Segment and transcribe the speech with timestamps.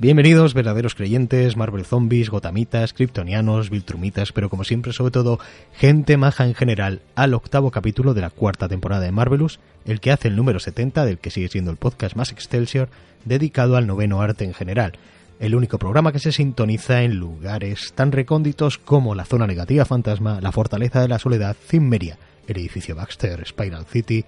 [0.00, 5.38] Bienvenidos, verdaderos creyentes, Marvel Zombies, Gotamitas, Kryptonianos, Viltrumitas, pero como siempre, sobre todo,
[5.74, 10.10] gente maja en general, al octavo capítulo de la cuarta temporada de Marvelous, el que
[10.10, 12.88] hace el número 70 del que sigue siendo el podcast más Excelsior,
[13.26, 14.94] dedicado al noveno arte en general,
[15.38, 20.40] el único programa que se sintoniza en lugares tan recónditos como la zona negativa fantasma,
[20.40, 24.24] la fortaleza de la soledad, Cimmeria, el edificio Baxter, Spiral City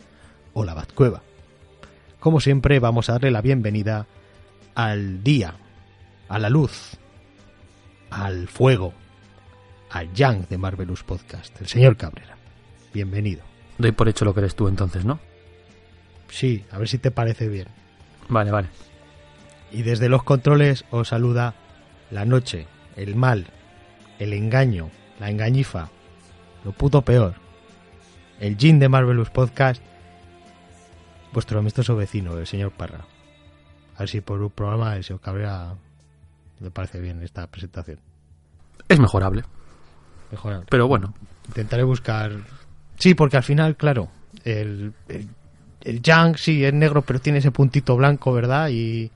[0.53, 1.23] o la Batcueva.
[2.21, 4.07] Como siempre, vamos a darle la bienvenida
[4.75, 5.55] al día,
[6.33, 6.97] a la luz,
[8.09, 8.95] al fuego,
[9.91, 12.39] al Yang de Marvelous Podcast, el señor Cabrera.
[12.95, 13.43] Bienvenido.
[13.77, 15.21] Doy por hecho lo que eres tú entonces, ¿no?
[16.31, 17.69] Sí, a ver si te parece bien.
[18.31, 18.69] Vale, vale.
[19.73, 21.55] Y desde los controles os saluda
[22.11, 23.49] la noche, el mal,
[24.19, 25.91] el engaño, la engañifa,
[26.65, 27.35] lo puto peor,
[28.41, 29.83] el Jin de Marvelous Podcast,
[31.35, 33.05] vuestro amistoso vecino, el señor Parra.
[33.97, 35.75] A ver si por un programa el señor Cabrera
[36.63, 37.99] le parece bien esta presentación.
[38.89, 39.43] Es mejorable.
[40.31, 40.67] Mejorable.
[40.71, 41.15] Pero bueno.
[41.49, 42.33] Intentaré buscar.
[42.99, 44.09] Sí, porque al final, claro,
[44.45, 45.29] el, el,
[45.83, 48.69] el Yang sí es negro, pero tiene ese puntito blanco, ¿verdad?
[48.71, 49.11] Y,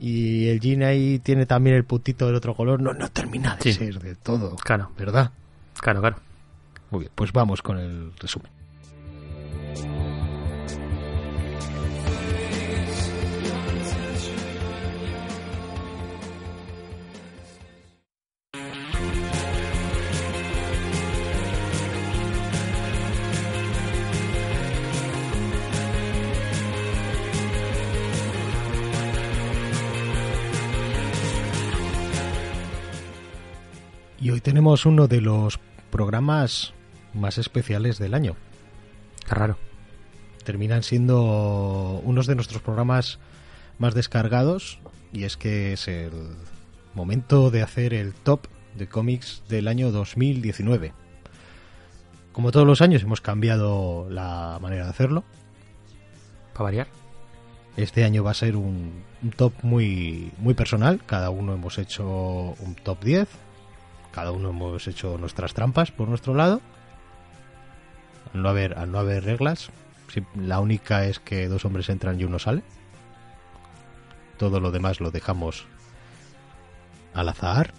[0.00, 2.80] y el Jin ahí tiene también el puntito del otro color.
[2.80, 3.72] No, no termina de Sí.
[3.72, 5.32] ser de todo, Claro, ¿verdad?
[5.80, 6.16] claro, claro.
[6.90, 8.50] Muy bien, pues vamos con el resumen.
[34.38, 35.58] Hoy tenemos uno de los
[35.90, 36.72] programas
[37.12, 38.36] más especiales del año.
[39.26, 39.58] Qué raro.
[40.44, 43.18] Terminan siendo unos de nuestros programas
[43.80, 44.78] más descargados
[45.12, 46.12] y es que es el
[46.94, 48.46] momento de hacer el top
[48.76, 50.92] de cómics del año 2019.
[52.30, 55.24] Como todos los años hemos cambiado la manera de hacerlo.
[56.52, 56.86] Para variar.
[57.76, 61.00] Este año va a ser un, un top muy, muy personal.
[61.06, 63.47] Cada uno hemos hecho un top 10.
[64.12, 66.60] Cada uno hemos hecho nuestras trampas por nuestro lado.
[68.34, 68.48] Al no
[68.98, 69.70] haber, reglas,
[70.34, 72.62] la única es que dos hombres entran y uno sale.
[74.36, 75.66] Todo lo demás lo dejamos
[77.14, 77.72] al azar.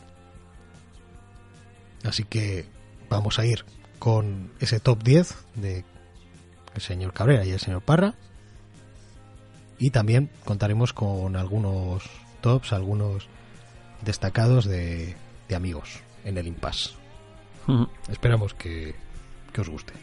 [2.03, 2.65] Así que
[3.09, 3.65] vamos a ir
[3.99, 5.85] con ese top 10 de
[6.75, 8.13] el señor Cabrera y el señor Parra.
[9.77, 12.03] Y también contaremos con algunos
[12.41, 13.27] tops, algunos
[14.01, 15.15] destacados de,
[15.47, 16.91] de amigos en el impasse.
[18.09, 18.95] Esperamos que,
[19.53, 19.93] que os guste.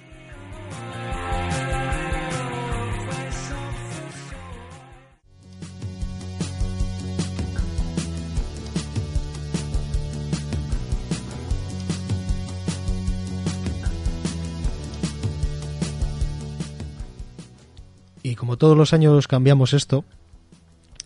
[18.23, 20.05] Y como todos los años cambiamos esto,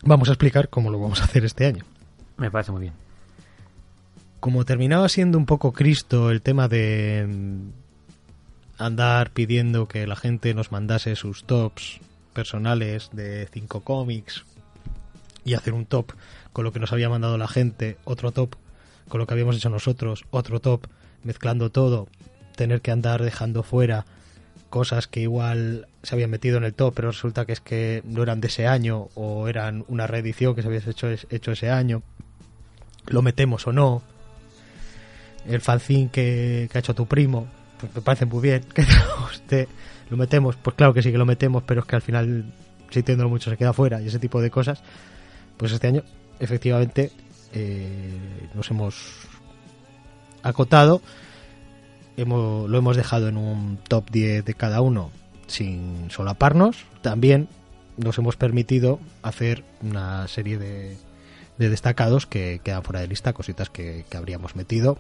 [0.03, 1.85] vamos a explicar cómo lo vamos a hacer este año.
[2.39, 3.10] Me parece muy bien.
[4.41, 10.55] Como terminaba siendo un poco Cristo el tema de mm, andar pidiendo que la gente
[10.55, 12.01] nos mandase sus tops
[12.33, 14.45] personales de cinco cómics
[15.45, 16.13] y hacer un top
[16.53, 18.57] con lo que nos había mandado la gente, otro top
[19.09, 20.87] con lo que habíamos hecho nosotros, otro top
[21.23, 22.09] mezclando todo,
[22.57, 24.07] tener que andar dejando fuera
[24.71, 28.23] cosas que igual se habían metido en el top, pero resulta que es que no
[28.23, 32.03] eran de ese año o eran una reedición que se había hecho, hecho ese año.
[33.07, 34.03] Lo metemos o no,
[35.51, 37.47] el fanzine que, que ha hecho tu primo,
[37.81, 38.85] pues me parece muy bien que
[39.33, 39.69] usted
[40.11, 42.53] lo metemos, pues claro que sí que lo metemos, pero es que al final,
[42.91, 44.83] sintiéndolo mucho, se queda fuera y ese tipo de cosas.
[45.57, 46.03] Pues este año,
[46.41, 47.13] efectivamente,
[47.53, 48.97] eh, nos hemos
[50.43, 51.01] acotado,
[52.17, 55.11] hemos, lo hemos dejado en un top 10 de cada uno
[55.47, 56.85] sin solaparnos.
[57.03, 57.49] También
[57.97, 60.97] nos hemos permitido hacer una serie de,
[61.61, 64.99] de destacados que quedan fuera de lista, cositas que, que habríamos metido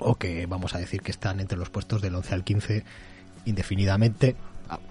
[0.00, 2.84] o que vamos a decir que están entre los puestos del 11 al 15
[3.44, 4.34] indefinidamente,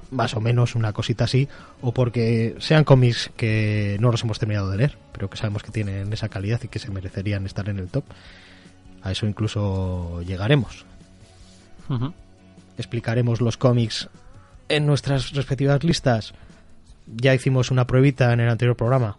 [0.09, 1.49] más o menos una cosita así,
[1.81, 5.71] o porque sean cómics que no los hemos terminado de leer, pero que sabemos que
[5.71, 8.05] tienen esa calidad y que se merecerían estar en el top.
[9.03, 10.85] A eso incluso llegaremos.
[12.77, 14.07] Explicaremos los cómics
[14.69, 16.33] en nuestras respectivas listas.
[17.05, 19.17] Ya hicimos una pruebita en el anterior programa.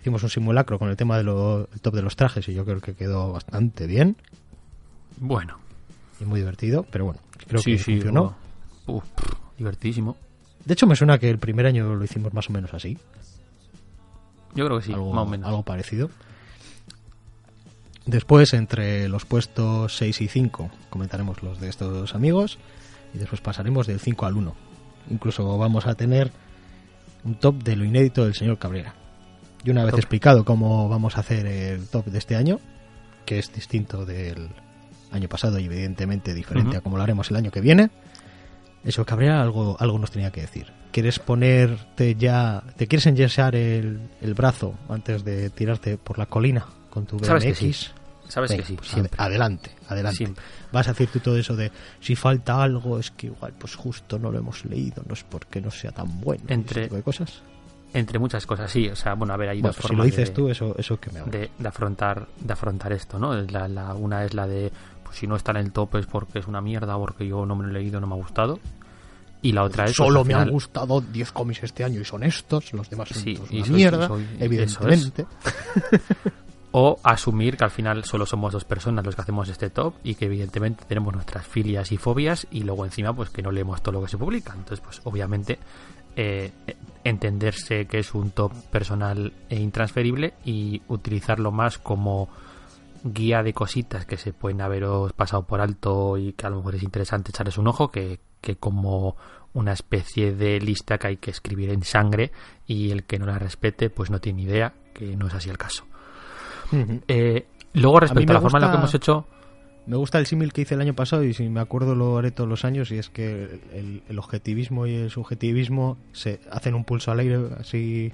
[0.00, 1.26] Hicimos un simulacro con el tema del
[1.80, 4.16] top de los trajes y yo creo que quedó bastante bien
[5.16, 5.58] Bueno.
[6.20, 7.92] y muy divertido, pero bueno, creo sí, que sí.
[7.94, 8.36] funcionó.
[8.86, 8.96] buah.
[8.98, 9.04] Uf,
[9.58, 10.16] divertidísimo.
[10.64, 12.96] De hecho, me suena que el primer año lo hicimos más o menos así.
[14.54, 15.46] Yo creo que sí, algo, más o menos.
[15.48, 16.10] algo parecido.
[18.06, 22.58] Después, entre los puestos 6 y 5, comentaremos los de estos amigos.
[23.14, 24.54] Y después pasaremos del 5 al 1.
[25.10, 26.30] Incluso vamos a tener
[27.24, 28.94] un top de lo inédito del señor Cabrera.
[29.64, 30.00] Y una vez Top.
[30.00, 32.60] explicado cómo vamos a hacer el top de este año,
[33.26, 34.48] que es distinto del
[35.10, 37.90] año pasado y evidentemente diferente a como lo haremos el año que viene,
[38.84, 40.66] eso Cabrera algo, algo nos tenía que decir.
[40.92, 46.64] ¿Quieres ponerte ya, te quieres enyesar el, el brazo antes de tirarte por la colina
[46.90, 47.26] con tu BMX?
[47.26, 47.72] Sabes que sí.
[48.28, 49.12] Sabes Venga, que sí, pues siempre.
[49.16, 50.16] adelante, adelante.
[50.18, 50.44] Siempre.
[50.70, 54.18] Vas a decir tú todo eso de si falta algo es que igual pues justo
[54.18, 56.44] no lo hemos leído, no es porque no sea tan bueno.
[56.48, 57.42] Entre- ese tipo de cosas.
[57.94, 58.88] Entre muchas cosas, sí.
[58.88, 60.48] O sea, bueno, a ver, hay Bueno, dos pues si formas lo dices de, tú,
[60.50, 61.32] eso, eso que me habla.
[61.32, 63.34] de, de afrontar de afrontar esto, ¿no?
[63.34, 64.70] La, la- una es la de,
[65.04, 67.56] pues si no está en el top es porque es una mierda, porque yo no
[67.56, 68.58] me lo he leído, no me ha gustado.
[69.40, 69.90] Y la otra es...
[69.96, 73.22] pues, Solo me han gustado 10 cómics este año y son estos, los demás son
[73.22, 75.26] Sí, todos y una soy- mierda, soy- evidentemente.
[76.70, 80.14] O asumir que al final solo somos dos personas los que hacemos este top y
[80.16, 83.92] que evidentemente tenemos nuestras filias y fobias y luego encima pues que no leemos todo
[83.92, 84.52] lo que se publica.
[84.52, 85.58] Entonces pues obviamente
[86.20, 86.50] eh,
[87.04, 92.28] entenderse que es un top personal e intransferible y utilizarlo más como
[93.04, 96.74] guía de cositas que se pueden haberos pasado por alto y que a lo mejor
[96.74, 99.16] es interesante echarles un ojo que, que como
[99.54, 102.32] una especie de lista que hay que escribir en sangre
[102.66, 105.56] y el que no la respete pues no tiene idea que no es así el
[105.56, 105.84] caso.
[107.06, 109.24] Eh, luego respecto a, la forma en la que hemos hecho
[109.88, 112.30] Me gusta el símil que hice el año pasado y si me acuerdo lo haré
[112.30, 117.10] todos los años y es que el, objetivismo y el subjetivismo se hacen un pulso
[117.10, 118.12] al aire así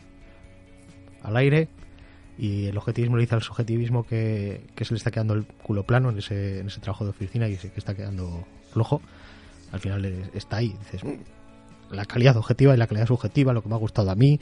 [1.22, 1.68] al aire
[2.38, 5.82] y el objetivismo le dice al subjetivismo que, que se le está quedando el culo
[5.82, 9.00] plano en ese, en ese trabajo de oficina y que está quedando flojo.
[9.72, 13.62] Al final es- está ahí dices "Mm, la calidad objetiva y la calidad subjetiva lo
[13.62, 14.38] que me ha gustado a mí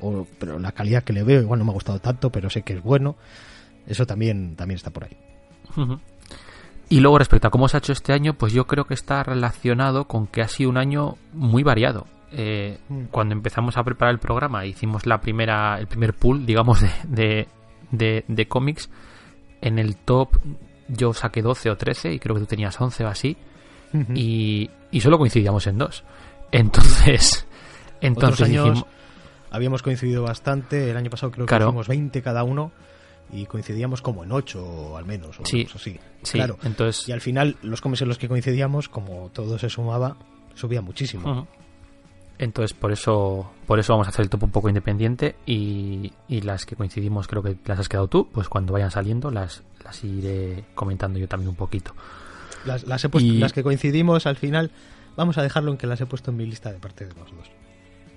[0.00, 2.62] o, pero la calidad que le veo igual no me ha gustado tanto pero sé
[2.62, 3.14] que es bueno
[3.86, 5.16] eso también también está por ahí.
[6.88, 9.22] Y luego respecto a cómo se ha hecho este año, pues yo creo que está
[9.22, 12.06] relacionado con que ha sido un año muy variado.
[12.32, 13.04] Eh, Mm.
[13.10, 17.48] Cuando empezamos a preparar el programa, hicimos la primera, el primer pool, digamos, de, de,
[17.90, 18.90] de- de cómics.
[19.60, 20.36] En el top
[20.88, 23.36] yo saqué 12 o 13 y creo que tú tenías 11 o así.
[24.14, 26.02] Y, y solo coincidíamos en dos.
[26.50, 27.46] Entonces,
[28.00, 28.86] entonces Otros años dijimos-
[29.50, 30.90] habíamos coincidido bastante.
[30.90, 31.66] El año pasado creo que Claro.
[31.66, 32.72] hicimos 20 cada uno
[33.32, 35.40] y coincidíamos como en 8 al menos.
[35.40, 35.66] O Sí.
[35.74, 35.98] así.
[36.22, 36.58] sí, Claro.
[36.62, 40.16] entonces Y al final, los cómics en los que coincidíamos, como todo se sumaba,
[40.54, 41.46] subía muchísimo.
[42.36, 46.40] Entonces por eso por eso vamos a hacer el top un poco independiente y, y
[46.40, 50.02] las que coincidimos creo que las has quedado tú, pues cuando vayan saliendo las, las
[50.02, 51.94] iré comentando yo también un poquito.
[52.66, 54.72] Las, las he puesto- Y- las que coincidimos al final,
[55.16, 57.30] vamos a dejarlo en que las he puesto en mi lista de parte de los
[57.30, 57.50] dos.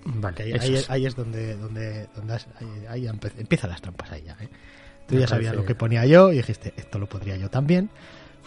[0.06, 0.89] Vale, ahí, es.
[0.89, 2.48] ahí es donde, donde, donde has-
[2.89, 4.36] ahí, empiezan las trampas ahí ya.
[4.42, 4.50] ¿eh?
[5.07, 7.89] Tú ya sabías lo que ponía yo y dijiste, esto lo podría yo también.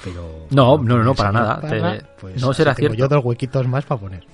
[0.05, 1.61] Pero No, no, no, no, para nada.
[1.61, 2.97] Te- pues no será tengo cierto.
[2.97, 4.25] yo dos huequitos más para poner.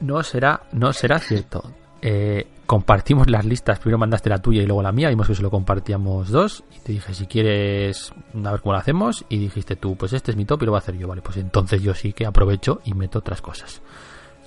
[0.00, 1.62] No será, no será cierto.
[2.02, 5.42] Eh, compartimos las listas, primero mandaste la tuya y luego la mía, vimos que se
[5.42, 8.10] lo compartíamos dos y te dije si quieres
[8.42, 10.72] a ver cómo lo hacemos y dijiste tú, pues este es mi top y lo
[10.72, 13.82] voy a hacer yo, vale, pues entonces yo sí que aprovecho y meto otras cosas.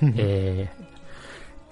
[0.01, 0.67] Eh,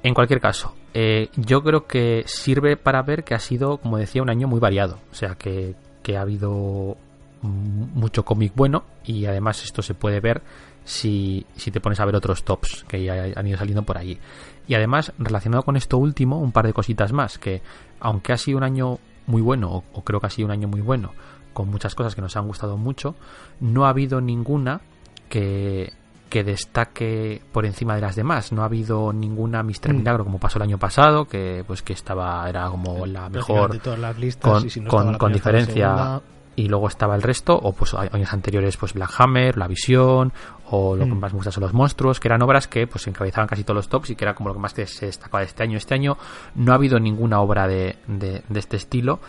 [0.03, 4.22] en cualquier caso, eh, yo creo que sirve para ver que ha sido, como decía,
[4.22, 4.98] un año muy variado.
[5.12, 6.98] O sea, que, que ha habido
[7.43, 10.43] mucho cómic bueno y además esto se puede ver
[10.84, 14.20] si, si te pones a ver otros tops que ya han ido saliendo por allí.
[14.67, 17.62] Y además, relacionado con esto último, un par de cositas más, que
[18.00, 20.67] aunque ha sido un año muy bueno, o, o creo que ha sido un año
[20.67, 21.13] muy bueno,
[21.53, 23.15] con muchas cosas que nos han gustado mucho,
[23.60, 24.81] no ha habido ninguna
[25.29, 25.93] que,
[26.31, 28.51] que destaque por encima de las demás.
[28.51, 29.97] No ha habido ninguna Mister Mm.
[29.97, 33.79] Milagro como pasó el año pasado, que pues que estaba, era como la mejor de
[33.79, 36.21] todas las listas con, y si no con- la diferencia
[36.55, 40.33] y luego estaba el resto o pues años anteriores pues Black Hammer, La Visión
[40.69, 41.19] o lo que Mm.
[41.19, 43.89] más me gusta son los monstruos que eran obras que pues encabezaban casi todos los
[43.89, 45.93] tops y que era como lo que más que se destacaba de este año este
[45.95, 46.17] año
[46.55, 49.19] no ha habido ninguna obra de, de- de este estilo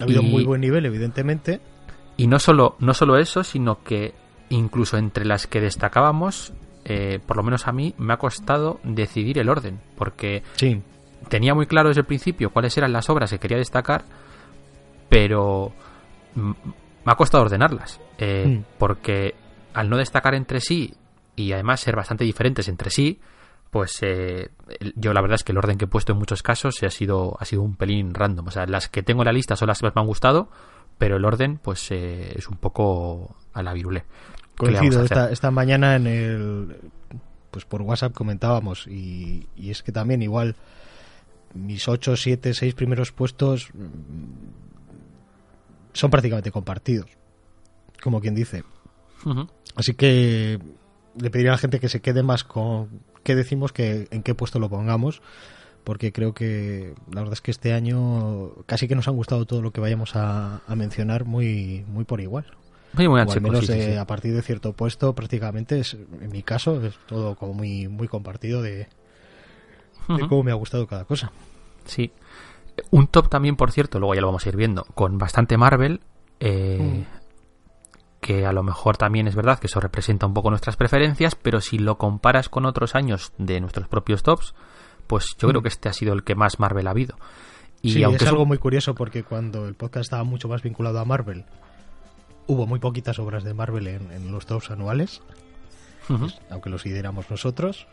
[0.00, 1.60] Ha habido y- muy buen nivel, evidentemente.
[2.18, 4.14] y no solo, no solo eso, sino que
[4.50, 6.52] incluso entre las que destacábamos,
[6.84, 10.80] eh, por lo menos a mí, me ha costado decidir el orden, porque Sí.
[11.28, 14.04] tenía muy claro desde el principio cuáles eran las obras que quería destacar,
[15.08, 15.72] pero
[16.34, 16.54] me
[17.12, 18.64] ha costado ordenarlas, eh, Mm.
[18.78, 19.34] porque
[19.74, 20.94] al no destacar entre sí
[21.34, 23.20] y además ser bastante diferentes entre sí,
[23.70, 24.48] pues eh,
[24.94, 27.36] yo la verdad es que el orden que he puesto en muchos casos ha sido,
[27.40, 28.46] ha sido un pelín random.
[28.46, 30.48] O sea, las que tengo en la lista son las que más me han gustado,
[30.98, 34.04] pero el orden pues eh, es un poco a la virulé.
[34.58, 36.76] ¿Qué le vamos Coincido, esta, esta mañana en el.
[37.50, 40.56] Pues por WhatsApp comentábamos y, y es que también igual
[41.54, 43.86] mis 8, 7, 6 primeros puestos mm,
[45.92, 47.10] son prácticamente compartidos,
[48.02, 48.64] como quien dice.
[49.74, 50.60] Así que
[51.18, 52.88] le pediría a la gente que se quede más con
[53.24, 55.22] qué decimos que en qué puesto lo pongamos,
[55.82, 59.62] porque creo que la verdad es que este año casi que nos han gustado todo
[59.62, 62.46] lo que vayamos a, a mencionar muy, muy por igual.
[62.96, 63.96] Muy, muy O al menos sí, sí, de- sí.
[63.96, 68.08] a partir de cierto puesto prácticamente es, en mi caso es todo como muy muy
[68.08, 68.88] compartido de,
[70.28, 71.30] cómo me ha gustado cada cosa.
[71.84, 72.12] Sí.
[72.90, 76.00] Un top también, por cierto, luego ya lo vamos a ir viendo, con bastante Marvel,
[76.40, 77.16] eh, Mm.
[78.20, 81.60] que a lo mejor también es verdad que eso representa un poco nuestras preferencias, pero
[81.60, 84.54] si lo comparas con otros años de nuestros propios tops,
[85.06, 85.62] pues yo creo Mm.
[85.62, 87.16] que este ha sido el que más Marvel ha habido.
[87.82, 91.04] Y aunque es algo muy curioso porque cuando el podcast estaba mucho más vinculado a
[91.04, 91.44] Marvel,
[92.46, 95.20] hubo muy poquitas obras de Marvel en, en los tops anuales,
[96.50, 97.86] aunque los lideramos nosotros,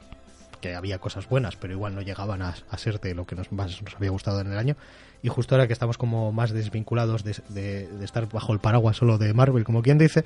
[0.61, 3.51] que había cosas buenas, pero igual no llegaban a, a ser de lo que nos
[3.51, 4.75] más nos había gustado en el año.
[5.21, 8.97] Y justo ahora que estamos como más desvinculados de, de- de estar bajo el paraguas
[8.97, 10.23] solo de Marvel, como quien dice,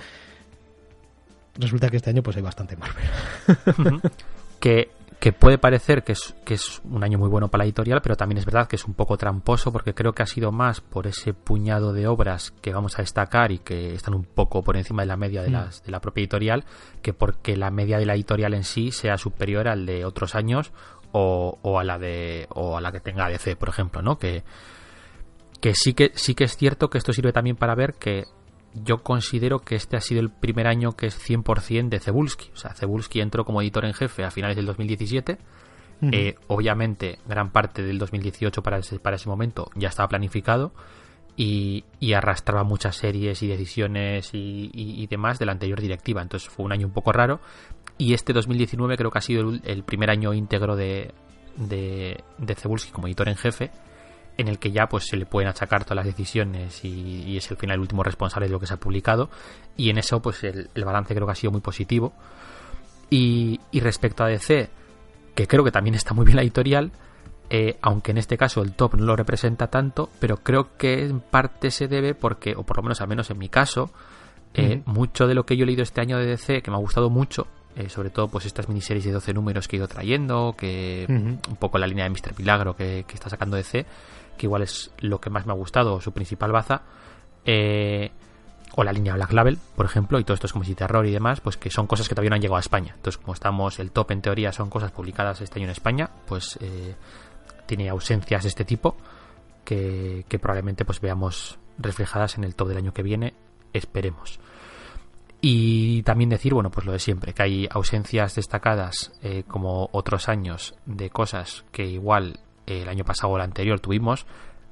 [1.57, 4.01] resulta que este año pues hay bastante Marvel.
[4.59, 8.01] Que, que puede parecer que es, que es un año muy bueno para la editorial,
[8.01, 10.79] pero también es verdad que es un poco tramposo porque creo que ha sido más
[10.81, 14.77] por ese puñado de obras que vamos a destacar y que están un poco por
[14.77, 15.53] encima de la media de, Mm.
[15.53, 16.65] las, de la propia editorial,
[17.01, 20.71] que porque la media de la editorial en sí sea superior al de otros años
[21.11, 24.19] o, o a la de o a la que tenga DC, por ejemplo, ¿no?
[24.19, 24.43] Que,
[25.61, 28.25] que sí que sí que es cierto que esto sirve también para ver que
[28.83, 32.49] yo considero que este ha sido el primer año que es 100% de Cebulski.
[32.53, 35.37] O sea, Cebulski entró como editor en jefe a finales del 2017.
[36.13, 40.71] Eh, obviamente, gran parte del 2018 para ese, para ese momento ya estaba planificado
[41.35, 46.21] y, y arrastraba muchas series y decisiones y, y- y demás de la anterior directiva.
[46.21, 47.39] Entonces fue un año un poco raro.
[47.97, 51.13] Y este 2019 creo que ha sido el, el primer año íntegro de,
[51.55, 53.71] de, de Cebulski como editor en jefe
[54.37, 57.49] en el que ya pues se le pueden achacar todas las decisiones y, y es
[57.49, 59.29] el final el último responsable de lo que se ha publicado.
[59.75, 62.13] Y en eso pues el, el balance creo que ha sido muy positivo.
[63.09, 64.69] Y, y respecto a DC
[65.33, 66.91] que creo que también está muy bien la editorial
[67.49, 71.21] eh, aunque en este caso el top no lo representa tanto pero creo que en
[71.21, 73.91] parte se debe porque o por lo menos al menos en mi caso
[74.53, 76.79] eh, mucho de lo que yo he leído este año de DC que me ha
[76.79, 80.55] gustado mucho eh, sobre todo pues estas miniseries de 12 números que he ido trayendo
[80.57, 82.33] que un poco la línea de Mr.
[82.37, 83.85] Milagro que, que está sacando DC,
[84.37, 86.83] que igual es lo que más me ha gustado, su principal baza,
[87.45, 88.11] eh,
[88.75, 91.11] o la línea Black Label, por ejemplo, y todo esto es como si terror y
[91.11, 92.93] demás, pues que son cosas que todavía no han llegado a España.
[92.95, 96.59] Entonces, como estamos, el top en teoría son cosas publicadas este año en España, pues
[96.61, 96.95] eh,
[97.65, 98.95] tiene ausencias de este tipo
[99.63, 103.33] que, probablemente pues veamos reflejadas en el top del año que viene,
[103.73, 104.39] esperemos.
[105.41, 110.29] Y también decir, bueno, pues lo de siempre, que hay ausencias destacadas eh, como otros
[110.29, 114.25] años de cosas que igual el año pasado o el anterior tuvimos,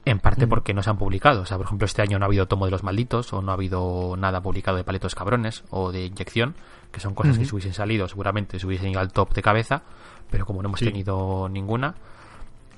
[0.06, 0.50] en parte Mm.
[0.50, 1.42] porque no se han publicado.
[1.42, 3.52] O sea, por ejemplo, este año no ha habido tomo de los malditos o no
[3.52, 6.54] ha habido nada publicado de paletos cabrones o de inyección,
[6.92, 9.82] que son cosas que si hubiesen salido seguramente se hubiesen ido al top de cabeza,
[10.30, 10.86] pero como no hemos Sí.
[10.86, 11.96] tenido ninguna.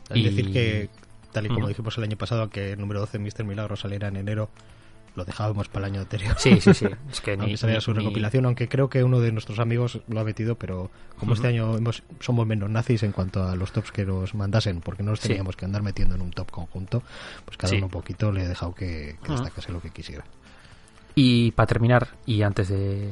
[0.10, 0.90] Es y- decir que,
[1.34, 3.44] tal y como dijimos el año pasado, que el número 12 Mr.
[3.44, 4.50] Milagro saliera en enero,
[5.18, 6.36] lo dejábamos para el año anterior.
[6.38, 6.86] Sí, sí, sí.
[7.12, 10.00] Es que ni, aunque ni- su ni- recopilación, aunque creo que uno de nuestros amigos
[10.08, 13.72] lo ha metido, pero como este año hemos, somos menos nazis en cuanto a los
[13.72, 15.30] tops que nos mandasen, porque no los Sí.
[15.30, 17.02] teníamos que andar metiendo en un top conjunto,
[17.46, 17.78] pues cada Sí.
[17.78, 20.24] uno un poquito le he dejado que, destacase lo que quisiera.
[21.16, 23.10] Y para terminar, y antes de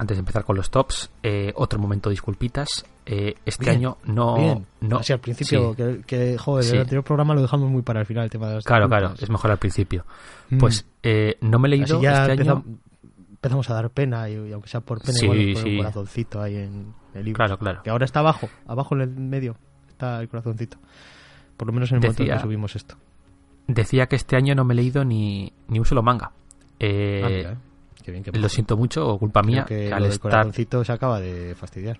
[0.00, 2.84] antes de empezar con los tops, eh, otro momento disculpitas.
[3.06, 5.76] Eh, este Bien, año no, Bien, no así al principio, sí.
[5.76, 6.74] que, que, joder, Sí.
[6.74, 9.00] el anterior programa lo dejamos muy para el final, el tema de las Claro, disculpas.
[9.12, 10.04] claro, es mejor al principio.
[10.50, 10.58] Mm.
[10.58, 12.78] Pues eh, no me he leído Así ya este empezam- año.
[13.30, 15.70] empezamos a dar pena y, y aunque sea por pena Sí, igual sí.
[15.70, 17.82] un corazoncito ahí en el libro Claro, claro.
[17.82, 19.56] que ahora está abajo abajo en el medio
[19.88, 20.76] está el corazoncito
[21.56, 22.96] por lo menos en el momento en que subimos esto
[23.66, 26.32] Decía que este año no me he leído ni, ni un solo manga.
[26.80, 27.56] Eh, Ah, mira, eh.
[28.10, 30.84] Qué bien, qué lo siento mucho, o culpa Creo mía, que al del estar corazoncito
[30.84, 31.98] se acaba de fastidiar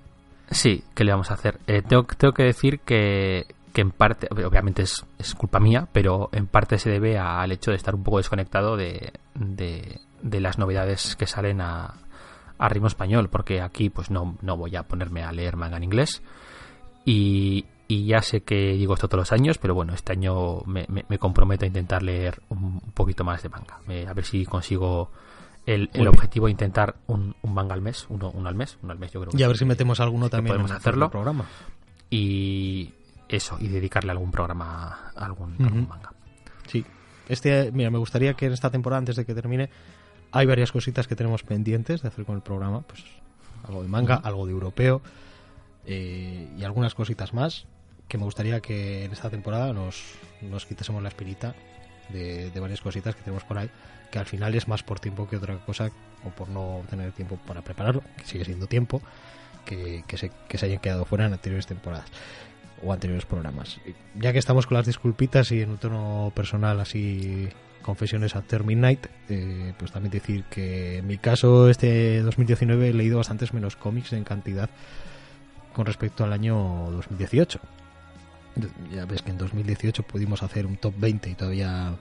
[0.50, 1.58] Sí, ¿qué le vamos a hacer?
[1.68, 6.28] Eh, tengo, tengo que decir que, que en parte, obviamente es, es culpa mía, pero
[6.32, 10.58] en parte se debe al hecho de estar un poco desconectado de, de, de las
[10.58, 11.94] novedades que salen a,
[12.58, 15.84] a ritmo español, porque aquí pues no, no voy a ponerme a leer manga en
[15.84, 16.20] inglés.
[17.04, 20.84] Y, y ya sé que digo esto todos los años, pero bueno, este año me,
[20.88, 23.78] me- me comprometo a intentar leer un poquito más de manga.
[23.86, 25.10] Me- a ver si consigo
[25.74, 28.98] el, objetivo de intentar un, un manga al mes, uno, uno al mes, uno al
[28.98, 29.32] mes yo creo.
[29.32, 31.10] que y a ver sí si metemos alguno también podemos en el hacerlo.
[31.10, 31.46] programa
[32.10, 32.92] y
[33.28, 35.56] eso, y dedicarle algún programa a algún,
[35.88, 36.12] manga.
[36.66, 36.84] sí
[37.28, 39.70] este mira me gustaría que en esta temporada antes de que termine
[40.32, 43.04] hay varias cositas que tenemos pendientes de hacer con el programa pues
[43.66, 45.02] algo de manga algo de europeo
[45.86, 47.66] eh, y algunas cositas más
[48.08, 50.02] que me gustaría que en esta temporada nos,
[50.42, 51.54] nos quitásemos la espinita
[52.08, 53.70] de, de varias cositas que tenemos por ahí,
[54.10, 55.90] que al final es más por tiempo que otra cosa,
[56.24, 59.00] o por no tener tiempo para prepararlo, que sigue siendo tiempo,
[59.64, 62.10] que, que, se, hayan quedado fuera en anteriores temporadas
[62.82, 63.78] o anteriores programas.
[64.16, 67.48] Ya que estamos con las disculpitas y en un tono personal así
[67.82, 73.18] confesiones a Terminate, eh, pues también decir que en mi caso este 2019 he leído
[73.18, 74.68] bastantes menos cómics en cantidad
[75.72, 77.60] con respecto al año 2018.
[78.92, 81.94] Ya ves que en 2018 pudimos hacer un top 20 y todavía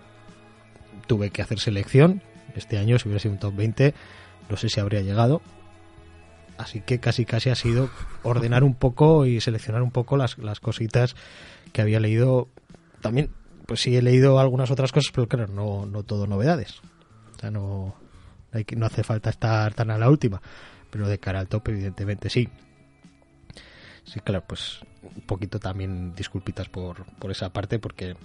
[1.07, 2.21] tuve que hacer selección.
[2.55, 3.93] Este año si hubiera sido un top 20
[4.49, 5.41] no sé si habría llegado.
[6.57, 7.89] Así que casi casi ha sido
[8.23, 11.15] ordenar un poco y seleccionar un poco las, las cositas
[11.71, 12.49] que había leído.
[13.01, 13.29] También
[13.65, 16.81] pues sí he leído algunas otras cosas, pero claro, no, no todo novedades.
[17.35, 17.95] O sea, no,
[18.51, 20.41] hay que, no hace falta estar tan a la última.
[20.89, 22.49] Pero de cara al top, evidentemente sí.
[24.03, 28.17] Sí, claro, pues un poquito también disculpitas por, por esa parte, porque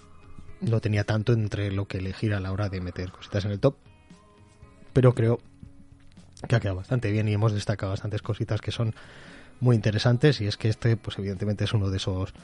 [0.60, 3.60] no tenía tanto entre lo que elegir a la hora de meter cositas en el
[3.60, 3.76] top.
[4.92, 5.40] Pero creo
[6.48, 8.94] que ha quedado bastante bien y hemos destacado bastantes cositas que son
[9.60, 10.40] muy interesantes.
[10.40, 12.34] Y es que este, pues evidentemente es uno de esos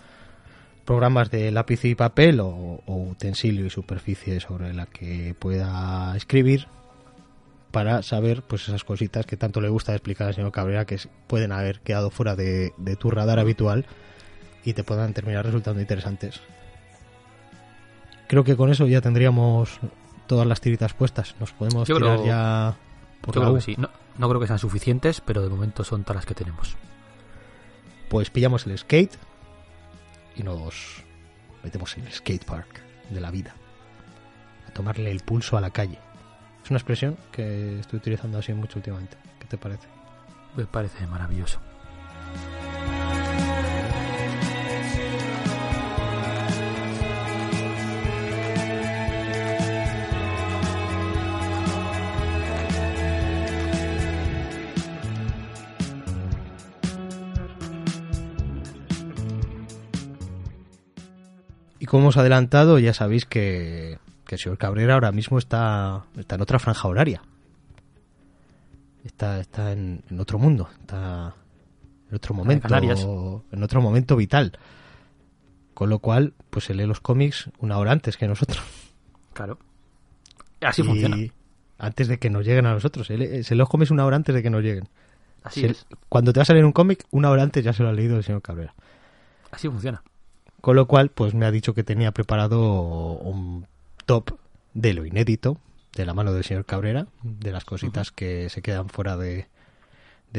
[0.85, 6.67] programas de lápiz y papel o, utensilio y superficie sobre la que pueda escribir
[7.71, 10.99] para saber pues esas cositas que tanto le gusta explicar al señor Cabrera que
[11.29, 13.87] pueden haber quedado fuera de, tu radar habitual
[14.65, 16.41] y te puedan terminar resultando interesantes.
[18.31, 19.81] Creo que con eso ya tendríamos
[20.29, 21.35] todas las tiritas puestas.
[21.41, 22.77] Nos podemos tirar ya
[23.23, 23.75] por yo creo que sí.
[23.77, 26.77] No, no creo que sean suficientes, pero de momento son todas las que tenemos.
[28.09, 29.19] Pues pillamos el skate,
[30.37, 31.03] y nos
[31.65, 33.53] metemos en el skatepark de la vida,
[34.69, 35.99] a tomarle el pulso a la calle.
[36.63, 39.17] Es una expresión que estoy utilizando así mucho últimamente.
[39.41, 39.89] ¿Qué te parece?
[40.57, 41.59] Me parece maravilloso.
[61.91, 63.99] Como hemos adelantado, ya sabéis que,
[64.29, 67.21] el señor Cabrera ahora mismo está, está en otra franja horaria.
[69.05, 71.35] Está, está en, otro mundo, está
[72.09, 72.69] en otro momento,
[73.51, 74.57] en otro momento vital.
[75.75, 78.63] Con lo cual, pues se lee los cómics una hora antes que nosotros.
[79.33, 79.59] Claro.
[80.61, 81.17] Así funciona.
[81.77, 83.09] Antes de que nos lleguen a nosotros.
[83.09, 84.89] Se lee, los cómics una hora antes de que nos lleguen.
[85.43, 85.89] Así es.
[86.09, 88.17] Cuando te va a salir un cómic, una hora antes ya se lo ha leído
[88.17, 88.75] el señor Cabrera.
[89.51, 90.05] Así funciona.
[90.61, 93.67] Con lo cual, pues me ha dicho que tenía preparado un
[94.05, 94.39] top
[94.75, 95.59] de lo inédito,
[95.97, 99.47] de la mano del señor Cabrera, de las cositas que se quedan fuera de,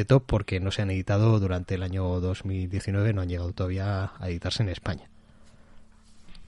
[0.07, 4.29] top porque no se han editado durante el año 2019, no han llegado todavía a
[4.29, 5.09] editarse en España.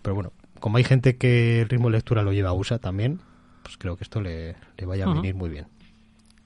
[0.02, 3.22] Pero bueno, como hay gente que el ritmo de lectura lo lleva a USA también,
[3.64, 4.56] pues creo que esto le,
[4.86, 5.68] vaya a venir muy bien.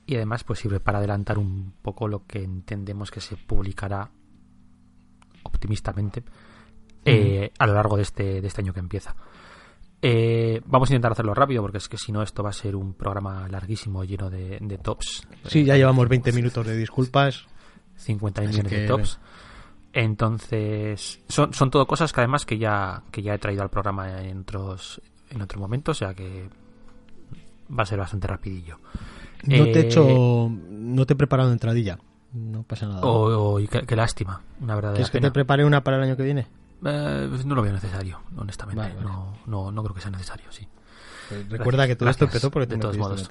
[0.06, 4.10] Y además, pues sirve para adelantar un poco lo que entendemos que se publicará
[5.44, 6.24] optimistamente
[7.08, 9.16] eh, a lo largo de este, de este año que empieza.
[10.02, 12.76] Eh, vamos a intentar hacerlo rápido porque es que si no esto va a ser
[12.76, 15.28] un programa larguísimo lleno de, tops.
[15.46, 17.48] Sí, ya llevamos 20 minutos de disculpas.
[17.96, 19.20] 50 millones de tops.
[19.94, 24.22] Entonces, son, son todo cosas que además que ya, que ya he traído al programa
[24.22, 26.48] en otros, en otros momentos, o sea que
[27.78, 28.78] va a ser bastante rapidillo.
[29.46, 31.98] No te he hecho, eh, no te he preparado entradilla.
[32.34, 33.02] No pasa nada.
[33.04, 34.92] Oh, qué, lástima, una verdad.
[34.92, 36.48] ¿Quieres que te prepare una para el año que viene?
[36.86, 38.94] Eh, pues no lo veo necesario, honestamente.
[39.02, 40.68] No, no, no creo que sea necesario, sí.
[41.30, 43.30] Pues recuerda que todo esto empezó porque de todos modos.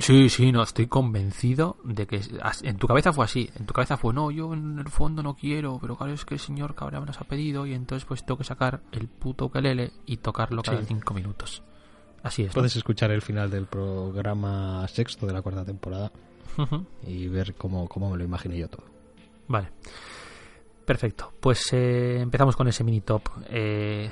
[0.00, 2.22] Sí, sí, no, estoy convencido de que
[2.62, 5.34] en tu cabeza fue así, en tu cabeza fue, no, yo en el fondo no
[5.34, 8.24] quiero, pero claro, es que el señor Cabrera me nos ha pedido y entonces pues
[8.24, 11.62] tengo que sacar el puto ukelele y tocarlo cada cinco minutos.
[12.22, 12.52] Así es.
[12.54, 16.10] Puedes escuchar el final del programa sexto de la cuarta temporada
[17.06, 18.84] y ver cómo, cómo me lo imaginé yo todo.
[19.48, 19.68] Vale.
[20.90, 24.10] Perfecto, pues eh, empezamos con ese mini top eh,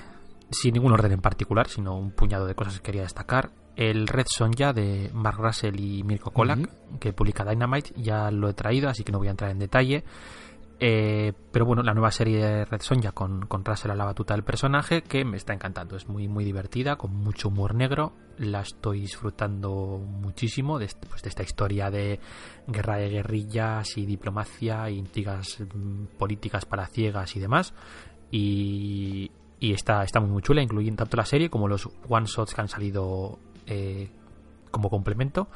[0.48, 3.50] sin ningún orden en particular, sino un puñado de cosas que quería destacar.
[3.74, 8.54] El Red Sonja de Mark Russell y Mirko Kolak, que publica Dynamite, ya lo he
[8.54, 10.04] traído, así que no voy a entrar en detalle.
[10.80, 14.34] Eh, pero bueno, la nueva serie de Red Sonja con, con Russell a la batuta
[14.34, 15.96] del personaje, que me está encantando.
[15.96, 18.12] Es muy, muy divertida, con mucho humor negro.
[18.38, 22.20] La estoy disfrutando muchísimo de, pues, de esta historia de
[22.68, 27.74] guerra de guerrillas y diplomacia intrigas mm, políticas para ciegas y demás.
[28.30, 32.68] Y, está, está muy, muy chula, incluyendo tanto la serie como los one-shots que han
[32.68, 34.10] salido eh,
[34.70, 35.48] como complemento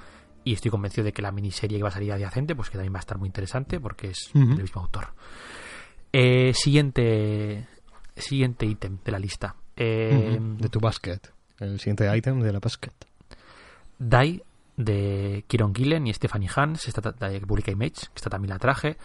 [0.44, 2.92] y estoy convencido de que la miniserie que va a salir adyacente, pues que también
[2.94, 5.08] va a estar muy interesante porque es del mismo autor.
[6.12, 7.66] Eh, siguiente
[8.16, 9.54] siguiente ítem de la lista.
[9.76, 11.20] Eh, De tu basket.
[11.58, 12.92] El siguiente ítem de la basket.
[13.98, 14.42] Die
[14.76, 18.96] de Kieron Gillen y Stephanie Hans, esta que publica Image, esta también la traje.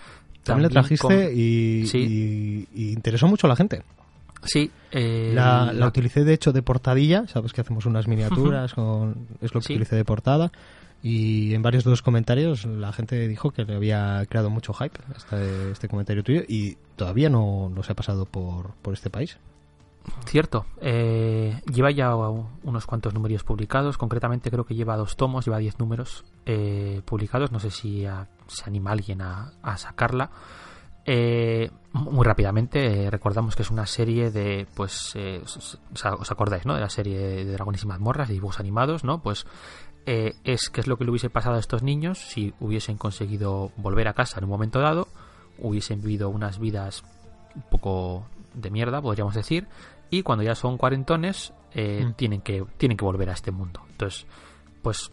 [0.44, 1.98] También la trajiste con- y, Sí.
[2.00, 3.84] y- y interesó mucho a la gente.
[4.44, 8.74] Sí, eh, La, la la- utilicé de hecho de portadilla, sabes que hacemos unas miniaturas,
[8.74, 9.74] con, es lo que Sí.
[9.74, 10.52] utilicé de portada.
[11.04, 15.00] Y en varios de los comentarios la gente dijo que le había creado mucho hype
[15.16, 19.38] este, este comentario tuyo y todavía no, no se ha pasado por, por este país.
[20.26, 25.58] Cierto, eh, lleva ya unos cuantos números publicados, concretamente creo que lleva dos tomos, lleva
[25.58, 30.32] 10 números eh, publicados, no sé si a- se anima alguien a, a sacarla.
[31.10, 35.80] Eh, muy rápidamente, eh, recordamos que es una serie de, pues, eh, os, os-
[36.20, 36.74] os acordáis, ¿no?
[36.76, 39.22] De la serie de Dragones y Mazmorras, de dibujos animados, ¿no?
[39.22, 39.46] Pues
[40.08, 43.72] eh, es que es lo que le hubiese pasado a estos niños si hubiesen conseguido
[43.78, 45.08] volver a casa en un momento dado,
[45.60, 47.04] hubiesen vivido unas vidas
[47.56, 49.68] un poco de mierda, podríamos decir,
[50.10, 52.14] y cuando ya son cuarentones eh, Mm.
[52.14, 53.82] tienen que tienen que volver a este mundo.
[53.92, 54.26] Entonces,
[54.82, 55.12] pues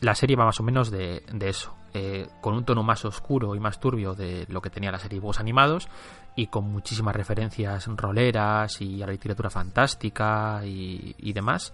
[0.00, 3.54] la serie va más o menos de, de eso, eh, con un tono más oscuro
[3.54, 5.88] y más turbio de lo que tenía la serie de dibujos animados
[6.34, 11.72] y con muchísimas referencias roleras y a la literatura fantástica y, y demás.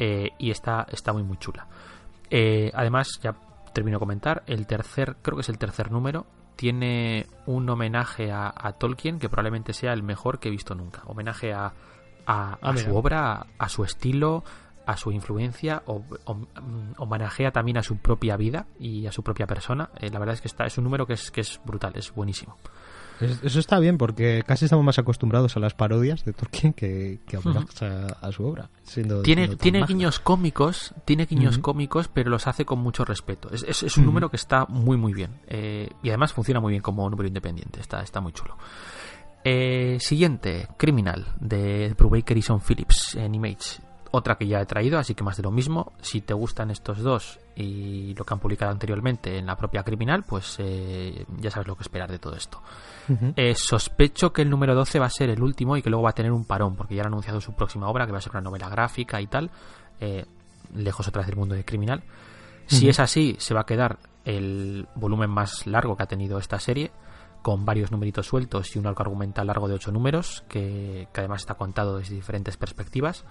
[0.00, 1.68] Eh, y está, está muy muy chula.
[2.30, 3.34] Eh, además, ya
[3.72, 8.52] termino de comentar, el tercer, creo que es el tercer número, tiene un homenaje a,
[8.54, 11.02] a Tolkien que probablemente sea el mejor que he visto nunca.
[11.06, 11.72] Homenaje a, a,
[12.26, 14.44] Ah, a su obra, a, su estilo,
[14.86, 19.22] a su influencia, o, o- mm, homenajea también a su propia vida y a su
[19.22, 19.90] propia persona.
[19.98, 22.12] Eh, la verdad es que está, es un número que es, que es brutal, es
[22.12, 22.56] buenísimo.
[23.20, 27.20] Es- Eso está bien porque casi estamos más acostumbrados a las parodias de Tolkien que,
[27.26, 28.70] que a, homenajes a, a su obra.
[28.82, 33.50] Siendo, Tiene, siendo tiene guiños cómicos, tiene guiños cómicos, pero los hace con mucho respeto.
[33.52, 35.40] Es, es- es un número que está muy muy bien.
[35.46, 37.80] Eh, y además funciona muy bien como número independiente.
[37.80, 38.56] Está, está muy chulo.
[39.44, 43.80] Eh, siguiente, Criminal, de Brubaker y Son Phillips en Image.
[44.12, 45.92] Otra que ya he traído, así que más de lo mismo.
[46.00, 50.24] Si te gustan estos dos y lo que han publicado anteriormente en la propia Criminal,
[50.24, 52.60] pues eh, ya sabes lo que esperar de todo esto.
[53.36, 56.10] Eh, sospecho que el número 12 va a ser el último y que luego va
[56.10, 58.32] a tener un parón, porque ya han anunciado su próxima obra, que va a ser
[58.32, 59.50] una novela gráfica y tal,
[60.00, 60.24] eh,
[60.74, 62.02] lejos otra vez del mundo de criminal.
[62.66, 66.60] Si es así, se va a quedar el volumen más largo que ha tenido esta
[66.60, 66.92] serie,
[67.42, 71.42] con varios numeritos sueltos y un arco argumental largo de 8 números, que, que además
[71.42, 73.24] está contado desde diferentes perspectivas.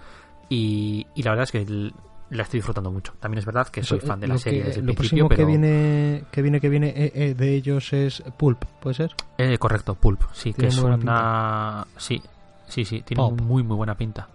[0.48, 1.92] Y, y la verdad es que
[2.30, 3.12] la estoy disfrutando mucho.
[3.20, 5.26] También es verdad que soy fan de lo la serie que- desde el Lo principio,
[5.26, 5.38] próximo pero...
[5.38, 9.14] que viene, que viene, que viene eh, eh, de ellos es Pulp, ¿puede ser?
[9.38, 11.86] Eh, correcto, Pulp, sí, que es una...
[11.96, 12.22] Sí,
[12.68, 14.28] sí, sí, tiene muy, muy buena pinta.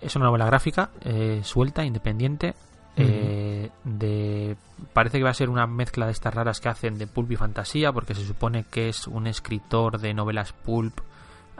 [0.00, 2.54] Es una novela gráfica, eh, suelta, independiente,
[2.96, 4.56] eh, de...
[4.92, 7.36] Parece que va a ser una mezcla de estas raras que hacen de pulp y
[7.36, 10.98] fantasía, porque se supone que es un escritor de novelas pulp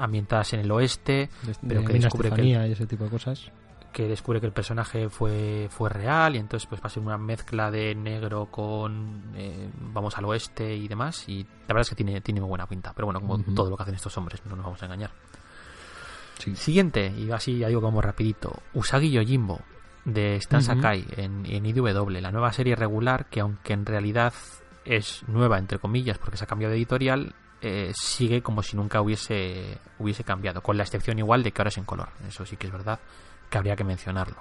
[0.01, 3.51] ambientadas en el oeste, De, Pero de que descubre que y ese tipo de cosas.
[3.93, 7.19] que descubre que el personaje fue, fue real y entonces pues va a ser una
[7.19, 11.97] mezcla de negro con eh, vamos al oeste y demás y la verdad es que
[11.97, 14.55] tiene, tiene muy buena pinta pero bueno como todo lo que hacen estos hombres no
[14.57, 15.11] nos vamos a engañar
[16.39, 16.57] Sí.
[16.57, 19.61] siguiente y así ya digo como rapidito Usagi Yojimbo
[20.07, 20.63] de Stan.
[20.63, 24.33] Sakai en, en IDW la nueva serie regular que aunque en realidad
[24.87, 29.01] es nueva entre comillas porque se ha cambiado de editorial eh, sigue como si nunca
[29.01, 32.57] hubiese hubiese cambiado con la excepción igual de que ahora es en color eso sí
[32.57, 32.99] que es verdad
[33.51, 34.37] que habría que mencionarlo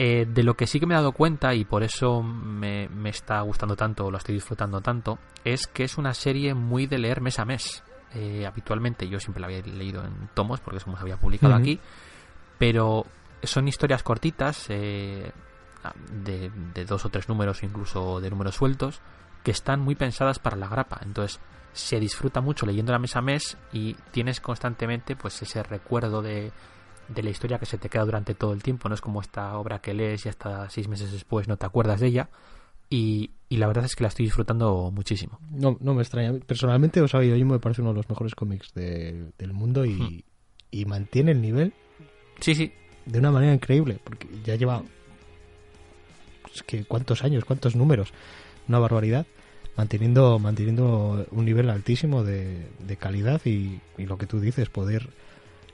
[0.00, 3.10] eh, de lo que sí que me he dado cuenta y por eso me, me
[3.10, 7.20] está gustando tanto, lo estoy disfrutando tanto, es que es una serie muy de leer
[7.20, 7.82] mes a mes.
[8.14, 11.54] Eh, habitualmente yo siempre la había leído en tomos porque es como se había publicado
[11.54, 11.80] aquí,
[12.58, 13.06] pero
[13.42, 15.32] son historias cortitas eh,
[16.12, 19.00] de, de dos o tres números incluso de números sueltos
[19.48, 21.00] que están muy pensadas para la grapa.
[21.02, 21.40] Entonces
[21.72, 26.52] se disfruta mucho leyéndola mes a mes y tienes constantemente pues ese recuerdo de,
[27.08, 28.90] de la historia que se te queda durante todo el tiempo.
[28.90, 32.00] No es como esta obra que lees y hasta seis meses después no te acuerdas
[32.00, 32.28] de ella.
[32.90, 35.38] Y, y la verdad es que la estoy disfrutando muchísimo.
[35.50, 36.34] No, no me extraña.
[36.46, 40.20] Personalmente, Usagi Yojimbo me parece uno de los mejores cómics de- del mundo y, Hmm.
[40.72, 41.72] y mantiene el nivel
[42.40, 42.70] Sí, sí.
[43.06, 44.82] de una manera increíble, porque ya lleva
[46.54, 48.12] es que cuántos años, cuántos números,
[48.68, 49.26] una barbaridad,
[49.78, 55.08] manteniendo manteniendo un nivel altísimo de, de calidad y, y lo que tú dices, poder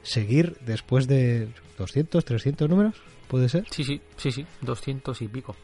[0.03, 2.95] seguir después de 200, 300 números,
[3.29, 4.47] puede ser, Sí, sí, sí, sí.
[4.61, 5.57] 200 y pico.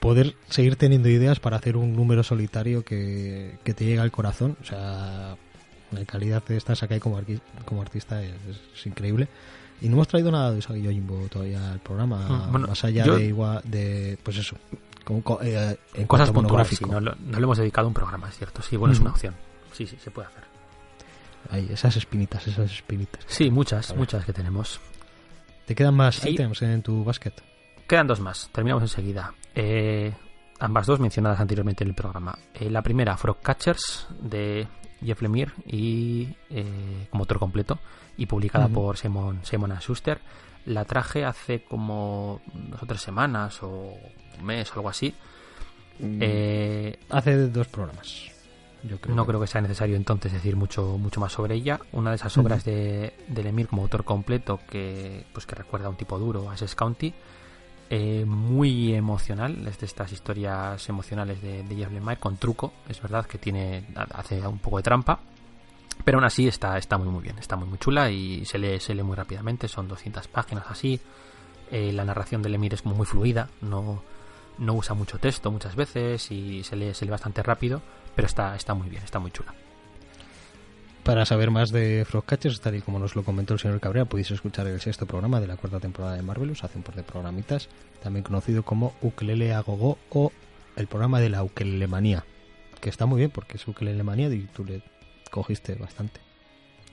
[0.00, 4.56] Poder seguir teniendo ideas para hacer un número solitario que, que te llegue al corazón,
[4.60, 5.36] o sea,
[5.92, 8.32] la calidad de esta Sakai como, arqui- como artista es,
[8.74, 9.28] es increíble.
[9.80, 13.16] Y no hemos traído nada de Usagi Yojimbo todavía al programa, bueno, más allá yo-
[13.18, 14.56] de igual, de, pues eso,
[15.42, 18.62] eh, en Cosas puntuales, sí, no, lo- no le hemos dedicado un programa, es cierto.
[18.62, 19.34] Sí, bueno, es una opción.
[19.72, 20.44] Sí, sí, se puede hacer.
[21.50, 23.22] Hay esas espinitas, esas espinitas.
[23.26, 24.80] Sí, muchas, muchas que tenemos.
[25.66, 27.32] ¿Te quedan más ítems en tu basket?
[27.86, 29.34] Quedan dos más, terminamos enseguida.
[29.54, 30.12] Eh,
[30.58, 32.36] ambas dos mencionadas anteriormente en el programa.
[32.54, 34.66] Eh, la primera, Frog Catchers, de
[35.04, 37.78] Jeff Lemire y eh, como autor completo,
[38.16, 40.20] y publicada por Simon, Simon Schuster.
[40.66, 43.92] La traje hace como dos o tres semanas o
[44.38, 45.14] un mes o algo así.
[45.98, 46.18] Mm.
[46.20, 48.30] Eh, hace dos programas.
[49.08, 51.80] no creo que sea necesario entonces decir mucho mucho más sobre ella.
[51.92, 55.90] Una de esas obras de, de Lemire como autor completo que pues que recuerda a
[55.90, 57.14] un tipo duro, a Sess County,
[57.90, 63.00] eh, muy emocional, es de estas historias emocionales de, de Jeff Lemire con truco, es
[63.00, 65.20] verdad que tiene hace un poco de trampa,
[66.02, 68.80] pero aún así está, está muy muy bien, está muy muy chula y se lee,
[68.80, 70.98] se lee muy rápidamente, son 200 páginas así,
[71.70, 74.02] eh, la narración de Lemire es muy fluida, no,
[74.58, 77.82] no usa mucho texto muchas veces y se lee, se lee bastante rápido,
[78.14, 79.54] pero está, está muy bien, está muy chula.
[81.02, 84.30] Para saber más de Frogcatchers, tal y como nos lo comentó el señor Cabrera, podéis
[84.30, 87.68] escuchar el sexto programa de la cuarta temporada de Marvelous, hace un par de programitas,
[88.02, 90.32] también conocido como Ukelele Agogo o
[90.76, 92.24] el programa de la Ukelele Manía,
[92.80, 94.82] que está muy bien porque es Ukelele Manía y tú le
[95.30, 96.20] cogiste bastante.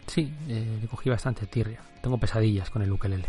[0.07, 1.79] Sí, eh, le cogí bastante tirria.
[2.01, 3.27] Tengo pesadillas con el ukelele.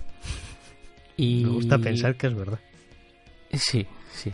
[1.17, 1.45] Y...
[1.45, 2.59] Me gusta pensar que es verdad.
[3.53, 4.33] Sí, sí.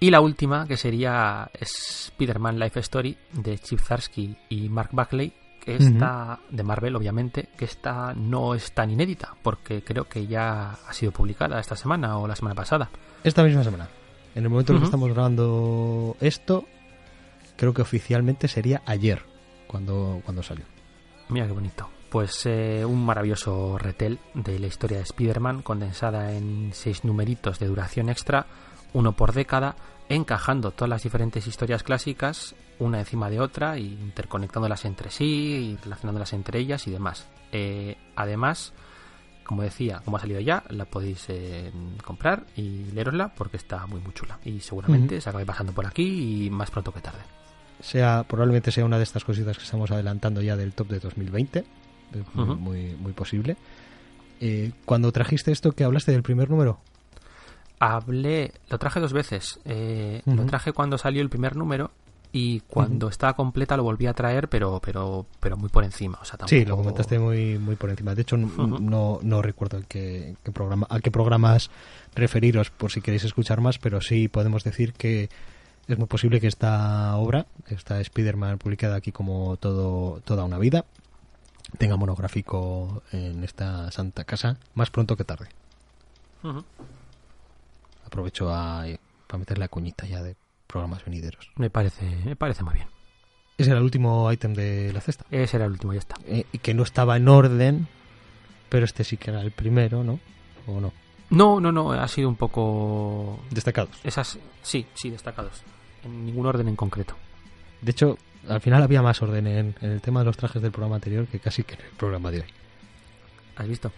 [0.00, 5.32] Y la última, que sería Spider-Man Life Story de Chip Zarsky y Mark Buckley,
[5.64, 10.72] que está de Marvel, obviamente, que esta no es tan inédita, porque creo que ya
[10.72, 12.90] ha sido publicada esta semana o la semana pasada.
[13.22, 13.88] Esta misma semana.
[14.34, 16.66] En el momento en que estamos grabando esto,
[17.56, 19.22] creo que oficialmente sería ayer
[19.66, 20.66] cuando, cuando salió.
[21.28, 21.88] Mira qué bonito.
[22.10, 27.66] Pues eh, un maravilloso retel de la historia de Spider-Man condensada en seis numeritos de
[27.66, 28.46] duración extra,
[28.94, 29.76] uno por década,
[30.08, 35.76] encajando todas las diferentes historias clásicas una encima de otra, e interconectándolas entre sí, y
[35.82, 37.26] relacionándolas entre ellas y demás.
[37.52, 38.72] Eh, además,
[39.44, 41.70] como decía, como ha salido ya, la podéis eh,
[42.04, 44.38] comprar y leerosla porque está muy muy chula.
[44.44, 47.20] Y seguramente se acabe pasando por aquí y más pronto que tarde.
[47.80, 51.64] Sea, probablemente sea una de estas cositas que estamos adelantando ya del top de 2020.
[52.34, 53.56] muy, muy, posible.
[54.40, 56.78] Eh, cuando trajiste esto, que hablaste del primer número?
[57.78, 59.60] Hablé, lo traje dos veces.
[60.24, 61.90] Lo traje cuando salió el primer número
[62.34, 66.18] y cuando estaba completa lo volví a traer, pero pero pero muy por encima.
[66.20, 68.12] O sea, Sí, lo comentaste muy muy por encima.
[68.16, 71.70] De hecho, no, no recuerdo qué, programa, a qué programas
[72.16, 75.28] referiros por si queréis escuchar más, pero sí podemos decir que
[75.86, 80.86] es muy posible que esta obra, esta Spider-Man publicada aquí como todo toda una vida,
[81.78, 85.46] tenga monográfico en esta santa casa más pronto que tarde.
[88.04, 88.84] Aprovecho a,
[89.26, 90.36] para meter la cuñita ya de
[90.66, 91.50] programas venideros.
[91.56, 92.88] Me parece, me parece muy bien.
[93.56, 95.24] Ese era el último ítem de la cesta.
[95.30, 96.16] Ese era el último, ya está.
[96.26, 97.86] Eh, y que no estaba en orden,
[98.68, 100.18] pero este sí que era el primero, ¿no?
[100.66, 100.92] ¿O no?
[101.30, 103.40] No, no, no, ha sido un poco...
[103.50, 103.98] Destacados.
[104.02, 105.62] Esas, sí, sí, destacados.
[106.04, 107.14] En ningún orden en concreto.
[107.80, 110.72] De hecho, al final había más orden en, en el tema de los trajes del
[110.72, 112.46] programa anterior que casi que en el programa de hoy.
[113.56, 113.92] ¿Has visto?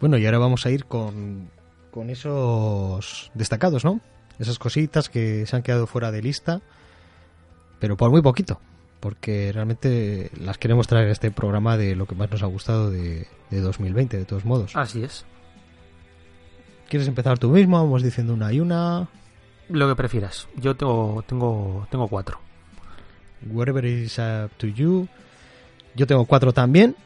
[0.00, 1.50] Bueno, y ahora vamos a ir con,
[1.90, 4.00] con esos destacados, ¿no?
[4.38, 6.60] Esas cositas que se han quedado fuera de lista,
[7.80, 8.60] pero por muy poquito,
[9.00, 12.90] porque realmente las queremos traer a este programa de lo que más nos ha gustado
[12.90, 14.76] de, de 2020, de todos modos.
[14.76, 15.24] Así es.
[16.88, 17.76] ¿Quieres empezar tú mismo?
[17.76, 19.08] Vamos diciendo una y una.
[19.68, 20.48] Lo que prefieras.
[20.56, 22.38] Yo tengo, tengo, tengo cuatro.
[23.50, 25.06] Whatever is up to you.
[25.94, 26.96] Yo tengo cuatro también.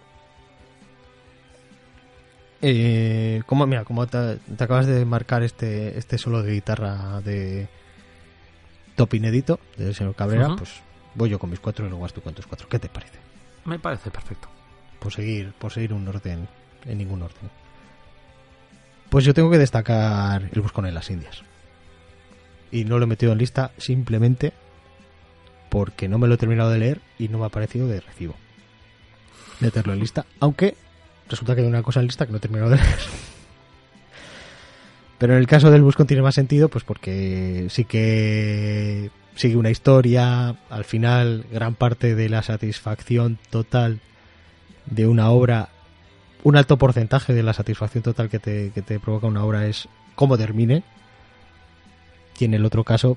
[2.64, 7.68] Eh, como, mira, como te, acabas de marcar este, este solo de guitarra de
[8.94, 10.81] top inédito del señor Cabrera, pues
[11.16, 12.68] voy yo con mis cuatro y luego vas tú con tus cuatro.
[12.68, 13.18] ¿Qué te parece?
[13.64, 14.48] Me parece perfecto.
[15.01, 16.46] Por seguir, por seguir un orden,
[16.87, 17.51] en ningún orden.
[19.11, 21.42] Pues yo tengo que destacar el buscón en las Indias.
[22.70, 24.53] Y no lo he metido en lista simplemente
[25.68, 28.35] porque no me lo he terminado de leer y no me ha parecido de recibo
[29.61, 30.27] meterlo en lista.
[30.40, 30.77] Aunque
[31.33, 32.88] resulta que hay una cosa en lista que no he terminado de leer.
[35.18, 39.71] Pero en el caso del Buscón tiene más sentido, pues porque sí que sigue una
[39.71, 44.01] historia, al final gran parte de la satisfacción total
[44.87, 45.68] de una obra
[46.45, 49.88] un alto porcentaje de la satisfacción total que te, que te provoca una obra es
[50.14, 50.83] cómo termine.
[52.38, 53.16] Y en el otro caso,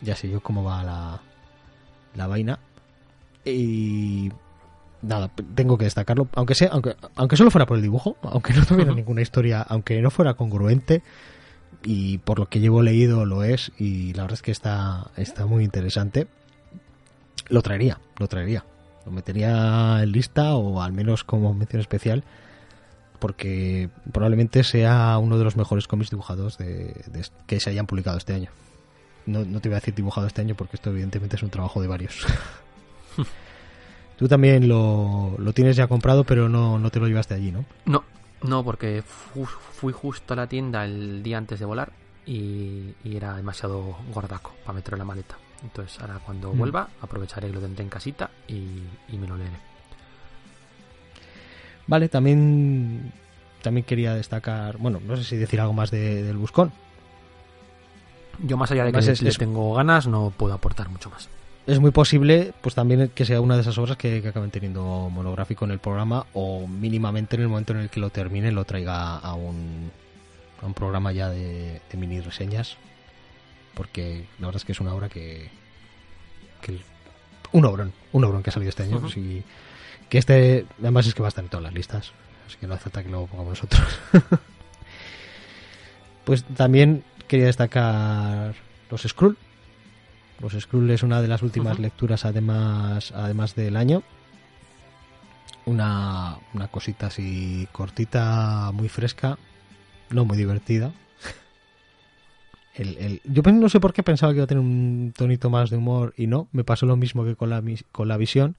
[0.00, 1.20] ya sé yo cómo va la,
[2.16, 2.58] la vaina.
[3.44, 4.32] Y
[5.02, 8.64] nada, tengo que destacarlo, aunque sea, aunque, aunque solo fuera por el dibujo, aunque no
[8.64, 11.02] tuviera ninguna historia, aunque no fuera congruente,
[11.82, 15.46] y por lo que llevo leído lo es, y la verdad es que está, está
[15.46, 16.26] muy interesante.
[17.48, 18.64] Lo traería, lo traería.
[19.06, 22.24] Lo metería en lista o al menos como mención especial
[23.18, 26.94] porque probablemente sea uno de los mejores cómics dibujados de,
[27.46, 28.50] que se hayan publicado este año.
[29.26, 31.80] No, no, te voy a decir dibujado este año porque esto evidentemente es un trabajo
[31.80, 32.26] de varios.
[34.18, 37.64] Tú también lo, lo, tienes ya comprado, pero no, no te lo llevaste allí, ¿no?
[37.84, 38.02] No,
[38.42, 41.92] no, porque fui justo a la tienda el día antes de volar
[42.26, 45.38] y, era demasiado gordaco para meterlo en la maleta.
[45.62, 46.58] Entonces ahora cuando mm.
[46.58, 49.56] vuelva aprovecharé que lo tendré en casita y, me lo leeré.
[51.86, 53.12] Vale, también
[53.62, 56.72] también quería destacar, bueno, no sé si decir algo más del Buscón.
[58.40, 61.28] Yo más allá de que le tengo ganas, no puedo aportar mucho más
[61.68, 65.66] es muy posible pues también que sea una de esas obras que, acaben teniendo monográfico
[65.66, 69.18] en el programa o mínimamente en el momento en el que lo termine lo traiga
[69.18, 69.90] a un,
[70.62, 72.78] a un programa ya de, mini reseñas
[73.74, 75.50] porque la verdad es que es una obra que,
[77.52, 79.02] un obrón un obrón que ha salido este año
[80.08, 82.12] que este además es que va a estar en todas las listas
[82.46, 84.00] así que no hace falta que lo pongamos nosotros.
[86.24, 88.54] Pues también quería destacar
[88.90, 89.38] los Skrull
[90.40, 94.02] los Skrull es una de las últimas lecturas además, además del año.
[95.66, 99.38] Una, una cosita así cortita, muy fresca,
[100.10, 100.92] no muy divertida.
[102.74, 105.76] El, yo no sé por qué pensaba que iba a tener un tonito más de
[105.76, 108.56] humor y no, me pasó lo mismo que con la, con la visión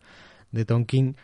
[0.52, 1.16] de Tonkin.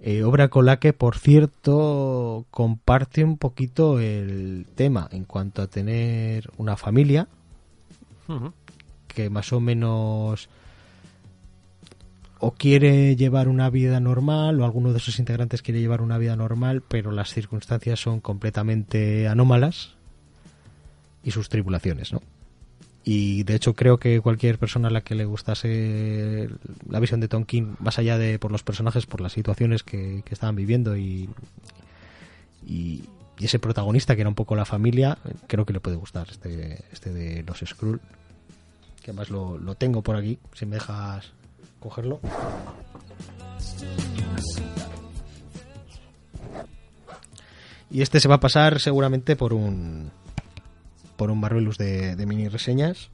[0.00, 5.68] Eh, obra con la que, por cierto, comparte un poquito el tema en cuanto a
[5.68, 7.28] tener una familia
[9.14, 10.48] que más o menos
[12.38, 16.36] o quiere llevar una vida normal o alguno de sus integrantes quiere llevar una vida
[16.36, 19.94] normal, pero las circunstancias son completamente anómalas
[21.22, 22.20] y sus tribulaciones, ¿no?
[23.02, 26.48] Y de hecho creo que cualquier persona a la que le gustase
[26.88, 30.56] la visión de Tonkin, más allá de por los personajes, por las situaciones que, estaban
[30.56, 31.28] viviendo y,
[32.66, 33.04] y,
[33.40, 37.12] ese protagonista que era un poco la familia, creo que le puede gustar este, este
[37.12, 38.00] de los Skrull
[39.04, 41.30] que además lo, lo tengo por aquí, si me dejas
[41.78, 42.20] cogerlo.
[47.90, 50.10] Y este se va a pasar seguramente por un
[51.16, 53.10] por un Marvelous de, mini reseñas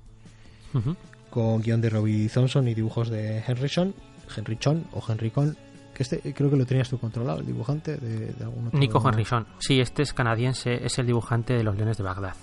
[1.29, 3.93] con guion de Robbie Thompson y dibujos de Henryson,
[4.35, 5.57] Henrychon o Henrycon
[5.93, 9.45] que este creo que lo tenías tú controlado, el dibujante de, de algún Nico Henryson,
[9.59, 12.37] sí, este es canadiense, es el dibujante de los Leones de Bagdad.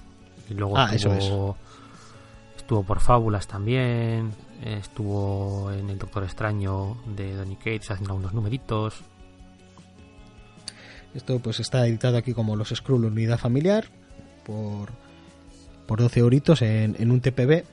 [0.49, 1.31] Y luego ah, eso es
[2.67, 8.93] estuvo por Fábulas también, estuvo en El Doctor Extraño de Donny Cates haciendo unos numeritos.
[11.13, 13.85] Esto pues está editado aquí como los Skrull Unidad Familiar
[14.45, 14.89] por,
[15.85, 17.63] por 12 euritos en, un TPB,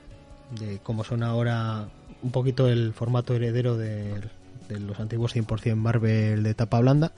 [0.61, 1.89] de como son ahora
[2.23, 4.21] un poquito el formato heredero de,
[4.69, 7.11] de los antiguos 100% Marvel de tapa blanda,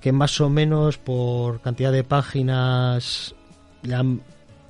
[0.00, 3.34] que más o menos por cantidad de páginas
[3.82, 4.20] le han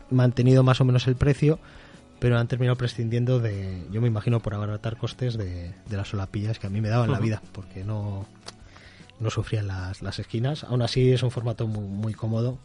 [0.09, 1.59] mantenido más o menos el precio
[2.19, 6.59] pero han terminado prescindiendo de, yo me imagino por abaratar costes de, de las solapillas
[6.59, 8.27] que a mí me daban la vida, porque no,
[9.21, 10.65] no sufrían las, las esquinas.
[10.65, 12.59] Aún así es un formato muy, muy cómodo,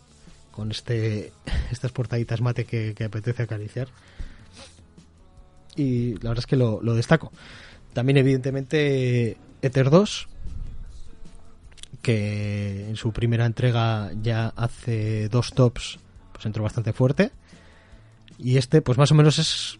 [0.51, 1.31] con este
[1.71, 3.89] estas portaditas mate que, apetece acariciar.
[5.75, 7.31] Y la verdad es que lo, lo destaco.
[7.93, 10.27] También evidentemente Ether 2,
[12.01, 15.99] que en su primera entrega ya hace dos tops,
[16.31, 17.31] pues entró bastante fuerte
[18.43, 19.79] y este, pues más o menos es.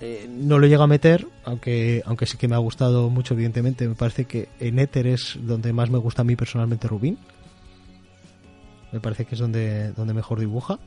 [0.00, 3.86] Eh, no lo llega a meter, aunque, aunque sí que me ha gustado mucho, evidentemente.
[3.86, 7.16] Me parece que en Ether es donde más me gusta a mí personalmente Rubín.
[8.90, 10.80] Me parece que es donde, donde mejor dibuja.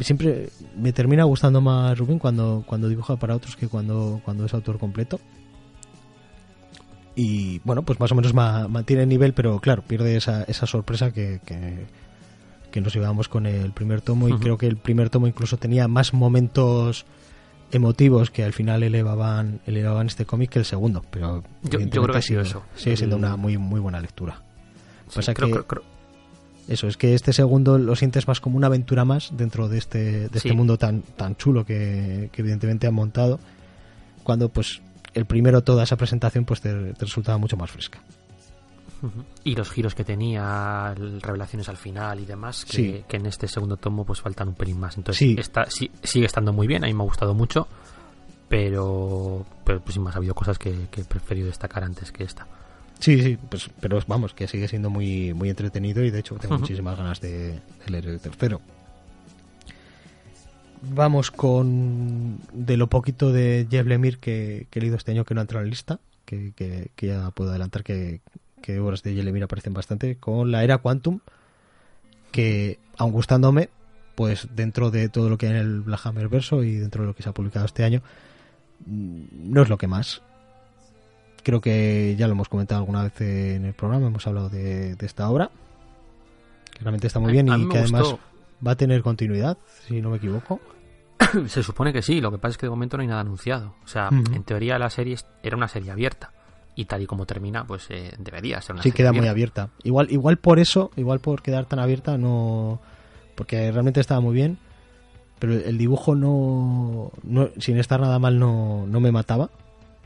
[0.00, 4.54] Siempre me termina gustando más Rubín cuando, cuando dibuja para otros que cuando, cuando es
[4.54, 5.20] autor completo.
[7.14, 11.10] Y bueno, pues más o menos mantiene el nivel, pero claro, pierde esa, esa sorpresa
[11.10, 11.86] que que
[12.76, 16.14] nos llevamos con el primer tomo y creo que el primer tomo incluso tenía más
[16.14, 17.06] momentos
[17.72, 22.18] emotivos que al final elevaban elevaban este cómic que el segundo pero yo, creo que
[22.18, 22.62] ha sido eso.
[22.76, 24.42] sigue siendo una muy muy buena lectura.
[25.14, 25.64] Pasa que
[26.68, 30.28] eso es que este segundo lo sientes más como una aventura más dentro de este
[30.28, 33.40] de este mundo tan tan chulo que, evidentemente han montado
[34.22, 34.80] cuando pues
[35.14, 38.00] el primero toda esa presentación pues te resultaba mucho más fresca
[39.44, 44.04] Y los giros que tenía, revelaciones al final y demás, que, en este segundo tomo
[44.04, 44.96] pues faltan un pelín más.
[44.96, 47.68] Entonces Está, sigue estando muy bien, a mí me ha gustado mucho,
[48.48, 52.46] pero, pero pues más ha habido cosas que, he preferido destacar antes que esta.
[52.98, 56.58] Sí, sí, pues, pero vamos, que sigue siendo muy, muy entretenido y de hecho tengo
[56.58, 58.60] muchísimas ganas de, leer el tercero.
[60.82, 65.40] Vamos con de lo poquito de Jeff Lemire que, he leído este año que no
[65.40, 68.20] ha entrado en la lista, que, que ya puedo adelantar que,
[68.60, 71.20] que obras de Yelemir aparecen bastante, con la era Quantum,
[72.30, 73.70] que aun gustándome,
[74.14, 77.08] pues dentro de todo lo que hay en el Black Hammer verso y dentro de
[77.08, 78.02] lo que se ha publicado este año,
[78.86, 80.22] mm, no es lo que más.
[81.42, 85.30] Creo que ya lo hemos comentado alguna vez en el programa, hemos hablado de, esta
[85.30, 85.50] obra,
[86.72, 88.16] que realmente está muy bien y que además
[88.66, 89.56] va a tener continuidad,
[89.86, 90.60] si no me equivoco.
[91.46, 93.74] Se supone que sí, lo que pasa es que de momento no hay nada anunciado.
[93.84, 96.32] O sea, en teoría la serie era una serie abierta
[96.78, 99.70] y tal y como termina, pues eh, debería ser una Sí, queda muy abierta.
[99.82, 102.80] Igual, igual por eso, igual por quedar tan abierta, no.
[103.34, 104.58] Porque realmente estaba muy bien,
[105.40, 107.10] pero el dibujo no.
[107.58, 109.50] sin estar nada mal, no, no me mataba.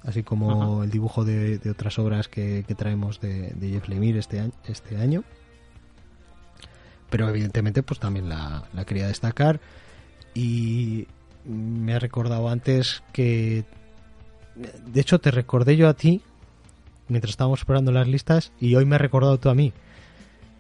[0.03, 4.97] Así como el dibujo de, otras obras que, traemos de, Jeff Lemire este año, este
[4.97, 5.25] año.
[7.11, 9.61] Pero evidentemente, pues también la, la quería destacar.
[10.33, 11.07] Y
[11.45, 13.67] me ha recordado antes que.
[14.57, 16.23] De hecho, te recordé yo a ti
[17.13, 19.73] mientras estábamos explorando las listas y hoy me ha recordado tú a mí.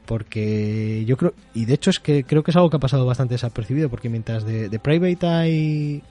[0.07, 3.07] Porque yo creo, y de hecho es que creo que es algo que ha pasado
[3.07, 6.03] bastante desapercibido, porque mientras de, Private Eye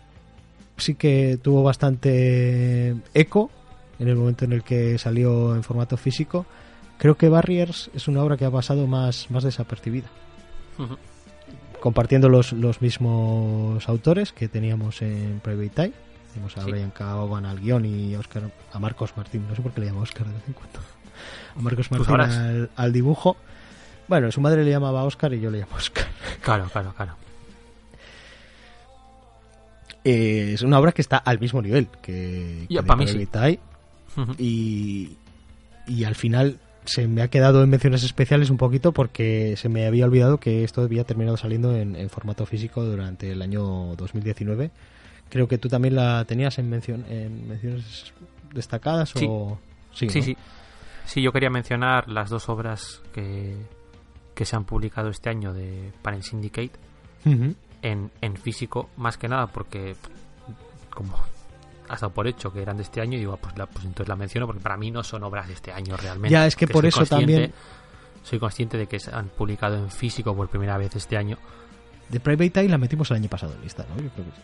[0.77, 3.51] sí que tuvo bastante eco
[3.99, 6.45] en el momento en el que salió en formato físico,
[6.97, 10.09] creo que Barriers es una obra que ha pasado más, más desapercibida.
[11.79, 15.93] Compartiendo los, los mismos autores que teníamos en Private Eye
[16.31, 19.71] tenemos a Brian Caoban al guion y a, Oscar, a Marcos Martín, no sé por
[19.71, 20.79] qué le llamo Oscar de vez en cuando.
[21.55, 23.37] A Marcos Martín al, dibujo.
[24.07, 26.07] Bueno, su madre le llamaba Oscar y yo le llamo Oscar.
[26.41, 27.15] Claro, claro, claro.
[30.03, 33.27] Eh, es una obra que está al mismo nivel que, que para mí sí.
[34.39, 35.17] y,
[35.85, 39.85] y al final se me ha quedado en menciones especiales un poquito porque se me
[39.85, 44.71] había olvidado que esto había terminado saliendo en, en formato físico durante el año 2019
[45.31, 48.13] Creo que tú también la tenías en, mención, en menciones
[48.53, 49.57] destacadas o...
[49.93, 50.35] Sí, sí,
[51.05, 51.21] sí.
[51.21, 53.55] yo quería mencionar las dos obras que,
[54.35, 56.71] que se han publicado este año de Parent Syndicate
[57.23, 59.95] en, en físico, más que nada porque
[60.89, 61.15] como
[61.87, 64.17] ha estado por hecho que eran de este año, y digo, pues, pues entonces la
[64.17, 66.29] menciono porque para mí no son obras de este año realmente.
[66.29, 67.53] Ya, es que, por eso también...
[68.23, 71.39] Soy consciente de que se han publicado en físico por primera vez este año.
[72.07, 73.95] De Private Eye la metimos el año pasado en lista, ¿no?
[73.99, 74.41] Yo creo que sí.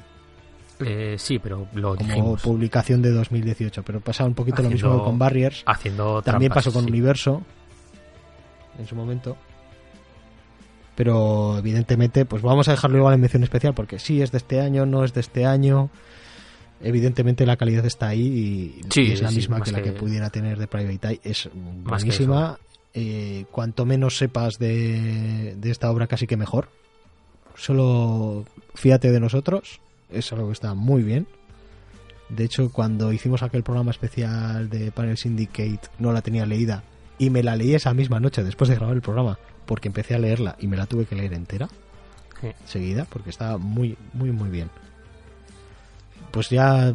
[0.80, 5.17] Eh, sí, pero lo Como publicación de 2018, pero pasa un poquito lo mismo con
[5.17, 5.63] Barriers.
[5.65, 7.43] Haciendo También pasó con Universo
[8.78, 9.38] en su momento.
[10.95, 14.61] Pero evidentemente, pues vamos a dejarlo igual en mención especial porque sí es de este
[14.61, 15.89] año, no es de este año.
[16.82, 20.67] Evidentemente la calidad está ahí y, es la misma que, la que, pudiera tener de
[20.67, 21.21] Private Eye.
[21.23, 22.59] Es buenísima.
[22.93, 26.69] Eh, cuanto menos sepas de, de esta obra, casi que mejor.
[27.55, 29.80] Solo fíjate de nosotros
[30.10, 31.28] es algo que está muy bien.
[32.30, 36.84] De hecho, cuando hicimos aquel programa especial de Panel Syndicate, no la tenía leída
[37.18, 40.20] y me la leí esa misma noche después de grabar el programa, porque empecé a
[40.20, 41.70] leerla y me la tuve que leer entera,
[42.66, 44.70] seguida, porque estaba muy, muy, muy bien.
[46.32, 46.93] Pues ya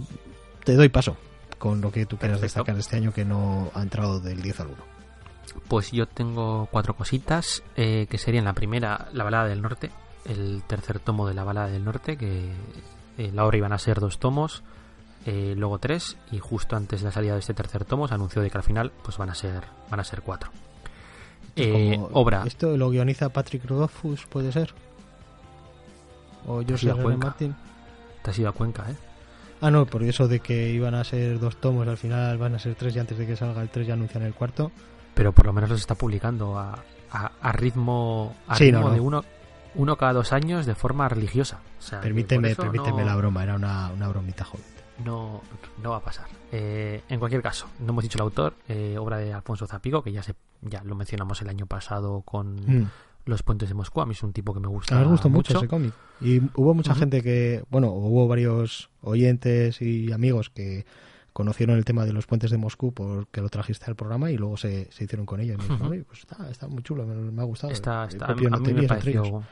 [0.64, 1.16] te doy paso
[1.58, 4.66] con lo que tú quieras destacar este año que no ha entrado del 10 al
[4.68, 4.76] 1.
[5.68, 9.90] Pues yo tengo cuatro cositas, eh, que serían la primera, La balada del norte,
[10.24, 12.50] el tercer tomo de La balada del norte, que
[13.22, 14.64] eh, la obra iban a ser dos tomos,
[15.26, 18.42] eh, luego tres, y justo antes de la salida de este tercer tomo se anunció
[18.42, 20.50] de que al final pues van a ser, van a ser cuatro.
[21.54, 22.42] Eh, obra.
[22.44, 24.74] ¿Esto lo guioniza Patrick Rodolfus, puede ser?
[26.48, 27.54] ¿O yo soy Martin?
[28.22, 28.96] Te has ido a Cuenca, ¿eh?
[29.60, 32.58] Ah, no, por eso de que iban a ser dos tomos, al final van a
[32.58, 34.72] ser tres y antes de que salga el tres ya anuncian el cuarto.
[35.14, 39.24] Pero por lo menos los está publicando a, a, ritmo, a ritmo de uno
[39.74, 41.60] uno cada dos años de forma religiosa.
[42.00, 44.66] permíteme permíteme la broma, era una, una bromita joven.
[45.04, 45.42] No,
[45.82, 46.26] no va a pasar.
[46.52, 50.12] Eh, en cualquier caso, no hemos dicho el autor, eh, obra de Alfonso Zapigo, que
[50.12, 52.90] ya se, ya lo mencionamos el año pasado con mm.
[53.24, 54.00] Los Puentes de Moscú.
[54.00, 54.98] A mí es un tipo que me gusta.
[54.98, 55.94] Me gustó mucho, ese cómic.
[56.20, 60.84] Y hubo mucha gente que, bueno, hubo varios oyentes y amigos que
[61.32, 64.56] conocieron el tema de los puentes de Moscú porque lo trajiste al programa y luego
[64.56, 65.58] se, se hicieron con ellos.
[65.64, 67.72] Y me pues está, está muy chulo, me, ha gustado.
[67.72, 69.42] Está, está, a, mí me pareció,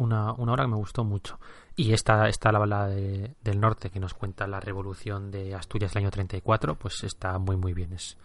[0.00, 1.38] una, una obra que me gustó mucho.
[1.76, 6.02] Y esta, esta la balada del norte que nos cuenta la revolución de Asturias el
[6.02, 7.92] año 34, pues está muy muy bien.
[7.92, 8.16] Es,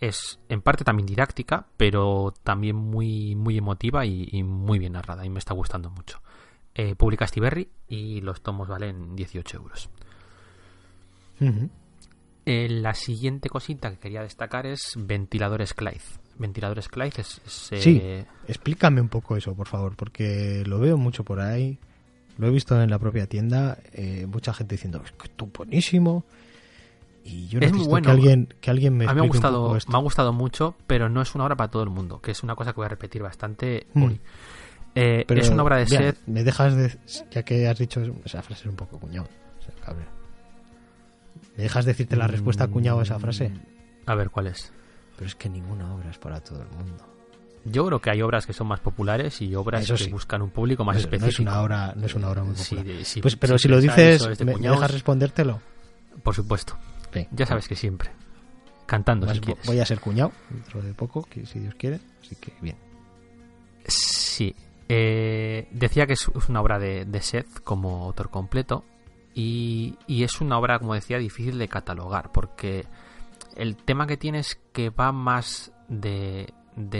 [0.00, 5.30] es en parte también didáctica, pero también muy, muy emotiva y, muy bien narrada y
[5.30, 6.20] me está gustando mucho.
[6.74, 9.90] Eh, publica Stiberry y los tomos valen 18 euros.
[12.46, 16.00] Eh, la siguiente cosita que quería destacar es Ventiladores Clyde.
[16.40, 17.40] Ventiladores Clyde es...
[17.46, 21.78] Sí, eh, explícame un poco eso, por favor, porque lo veo mucho por ahí.
[22.38, 23.78] Lo he visto en la propia tienda,
[24.26, 26.24] mucha gente diciendo, es que es buenísimo.
[27.24, 28.06] Y yo es muy bueno.
[28.06, 31.08] que alguien, que alguien me A mí me ha, gustado, me ha gustado mucho, pero
[31.08, 32.88] no es una obra para todo el mundo, que es una cosa que voy a
[32.88, 34.02] repetir bastante hmm.
[34.02, 34.20] hoy.
[34.94, 36.18] Eh, pero, es una obra de Seth.
[36.26, 36.96] Me dejas de.
[37.30, 39.28] Ya que has dicho esa frase, es un poco cuñado.
[41.56, 43.52] ¿Me dejas decirte la respuesta cuñado a esa frase?
[44.06, 44.72] A ver, ¿cuál es?
[45.20, 47.04] Pero es que ninguna obra es para todo el mundo.
[47.66, 50.82] Yo creo que hay obras que son más populares y obras que buscan un público
[50.82, 51.26] más específico.
[51.26, 52.86] No es una obra, no es una obra muy popular.
[53.20, 55.60] pues, pero si, lo dices, ¿me, dejas respondértelo?
[56.22, 56.78] Por supuesto.
[57.32, 58.10] Ya sabes que siempre.
[58.86, 59.26] Cantando,
[59.66, 62.00] Voy a ser cuñado dentro de poco, que si Dios quiere.
[62.22, 62.78] Así que bien.
[63.86, 64.56] Sí.
[64.88, 68.86] Eh, decía que es una obra de, Seth como autor completo.
[69.34, 72.32] Y, es una obra, como decía, difícil de catalogar.
[72.32, 72.86] Porque
[73.56, 76.52] el tema que tiene es que va más de,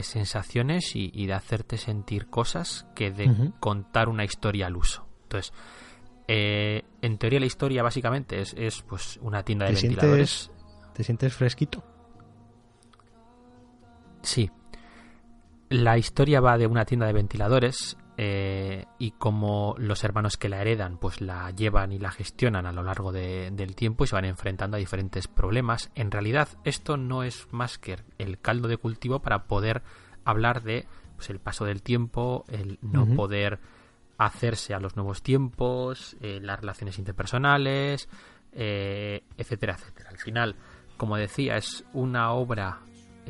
[0.03, 5.07] sensaciones y, de hacerte sentir cosas que de contar una historia al uso.
[5.24, 5.53] Entonces,
[6.28, 10.51] eh, en teoría la historia básicamente es, es pues una tienda de ventiladores.
[10.94, 11.84] ¿Te sientes fresquito?
[14.22, 14.51] Sí.
[15.68, 20.61] La historia va de una tienda de ventiladores eh, y como los hermanos que la
[20.61, 24.27] heredan pues la llevan y la gestionan a lo largo del tiempo y se van
[24.27, 25.91] enfrentando a diferentes problemas.
[25.95, 29.81] En realidad esto no es más que el caldo de cultivo para poder
[30.27, 33.59] hablar de pues, el paso del tiempo, el no poder
[34.18, 38.07] hacerse a los nuevos tiempos, eh, las relaciones interpersonales,
[38.53, 40.11] eh, etcétera, etcétera.
[40.11, 40.57] Al final,
[40.99, 42.81] como decía, es una obra,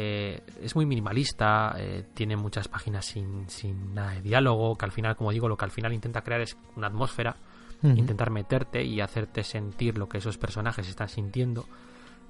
[0.03, 1.77] eh, es muy minimalista,
[2.15, 5.65] tiene muchas páginas sin, sin, nada de diálogo, que al final, como digo, lo que
[5.65, 7.37] al final intenta crear es una atmósfera,
[7.83, 11.67] intentar meterte y hacerte sentir lo que esos personajes están sintiendo.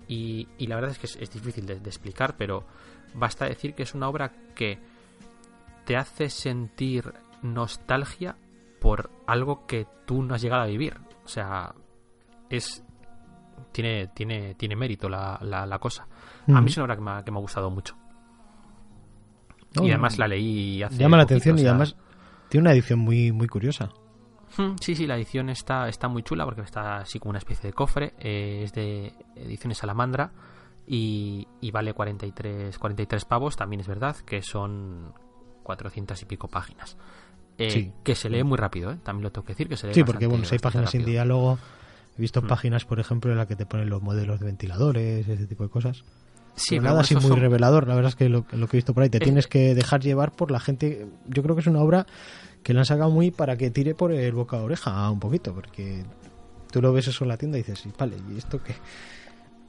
[0.08, 2.64] Y, la verdad es que es, difícil de explicar, pero
[3.14, 4.78] basta decir que es una obra que
[5.84, 7.12] te hace sentir
[7.42, 8.36] nostalgia
[8.80, 10.96] por algo que tú no has llegado a vivir.
[11.24, 11.74] O sea,
[12.48, 12.82] es
[13.72, 16.06] tiene tiene tiene mérito la, la, cosa.
[16.48, 17.96] A mí es una obra que me, ha, que me ha gustado mucho.
[19.74, 21.96] y además la leí hace Llama la atención y además
[22.48, 23.90] tiene una edición muy muy curiosa.
[24.56, 27.68] Hmm, sí, sí, la edición está, está muy chula porque está así como una especie
[27.68, 28.14] de cofre.
[28.18, 30.32] Eh, es de ediciones Salamandra
[30.86, 33.56] y, y, vale 43, 43 pavos.
[33.56, 35.12] También es verdad que son
[35.62, 36.96] 400 y pico páginas.
[37.58, 38.98] Eh, que se lee muy rápido, ¿eh?
[39.02, 41.58] también lo tengo que decir, que se lee Sí, porque bueno, hay páginas sin diálogo,
[42.20, 42.46] he visto mm.
[42.46, 45.70] páginas, por ejemplo, en las que te ponen los modelos de ventiladores, ese tipo de
[45.70, 46.04] cosas.
[46.54, 49.08] Sí, nada así muy revelador, la verdad es que lo, que he visto por ahí,
[49.08, 52.06] te eh, tienes que dejar llevar por la gente, yo creo que es una obra
[52.62, 55.54] que la han sacado muy para que tire por el boca a oreja un poquito,
[55.54, 56.04] porque
[56.70, 58.74] tú lo ves eso en la tienda y dices, vale, ¿y esto qué?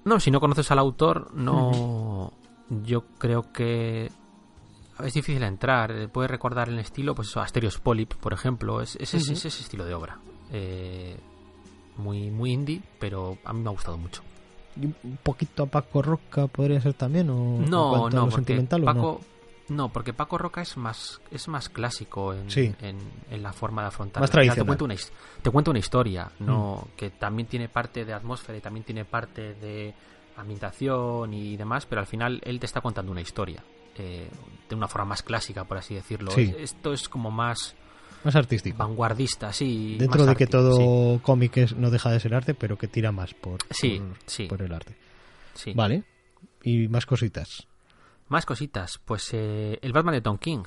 [0.03, 2.33] No, si no conoces al autor, no...
[2.83, 4.09] Yo creo que
[5.03, 5.91] es difícil entrar.
[5.91, 8.81] Eh, puede recordar el estilo, pues eso, Asterios Polyp, por ejemplo.
[8.81, 10.19] Es, es, ese estilo de obra.
[10.51, 11.17] Eh,
[12.01, 14.21] muy, muy indie, pero a mí me ha gustado mucho.
[14.75, 17.29] ¿Y un poquito a Paco Roca podría ser también?
[17.29, 19.21] ¿o no, no, porque Paco,
[19.69, 19.89] no?
[19.89, 24.21] porque Paco Roca es más, es más clásico en, en, la forma de afrontar.
[24.21, 24.63] Más tradicional.
[24.63, 24.95] Te cuento una,
[25.41, 26.97] te cuento una historia, no mm.
[26.97, 29.93] que también tiene parte de atmósfera y también tiene parte de
[30.37, 33.63] ambientación y demás, pero al final él te está contando una historia.
[33.97, 34.29] Eh,
[34.69, 36.31] de una forma más clásica, por así decirlo.
[36.31, 37.75] Esto es como más...
[38.23, 38.77] Más artístico.
[38.77, 39.97] Vanguardista, sí.
[39.97, 43.59] Dentro de que todo cómic no deja de ser arte, pero que tira más por,
[43.69, 44.01] sí,
[44.47, 44.95] por, el arte.
[45.53, 45.73] Sí.
[45.73, 46.03] Vale.
[46.63, 47.67] ¿Y más cositas?
[48.27, 48.99] Más cositas.
[49.03, 50.63] Pues eh, el Batman de Tom King.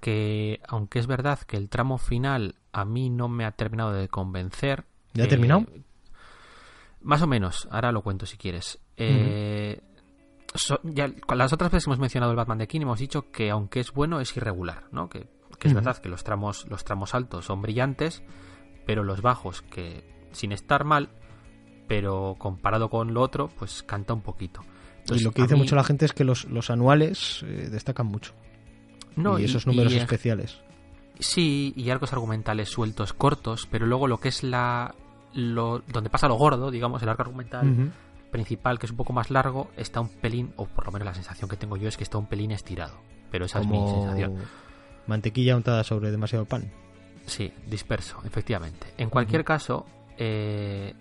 [0.00, 4.08] Que aunque es verdad que el tramo final a mí no me ha terminado de
[4.08, 4.84] convencer.
[5.12, 5.66] ¿Ya ha terminado?
[5.74, 5.82] Eh,
[7.02, 7.68] más o menos.
[7.70, 8.78] Ahora lo cuento si quieres.
[8.96, 9.78] Eh,
[10.82, 13.80] ya, con las otras veces hemos mencionado el Batman de King hemos dicho que aunque
[13.80, 15.08] es bueno es irregular, ¿no?
[15.08, 15.28] Que,
[15.62, 18.22] es verdad que los tramos, los tramos altos son brillantes,
[18.86, 21.10] pero los bajos que sin estar mal,
[21.88, 24.62] pero comparado con lo otro, pues canta un poquito.
[25.12, 28.32] y lo que dice mucho la gente es que los, los anuales eh, destacan mucho.
[29.16, 30.60] No, y, esos números especiales.
[31.18, 34.94] Sí, y arcos argumentales sueltos, cortos, pero luego lo que es la
[35.34, 37.92] lo, donde pasa lo gordo, digamos, el arco argumental,
[38.30, 41.14] principal, que es un poco más largo, está un pelín, o por lo menos la
[41.14, 42.94] sensación que tengo yo es que está un pelín estirado.
[43.30, 44.36] Pero esa es mi sensación.
[45.06, 46.70] Mantequilla untada sobre demasiado pan.
[47.26, 48.88] Sí, disperso, efectivamente.
[48.98, 49.86] En cualquier caso,
[50.18, 50.92] eh,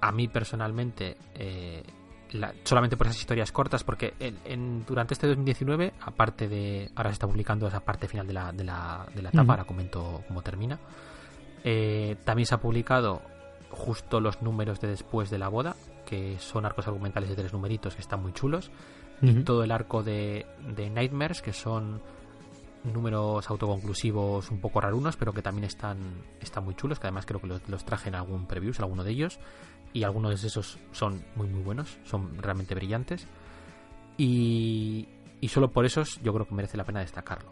[0.00, 1.82] a mí personalmente, eh,
[2.64, 6.90] solamente por esas historias cortas, porque en, durante este 2019, aparte de.
[6.94, 9.64] Ahora se está publicando esa parte final de la, de la, de la etapa, ahora
[9.64, 10.78] comento cómo termina.
[11.64, 13.22] Eh, también se ha publicado
[13.70, 15.76] justo los números de después de la boda,
[16.06, 18.70] que son arcos argumentales de tres numeritos que están muy chulos.
[19.22, 22.00] Y todo el arco de, de Nightmares, que son
[22.84, 25.98] números autoconclusivos un poco rarunos, pero que también están,
[26.40, 29.10] están muy chulos, que además creo que los, los traje en algún preview, alguno de
[29.10, 29.38] ellos
[29.92, 33.26] y algunos de esos son muy muy buenos, son realmente brillantes
[34.16, 35.08] y,
[35.40, 37.50] y solo por eso yo creo que merece la pena destacarlo.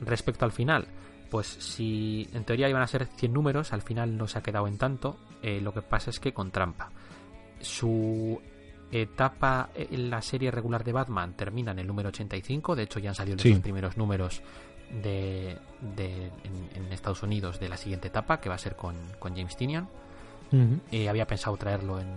[0.00, 0.86] Respecto al final,
[1.30, 4.66] pues si en teoría iban a ser 100 números, al final no se ha quedado
[4.66, 6.90] en tanto, eh, lo que pasa es que con trampa.
[7.60, 8.40] Su
[8.92, 13.10] etapa en la serie regular de Batman termina en el número 85, de hecho ya
[13.10, 14.42] han salido los primeros números
[15.02, 19.34] de, de en, Estados Unidos de la siguiente etapa, que va a ser con, con
[19.34, 19.88] James Tinian
[20.90, 22.08] y había pensado traerlo en,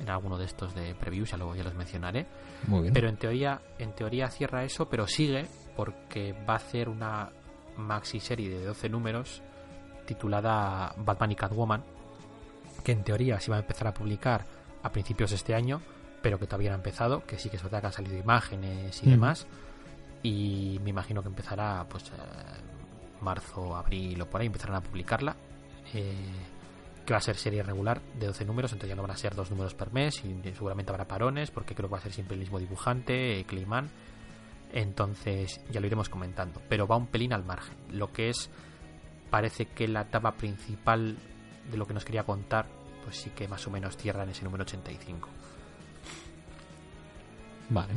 [0.00, 2.26] en, alguno de estos de previews, ya luego ya los mencionaré.
[2.92, 5.46] Pero en teoría, en teoría cierra eso, pero sigue
[5.76, 7.30] porque va a hacer una
[7.76, 9.40] maxi serie de 12 números
[10.04, 11.84] titulada Batman y Catwoman,
[12.82, 14.44] que en teoría se va a empezar a publicar
[14.82, 15.80] a principios de este año,
[16.26, 19.00] pero que todavía no ha empezado, que sí que es verdad que han salido imágenes
[19.00, 19.46] y demás,
[20.24, 25.36] y me imagino que empezará pues eh, marzo, abril o por ahí, empezarán a publicarla.
[25.94, 26.12] Eh,
[27.06, 29.36] que va a ser serie regular de 12 números, entonces ya no van a ser
[29.36, 32.34] dos números per mes y seguramente habrá parones porque creo que va a ser siempre
[32.34, 33.88] el mismo dibujante, eh, Clayman.
[34.72, 37.76] Entonces ya lo iremos comentando, pero va un pelín al margen.
[37.92, 38.50] Lo que es,
[39.30, 41.16] parece que la etapa principal
[41.70, 42.66] de lo que nos quería contar,
[43.04, 45.35] pues sí que más o menos cierra en ese número 85.
[47.70, 47.94] Vale.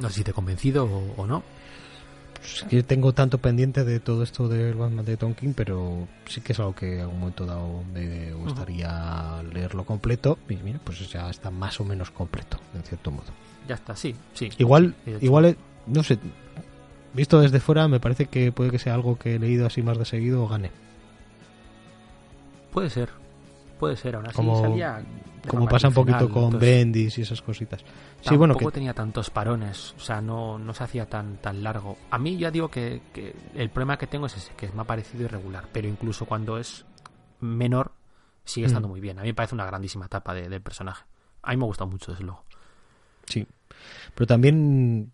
[0.00, 1.42] No sé si te he convencido o no
[2.68, 6.58] que tengo tanto pendiente de todo esto del Batman de Tonkin, pero sí que es
[6.60, 10.38] algo que a un momento dado me gustaría leerlo completo.
[10.48, 13.26] Y mira, pues ya está más o menos completo, en cierto modo.
[13.68, 14.50] Ya está, sí, sí.
[14.58, 15.56] Igual, igual, eh,
[15.86, 16.18] no sé,
[17.14, 19.98] visto desde fuera, me parece que puede que sea algo que he leído así más
[19.98, 20.70] de seguido o gane.
[22.72, 23.08] Puede ser,
[23.84, 25.04] puede ser, aún así como, salía
[25.46, 27.84] como pasa un poquito con Bendis y esas cositas.
[28.22, 31.98] Sí, bueno, que tenía tantos parones, o sea, no, no se hacía tan tan largo.
[32.10, 33.02] A mí ya digo que,
[33.54, 36.86] el problema que tengo es ese, que me ha parecido irregular, pero incluso cuando es
[37.40, 37.92] menor
[38.42, 38.90] sigue estando mm.
[38.90, 39.18] muy bien.
[39.18, 41.04] A mí me parece una grandísima etapa del personaje.
[41.42, 42.42] A mí me ha gustado mucho, desde luego.
[43.26, 43.46] Sí,
[44.14, 45.12] pero también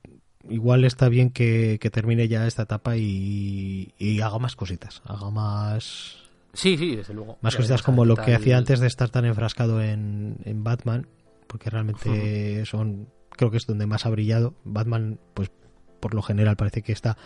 [0.49, 6.30] igual está bien que, termine ya esta etapa y, y haga más cositas, haga más
[6.53, 7.39] Sí, sí, desde luego.
[7.41, 11.07] Más cositas como lo que hacía antes de estar tan enfrascado en, en Batman,
[11.47, 14.55] porque realmente son, creo que es donde más ha brillado.
[14.65, 15.51] Batman, pues
[16.01, 17.17] por lo general parece que está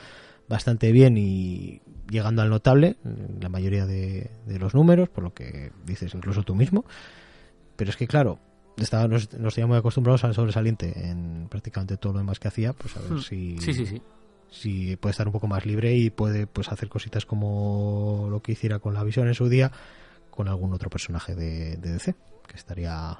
[0.48, 5.72] bastante bien y llegando al notable en la mayoría de, los números, por lo que
[5.84, 6.84] dices incluso tú mismo.
[7.76, 8.38] Pero es que claro,
[8.76, 12.96] estaba, nos, nos teníamos acostumbrados al sobresaliente en prácticamente todo lo demás que hacía, pues
[12.96, 13.20] a ver hmm.
[13.20, 13.58] si...
[13.58, 14.02] Sí, sí, sí
[14.54, 18.52] si puede estar un poco más libre y puede pues hacer cositas como lo que
[18.52, 19.72] hiciera con la visión en su día
[20.30, 22.14] con algún otro personaje de, DC
[22.46, 23.18] que estaría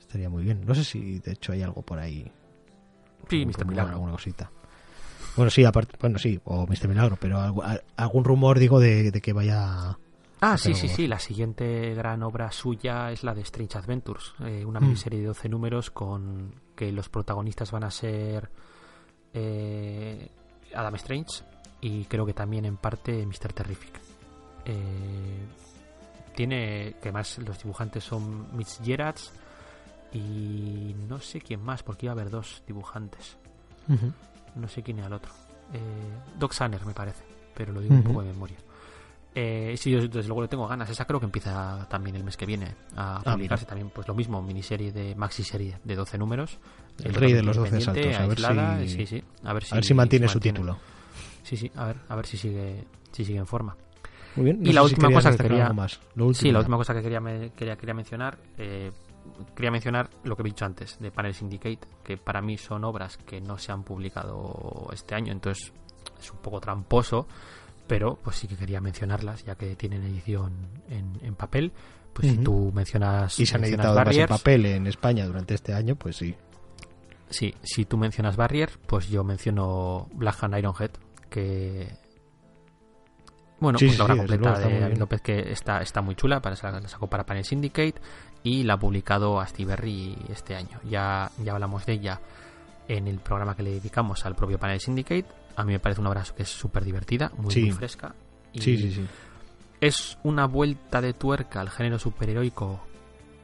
[0.00, 2.30] estaría muy bien no sé si de hecho hay algo por ahí
[3.28, 3.64] sí Mr.
[3.66, 4.50] Milagro alguna cosita
[5.36, 6.88] bueno sí aparte bueno sí o Mr.
[6.88, 7.38] Milagro pero
[7.96, 9.98] algún rumor digo de, que vaya
[10.38, 11.06] Ah, sí, sí, sí.
[11.08, 14.82] La siguiente gran obra suya es la de Strange Adventures, eh, una mm.
[14.82, 18.50] miniserie de 12 números con que los protagonistas van a ser
[19.32, 20.28] eh,
[20.76, 21.42] Adam Strange
[21.80, 23.52] y creo que también en parte Mr.
[23.52, 24.00] Terrific.
[24.64, 25.46] Eh,
[26.34, 29.32] tiene que más los dibujantes son Mitch Gerards
[30.12, 33.36] y no sé quién más, porque iba a haber dos dibujantes.
[34.54, 35.32] No sé quién era el otro.
[35.72, 35.78] Eh,
[36.38, 37.24] Doc Sanner me parece,
[37.54, 38.56] pero lo digo un poco de memoria.
[39.34, 40.88] Eh, sí, yo desde luego le tengo ganas.
[40.88, 43.90] Esa creo que empieza también el mes que viene a ah, publicarse también.
[43.90, 46.58] Pues lo mismo, miniserie de maxi serie de 12 números.
[47.02, 48.14] El, rey de los 12 saltos.
[48.16, 48.38] A ver,
[48.88, 50.78] si, a ver si, mantiene, su título.
[51.42, 53.76] Sí, sí, a ver, a ver si sigue, si sigue en forma.
[54.36, 54.66] Muy bien.
[54.66, 55.72] y la última cosa que quería.
[56.32, 57.20] sí, la última cosa que quería,
[57.54, 58.38] quería, quería mencionar.
[58.58, 58.92] Eh,
[59.54, 63.16] quería mencionar lo que he dicho antes de Panel Syndicate, que para mí son obras
[63.18, 65.72] que no se han publicado este año, entonces
[66.20, 67.26] es un poco tramposo
[67.86, 70.52] pero pues sí que quería mencionarlas ya que tienen edición
[70.88, 71.72] en, papel
[72.12, 75.72] pues si tú mencionas y se han editado más en papel en España durante este
[75.72, 76.34] año pues sí
[77.28, 80.90] sí si tú mencionas Barrier pues yo menciono Black Hand Ironhead
[81.28, 81.96] que
[83.60, 86.88] bueno pues la obra completa de David López que está está muy chula para la
[86.88, 88.00] sacó para Panel Syndicate
[88.42, 92.20] y la ha publicado a Berry este año ya ya hablamos de ella
[92.88, 96.10] en el programa que le dedicamos al propio Panel Syndicate a mí me parece una
[96.10, 98.14] obra que es súper divertida, muy, fresca.
[98.52, 99.06] Y sí, sí, sí.
[99.80, 102.80] Es una vuelta de tuerca al género superheroico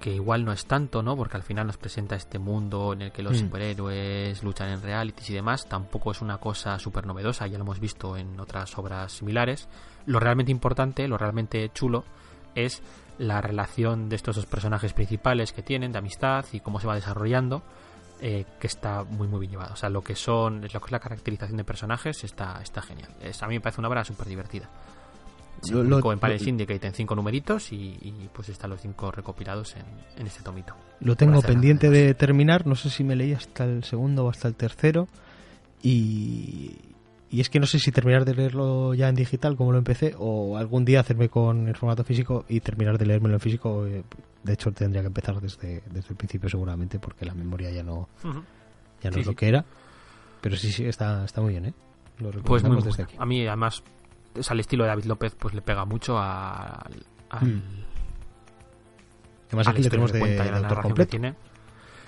[0.03, 1.17] que igual no es tanto, ¿no?
[1.17, 3.45] Porque al final nos presenta este mundo en el que los Mm.
[3.47, 5.67] superhéroes luchan en realities y demás.
[5.67, 9.69] Tampoco es una cosa súper novedosa, ya lo hemos visto en otras obras similares.
[10.05, 12.05] Lo realmente importante, lo realmente chulo,
[12.57, 12.83] es
[13.19, 16.97] la relación de estos dos personajes principales que tienen, de amistad y cómo se va
[16.97, 17.63] desarrollando,
[18.21, 19.75] eh, que está muy muy bien llevado.
[19.75, 23.11] O sea, lo que son, lo que es la caracterización de personajes está, está genial.
[23.21, 24.69] Es, a mí me parece una obra súper divertida.
[25.63, 29.11] Se Lo- lo- en lo- Syndicate en cinco numeritos y, y, pues están los cinco
[29.13, 29.85] recopilados en,
[30.19, 30.75] en este tomito.
[31.01, 34.49] Lo tengo pendiente de terminar, no sé si me leí hasta el segundo o hasta
[34.49, 35.07] el tercero.
[35.83, 36.77] Y,
[37.31, 40.15] y es que no sé si terminar de leerlo ya en digital, como lo empecé,
[40.19, 43.87] o algún día hacerme con el formato físico y terminar de leérmelo en físico.
[43.87, 44.03] eh,
[44.43, 48.09] De hecho, tendría que empezar desde, desde el principio seguramente, porque la memoria ya no,
[49.03, 49.37] ya no Sí, es lo sí.
[49.37, 49.65] que era.
[50.41, 51.75] Pero sí, sí, está, está muy bien, ¿eh?
[52.19, 53.15] Lo Pues muy desde aquí.
[53.19, 53.83] A mí además
[54.35, 57.63] es al estilo de David López pues le pega mucho a- al, al- Mm.
[59.49, 61.11] Además aquí tenemos de, de la autor completo.
[61.11, 61.35] tiene.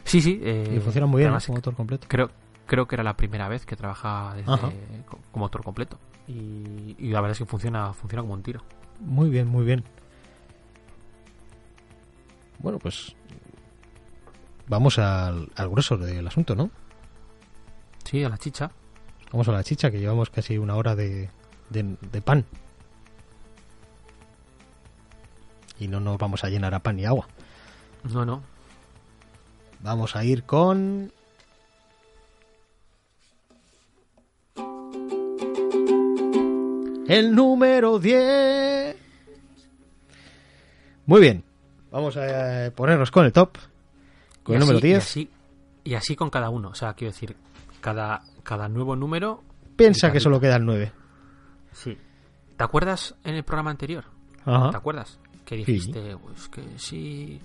[0.04, 0.40] Sí, sí.
[0.42, 1.28] eh, Y funciona muy bien, ¿eh?
[1.28, 2.06] además como autor completo.
[2.08, 2.30] creo,
[2.66, 5.98] creo que era la primera vez que trabaja desde- como autor completo.
[6.26, 8.62] Y, y la verdad es que funciona, funciona como un tiro.
[9.00, 9.84] Muy bien, muy bien.
[12.58, 13.14] Bueno, pues
[14.66, 16.70] vamos al, al grueso del asunto, ¿no?
[18.04, 18.70] Sí, a la chicha.
[19.32, 21.28] Vamos a la chicha, que llevamos casi una hora de,
[21.74, 22.44] de, de pan.
[25.78, 27.26] Y no nos vamos a llenar a pan y agua.
[28.12, 28.42] No, no.
[29.82, 31.12] Vamos a ir con...
[37.06, 38.96] El número 10.
[41.06, 41.44] Muy bien.
[41.90, 43.56] Vamos a eh, ponernos con el top.
[44.42, 44.98] Con Y el así- número Y 10.
[45.02, 45.30] así,
[45.84, 46.70] y así con cada uno.
[46.70, 47.36] O sea, quiero decir,
[47.80, 49.42] cada, cada nuevo número.
[49.76, 50.92] Piensa que solo queda el 9.
[51.74, 51.98] Sí.
[52.56, 54.04] ¿Te acuerdas en el programa anterior?
[54.46, 54.70] Ajá.
[54.70, 55.18] ¿Te acuerdas?
[55.44, 57.38] Que dijiste, pues que sí,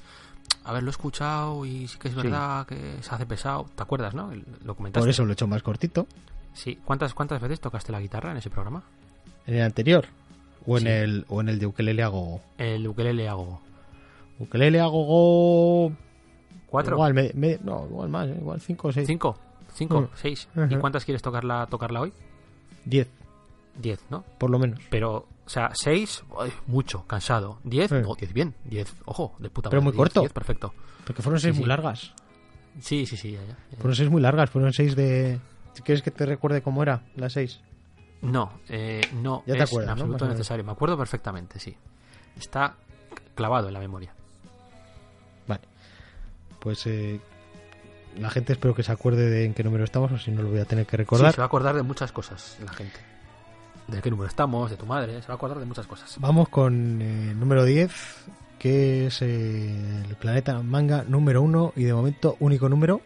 [0.63, 2.21] haberlo escuchado y sí que es Sí.
[2.21, 3.65] verdad que se hace pesado.
[3.75, 4.31] ¿Te acuerdas, no?
[4.63, 5.01] Lo comentaste.
[5.03, 6.07] Por eso lo he hecho más cortito.
[6.53, 6.79] Sí.
[6.85, 8.83] ¿Cuántas, ¿Cuántas veces tocaste la guitarra en ese programa?
[9.45, 10.05] En el anterior.
[10.65, 10.89] O en, Sí.
[10.89, 12.41] el, o en el de ukelele hago.
[12.57, 13.61] El ukelele hago.
[14.39, 15.91] Ukelele hago.
[16.67, 16.95] ¿Cuatro?
[16.95, 18.37] Igual, me- me- no, igual más, ¿eh?
[18.39, 19.07] igual 5 o 6.
[19.07, 19.37] ¿Cinco?
[19.73, 20.01] ¿Cinco?
[20.01, 20.07] Mm.
[20.15, 20.47] ¿Seis?
[20.69, 22.13] ¿Y cuántas quieres tocarla, tocarla hoy?
[23.79, 24.23] 10, Diez, ¿no?
[24.37, 24.79] por lo menos.
[24.89, 27.59] Pero, o sea, seis, uy, mucho, cansado.
[27.63, 27.95] Diez, Sí.
[28.01, 28.55] no, diez bien.
[28.65, 30.19] Diez, ojo, de puta Pero madre, muy diez, corto.
[30.21, 30.73] diez, perfecto.
[31.05, 31.69] Porque fueron 6 Sí, muy sí.
[31.69, 32.13] largas.
[32.81, 33.77] Sí, sí, sí, ya, ya, ya.
[33.77, 34.49] Fueron 6 muy largas.
[34.49, 35.39] Fueron 6 de.
[35.83, 37.61] Quieres que te recuerde cómo era la 6.
[38.21, 39.91] No, eh, no Ya te es acuerdas, en ¿no?
[39.93, 40.37] absoluto Más o menos.
[40.39, 40.63] necesario.
[40.65, 41.75] Me acuerdo perfectamente, sí.
[42.37, 42.75] Está
[43.33, 44.13] clavado en la memoria.
[45.47, 45.61] Vale.
[46.59, 47.19] Pues eh,
[48.17, 50.49] la gente espero que se acuerde de en qué número estamos, o si no lo
[50.49, 51.31] voy a tener que Sí, recordar.
[51.33, 52.99] se va a acordar de muchas cosas la gente.
[53.89, 56.15] De qué número estamos, de tu madre, se va a acordar de muchas cosas.
[56.19, 57.91] Vamos con eh, el número 10,
[58.59, 63.01] que es eh, el planeta manga número 1 y de momento único número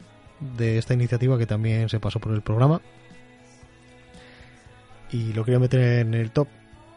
[0.57, 2.81] de esta iniciativa que también se pasó por el programa.
[5.11, 6.47] Y lo quería meter en el top,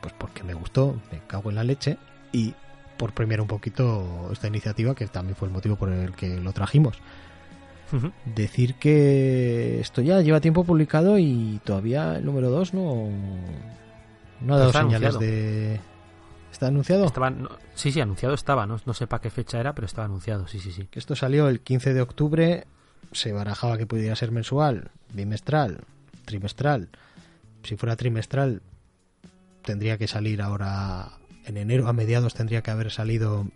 [0.01, 1.99] pues porque me gustó, me cago en la leche,
[2.33, 2.55] y
[2.97, 6.53] por premiar un poquito esta iniciativa, que también fue el motivo por el que lo
[6.53, 6.99] trajimos.
[8.35, 13.09] Decir que esto ya lleva tiempo publicado y todavía el número 2 no,
[14.41, 15.19] no ha dado Está señales anunciado.
[15.21, 15.81] de...
[16.53, 17.05] ¿Está anunciado?
[17.05, 18.67] Estaba, no- sí, sí, anunciado estaba.
[18.67, 20.89] No, no sé para qué fecha era, pero estaba anunciado, sí, sí, sí.
[20.91, 22.67] Que esto salió el 15 de octubre,
[23.13, 25.81] se barajaba que pudiera ser mensual, bimestral,
[26.25, 26.89] trimestral.
[27.63, 28.63] Si fuera trimestral,
[29.63, 31.11] tendría que salir ahora
[31.45, 33.47] en enero, a mediados tendría que haber salido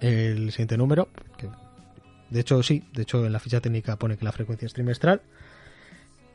[0.00, 1.08] el siguiente número.
[1.38, 1.48] que-
[2.30, 5.22] de hecho, sí, de hecho en la ficha técnica pone que la frecuencia es trimestral.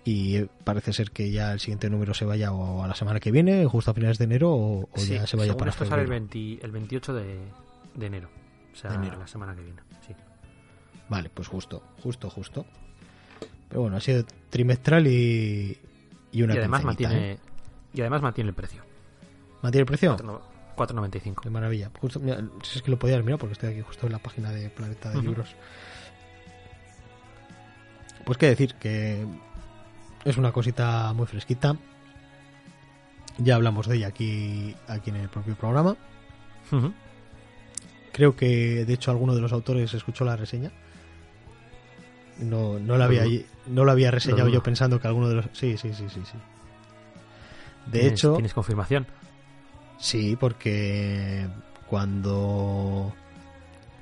[0.04, 3.32] Y parece ser que ya el siguiente número se vaya o a la semana que
[3.32, 5.90] viene, justo a finales de enero, o, o Sí, ya se vaya para sale el,
[5.90, 6.10] febrero.
[6.10, 7.40] 20 el 28 de,
[7.94, 8.30] de enero.
[8.74, 9.20] O sea, enero.
[9.20, 9.82] la semana que viene.
[10.08, 10.16] Sí.
[11.08, 12.66] Vale, pues justo, justo, justo.
[13.70, 15.78] Pero bueno, ha sido trimestral y,
[16.32, 17.40] y una y además mantiene ¿eh?
[17.94, 18.82] y además mantiene el precio.
[19.62, 20.18] ¿Mantiene el precio?
[20.88, 21.44] 4- 4.95.
[21.44, 21.92] De maravilla.
[22.00, 24.52] Justo, mira, si es que lo podía mirado porque estoy aquí justo en la página
[24.52, 25.22] de Planeta de.
[25.22, 25.56] Libros.
[28.26, 29.26] Pues qué decir, que
[30.26, 31.76] es una cosita muy fresquita.
[33.38, 35.96] Ya hablamos de ella aquí, aquí en el propio programa.
[38.12, 40.72] Creo que de hecho alguno de los autores escuchó la reseña.
[42.40, 43.24] No, no la había,
[43.68, 45.46] no lo había reseñado yo pensando que alguno de los.
[45.54, 46.38] Sí, sí, sí, sí, sí.
[47.88, 49.08] De ¿Tienes- hecho, ¿Tienes confirmación?
[50.02, 51.48] Sí, porque
[51.88, 52.34] cuando.
[52.34, 53.14] O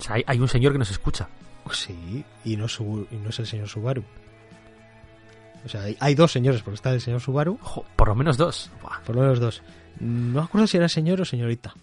[0.01, 1.27] sea, hay, hay un señor que nos escucha.
[1.71, 4.03] Sí, y no, es Subu- y no es el señor Subaru.
[5.65, 7.59] O sea, hay, hay dos señores, porque está el señor Subaru,
[7.95, 8.71] por lo menos dos.
[8.81, 9.01] Buah.
[9.05, 9.61] por lo menos dos.
[9.99, 11.73] No me acuerdo si era señor o señorita.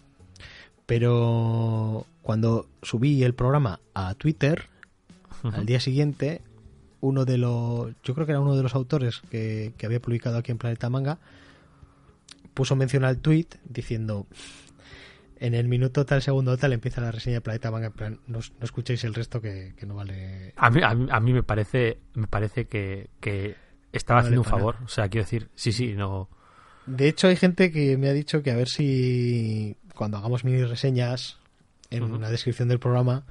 [0.87, 4.67] Pero cuando subí el programa a Twitter,
[5.43, 6.41] al día siguiente,
[7.01, 10.39] uno de los, yo creo que era uno de los autores que, que había publicado
[10.39, 11.19] aquí en Planeta Manga,
[12.57, 14.27] puso mención al tweet diciendo,
[15.39, 18.39] en el minuto tal, segundo tal, empieza la reseña de Planeta Manga, en plan, no,
[18.39, 20.55] no escuchéis el resto que, que no vale...
[20.57, 23.55] A mí, a mí, a mí me parece, me parece que, que
[23.93, 24.77] estaba No vale haciendo un favor.
[24.85, 26.31] O sea, quiero decir, sí, sí, no.
[26.87, 30.65] De hecho, hay gente que me ha dicho que a ver si cuando hagamos mini
[30.65, 31.39] reseñas
[31.91, 33.25] en una descripción del programa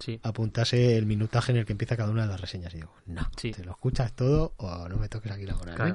[0.00, 0.20] Sí.
[0.24, 2.74] apuntase el minutaje en el que empieza cada una de las reseñas.
[2.74, 3.52] Y digo, no, Sí.
[3.52, 5.88] te lo escuchas todo o no me toques aquí la moral.
[5.90, 5.94] ¿eh?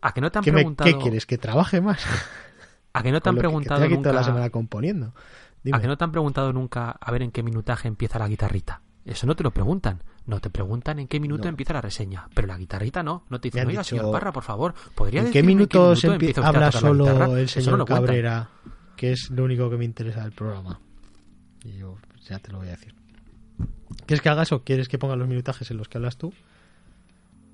[0.00, 0.90] ¿A que no te han ¿Qué, me- preguntado?
[0.90, 1.26] qué quieres?
[1.26, 2.00] ¿Que trabaje más?
[2.92, 4.10] ¿A que no te han que- preguntado que estoy aquí nunca?
[4.10, 5.14] toda la semana componiendo.
[5.62, 5.76] Dime.
[5.76, 8.80] ¿A que no te han preguntado nunca a ver en qué minutaje empieza la guitarrita?
[9.04, 10.02] Eso no te lo preguntan.
[10.26, 11.48] No te preguntan en qué minuto No.
[11.50, 12.28] empieza la reseña.
[12.34, 13.24] Pero la guitarrita no.
[13.30, 16.12] No te Me dicen, oiga, dicho, señor Parra, por favor, ¿podría ¿En qué minuto empie-
[16.12, 17.96] empieza habla solo el no señor cuentan.
[17.96, 18.48] Cabrera?
[18.96, 20.78] Que es lo único que me interesa del programa.
[21.64, 21.96] Y yo,
[22.28, 22.94] ya te lo voy a decir.
[24.06, 24.62] ¿Quieres que haga eso?
[24.62, 26.32] ¿Quieres que ponga los minutajes en los que hablas tú?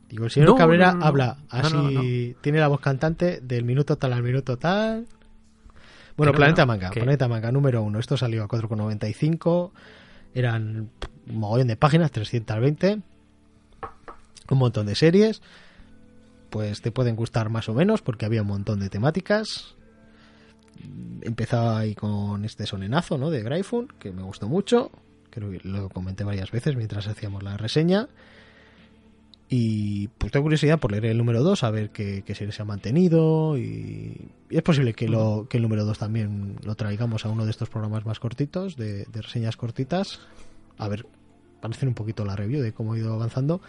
[0.09, 1.07] Digo, el señor No, Cabrera no, no, no.
[1.07, 5.07] habla así, tiene la voz cantante del minuto tal al minuto tal.
[6.17, 7.99] Bueno, Planeta Manga, Planeta Manga número uno.
[7.99, 9.73] Esto salió a 4,95.
[10.35, 10.91] Eran
[11.29, 13.01] un mogollón de páginas, 320.
[14.51, 15.43] Un montón de series.
[16.51, 19.75] Pues te pueden gustar más o menos porque había un montón de temáticas.
[21.23, 23.31] Empezaba ahí con este sonenazo, ¿no?
[23.31, 24.93] De Gryphon, que me gustó mucho.
[25.31, 28.09] Creo que lo comenté varias veces mientras hacíamos la reseña.
[29.57, 32.63] Y pues tengo curiosidad por leer el número 2, a ver qué, qué serie se
[32.63, 33.57] ha mantenido.
[33.57, 37.45] Y, y es posible que, lo, que el número 2 también lo traigamos a uno
[37.45, 40.19] de estos programas más cortitos, de, de reseñas cortitas.
[40.77, 41.07] A ver,
[41.61, 43.61] para hacer un poquito la review de cómo ha ido avanzando.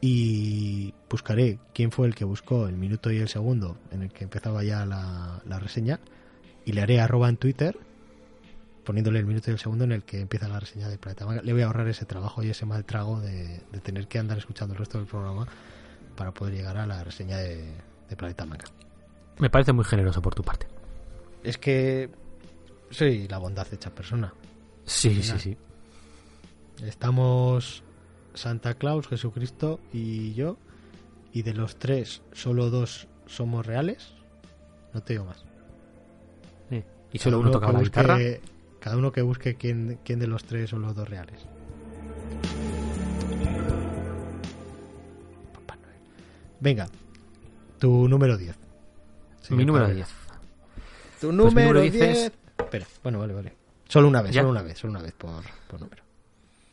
[0.00, 4.24] Y buscaré quién fue el que buscó el minuto y el segundo en el que
[4.24, 6.00] empezaba ya la, la reseña.
[6.64, 7.76] Y le haré arroba en Twitter
[8.84, 11.42] poniéndole el minuto y el segundo en el que empieza la reseña de Planeta Manga.
[11.42, 14.38] Le voy a ahorrar ese trabajo y ese mal trago de, de tener que andar
[14.38, 15.46] escuchando el resto del programa
[16.16, 17.72] para poder llegar a la reseña de,
[18.08, 18.64] de Planeta Manga.
[19.38, 20.66] Me parece muy generoso por tu parte.
[21.42, 22.10] Es que
[22.90, 24.34] soy la bondad hecha persona.
[24.84, 25.56] Sí, sí, sí.
[26.84, 27.82] Estamos
[28.34, 30.56] Santa Claus, Jesucristo y yo.
[31.32, 34.14] Y de los tres, solo dos somos reales.
[34.92, 35.44] No te digo más.
[36.68, 36.82] Sí.
[37.12, 38.18] Y solo Cada uno tocaba la guitarra.
[38.80, 41.46] Cada uno que busque quién, quién de los tres son los dos reales.
[46.60, 46.88] Venga,
[47.78, 48.54] tu número 10.
[48.54, 50.06] Mi señor número Cabrera.
[50.06, 51.20] 10.
[51.20, 51.92] Tu mi número número 10.
[51.92, 53.56] 10 Espera, bueno, vale, vale.
[53.88, 54.42] Solo una vez, ¿Ya?
[54.42, 56.02] solo una vez, solo una vez por, por número.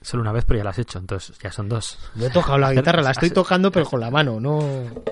[0.02, 1.98] Solo una vez, pero ya la has hecho, entonces ya son dos.
[2.16, 4.62] No he tocado la guitarra, la estoy tocando, pero con la mano, no.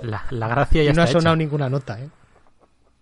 [0.03, 1.43] La, la gracia Y ya no ha sonado hecha.
[1.43, 2.09] ninguna nota, ¿eh?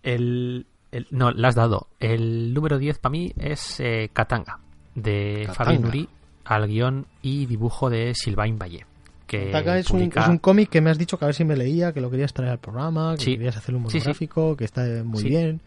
[0.02, 1.88] El, el- no, la has dado.
[2.00, 4.60] El número 10 para mí es eh, Katanga,
[4.94, 5.48] de.
[5.52, 6.08] Fabien Nuri,
[6.44, 8.86] al guion y dibujo de Sylvain Valle.
[9.26, 11.56] Que es un, es un cómic que me has dicho que a ver si me
[11.56, 13.32] leía, que lo querías traer al programa, que Sí.
[13.32, 13.96] querías hacer un Sí, sí.
[13.98, 15.28] monográfico, que está muy Sí.
[15.30, 15.60] bien.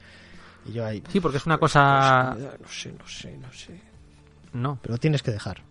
[0.67, 1.01] Y yo ahí.
[1.09, 2.35] Sí, porque es una cosa...
[2.61, 3.81] No sé, no sé, no sé.
[4.53, 4.77] No.
[4.81, 5.63] Pero tienes que dejar.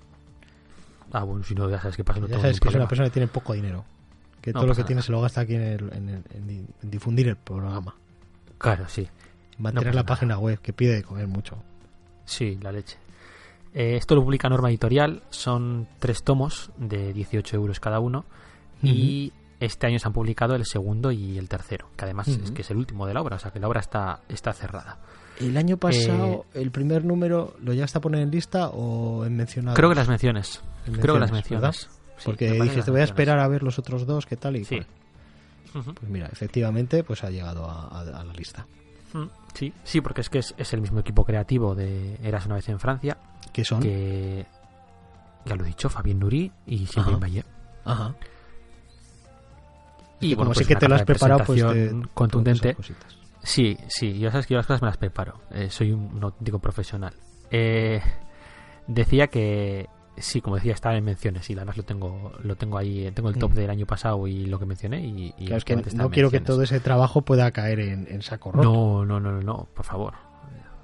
[1.13, 2.21] Ah, bueno, si no, ya sabes qué pasa.
[2.21, 3.85] No ya sabes que es una persona que tiene poco dinero.
[4.41, 6.47] Que No todo lo que tiene se lo gasta aquí en, el- en el- en
[6.47, 7.95] di- en difundir el programa.
[8.59, 9.07] Claro, sí.
[9.59, 10.07] Mantener pasa la nada.
[10.07, 11.57] página web, que pide de comer mucho.
[12.25, 12.97] Sí, la leche.
[13.75, 15.23] Eh, esto lo publica Norma Editorial.
[15.31, 18.25] Son tres tomos de 18 euros cada uno.
[18.83, 21.89] Y este año se han publicado el segundo y el tercero.
[21.97, 22.45] Que además Ujú.
[22.45, 23.37] es que es el último de la obra.
[23.37, 24.99] O sea que la obra está, está cerrada.
[25.41, 29.37] El año pasado, Eh, el primer número, ¿lo ya está poner en lista o en
[29.37, 29.77] mencionado?
[29.77, 30.63] Creo que las menciones.
[30.87, 32.01] En Creo que las menciones, menciones.
[32.19, 33.05] Sí, Porque las te voy a menciones.
[33.11, 34.57] esperar a ver los otros dos, ¿qué tal?
[34.57, 34.77] Y Sí.
[35.73, 35.95] pues, Ujú.
[35.95, 38.67] pues mira, efectivamente, pues ha llegado a, a- a la lista.
[39.13, 39.25] Mm,
[39.57, 42.69] Sí, sí, porque es que es, es el mismo equipo creativo de Eras una vez
[42.69, 43.17] en Francia,
[43.53, 43.81] ¿Qué son?
[43.81, 44.45] que
[45.47, 47.19] ya lo he dicho, Fabien Nuri y Sylvain.
[47.19, 47.45] Valle.
[47.85, 48.15] Ajá.
[50.21, 52.77] Y bueno, como pues sé que te lo has preparado, pues te, contundente.
[53.43, 55.41] Sí, sí, yo sabes que yo las cosas me las preparo.
[55.51, 57.15] Eh, soy un, un auténtico profesional.
[57.51, 58.03] Eh,
[58.87, 59.89] decía que
[60.19, 63.37] sí, como decía, estaba en menciones y además lo tengo, lo tengo ahí, tengo el
[63.39, 63.55] top Mm.
[63.55, 66.11] del año pasado y lo que mencioné y, y Claro, es que efectivamente está no
[66.11, 68.73] quiero que todo ese trabajo pueda caer en, en saco roto.
[68.73, 70.15] No, no, no, no, no, por favor,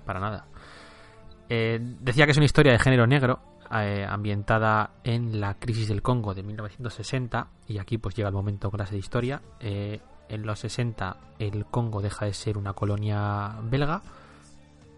[0.04, 0.46] para nada.
[1.48, 3.40] Eh, decía que es una historia de género negro
[3.74, 8.70] eh, ambientada en la crisis del Congo de 1960 y aquí pues llega el momento
[8.70, 9.42] clase de historia.
[9.60, 14.02] Eh, en los 60 el Congo deja de ser una colonia belga,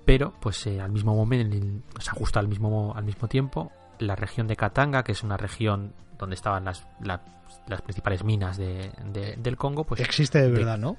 [0.05, 1.57] pero pues eh, al mismo momento
[1.99, 5.93] se ajusta al mismo al mismo tiempo la región de Katanga, que es una región
[6.19, 7.21] donde estaban las, la-
[7.67, 10.97] las principales minas de- de- del Congo, pues Existe de de- verdad, ¿no?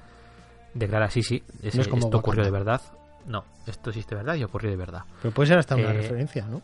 [0.73, 2.81] declara sí, sí, ese- No es como esto ocurrió de verdad.
[3.25, 5.03] no, esto existe de verdad y ocurrió de verdad.
[5.21, 6.61] Pero puede ser hasta una Eh, referencia, ¿no?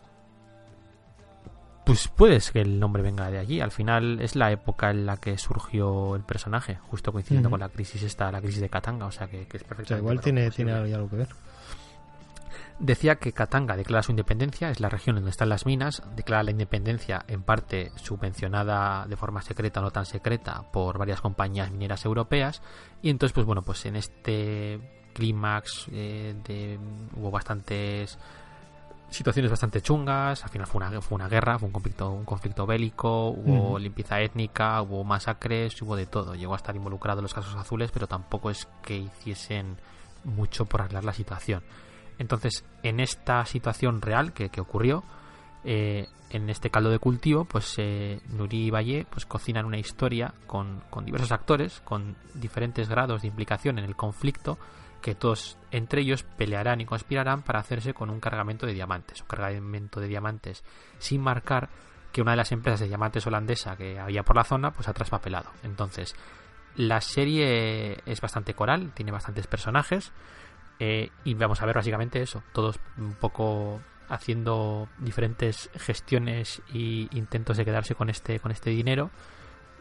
[1.84, 3.60] Pues puede que el nombre venga de allí.
[3.60, 7.68] Al final es la época en la que surgió el personaje, justo coincidiendo con la
[7.70, 9.88] crisis esta, la crisis de Katanga, o sea que, que es O perfectamente.
[9.88, 11.28] sea, igual tiene, tiene algo que ver.
[12.78, 16.50] Decía que Katanga declara su independencia, es la región donde están las minas, declara la
[16.50, 22.04] independencia en parte subvencionada de forma secreta o no tan secreta por varias compañías mineras
[22.04, 22.60] europeas
[23.00, 24.80] y entonces pues bueno pues en este
[25.14, 26.78] clímax eh, de-
[27.14, 28.18] hubo bastantes
[29.10, 32.66] situaciones bastante chungas, al final fue una, fue una guerra, fue un conflicto, un conflicto
[32.66, 37.34] bélico, hubo limpieza étnica, hubo masacres, hubo de todo, llegó a estar involucrado en los
[37.34, 39.76] casos azules pero tampoco es que hiciesen
[40.24, 41.62] mucho por arreglar la situación.
[42.18, 45.04] Entonces, en esta situación real que, ocurrió,
[45.64, 50.34] eh, en este caldo de cultivo, pues eh, Nuri y Valle pues, cocinan una historia
[50.46, 54.58] con, con diversos actores, con diferentes grados de implicación en el conflicto,
[55.02, 59.26] que todos entre ellos pelearán y conspirarán para hacerse con un cargamento de diamantes, un
[59.26, 60.64] cargamento de diamantes
[60.98, 61.68] sin marcar
[62.12, 64.92] que una de las empresas de diamantes holandesa que había por la zona pues ha
[64.92, 65.50] traspapelado.
[65.62, 66.14] Entonces,
[66.76, 70.12] la serie es bastante coral, tiene bastantes personajes,
[70.84, 77.56] eh, y vamos a ver básicamente eso, todos un poco haciendo diferentes gestiones y intentos
[77.56, 79.12] de quedarse con este con este dinero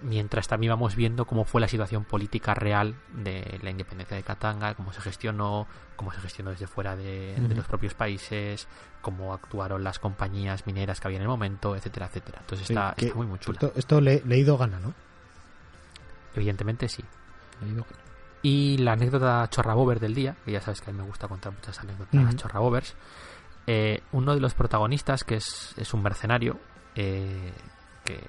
[0.03, 4.75] mientras también vamos viendo cómo fue la situación política real de la independencia de Katanga,
[4.75, 8.67] cómo se gestionó, cómo se gestionó desde fuera de, los propios países,
[9.01, 12.37] cómo actuaron las compañías mineras que había en el momento, etcétera, etcétera.
[12.41, 13.55] Entonces está, está muy muy chula.
[13.55, 14.93] Esto, esto le, leído gana, ¿no?
[16.35, 17.03] Evidentemente sí.
[17.59, 18.10] Leído gana.
[18.43, 21.53] Y la anécdota chorrabover del día, que ya sabes que a mí me gusta contar
[21.53, 22.33] muchas anécdotas Ujú.
[22.33, 22.95] chorrabovers,
[23.67, 26.59] eh, uno de los protagonistas, que es, es un mercenario,
[26.95, 27.51] eh,
[28.03, 28.19] que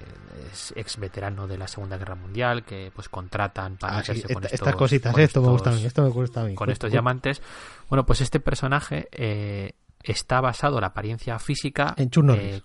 [0.51, 4.33] es ex veterano de la Segunda Guerra Mundial, que pues contratan para Ah, sí, meterse
[4.35, 6.43] con esta- estos, estas cositas, con esto me gusta a mí, esto me gusta a
[6.45, 6.53] mí.
[6.55, 7.41] con estos diamantes.
[7.89, 12.57] Bueno, pues este personaje eh, está basado la apariencia física En Chuck Norris.
[12.57, 12.61] eh,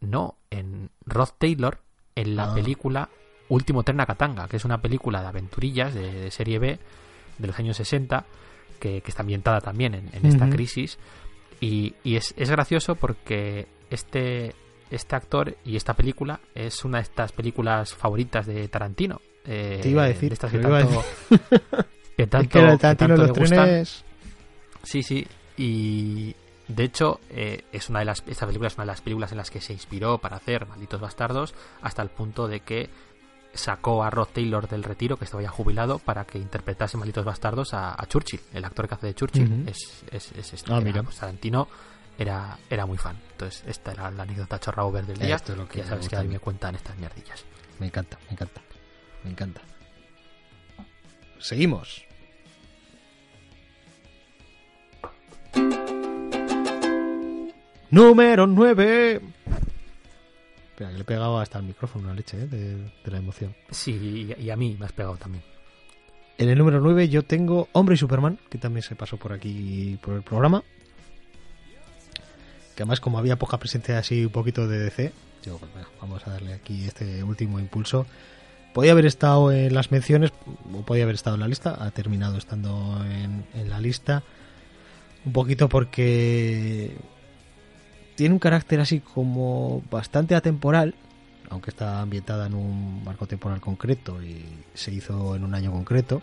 [0.00, 1.82] no, en Rod Taylor,
[2.16, 2.54] en la Ah.
[2.54, 3.08] película
[3.50, 6.78] Último Tren a Katanga, que es una película de aventurillas de, de serie B
[7.38, 8.24] de los años 60,
[8.78, 10.54] que, que está ambientada también en, en esta Ujú.
[10.54, 10.98] crisis.
[11.60, 14.54] Y, y es, es gracioso porque este,
[14.90, 19.20] este actor y esta película es una de estas películas favoritas de Tarantino.
[19.44, 21.04] eh, Te iba a decir, de estas que iba a tanto,
[22.16, 23.64] que Es tanto, que Tarantino tanto le los gustan.
[23.64, 24.04] trenes...
[24.82, 25.26] Sí, sí.
[25.58, 26.34] Y
[26.68, 29.38] de hecho, eh, es una de las, esta película es una de las películas en
[29.38, 32.88] las que se inspiró para hacer Malditos Bastardos, hasta el punto de que
[33.54, 37.74] sacó a Rod Taylor del retiro, que estaba ya jubilado, para que interpretase Malditos Bastardos
[37.74, 39.68] a, a Churchill, el actor que hace de Churchill.
[39.68, 40.72] Es, es, es este.
[40.72, 41.02] Ah, mira.
[41.02, 41.68] pues, Tarantino
[42.18, 43.16] era, era muy fan.
[43.32, 45.36] Entonces, esta era la anécdota chorra over del día.
[45.36, 46.28] Esto es lo que ya sabes que a mí.
[46.28, 47.44] me cuentan estas mierdillas.
[47.78, 48.60] Me encanta, me encanta,
[49.24, 49.60] me encanta.
[51.38, 52.04] Seguimos.
[57.90, 59.20] Número 9.
[60.80, 62.46] Espera, que le he pegado hasta el micrófono una leche ¿eh?
[62.46, 63.54] de, de la emoción.
[63.70, 63.92] Sí,
[64.38, 65.44] y, y a mí me has pegado también.
[66.38, 69.98] En el número 9 yo tengo Hombre y Superman, que también se pasó por aquí
[70.00, 70.64] por el programa.
[72.74, 75.12] Que además como había poca presencia así un poquito de DC,
[75.44, 78.06] digo, pues venga, vamos a darle aquí este último impulso.
[78.72, 80.32] Podía haber estado en las menciones,
[80.72, 84.22] o podía haber estado en la lista, ha terminado estando en, en la lista.
[85.26, 86.96] Un poquito porque
[88.20, 90.94] tiene un carácter así como bastante atemporal,
[91.48, 94.44] aunque está ambientada en un marco temporal concreto y
[94.74, 96.20] se hizo en un año concreto.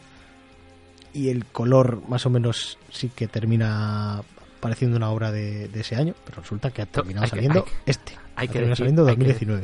[1.12, 4.22] Y el color más o menos sí que termina
[4.60, 7.66] pareciendo una obra de, de ese año, pero resulta que ha terminado hay que- saliendo
[7.66, 8.14] hay este.
[8.36, 9.64] hay ha que decir- saliendo hay que 2019.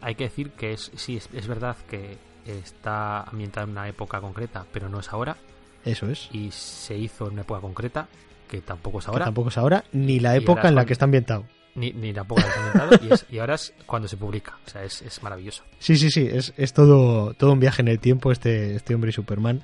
[0.00, 2.16] Hay que decir que es, sí, es, es verdad que
[2.46, 5.36] está ambientada en una época concreta, pero no es ahora,
[5.84, 6.30] Eso es.
[6.32, 8.08] y se hizo en una época concreta,
[8.48, 11.04] que tampoco es Que ahora, tampoco es ahora, ni la época en la que está
[11.04, 11.44] ambientado.
[11.76, 14.70] Ni, ni tampoco lo he comentado, y, es- y ahora es cuando se publica, o
[14.70, 15.62] sea, es, es maravilloso.
[15.78, 19.10] Sí, sí, sí, es, es todo, todo un viaje en el tiempo este, este hombre
[19.10, 19.62] y Superman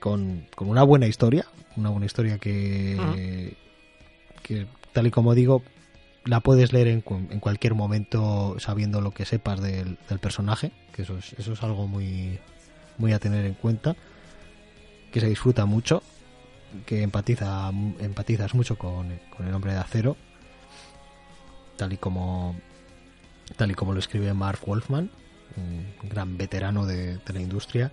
[0.00, 1.46] con, con una buena historia,
[1.76, 3.54] una buena historia que,
[4.42, 5.62] que tal y como digo,
[6.24, 11.02] la puedes leer en, en cualquier momento sabiendo lo que sepas del, del personaje, que
[11.02, 12.38] eso es, eso es algo muy,
[12.98, 13.96] muy a tener en cuenta,
[15.12, 16.02] que se disfruta mucho,
[16.86, 20.16] que empatiza, empatizas mucho con, con el hombre de acero,
[21.76, 22.56] tal y como
[23.56, 25.10] tal y como lo escribe Mark Wolfman,
[25.56, 27.92] un gran veterano de, la industria.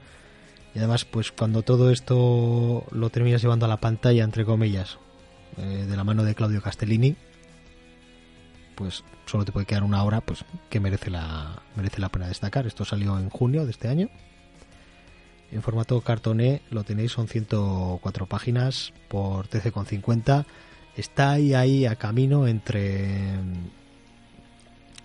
[0.74, 4.98] Y además, pues cuando todo esto lo terminas llevando a la pantalla, entre comillas,
[5.58, 7.16] eh, de la mano de Claudio Castellini,
[8.76, 12.66] pues solo te puede quedar una hora pues que merece la, merece la pena destacar.
[12.66, 14.10] Esto salió en junio de este año.
[15.52, 20.46] En formato cartoné lo tenéis, son 104 páginas por 13,50.
[20.98, 23.36] Está ahí, ahí a camino entre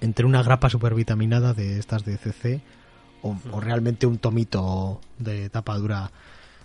[0.01, 2.61] entre una grapa supervitaminada de estas de CC
[3.23, 6.11] o, o realmente un tomito de tapa dura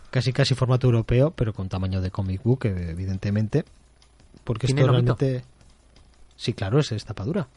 [0.10, 3.64] casi casi formato europeo, pero con tamaño de comic book, evidentemente.
[4.44, 5.16] Porque ¿Tiene esto lomito?
[5.16, 5.46] realmente.
[6.36, 7.48] Sí, claro, es, es tapadura.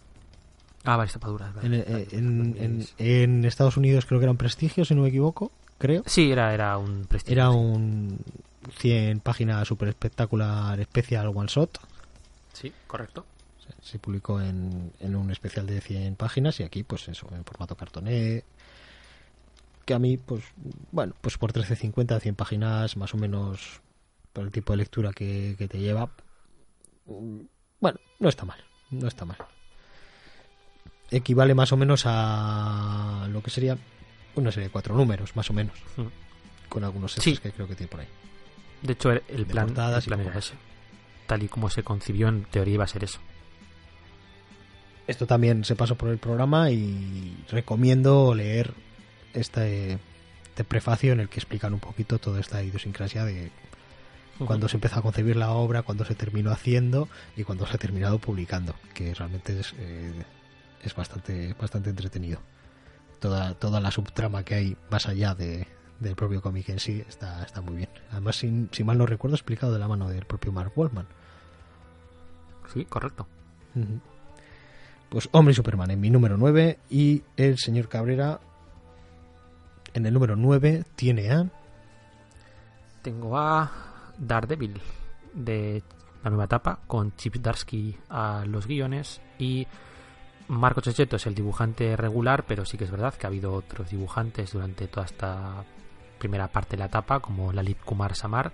[0.85, 1.51] Ah, vale, tapadura.
[1.57, 1.67] vale.
[1.67, 5.09] En, eh, en- en- en Estados Unidos creo que era un prestigio, si no me
[5.09, 6.03] equivoco, creo.
[6.07, 7.33] Sí, era, era un prestigio.
[7.33, 8.19] Era un
[8.71, 11.79] 100 páginas super espectacular especial one shot.
[12.53, 13.25] Sí, correcto.
[13.59, 17.45] Se- Se publicó en, en un especial de 100 páginas y aquí, pues eso, en
[17.45, 18.45] formato cartoné.
[19.85, 20.43] Que a mí, pues,
[20.93, 23.81] bueno, pues por 13.50, 100 páginas, más o menos,
[24.33, 26.11] por el tipo de lectura que, que te lleva.
[27.07, 28.59] Bueno, no está mal,
[28.91, 29.37] no está mal.
[31.11, 33.77] Equivale más o menos a lo que sería
[34.37, 36.07] una serie de cuatro números, más o menos, Mm.
[36.69, 37.31] con algunos Sí.
[37.33, 38.09] extras que creo que tiene por ahí.
[38.85, 40.55] De hecho, el, el De plan, el era ese.
[41.27, 43.19] Tal y como se concibió, en teoría iba a ser eso.
[45.07, 48.75] Esto también se pasó por el programa y recomiendo leer
[49.33, 49.99] este,
[50.45, 53.51] este prefacio en el que explican un poquito toda esta idiosincrasia de
[54.39, 57.79] cuando se empezó a concebir la obra, cuando se terminó haciendo y cuando se ha
[57.79, 60.13] terminado publicando, que realmente es, eh,
[60.83, 62.41] es bastante, bastante entretenido.
[63.21, 65.67] Toda, toda la subtrama que hay más allá de,
[66.01, 67.89] del propio cómic en sí está, está muy bien.
[68.11, 71.07] Además, si, si mal no recuerdo, explicado de la mano del propio Mark Wallman.
[72.73, 73.27] Sí, correcto.
[75.09, 78.41] Pues Hombre y Superman en mi número 9 y el señor Cabrera
[79.93, 81.49] en el número 9 tiene a...
[83.03, 83.71] Tengo a
[84.19, 84.81] Daredevil
[85.35, 85.83] de
[86.23, 89.67] la nueva etapa con Chip Darsky a los guiones y
[90.49, 93.91] Marco Checheto es el dibujante regular, pero sí que es verdad que ha habido otros
[93.91, 95.65] dibujantes durante toda esta
[96.25, 98.51] primera parte de la etapa, como Lalit Kumar Samar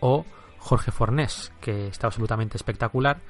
[0.00, 0.24] o
[0.58, 3.20] Jorge Fornés, que está absolutamente espectacular,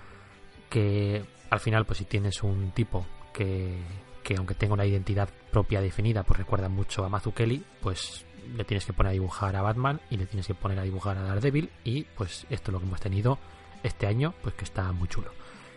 [0.71, 3.05] que al final, pues si tienes un tipo
[3.35, 3.79] que,
[4.23, 8.25] que aunque tenga una identidad propia definida, pues recuerda mucho a Mazukeli, pues
[8.57, 11.19] le tienes que poner a dibujar a Batman y le tienes que poner a dibujar
[11.19, 13.39] a Daredevil y pues esto es lo que hemos tenido
[13.83, 15.31] este año, pues que está muy chulo.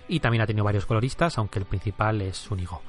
[0.07, 2.81] Y también ha tenido varios coloristas, aunque el principal es Unigo.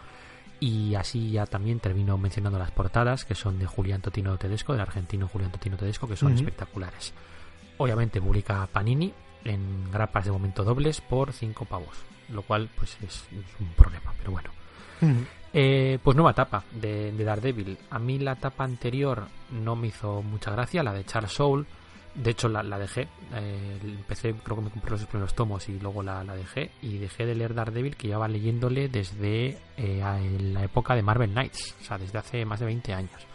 [0.61, 4.83] Y así ya también termino mencionando las portadas, que son de Julián Totino Tedesco, del
[4.83, 7.13] argentino Julián Totino Tedesco, que son espectaculares.
[7.77, 9.13] Obviamente publica Panini
[9.45, 11.97] en grapas de momento dobles por 5 pavos,
[12.31, 14.51] lo cual pues es, es un problema, pero bueno.
[15.53, 17.79] Eh, pues nueva etapa de, de Daredevil.
[17.91, 21.67] A mí la etapa anterior no me hizo mucha gracia, la de Charles Soule.
[22.15, 23.07] De hecho, la, la dejé.
[23.35, 26.71] Eh, empecé, creo que me compré los primeros tomos y luego la, la dejé.
[26.83, 31.77] Y dejé de leer Daredevil, que llevaba leyéndole desde eh, la época de Marvel Knights.
[31.81, 33.27] O sea, desde hace más de 20 años.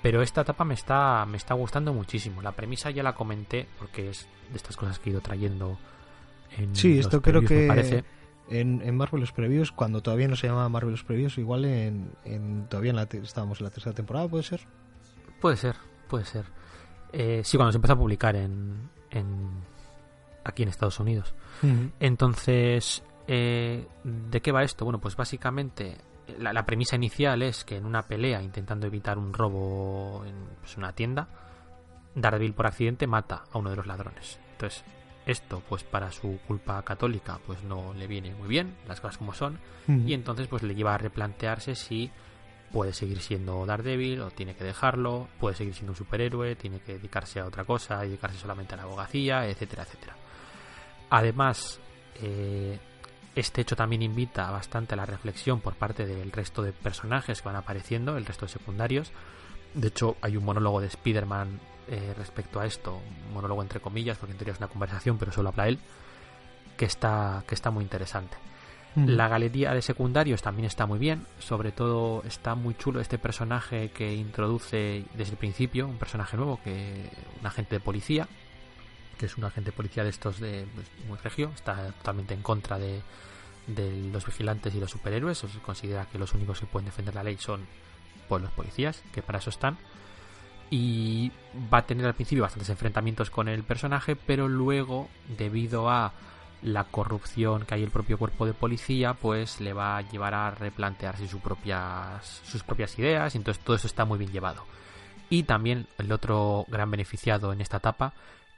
[0.00, 2.40] Pero esta etapa me está, me está gustando muchísimo.
[2.40, 5.76] La premisa ya la comenté, porque es de estas cosas que he ido trayendo
[6.56, 8.04] en Sí, los esto creo me que parece.
[8.48, 12.90] en, en Marvelous Previews, cuando todavía no se llamaba Marvelous Previews, igual en, en- todavía
[12.90, 14.60] en la estábamos en la tercera temporada, ¿puede ser?
[15.40, 15.74] Puede ser,
[16.08, 16.44] puede ser.
[17.12, 19.50] Eh, sí, cuando se empezó a publicar en, en
[20.44, 21.34] aquí en Estados Unidos.
[22.00, 24.84] Entonces, eh, ¿de qué va esto?
[24.84, 25.98] Bueno, pues básicamente
[26.38, 30.76] la, la premisa inicial es que en una pelea intentando evitar un robo en pues,
[30.76, 31.28] una tienda,
[32.14, 34.38] Daredevil por accidente mata a uno de los ladrones.
[34.52, 34.84] Entonces,
[35.26, 39.34] esto, pues para su culpa católica, pues no le viene muy bien, las cosas como
[39.34, 42.10] son, y entonces pues le lleva a replantearse si
[42.72, 46.94] puede seguir siendo Daredevil o tiene que dejarlo, puede seguir siendo un superhéroe, tiene que
[46.94, 50.16] dedicarse a otra cosa, dedicarse solamente a la abogacía, etcétera, etcétera.
[51.10, 51.80] Además,
[52.22, 52.78] eh,
[53.34, 57.48] este hecho también invita bastante a la reflexión por parte del resto de personajes que
[57.48, 59.12] van apareciendo, el resto de secundarios.
[59.74, 64.18] De hecho, hay un monólogo de Spider-Man eh, respecto a esto, un monólogo entre comillas,
[64.18, 65.78] porque en teoría es una conversación, pero solo habla él,
[66.76, 68.36] que está, que está muy interesante.
[68.96, 73.90] La galería de secundarios también está muy bien, sobre todo está muy chulo este personaje
[73.90, 77.08] que introduce desde el principio, un personaje nuevo, que
[77.40, 78.26] un agente de policía,
[79.16, 82.42] que es un agente de policía de estos de pues, muy regio, está totalmente en
[82.42, 83.02] contra de,
[83.68, 87.36] de los vigilantes y los superhéroes, considera que los únicos que pueden defender la ley
[87.38, 87.66] son
[88.28, 89.76] pues, los policías, que para eso están.
[90.70, 91.32] Y
[91.72, 95.08] va a tener al principio bastantes enfrentamientos con el personaje, pero luego,
[95.38, 96.12] debido a
[96.62, 100.34] la corrupción que hay en el propio cuerpo de policía, pues le va a llevar
[100.34, 104.64] a replantearse sus propias, sus propias ideas, y entonces todo eso está muy bien llevado.
[105.30, 108.14] Y también el otro gran beneficiado en esta etapa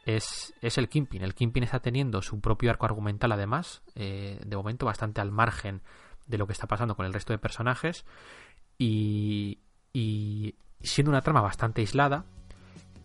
[0.06, 1.22] es, es el Kimpin.
[1.22, 5.82] El Kimpin está teniendo su propio arco argumental, además, eh, de momento bastante al margen
[6.26, 8.04] de lo que está pasando con el resto de personajes,
[8.78, 9.58] y,
[9.92, 12.24] y siendo una trama bastante aislada,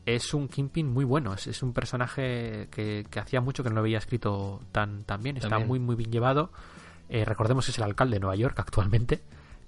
[0.06, 1.34] es un Kingpin muy bueno.
[1.34, 5.38] Es, un personaje que, hacía mucho que no lo había escrito tan, tan bien.
[5.38, 6.52] Está muy, muy bien llevado.
[7.10, 9.22] Eh, recordemos que es el alcalde de Nueva York actualmente,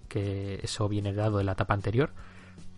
[0.07, 2.11] que eso viene dado de la etapa anterior.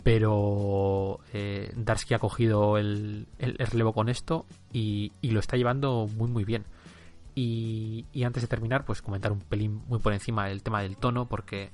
[0.03, 6.45] Pero eh, Darsky ha cogido el, relevo con esto y, lo está llevando muy, muy
[6.45, 6.65] bien.
[7.35, 11.25] Y, antes de terminar, pues comentar un pelín muy por encima el tema del tono,
[11.25, 11.71] porque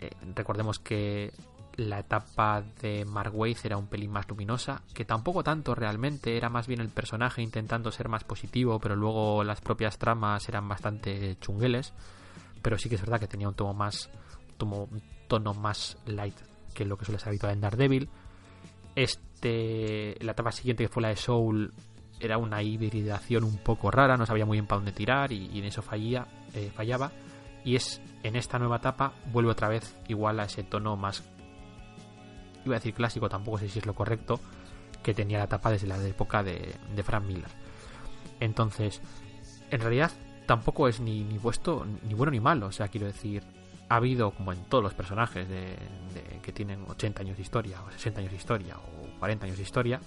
[0.00, 1.32] eh, recordemos que
[1.76, 6.66] la etapa de Mark era un pelín más luminosa, que tampoco tanto realmente, era más
[6.66, 11.92] bien el personaje intentando ser más positivo, pero luego las propias tramas eran bastante chungueles,
[12.62, 14.10] pero sí que es verdad que tenía un tono más
[14.56, 14.88] tono,
[15.28, 16.36] tono más light
[16.74, 18.08] que lo que suele ser habitual en Daredevil.
[18.94, 21.72] Este, la etapa siguiente que fue la de Soul
[22.18, 25.64] era una hibridación un poco rara, no sabía muy bien para dónde tirar y, en
[25.64, 27.12] eso fallía, eh, fallaba.
[27.64, 31.22] Y es en esta nueva etapa vuelve otra vez igual a ese tono más
[32.68, 34.40] iba a decir clásico, tampoco sé si es lo correcto,
[35.02, 37.50] que tenía la tapa desde la época de, de Frank Miller.
[38.40, 39.00] Entonces,
[39.70, 40.10] en realidad
[40.46, 43.42] tampoco es ni, ni puesto ni bueno ni malo, o sea, quiero decir,
[43.88, 45.76] ha habido, como en todos los personajes de,
[46.42, 49.62] que tienen 80 años de historia, o 60 años de historia, o 40 años de
[49.62, 50.00] historia,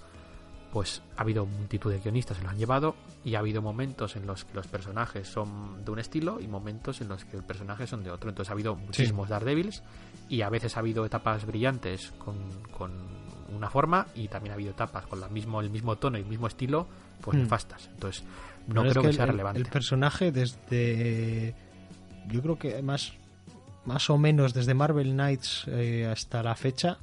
[0.71, 4.27] pues ha habido multitud de guionistas que lo han llevado y ha habido momentos en
[4.27, 7.89] los que los personajes son de un estilo y momentos en los que los personajes
[7.89, 8.29] son de otro.
[8.29, 9.81] Entonces ha habido muchísimos Daredevils
[10.29, 12.37] y a veces ha habido etapas brillantes con,
[12.71, 12.91] con
[13.55, 16.27] una forma y también ha habido etapas con la mismo, el mismo tono y el
[16.27, 16.87] mismo estilo,
[17.21, 17.41] pues hmm.
[17.41, 17.89] nefastas.
[17.93, 18.23] Entonces
[18.67, 19.59] no creo que, sea relevante.
[19.59, 21.55] El personaje desde...
[22.27, 23.13] Yo creo que más,
[23.85, 26.99] más o menos desde Marvel Knights eh, hasta la fecha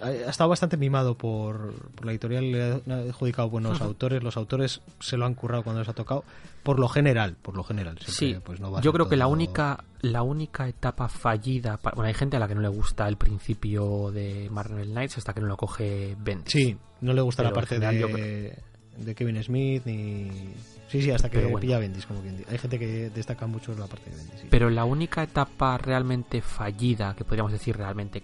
[0.00, 1.74] ha estado bastante mimado por,
[2.04, 5.88] la editorial, le ha adjudicado buenos autores, los autores se lo han currado cuando les
[5.88, 6.24] ha tocado,
[6.62, 7.98] por lo general, por lo general.
[8.06, 12.40] sí, pues yo creo que la única, la única etapa fallida, bueno, hay gente a
[12.40, 16.16] la que no le gusta el principio de Marvel Knights hasta que no lo coge
[16.18, 16.52] Bendis.
[16.52, 18.58] Sí, no le gusta la parte de,
[18.96, 20.54] de Kevin Smith ni...
[20.88, 22.50] Sí, sí, hasta que pilla Bendis, como quien dice.
[22.50, 24.46] Hay gente que destaca mucho la parte de Bendis.
[24.48, 28.22] Pero la única etapa realmente fallida, que podríamos decir realmente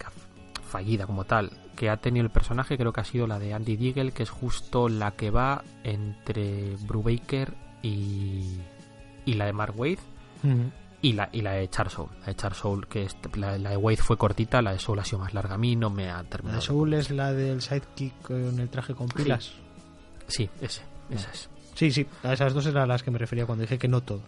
[0.63, 3.77] fallida como tal, que ha tenido el personaje creo que ha sido la de Andy
[3.77, 7.53] Deagle, que es justo la que va entre Brubaker
[7.83, 8.59] y,
[9.25, 9.99] y la de Mark Waid.
[11.05, 12.09] Y la, y la de Charles Soul.
[12.21, 15.05] La de Charles Soul, que es, la, de Wade fue cortita, la de Soul ha
[15.05, 15.57] sido más larga.
[15.57, 16.57] A mí no me ha terminado.
[16.57, 19.53] ¿La de Soul es la del sidekick con el traje con pilas?
[20.29, 21.51] Sí, ese, esa es.
[21.75, 24.23] Sí, sí, a esas dos eran las que me refería cuando dije que no todo.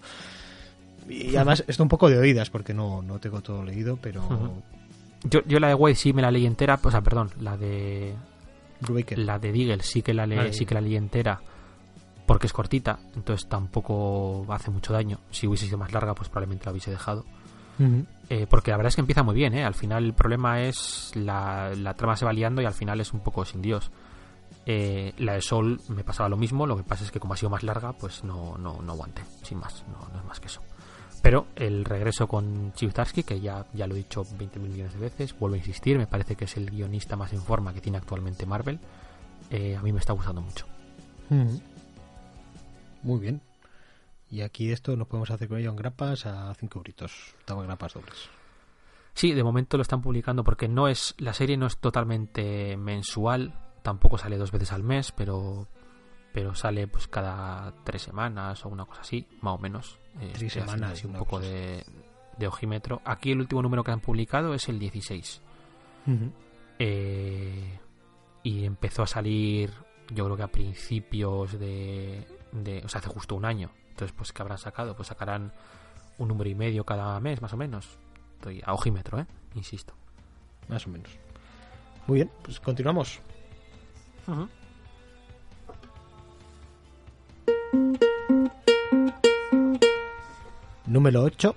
[1.09, 4.28] Y además, esto un poco de oídas, porque no, no tengo todo leído, pero,
[5.24, 8.15] yo, yo la de Wade sí me la leí entera, o sea, perdón, la de
[9.16, 11.40] la de Deagle sí que la leí, sí que la leí entera
[12.27, 15.19] porque es cortita, entonces tampoco hace mucho daño.
[15.31, 17.24] Si hubiese sido más larga, pues probablemente la hubiese dejado.
[18.31, 19.65] Eh, porque la verdad es que empieza muy bien, ¿eh?
[19.65, 23.12] Al final el problema es la, la trama se va liando y al final es
[23.12, 23.90] un poco sin Dios.
[24.65, 27.36] Eh, la de Sol me pasaba lo mismo, lo que pasa es que como ha
[27.36, 30.48] sido más larga, pues no, no, no aguanté, sin más, no, no es más que
[30.48, 30.61] eso.
[31.23, 35.39] Pero el regreso con Chivtarsky, que ya, ya lo he dicho 20.000 millones de veces,
[35.39, 38.47] vuelvo a insistir, me parece que es el guionista más en forma que tiene actualmente
[38.47, 38.78] Marvel.
[39.51, 40.66] Eh, a mí me está gustando mucho.
[43.07, 43.41] Muy bien.
[44.28, 47.35] Y aquí esto nos podemos hacer con ello en grapas a 5 euritos.
[47.39, 48.28] Estamos grapas dobles.
[49.15, 53.55] Sí, de momento lo están publicando porque no es la serie no es totalmente mensual,
[53.83, 55.69] tampoco sale dos veces al mes, pero
[56.33, 59.99] pero sale pues cada tres semanas o una cosa así, más o menos.
[60.20, 61.03] Eh, tres semanas.
[61.03, 61.87] y un poco de,
[62.37, 63.01] de, ojímetro.
[63.05, 65.41] Aquí el último número que han publicado es el 16.
[66.78, 67.78] Eh,
[68.43, 69.73] y empezó a salir,
[70.11, 73.70] yo creo que a principios de, de, O sea, hace justo un año.
[73.90, 74.94] Entonces, pues, ¿qué habrán sacado?
[74.94, 75.52] Pues sacarán
[76.18, 77.98] un número y medio cada mes, más o menos.
[78.35, 79.27] Estoy a ojímetro, ¿eh?
[79.55, 79.94] Insisto.
[80.68, 81.10] Más o menos.
[82.06, 83.20] Muy bien, pues continuamos.
[90.86, 91.55] número 8.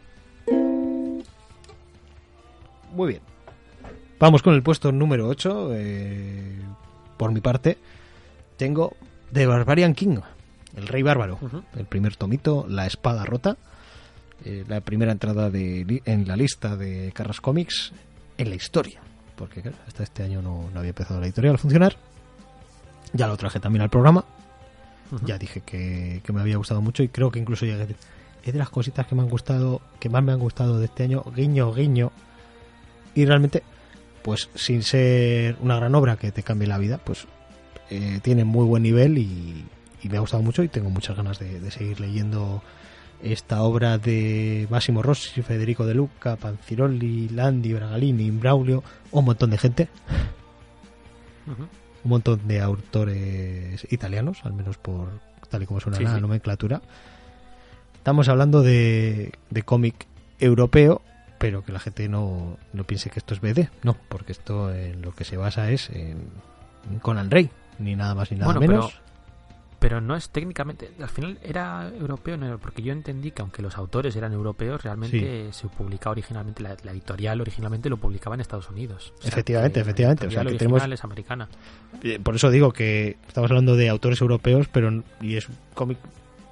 [2.94, 3.22] Muy bien.
[4.20, 5.70] Vamos con el puesto número 8.
[5.74, 6.62] Eh,
[7.18, 7.78] por mi parte,
[8.58, 8.96] tengo
[9.32, 10.20] The Barbarian King,
[10.76, 11.40] el Rey Bárbaro.
[11.76, 13.58] El primer tomito, La Espada Rota.
[14.46, 17.92] Eh, la primera entrada de, en la lista de Carras Comics
[18.38, 19.02] en la historia.
[19.36, 21.98] Porque hasta este año no, había empezado la editorial a funcionar.
[23.14, 24.24] Ya lo traje también al programa.
[25.26, 27.96] Ya dije que, que, me había gustado mucho y creo que incluso llegué
[28.44, 31.04] es de las cositas que me han gustado, que más me han gustado de este
[31.04, 32.12] año, guiño, guiño.
[33.16, 33.64] Y realmente,
[34.22, 37.28] pues sin ser una gran obra que te cambie la vida, pues
[37.90, 39.66] eh, tiene muy buen nivel y,
[40.08, 42.62] me ha gustado mucho y tengo muchas ganas de, seguir leyendo
[43.22, 48.82] esta obra de Máximo Rossi, Federico De Luca, Panciroli, Landi, Bragalini, Braulio,
[49.12, 49.90] un montón de gente.
[51.48, 55.10] un montón de autores italianos, al menos por
[55.50, 56.22] tal y como suena Sí, la sí.
[56.22, 56.82] nomenclatura.
[57.96, 60.08] Estamos hablando de, de cómic
[60.40, 61.02] europeo,
[61.40, 65.02] pero que la gente no, no piense que esto es BD, no, porque esto en
[65.02, 66.18] lo que se basa es en,
[66.90, 67.50] en Conan Rey,
[67.80, 68.92] ni nada más ni nada Bueno, menos.
[68.94, 69.09] pero,
[69.80, 70.92] pero no es técnicamente.
[71.02, 75.52] Al final era europeo, no porque yo entendí que aunque los autores eran europeos, realmente
[75.54, 79.14] se publicaba originalmente, la, la editorial originalmente lo publicaba en Estados Unidos.
[79.20, 81.50] O sea, Efectivamente, que efectivamente, La o sea, editorial que tenemos- es americana.
[82.04, 85.98] Eh, Por eso digo que estamos hablando de autores europeos, pero y es un cómic,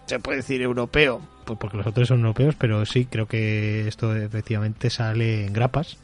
[0.06, 4.16] se puede decir europeo, pues porque los autores son europeos, pero sí creo que esto
[4.16, 5.98] efectivamente sale en grapas,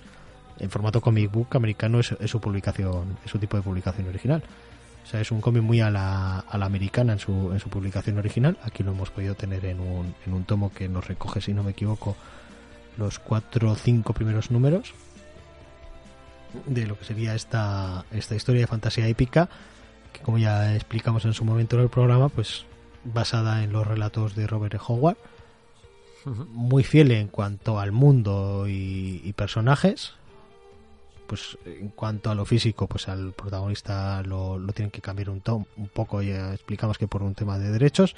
[0.59, 4.43] en formato comic book americano es, es su publicación, es su tipo de publicación original.
[5.03, 7.69] O sea, es un cómic muy a la, a la americana en su, en su
[7.69, 8.57] publicación original.
[8.63, 11.61] Aquí lo hemos podido tener en un, en un tomo que nos recoge, si no
[11.61, 12.15] me equivoco,
[12.97, 14.93] los cuatro o cinco primeros números
[16.67, 19.49] de lo que sería esta, esta historia de fantasía épica,
[20.13, 22.65] que como ya explicamos en su momento en el programa, pues
[23.03, 24.79] basada en los relatos de Robert E.
[24.87, 25.17] Howard,
[26.25, 30.13] muy fiel en cuanto al mundo y, y personajes.
[31.33, 35.41] Pues en cuanto a lo físico, pues al protagonista lo, lo tienen que cambiar un,
[35.41, 38.15] tom, un poco, ya explicamos que por un tema de derechos,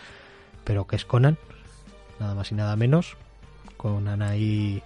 [0.66, 1.38] pero que es Conan,
[2.20, 3.16] nada más y nada menos.
[3.78, 4.84] Conan ahí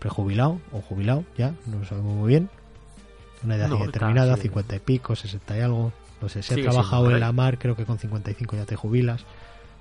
[0.00, 2.50] prejubilado o jubilado, ya, no lo sabemos muy bien.
[3.44, 3.78] Una edad No,
[4.32, 4.42] casi.
[4.48, 5.92] 50 y pico, 60 y algo.
[6.20, 9.24] No sé, si ha trabajado en la mar, creo que con 55 ya te jubilas.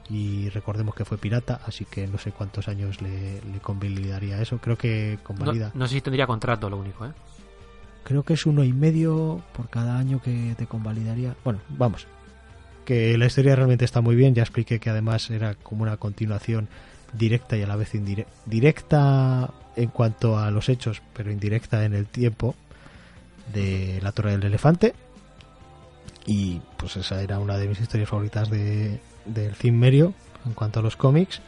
[0.09, 4.57] Y recordemos que fue pirata, así que no sé cuántos años le, le convalidaría eso.
[4.57, 5.71] Creo que No, convalida.
[5.73, 7.11] no sé si tendría contrato, lo único, ¿eh?
[8.03, 11.35] Creo que es uno y medio por cada año que te convalidaría.
[11.45, 12.05] Bueno, vamos.
[12.83, 14.35] Que la historia realmente está muy bien.
[14.35, 16.67] Ya expliqué que además era como una continuación
[17.13, 18.33] directa y a la vez indirecta.
[18.45, 22.55] Directa en cuanto a los hechos, pero indirecta en el tiempo
[23.53, 24.93] de La Torre del Elefante.
[26.25, 30.13] Y pues esa era una de mis historias favoritas de, del Cimmerio
[30.45, 31.41] en cuanto a los cómics.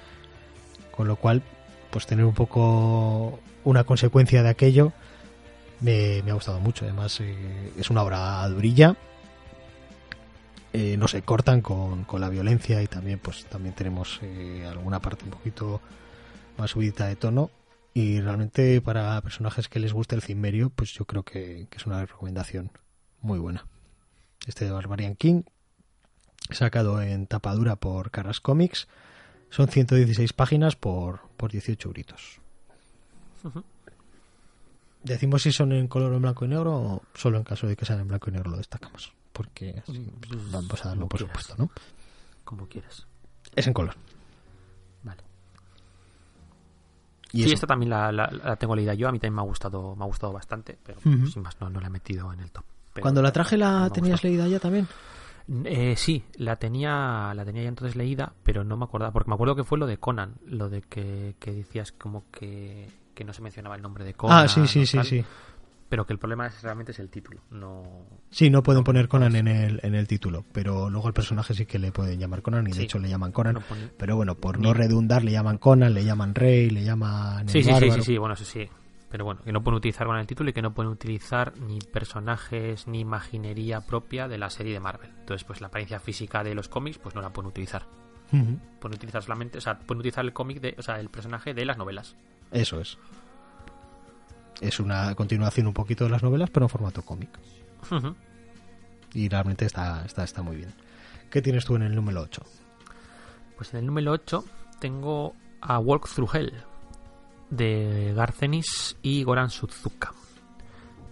[0.91, 1.41] Con lo cual,
[1.91, 4.93] pues tener un poco una consecuencia de aquello
[5.81, 6.85] me, ha gustado mucho.
[6.85, 8.95] Además, eh, es una obra durilla.
[10.73, 15.23] Eh, no se cortan con, la violencia y también pues también tenemos eh, alguna parte
[15.23, 15.79] un poquito
[16.57, 17.49] más subidita de tono
[17.93, 21.85] y realmente para personajes que les guste el cimmerio pues yo creo que, que es
[21.85, 22.71] una recomendación
[23.21, 23.65] muy buena
[24.47, 25.43] este de Barbarian King
[26.51, 28.87] sacado en tapadura por Carras Comics
[29.49, 32.39] son 116 páginas por, por 18 euritos
[33.43, 33.63] Ujú.
[35.03, 37.75] Decimos si son en color o en blanco y negro o solo en caso de
[37.75, 39.13] que sean en blanco y negro lo destacamos.
[39.31, 41.43] Porque así, pues, vamos a darlo por quieras.
[41.43, 41.69] supuesto, ¿no?
[42.43, 43.05] Como quieras.
[43.55, 43.93] Es en color.
[45.03, 45.21] Vale.
[47.33, 49.07] Y sí, eso, esta también la, la- la tengo leída yo.
[49.07, 51.27] A mí también me ha gustado, me ha gustado bastante, pero Ujú.
[51.27, 52.63] sin más no, no la he metido en el top.
[52.93, 54.87] Pero Cuando la traje la tenías leída ya también.
[55.65, 59.35] Eh, sí, la tenía, la tenía ya entonces leída, pero no me acordaba, porque me
[59.35, 63.31] acuerdo que fue lo de Conan, lo de que, que decías como que, que no
[63.33, 64.45] se mencionaba el nombre de Conan.
[64.45, 65.23] ah, sí, sí, sí, tal, sí.
[65.87, 67.83] Pero que el problema es, realmente es el título, no...
[68.31, 71.67] Sí, no pueden poner Conan en el, en el título, pero luego el personaje sí
[71.67, 72.83] que le pueden llamar Conan y de Sí.
[72.85, 73.53] hecho le llaman Conan.
[73.53, 77.41] no pone- Pero bueno, por no redundar, le llaman Conan, le llaman Rey, le llaman.
[77.43, 78.67] el Sí, sí, sí, sí, sí, bueno, eso sí.
[79.15, 81.79] Pero bueno, que no pueden utilizar con el título y que no pueden utilizar ni
[81.79, 85.09] personajes ni imaginería propia de la serie de Marvel.
[85.17, 87.85] Entonces, pues la apariencia física de los cómics, pues no la pueden utilizar.
[88.29, 91.63] Pueden utilizar solamente, o sea, pueden utilizar el cómic de, o sea, el personaje de
[91.63, 92.17] las novelas.
[92.51, 92.97] Eso es.
[94.59, 97.29] Es una continuación un poquito de las novelas, pero en formato cómic.
[99.13, 100.73] Y realmente está, está, está muy bien.
[101.29, 102.43] ¿Qué tienes tú en el número 8?
[103.55, 104.43] Pues en el número 8
[104.81, 106.53] tengo a Walk Through Hell
[107.55, 110.13] de Garcenis y Goran Suzuka.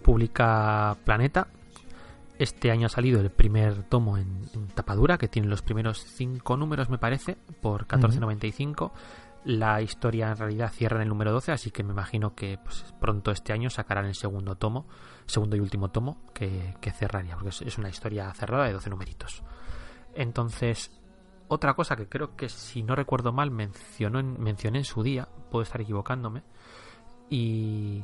[0.02, 1.48] Publica Planeta.
[2.38, 6.90] Este año ha salido el primer tomo en, tapadura, que tiene los primeros cinco números,
[6.90, 8.92] me parece, por 14.95.
[9.44, 12.84] La historia en realidad cierra en el número 12, así que me imagino que pues,
[12.98, 14.86] pronto este año sacarán el segundo tomo,
[15.26, 18.90] segundo y último tomo, que, que cerraría, porque es, es una historia cerrada de 12
[18.90, 19.42] numeritos.
[20.14, 20.90] Entonces,
[21.48, 25.28] otra cosa que creo que si no recuerdo mal mencionó en, mencioné en su día,
[25.50, 26.42] puedo estar equivocándome,
[27.30, 28.02] y,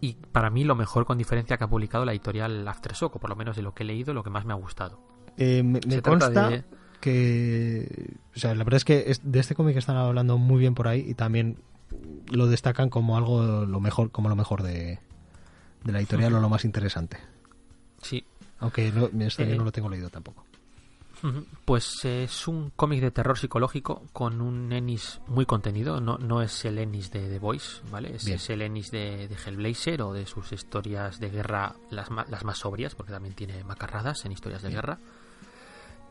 [0.00, 3.30] y para mí lo mejor con diferencia que ha publicado la editorial Aftershock, o por
[3.30, 5.00] lo menos de lo que he leído, lo que más me ha gustado.
[5.36, 6.64] Eh, me me consta de-
[7.00, 8.16] que.
[8.34, 10.88] O sea, la verdad es que es- de este cómic están hablando muy bien por
[10.88, 11.58] ahí y también
[12.30, 14.98] lo destacan como algo lo mejor, como lo mejor de,
[15.84, 17.18] de la editorial o lo más interesante.
[18.02, 18.24] Sí,
[18.58, 19.28] Aunque no, Eh.
[19.48, 20.44] yo no lo tengo leído tampoco.
[21.64, 26.00] Pues es un cómic de terror psicológico con un Ennis muy contenido.
[26.00, 28.16] No, no es el Ennis de The Voice, ¿vale?
[28.16, 32.58] Es, el Ennis de, de Hellblazer o de sus historias de guerra, las, las más
[32.58, 34.98] sobrias, porque también tiene macarradas en historias de guerra.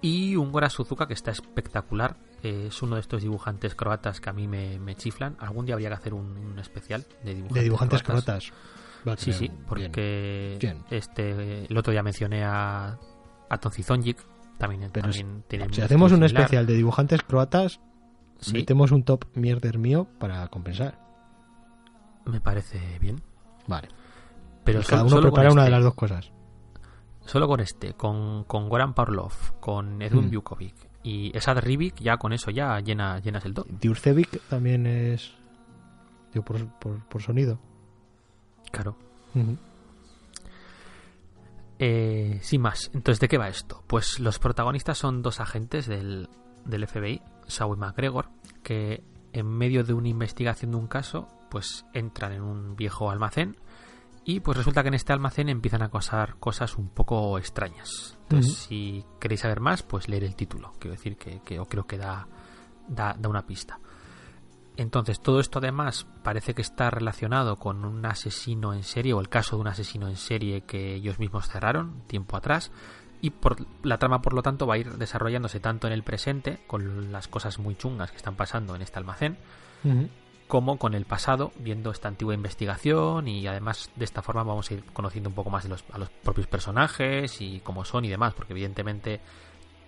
[0.02, 2.16] Y un Gora Suzuka que está espectacular.
[2.42, 5.36] Es uno de estos dibujantes croatas que a mí me, me chiflan.
[5.40, 8.52] Algún día habría que hacer un, un especial de dibujantes, De dibujantes croatas.
[9.18, 10.84] Sí, sí, porque Bien.
[10.90, 12.98] este el otro día mencioné a,
[13.50, 14.18] a Tonzizonjic,
[14.60, 16.42] también, Pero también Si hacemos un similar.
[16.42, 17.80] especial de dibujantes croatas,
[18.40, 20.98] Sí, metemos un top mierder mío para compensar.
[22.26, 23.22] me parece bien.
[23.68, 23.88] Vale.
[24.64, 26.32] Pero Y cada uno prepara una de este, las dos cosas.
[27.26, 30.32] Solo con este, con, con Goran Parlov, con Edun Mm.
[30.32, 33.68] Bukovic y Esad Rivik, ya con eso ya llena, llenas el top.
[33.68, 35.34] Diurcevic también es.
[36.34, 37.60] Digo, por, por, por sonido.
[38.72, 38.96] Claro.
[41.80, 43.84] Eh, sin más, entonces, ¿de qué va esto?
[43.88, 46.30] Pues los protagonistas son dos agentes del,
[46.66, 48.30] del FBI, Saul y McGregor,
[48.64, 53.56] que en medio de una investigación de un caso, pues entran en un viejo almacén
[54.26, 58.18] y pues resulta que en este almacén empiezan a pasar cosas un poco extrañas.
[58.24, 60.74] Entonces, si queréis saber más, pues leer el título.
[60.80, 62.28] Quiero decir que, que yo creo que da,
[62.88, 63.80] da, da una pista.
[64.80, 69.28] Entonces, todo esto además parece que está relacionado con un asesino en serie o el
[69.28, 72.72] caso de un asesino en serie que ellos mismos cerraron tiempo atrás.
[73.20, 76.60] Y por, la trama, por lo tanto, va a ir desarrollándose tanto en el presente,
[76.66, 79.38] con las cosas muy chungas que están pasando en este almacén,
[80.48, 84.76] como con el pasado, viendo esta antigua investigación y además de esta forma vamos a
[84.76, 88.10] ir conociendo un poco más de los, a los propios personajes y cómo son y
[88.10, 89.20] demás, porque evidentemente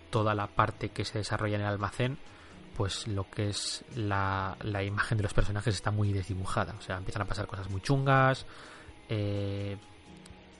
[0.10, 2.18] toda la parte que se desarrolla en el almacén,
[2.76, 6.98] pues lo que es la, la imagen de los personajes está muy desdibujada, o sea,
[6.98, 8.46] empiezan a pasar cosas muy chungas,
[9.10, 9.78] eh,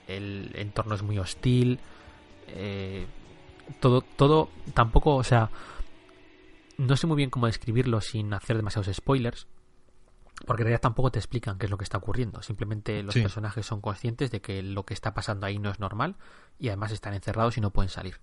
[0.06, 1.78] el entorno es muy hostil,
[2.48, 3.06] eh,
[3.80, 5.50] todo, todo tampoco, o sea,
[6.78, 9.46] no sé muy bien cómo describirlo sin hacer demasiados spoilers,
[10.46, 12.42] porque en realidad tampoco te explican qué es lo que está ocurriendo.
[12.42, 13.20] Simplemente los Sí.
[13.22, 16.16] personajes son conscientes de que lo que está pasando ahí no es normal
[16.58, 18.18] y además están encerrados y no pueden salir.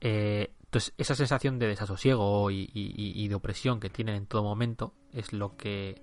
[0.00, 5.32] Eh, entonces, esa sensación de desasosiego y, de opresión que tienen en todo momento es
[5.32, 6.02] lo que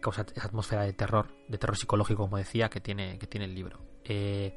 [0.00, 3.56] causa esa atmósfera de terror, de terror psicológico, como decía, que tiene, que tiene el
[3.56, 3.80] libro.
[4.04, 4.56] Eh,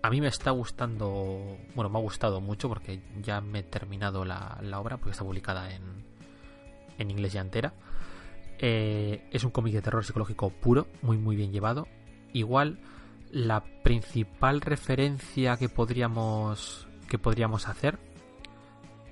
[0.00, 4.24] a mí me está gustando, bueno, me ha gustado mucho porque ya me he terminado
[4.24, 5.82] la, la obra, porque está publicada en,
[6.96, 7.74] en inglés ya entera.
[8.60, 11.88] Eh, es un cómic de terror psicológico puro, muy muy bien llevado.
[12.32, 12.78] Igual
[13.32, 17.98] la principal referencia que podríamos que podríamos hacer,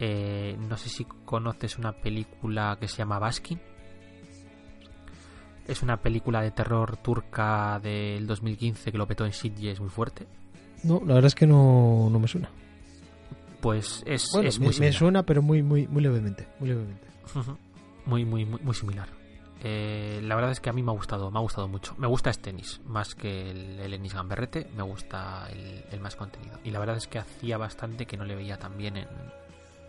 [0.04, 3.60] eh, no sé si conoces una película que se llama Baskin.
[5.68, 10.26] Es una película de terror turca del 2015 que lo petó en Sitges muy fuerte.
[10.82, 12.50] No, la verdad es que no, no me suena.
[13.60, 14.94] Pues es, Bueno, es me, muy me similar.
[14.94, 16.48] suena, pero muy, muy, muy levemente.
[16.58, 17.06] Muy levemente.
[18.06, 19.08] Muy, muy, muy similar.
[19.62, 21.94] Eh, la verdad es que a mí me ha gustado, me ha gustado mucho.
[21.96, 26.16] Me gusta este Ennis, más que el, el Ennis Gamberrete, me gusta el, el más
[26.16, 26.58] contenido.
[26.64, 29.06] Y la verdad es que hacía bastante que no le veía tan bien en,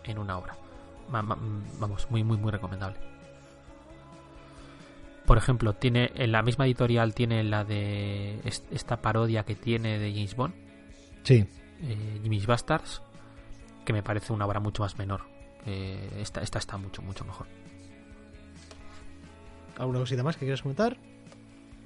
[0.04, 0.56] en una obra.
[1.08, 1.38] Ma- ma-
[1.78, 2.98] vamos, muy, muy, muy recomendable.
[5.26, 9.98] Por ejemplo, tiene en la misma editorial tiene la de est- esta parodia que tiene
[9.98, 10.54] de James Bond,
[11.22, 11.46] Sí.
[11.82, 13.00] eh, Jimmy's Bastards,
[13.86, 15.22] que me parece una obra mucho más menor.
[15.66, 17.46] Eh, esta, esta está mucho, mucho mejor.
[19.78, 20.96] ¿Alguna cosita más que quieras comentar?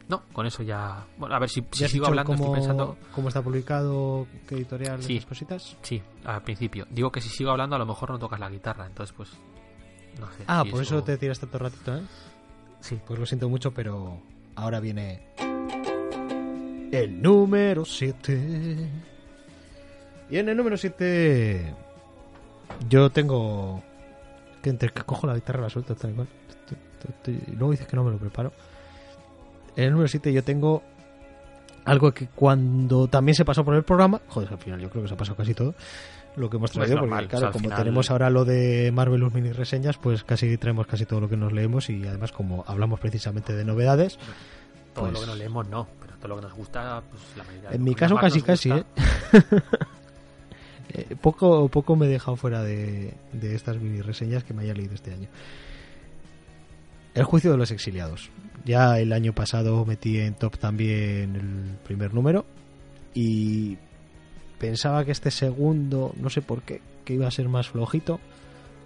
[0.09, 1.05] No, con eso ya.
[1.19, 2.97] Bueno, a ver si, si ¿Ya has sigo hablando, cómo, estoy pensando.
[3.15, 5.21] cómo está publicado, qué editorial, Sí.
[5.21, 5.77] cositas?
[5.83, 6.87] Sí, al principio.
[6.91, 9.31] Digo que si sigo hablando, a lo mejor no tocas la guitarra, entonces pues.
[10.19, 10.45] No sé.
[10.47, 12.03] Ah, si por eso te tiras tanto ratito, ¿eh?
[12.81, 12.99] Sí.
[13.07, 14.19] Pues lo siento mucho, pero
[14.57, 15.29] ahora viene
[16.91, 18.89] el número 7.
[20.31, 21.75] Y en el número 7
[22.89, 23.83] yo tengo
[24.63, 26.29] que entre que cojo la guitarra la suelto tal y cual.
[27.27, 28.53] Y luego dices que no me lo preparo.
[29.79, 30.83] En el número 7 yo tengo
[31.85, 35.09] algo que cuando también se pasó por el programa, joder, al final yo creo que
[35.09, 35.75] se ha pasado casi todo
[36.37, 38.29] lo que hemos Pues traído, normal, porque claro, o sea, al como final- tenemos ahora
[38.31, 42.07] lo de Marvelous mini reseñas, pues casi traemos casi todo lo que nos leemos y
[42.07, 44.19] además como hablamos precisamente de novedades,
[44.95, 45.87] Todo Pues- lo que nos leemos, no.
[46.01, 47.71] Pero todo lo que nos gusta, pues la mayoría.
[47.71, 48.85] de en mi caso casi casi, ¿eh?
[50.91, 54.73] Eh, poco, poco me he dejado fuera de, de estas mini reseñas que me haya
[54.75, 55.29] leído este año.
[57.19, 58.31] El juicio de los exiliados.
[58.65, 62.47] Ya el año pasado metí en top también el primer número
[63.13, 63.77] y
[64.61, 68.21] pensaba que este segundo, no sé por qué, que iba a ser más flojito,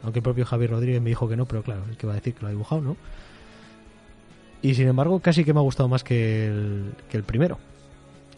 [0.03, 2.17] aunque el propio Javier Rodríguez me dijo que no, pero claro, es que va a
[2.17, 2.97] decir que lo ha dibujado, ¿no?
[4.63, 7.59] Y sin embargo, casi que me ha gustado más que el, que el primero.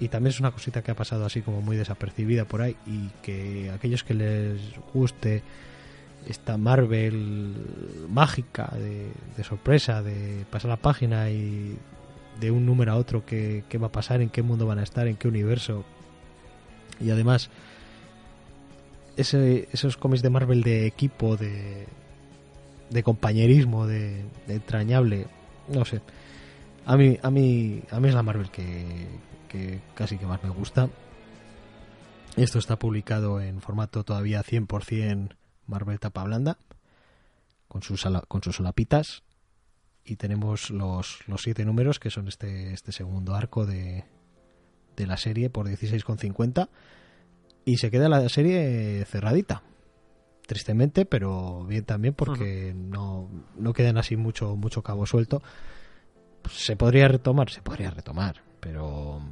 [0.01, 3.11] y también es una cosita que ha pasado así como muy desapercibida por ahí y
[3.23, 4.61] que aquellos que les
[4.93, 5.45] guste
[6.29, 7.55] esta Marvel
[8.09, 11.77] mágica de, de sorpresa, de pasar la página y
[12.41, 15.07] de un número a otro qué, va a pasar, en qué mundo van a estar,
[15.07, 15.85] en qué universo.
[17.01, 17.51] Y además,
[19.17, 21.87] ese, esos cómics de Marvel de equipo, de,
[22.91, 25.27] de compañerismo, de, de entrañable,
[25.69, 26.01] no sé.
[26.87, 28.85] A mí, a mí, a mí es la Marvel que,
[29.49, 30.89] que casi que más me gusta.
[32.37, 35.29] Esto está publicado en formato todavía 100%
[35.67, 36.59] Marvel tapa blanda,
[37.69, 39.23] con sus, con sus solapitas.
[40.05, 44.05] Y tenemos los, los siete números, que son este, este segundo arco de,
[44.97, 46.69] de la serie por 16,50.
[47.65, 49.63] Y se queda la serie cerradita.
[50.47, 55.43] Tristemente, pero bien también porque no, no quedan así mucho, mucho cabo suelto.
[56.51, 59.23] Se podría retomar, se podría retomar, pero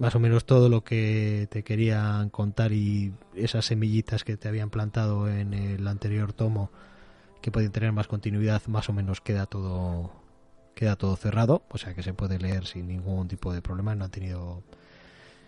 [0.00, 4.70] más o menos todo lo que te querían contar y esas semillitas que te habían
[4.70, 6.70] plantado en el anterior tomo
[7.42, 10.10] que podían tener más continuidad más o menos queda todo
[10.74, 11.64] queda todo cerrado.
[11.68, 13.94] O sea que se puede leer sin ningún tipo de problema.
[13.94, 14.62] No han tenido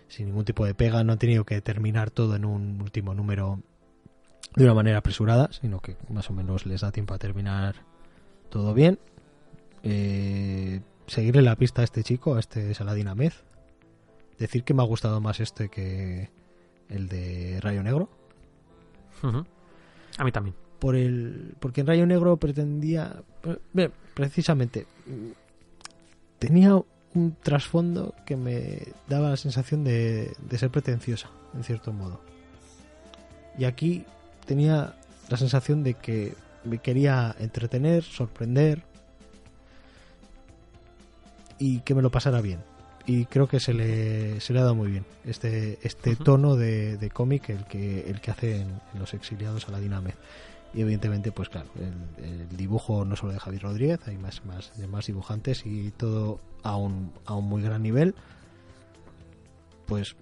[0.07, 1.03] sin ningún tipo de pega.
[1.03, 3.59] No han tenido que terminar todo en un último número
[4.55, 7.77] de una manera apresurada sino que más o menos les da tiempo a terminar
[8.51, 8.99] todo bien.
[9.81, 13.33] Eh, seguirle la pista a este chico a este Saladin Ahmed
[14.39, 16.29] decir que me ha gustado más este que
[16.89, 18.09] el de Rayo Negro.
[20.17, 20.55] A mí también.
[20.79, 23.21] Por el, porque en Rayo Negro pretendía.
[23.41, 24.85] pre- bien, precisamente.
[26.39, 32.19] Tenía un trasfondo que me daba la sensación de, de ser pretenciosa, en cierto modo.
[33.57, 34.05] Y aquí
[34.45, 34.95] tenía
[35.29, 36.33] la sensación de que
[36.65, 38.83] me quería entretener, sorprender
[41.59, 42.59] y que me lo pasara bien.
[43.05, 46.97] Y creo que se le, se le ha dado muy bien este, este tono de,
[46.97, 50.13] de cómic el que, el que hace en, en Los Exiliados a la Diname.
[50.73, 54.71] Y evidentemente, pues claro, el, el dibujo no solo de Javier Rodríguez, hay más, más,
[54.87, 58.15] más dibujantes y todo a un, a un muy gran nivel.
[59.85, 60.15] Pues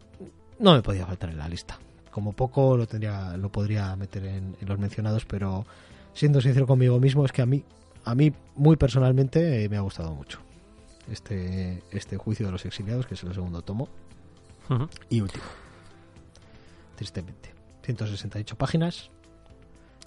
[0.58, 1.78] no me podía faltar en la lista.
[2.10, 5.66] Como poco lo tendría, lo podría meter en, en los mencionados, pero
[6.14, 7.64] siendo sincero conmigo mismo, es que a mí,
[8.04, 10.40] a mí muy personalmente eh, me ha gustado mucho
[11.10, 13.90] este, este juicio de los exiliados, que es el segundo tomo
[15.10, 15.44] y último.
[16.96, 17.54] Tristemente.
[17.84, 19.10] 168 páginas.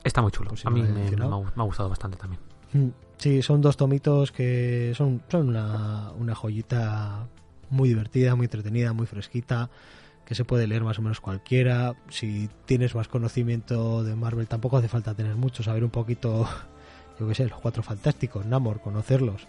[0.05, 0.51] Está muy chulo.
[0.51, 1.35] Pues a mí me, me mencionado.
[1.47, 2.41] ha, me ha gustado bastante también.
[2.73, 7.27] Mm, Sí, son dos tomitos que son, son una, una joyita
[7.71, 9.71] muy divertida, muy entretenida, muy fresquita,
[10.27, 11.95] que se puede leer más o menos cualquiera.
[12.11, 16.47] Si tienes más conocimiento de Marvel, tampoco hace falta tener mucho, saber un poquito,
[17.21, 19.47] yo qué sé, los cuatro fantásticos, Namor, conocerlos.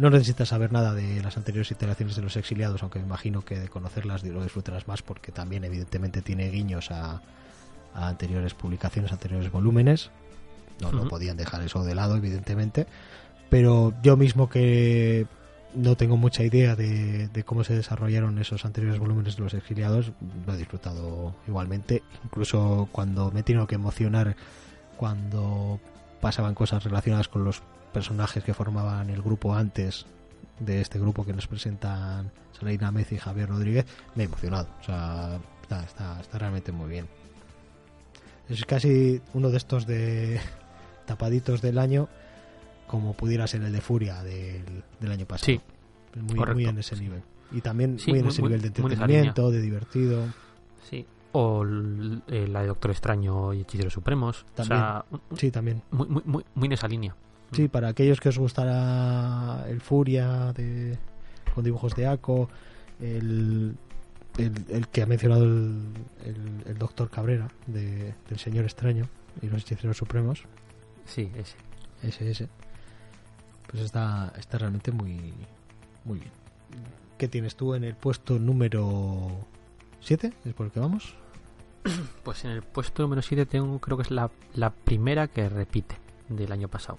[0.00, 3.60] No necesitas saber nada de las anteriores iteraciones de los exiliados, aunque me imagino que
[3.60, 7.20] de conocerlas lo disfrutarás más porque también evidentemente tiene guiños a,
[7.92, 10.10] a anteriores publicaciones, anteriores volúmenes.
[10.80, 12.86] No, no podían dejar eso de lado, evidentemente.
[13.50, 15.26] Pero yo mismo que
[15.74, 20.12] no tengo mucha idea de, de cómo se desarrollaron esos anteriores volúmenes de los exiliados,
[20.46, 22.02] lo he disfrutado igualmente.
[22.24, 24.34] Incluso cuando me he tenido que emocionar
[24.96, 25.78] cuando
[26.22, 27.62] pasaban cosas relacionadas con los
[27.92, 30.06] personajes que formaban el grupo antes
[30.58, 34.68] de este grupo que nos presentan Salina Mez y Javier Rodríguez, me he emocionado.
[34.80, 37.06] O sea, está, está, está realmente muy bien.
[38.48, 40.40] Es casi uno de estos de
[41.06, 42.08] tapaditos del año,
[42.86, 45.46] como pudiera ser el de Furia del, del año pasado.
[45.46, 45.60] Sí,
[46.20, 47.02] muy, correcto, muy en ese sí.
[47.02, 47.22] nivel.
[47.52, 50.24] Y también Sí, muy en muy- ese muy- nivel de entretenimiento, de divertido.
[50.88, 51.06] sí.
[51.32, 54.44] O eh, la de Doctor Extraño y Hechiceros Supremos.
[54.56, 54.80] También.
[54.80, 55.80] O sea, un- Sí, también.
[55.92, 57.14] muy, muy, muy, muy en esa línea.
[57.52, 60.96] Sí, para aquellos que os gustara el Furia de,
[61.54, 62.48] con dibujos de Aco,
[63.00, 63.76] el,
[64.38, 65.82] el, el que ha mencionado el,
[66.24, 69.08] el, el doctor Cabrera de, del Señor Extraño
[69.42, 70.44] y los Hechiceros Supremos,
[71.06, 71.56] Sí, ese.
[72.02, 72.48] ese, ese,
[73.68, 75.32] pues está, está realmente muy,
[76.04, 76.30] muy bien.
[77.18, 79.28] ¿Qué tienes tú en el puesto número
[80.00, 80.32] 7?
[80.44, 81.14] ¿Es por el que vamos?
[82.22, 85.96] Pues en el puesto número 7 tengo, creo que es la, la primera que repite
[86.28, 86.98] del año pasado.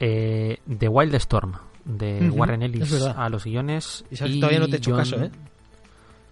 [0.00, 1.52] Eh, The Wild Storm,
[1.84, 4.04] de Warren Ellis a los guiones.
[4.10, 5.30] Y sabes que todavía no te he hecho John- caso, ¿eh?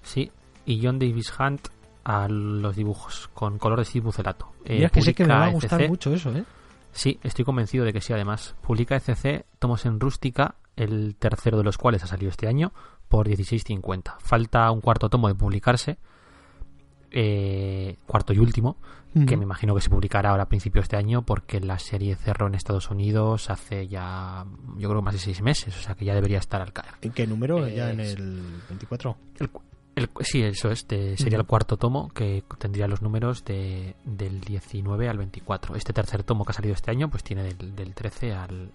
[0.03, 0.31] Sí,
[0.67, 1.69] y John Davis Hunt
[2.05, 4.53] a los dibujos, con color de Steve Bucelato.
[4.65, 5.89] Eh, Mira que sé que me va a gustar ECC.
[5.91, 6.45] mucho eso, ¿eh?
[6.93, 8.57] Sí, estoy convencido de que sí, además.
[8.63, 12.73] Publica ECC Tomos en Rústica, el tercero de los cuales ha salido este año,
[13.09, 14.17] por 16.50.
[14.21, 15.99] Falta un cuarto tomo de publicarse,
[17.11, 18.77] eh, cuarto y último,
[19.27, 22.15] que me imagino que se publicará ahora a principios de este año, porque la serie
[22.15, 24.45] cerró en Estados Unidos hace ya,
[24.77, 26.93] yo creo, más de seis meses, o sea que ya debería estar al caer.
[27.03, 27.67] ¿En qué número?
[27.69, 29.17] ¿Ya en el 24?
[29.41, 29.51] El,
[29.97, 30.87] El- sí, eso es.
[30.87, 35.75] de- sería el cuarto tomo que tendría los números de, del 19 al 24.
[35.75, 38.71] Este tercer tomo que ha salido este año, pues tiene del, del 13 al,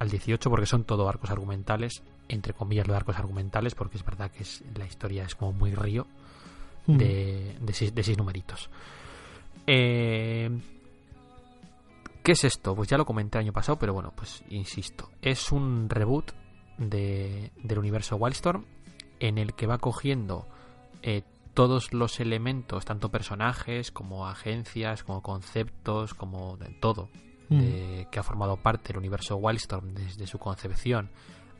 [0.00, 4.04] al 18, porque son todo arcos argumentales, entre comillas lo de arcos argumentales, porque es
[4.04, 6.06] verdad que es, la historia es como muy río
[6.86, 8.68] de, de, seis, de seis numeritos.
[9.70, 10.50] Eh,
[12.22, 12.74] ¿Qué es esto?
[12.74, 15.10] Pues ya lo comenté el año pasado, pero bueno, pues insisto.
[15.22, 16.32] Es un reboot
[16.78, 18.64] de, del universo Wildstorm
[19.20, 20.46] en el que va cogiendo
[21.02, 21.22] eh,
[21.54, 27.08] todos los elementos, tanto personajes como agencias, como conceptos, como de todo,
[27.48, 31.10] de- que ha formado parte del universo Wildstorm desde su concepción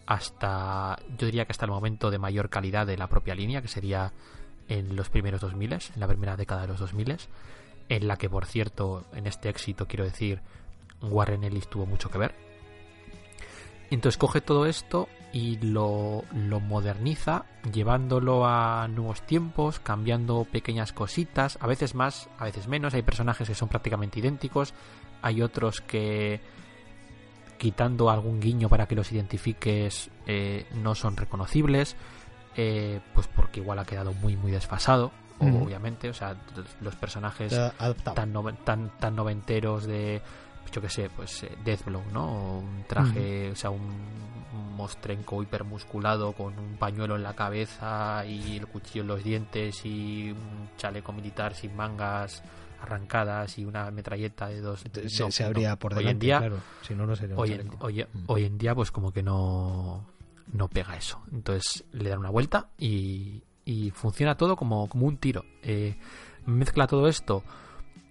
[0.07, 3.69] hasta, yo diría que hasta el momento de mayor calidad de la propia línea, que
[3.69, 4.13] sería
[4.69, 7.17] en los primeros 2000, en la primera década de los 2000,
[7.89, 10.41] en la que, por cierto, en este éxito, quiero decir,
[11.03, 12.35] Warren Ellis tuvo mucho que ver.
[13.91, 21.59] Entonces coge todo esto y lo, lo moderniza, llevándolo a nuevos tiempos, cambiando pequeñas cositas,
[21.61, 22.95] a veces más, a veces menos.
[22.95, 24.75] Hay personajes que son prácticamente idénticos,
[25.23, 26.41] hay otros que,
[27.59, 31.97] quitando algún guiño para que los identifiques, eh, no son reconocibles,
[32.57, 36.09] eh, pues porque igual ha quedado muy, muy desfasado, Obviamente.
[36.11, 36.37] O sea,
[36.81, 37.53] los personajes
[38.15, 40.21] tan, noven- tan, tan noventeros de
[40.71, 42.27] yo que sé, pues eh, Deathblow, ¿no?
[42.27, 48.23] O Un traje, o sea, un, un mostrenco hipermusculado con un pañuelo en la cabeza
[48.27, 52.43] y el cuchillo en los dientes y un chaleco militar sin mangas
[52.83, 55.47] arrancadas y una metralleta de dos se, no, se no.
[55.49, 56.57] abría por Hoy delante, en día claro.
[56.83, 58.25] Si no, no sería hoy en, hoy, Mm.
[58.27, 60.05] hoy en día pues como que no
[60.53, 65.19] no pega eso entonces le dan una vuelta y, y funciona todo como, como un
[65.19, 65.99] tiro Eh,
[66.47, 67.45] mezcla todo esto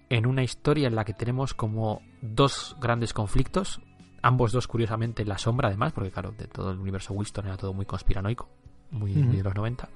[0.08, 3.80] en una historia en la que tenemos como dos grandes conflictos
[4.22, 7.56] ambos dos curiosamente en la sombra además porque claro de todo el universo Winston era
[7.56, 8.48] todo muy conspiranoico
[8.92, 9.88] muy, muy de los 90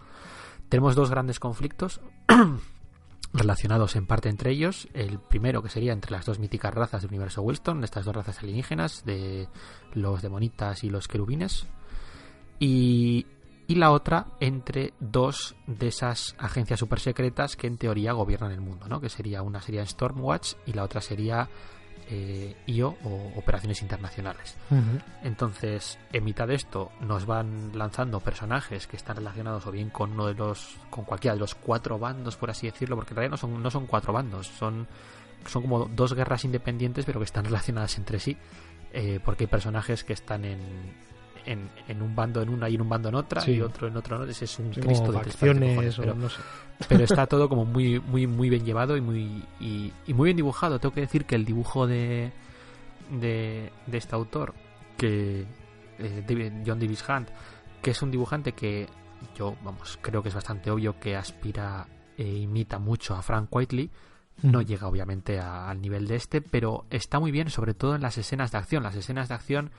[0.69, 2.01] tenemos dos grandes conflictos
[3.33, 4.89] relacionados en parte entre ellos.
[4.93, 8.39] El primero que sería entre las dos míticas razas del universo Wilston, estas dos razas
[8.41, 9.49] alienígenas, de
[9.95, 11.67] los demonitas y los querubines.
[12.59, 13.27] Y,
[13.73, 18.61] y la otra entre dos de esas agencias super secretas que en teoría gobiernan el
[18.61, 19.01] mundo, ¿no?
[19.01, 21.49] Que sería una sería Stormwatch y la otra sería
[22.11, 24.59] eh, IO o Operaciones Internacionales.
[25.23, 30.13] Entonces, en mitad de esto nos van lanzando personajes que están relacionados o bien con
[30.13, 33.31] uno de los, con cualquiera de los cuatro bandos, por así decirlo, porque en realidad
[33.31, 34.87] no son, no son cuatro bandos, son,
[35.47, 38.37] son como dos guerras independientes, pero que están relacionadas entre sí,
[38.93, 40.61] eh, porque hay personajes que están en,
[41.47, 43.53] en, en un bando en una y en un bando en otra, Sí.
[43.53, 44.25] y otro en otro.
[44.25, 45.23] Ese es un Sí, Cristo de o
[46.03, 46.41] pero- no sé.
[46.89, 50.37] pero está todo como muy muy muy bien llevado y muy y, y muy bien
[50.37, 52.33] dibujado tengo que decir que el dibujo de
[53.11, 54.55] de, de este autor
[54.97, 55.45] que
[55.99, 57.29] eh, John Davis Hunt
[57.83, 58.89] que es un dibujante que
[59.37, 61.87] yo vamos creo que es bastante obvio que aspira
[62.17, 63.91] e imita mucho a Frank Whiteley
[64.43, 68.03] no llega obviamente a- al nivel de este pero está muy bien sobre todo en
[68.03, 69.71] las escenas de acción las escenas de acción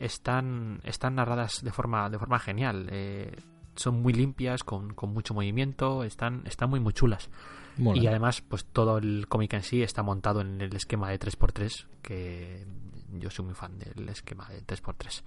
[0.00, 3.36] están están narradas de forma de forma genial eh,
[3.76, 7.30] son muy limpias con, con mucho movimiento están están muy muy chulas
[7.76, 8.02] Mola.
[8.02, 11.86] y además, pues todo el cómic en sí está montado en el esquema de 3x3,
[12.02, 12.66] que
[13.12, 15.22] yo soy muy fan del esquema de 3x3.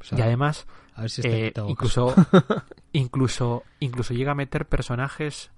[0.00, 2.14] O sea, y además, a ver si eh, incluso,
[2.92, 5.50] incluso, incluso llega a meter personajes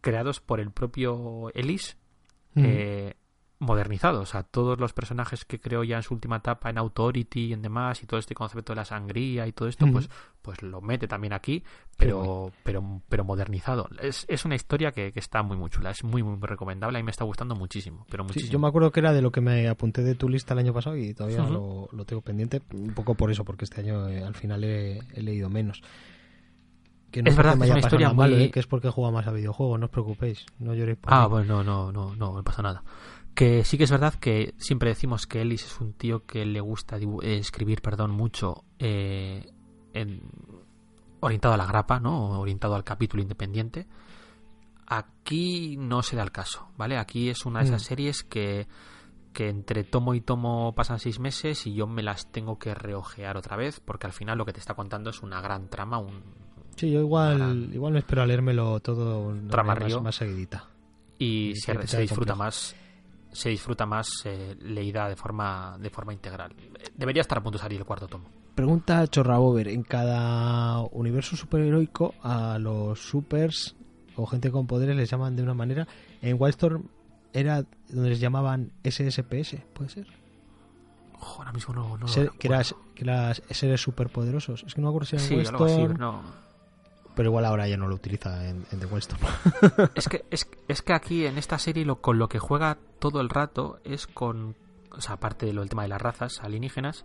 [0.00, 1.96] creados por el propio Ellis,
[2.54, 3.14] eh,
[3.60, 4.22] modernizados.
[4.28, 7.52] O sea, todos los personajes que creó ya en su última etapa en Authority y
[7.52, 10.08] en demás, y todo este concepto de la sangría y todo esto, pues,
[10.42, 11.64] pues lo mete también aquí,
[11.96, 13.88] pero, pero, pero modernizado.
[14.00, 15.90] Es, es una historia que, que está muy, muy chula.
[15.90, 16.98] Es muy, muy recomendable.
[16.98, 18.06] A mí me está gustando muchísimo.
[18.10, 18.52] Pero Sí, muchísimo.
[18.52, 20.72] yo me acuerdo que era de lo que me apunté de tu lista el año
[20.72, 24.22] pasado y todavía lo, lo tengo pendiente, un poco por eso, porque este año eh,
[24.22, 25.82] al final he, he leído menos.
[27.10, 28.66] Que Es porque verdad, me es haya una pasado historia nada muy- eh, que es
[28.66, 31.30] porque juega más a videojuegos, no os preocupéis, no lloréis por Ah, mí.
[31.30, 32.82] bueno, no, no, no, no pasa nada.
[33.38, 36.60] Que sí que es verdad que siempre decimos que Ellis es un tío que le
[36.60, 39.46] gusta eh, escribir, perdón, mucho eh,
[39.94, 40.22] en-
[41.20, 42.40] orientado a la grapa, ¿no?
[42.40, 43.86] Orientado al capítulo independiente.
[44.86, 46.96] Aquí no se da el caso, ¿vale?
[46.96, 47.84] Aquí es una de esas Mm.
[47.84, 48.66] series que,
[49.34, 53.36] que entre tomo y tomo pasan seis meses y yo me las tengo que reojear
[53.36, 56.22] otra vez porque al final lo que te está contando es una gran trama, un,
[56.76, 60.68] Sí, yo igual, igual me espero a leérmelo todo Trama más, más seguidita.
[61.18, 62.36] y Y se, disfruta complejo.
[62.36, 62.74] más
[63.38, 66.52] se disfruta más eh, leída de forma de forma integral
[66.96, 68.24] debería estar a punto de salir el cuarto tomo
[68.54, 73.76] Pregunta Chorrabover, en cada universo superheroico a los supers
[74.16, 75.86] o gente con poderes les llaman de una manera.
[76.20, 76.88] En Wildstorm
[77.32, 80.08] era donde les llamaban SSPS, ¿puede ser?
[81.14, 84.64] Ojo, ahora mismo no, no Ser- que, eras, que eras seres superpoderosos.
[84.66, 86.22] Es que no me acuerdo si era en sí algo así Wildstorm no
[87.18, 89.18] pero igual ahora ya no lo utiliza en, The Weston.
[89.96, 93.20] es, que, es, es, que aquí en esta serie lo, con lo que juega todo
[93.20, 94.54] el rato es con,
[94.92, 97.04] o sea, aparte de lo del tema de las razas alienígenas,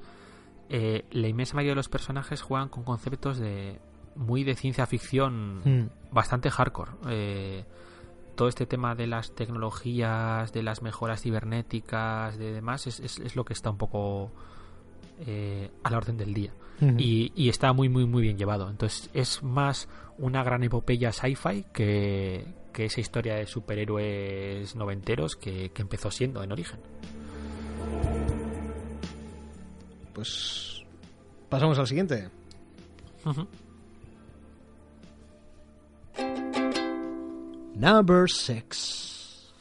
[0.70, 3.80] eh, la inmensa mayoría de los personajes juegan con conceptos de
[4.16, 5.90] muy de ciencia ficción hmm.
[6.12, 6.92] bastante hardcore.
[7.10, 7.66] Eh,
[8.36, 13.46] todo este tema de las tecnologías, de las mejoras cibernéticas, de demás, es, es, lo
[13.46, 14.32] que está un poco
[15.26, 16.54] eh, a la orden del día.
[16.82, 18.70] Y, está muy, muy, muy bien llevado.
[18.70, 19.88] Entonces, es más
[20.18, 26.44] una gran epopeya sci-fi que, que, esa historia de superhéroes noventeros que, que empezó siendo
[26.44, 26.80] en origen.
[30.14, 30.84] Pues
[31.50, 32.30] pasamos al siguiente.
[37.76, 39.54] Number 6.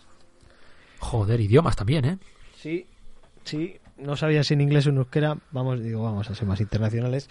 [0.99, 2.19] Joder, idiomas también, ¿eh?
[2.57, 2.87] Sí,
[3.45, 3.77] sí.
[4.03, 5.39] No sabía si en inglés o en euskera.
[5.51, 7.29] Vamos, digo, vamos a ser más internacionales.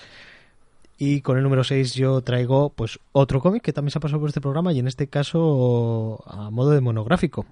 [0.97, 4.19] Y con el número 6 yo traigo pues otro cómic que también se ha pasado
[4.19, 7.45] por este programa y en este caso a modo de monográfico.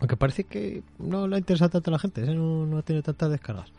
[0.00, 2.34] Aunque parece que no le ha interesado tanto a la gente, ¿eh?
[2.34, 3.70] no, no ha tenido tantas descargas.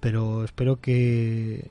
[0.00, 1.70] Pero espero que,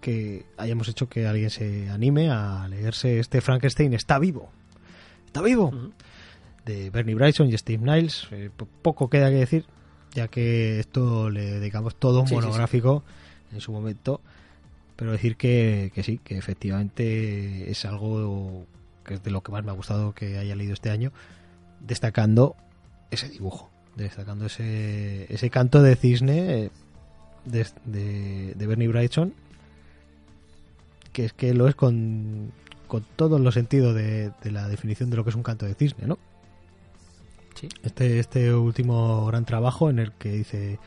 [0.00, 4.50] que hayamos hecho que alguien se anime a leerse este Frankenstein está vivo
[5.36, 5.72] está vivo.
[6.64, 8.26] De Bernie Bryson y Steve Niles.
[8.30, 8.50] Eh,
[8.82, 9.66] poco queda que decir,
[10.16, 13.04] ya que esto le dedicamos todo un monográfico
[13.52, 14.20] en su momento.
[14.96, 18.64] Pero decir que, que sí, que efectivamente es algo
[19.04, 21.12] que es de lo que más me ha gustado que haya leído este año,
[21.80, 22.56] destacando
[23.10, 26.70] ese dibujo, destacando ese, ese canto de cisne eh,
[27.44, 29.34] de, de, de Bernie Bryson,
[31.12, 32.52] que es que lo es con,
[32.88, 36.06] con todos los sentidos de, la definición de lo que es un canto de cisne,
[36.06, 36.18] ¿no?
[37.56, 37.68] Sí.
[37.82, 40.78] Este, este último gran trabajo en el que dice,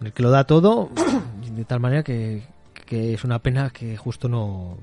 [0.00, 0.90] en el que lo da todo,
[1.56, 2.42] de tal manera que,
[2.90, 4.78] es una pena que justo no,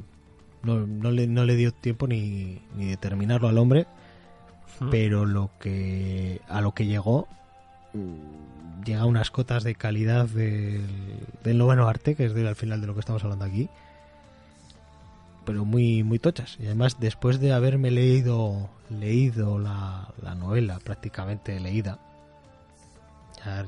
[0.63, 3.87] no, le, no le dio tiempo ni, ni de terminarlo al hombre,
[4.91, 7.27] pero lo que a lo que llegó
[7.93, 10.85] mm, llega a unas cotas de calidad del,
[11.43, 13.69] del noveno arte, que es al final de lo que estamos hablando aquí,
[15.45, 16.57] pero muy muy tochas.
[16.59, 21.99] Y además después de haberme leído leído la, novela prácticamente leída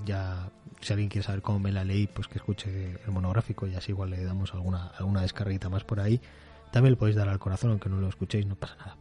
[0.05, 0.49] ya,
[0.81, 3.91] si alguien quiere saber cómo me la leí pues que escuche el monográfico y así
[3.91, 6.19] igual le damos alguna alguna descarguita más por ahí.
[6.71, 8.97] También le podéis dar al corazón aunque no lo escuchéis no pasa nada.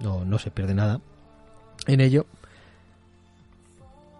[0.00, 1.00] No no se pierde nada
[1.86, 2.26] en ello.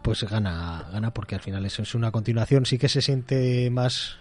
[0.03, 2.67] Pues gana gana porque al final eso es una continuación.
[2.67, 4.17] Sí que se siente más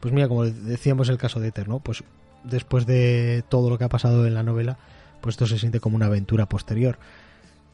[0.00, 2.02] pues mira como decíamos el caso de Ether no pues
[2.44, 4.78] después de todo lo que ha pasado en la novela,
[5.20, 6.98] pues esto se siente como una aventura posterior.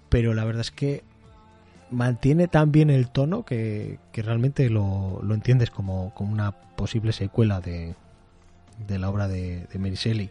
[0.09, 1.05] Pero la verdad es que
[1.90, 7.94] mantiene tan bien el tono que, realmente lo, entiendes como, como, una posible secuela de,
[8.86, 10.30] de la obra de, de Mary Shelley.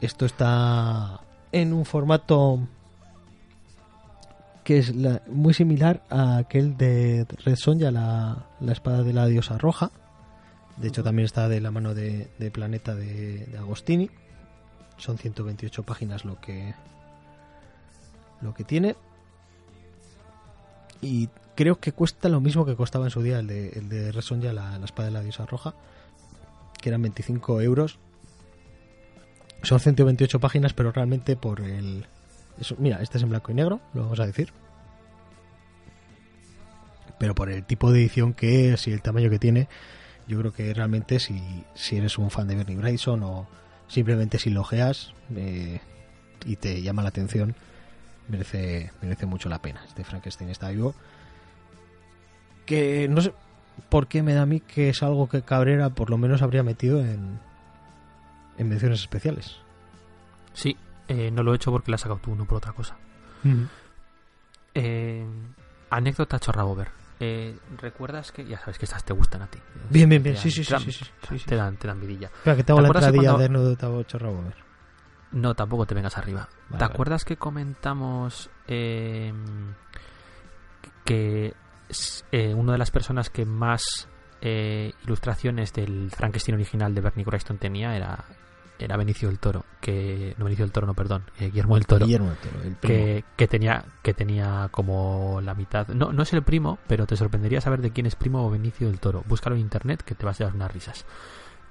[0.00, 1.20] Esto está
[1.52, 2.60] en un formato
[4.64, 4.94] que es
[5.26, 9.90] muy similar a aquel de Red Sonja, la, la espada de la diosa roja,
[10.80, 14.10] de hecho, también está de la mano de, Planeta de, Agostini.
[14.96, 16.74] Son 128 páginas lo que,
[18.40, 18.96] lo que tiene.
[21.02, 24.10] Y creo que cuesta lo mismo que costaba en su día el de, el de
[24.10, 25.74] Resonja, la, la espada de la diosa roja,
[26.80, 27.98] que eran 25 euros.
[29.62, 32.06] Son 128 páginas, pero realmente por el...
[32.78, 34.54] mira, este es en blanco y negro, lo vamos a decir.
[37.18, 39.68] Pero por el tipo de edición que es y el tamaño que tiene,
[40.30, 43.48] yo creo que realmente si, si eres un fan de Bernie Bryson o
[43.88, 45.80] simplemente si lo ojeas eh,
[46.44, 47.56] y te llama la atención,
[48.28, 49.82] merece, merece mucho la pena.
[49.88, 50.94] Este Frankenstein está vivo.
[52.64, 53.34] Que no sé
[53.88, 56.62] por qué me da a mí que es algo que Cabrera por lo menos habría
[56.62, 57.40] metido en,
[58.56, 59.56] en menciones especiales.
[60.52, 60.76] Sí,
[61.08, 62.96] eh, no lo he hecho porque la has sacado tú, no por otra cosa.
[64.74, 65.26] Eh,
[65.90, 66.99] anécdota chorrabover.
[67.20, 68.44] Eh, ¿Recuerdas que.?
[68.46, 69.58] Ya sabes que estas te gustan a ti.
[69.90, 70.36] Bien, bien, bien.
[70.36, 70.74] Sí, sí, sí,
[71.46, 72.28] Te dan, te dan vidilla.
[72.28, 73.76] Espera, que te hago la entradilla de nudo de
[75.32, 76.48] No, tampoco te vengas arriba.
[76.76, 79.32] ¿Te acuerdas que comentamos eh,
[81.04, 81.54] que
[82.32, 84.08] eh, una de las personas que más
[84.40, 88.24] eh, ilustraciones del Frankenstein original de Bernie Wrightson tenía era
[88.84, 92.06] era Benicio del Toro, que no Benicio del Toro, no, perdón, eh, Guillermo del Toro,
[92.06, 96.32] Guillermo del Toro el que, que, tenía que tenía como la mitad, no no es
[96.32, 99.22] el primo, pero te sorprendería saber de quién es primo o Benicio del Toro.
[99.26, 101.04] Búscalo en internet que te vas a dar unas risas.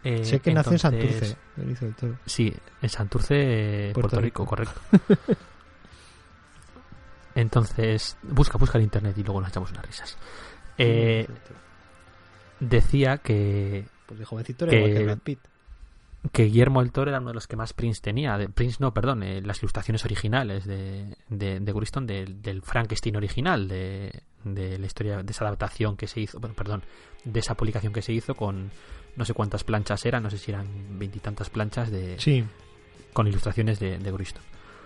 [0.03, 2.19] Eh, sé que nació en Santurce, Benicio del Toro.
[2.25, 4.45] Sí, en Santurce, Puerto, Rico.
[4.45, 4.79] correcto.
[7.35, 10.17] Entonces, busca, busca en internet y luego nos echamos unas risas.
[10.77, 11.27] Eh,
[12.59, 13.85] decía que.
[14.05, 15.39] Pues de jovencito era igual que Brad Pitt.
[16.31, 18.37] Que Guillermo del Toro era uno de los que más prints tenía.
[18.37, 23.67] De, prints no, perdón, eh, las ilustraciones originales de, de, de Guriston, del Frankenstein original,
[23.67, 26.83] de, de la historia, de esa adaptación que se hizo, bueno, perdón,
[27.23, 28.71] de esa publicación que se hizo con
[29.15, 30.67] no sé cuántas planchas eran, no sé si eran
[30.99, 32.43] veintitantas planchas de Sí.
[33.11, 34.43] con ilustraciones de, de Guriston.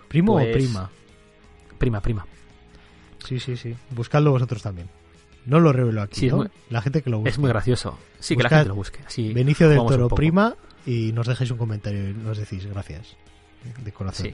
[0.08, 0.90] ¿Primo Pues- o prima?
[1.78, 2.26] Prima, prima.
[3.26, 3.76] Sí, sí, sí.
[3.92, 4.88] Buscadlo vosotros también.
[5.46, 6.38] No lo revelo aquí, Sí, ¿no?
[6.38, 7.30] muy- La gente que lo busque.
[7.30, 7.98] Es muy gracioso.
[8.20, 9.00] Sí, que la gente lo busque.
[9.06, 13.16] Así Benicio del Toro, prima, y nos dejáis un comentario y nos decís gracias.
[13.84, 14.26] De corazón.
[14.28, 14.34] Sí.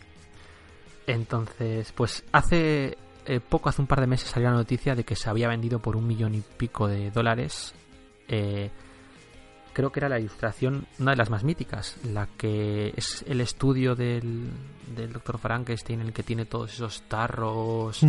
[1.08, 5.16] Entonces, pues hace eh, poco, hace un par de meses salió la noticia de que
[5.16, 7.74] se había vendido por un millón y pico de dólares.
[8.28, 8.70] eh,
[9.74, 13.96] creo que era la ilustración, una de las más míticas, la que es el estudio
[13.96, 14.50] del,
[14.96, 15.38] del Dr.
[15.38, 18.02] Frankenstein, en el que tiene todos esos tarros,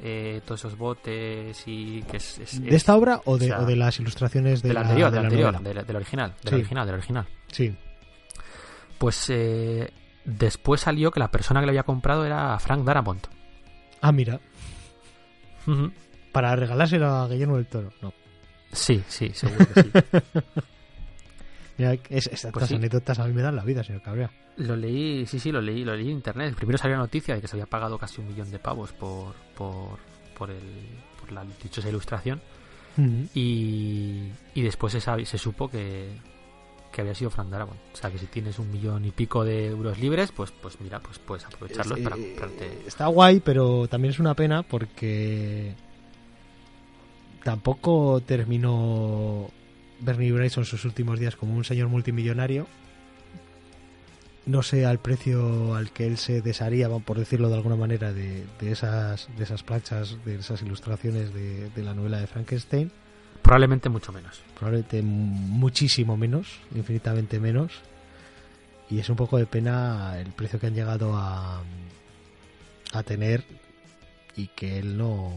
[0.00, 2.38] eh, todos esos botes y que es...
[2.38, 4.74] es- ¿De es- esta obra o de, o sea, o de las ilustraciones de, de
[4.74, 5.26] la anterior, de de la
[5.58, 6.54] anterior, de la- original, Sí.
[6.54, 7.26] original, del original.
[7.50, 7.74] Sí.
[8.98, 9.92] Pues eh,
[10.24, 13.26] después salió que la persona que le había comprado era Frank Darabont.
[14.00, 14.40] Ah, mira.
[16.32, 17.92] Para regalárselo a Guillermo del Toro.
[18.00, 18.12] No.
[18.72, 19.90] Sí, sí, seguro que sí.
[21.78, 22.74] Mira, es, estas Pues sí.
[22.74, 24.30] anécdotas a mí me dan la vida, señor Cabrera.
[24.56, 26.54] Lo leí, sí, sí, lo leí, lo leí en internet.
[26.56, 29.32] Primero salió la noticia de que se había pagado casi un millón de pavos por,
[29.56, 29.98] por,
[30.36, 30.60] por, el,
[31.20, 32.40] por la dichosa ilustración.
[33.32, 36.08] Y, y después se, se supo que,
[36.92, 37.78] que había sido Frank Darabont.
[37.92, 41.00] O sea, que si tienes un millón y pico de euros libres, pues, pues mira,
[41.00, 42.82] pues puedes aprovecharlos para eh, comprarte.
[42.86, 45.74] Está guay, pero también es una pena porque
[47.44, 49.50] tampoco terminó
[50.00, 52.66] Bernie Bryson sus últimos días como un señor multimillonario.
[54.46, 58.46] No sé al precio al que él se desharía, por decirlo de alguna manera, de,
[58.58, 62.90] de esas de esas planchas, de esas ilustraciones de, de la novela de Frankenstein.
[63.48, 64.42] Probablemente mucho menos.
[64.58, 67.72] Probablemente muchísimo menos, infinitamente menos.
[68.90, 71.62] Y es un poco de pena el precio que han llegado a,
[72.92, 73.44] a tener
[74.36, 75.32] y que él no,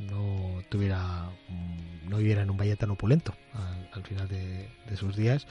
[0.00, 4.96] no tuviera, mm, no viviera en un valle tan opulento al, al final de, de
[4.96, 5.46] sus días,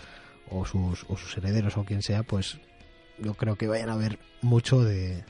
[0.50, 2.60] o sus, o sus herederos o quien sea, pues
[3.18, 5.24] yo creo que vayan a ver mucho de,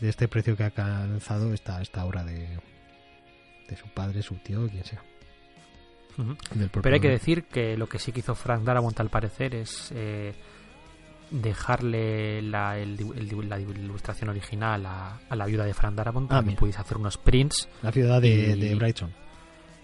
[0.00, 2.48] de este precio que ha alcanzado esta, esta obra de,
[3.68, 5.02] de su padre, su tío, quien sea.
[6.54, 9.54] Del Pero hay que decir que lo que sí que hizo Frank Darabont al parecer
[9.54, 10.32] es eh,
[11.30, 15.94] dejarle la, el dibu- el dibu- la ilustración original a, a la viuda de Frank
[15.94, 16.58] Darabont para Ah, que mira.
[16.60, 19.12] pudiese hacer unos prints La ciudad de, Y- de Brighton.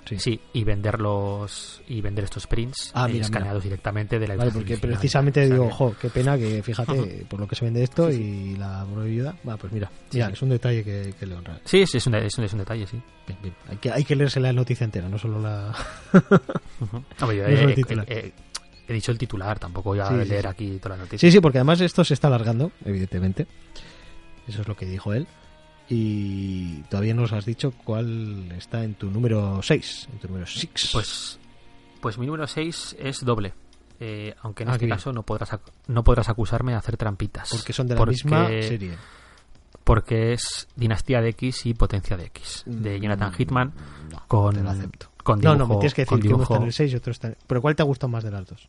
[0.06, 0.18] Sí.
[0.18, 0.40] sí.
[0.54, 4.72] y venderlos y vender estos prints Ah, eh, mira, escaneados directamente de la Vale, porque
[4.74, 4.92] original.
[4.96, 7.82] precisamente O sea digo, que- ojo, qué pena que fíjate por lo que se vende
[7.82, 8.22] esto Sí, sí.
[8.22, 9.36] y la viuda.
[9.48, 11.60] Va, pues mira, es un detalle que, que le honra.
[11.64, 13.00] Sí, sí, es un, es un- es un detalle, sí.
[13.26, 13.54] Bien, bien.
[13.68, 15.72] Hay, que, hay que leerse la noticia entera, no solo la.
[16.80, 16.96] Ujú.
[17.20, 18.32] Hombre, yo No solo el
[18.88, 21.28] he, dicho el titular, tampoco voy a leer aquí toda la noticia.
[21.28, 23.46] Sí, sí, porque además esto se está alargando, evidentemente.
[24.48, 25.28] Eso es lo que dijo él.
[25.92, 30.46] Y todavía no nos has dicho cuál está en tu número 6, en tu número
[30.46, 30.70] 6.
[30.92, 31.38] Pues,
[32.00, 33.52] pues mi número 6 es doble.
[33.98, 34.96] Eh, aunque en Ah, este bien.
[34.96, 35.50] caso no podrás,
[35.88, 37.50] no podrás acusarme de hacer trampitas.
[37.50, 38.94] porque son de la porque- misma serie.
[39.84, 43.72] Porque es Dinastía de X y Potencia de X, de Jonathan Hitman,
[44.12, 45.08] No, con, te lo acepto.
[45.24, 45.58] con No, dibujo.
[45.58, 47.36] no, me tienes que decir que uno está en el 6 y otro está en
[47.46, 48.68] ¿Pero cuál te ha gustado más de las dos?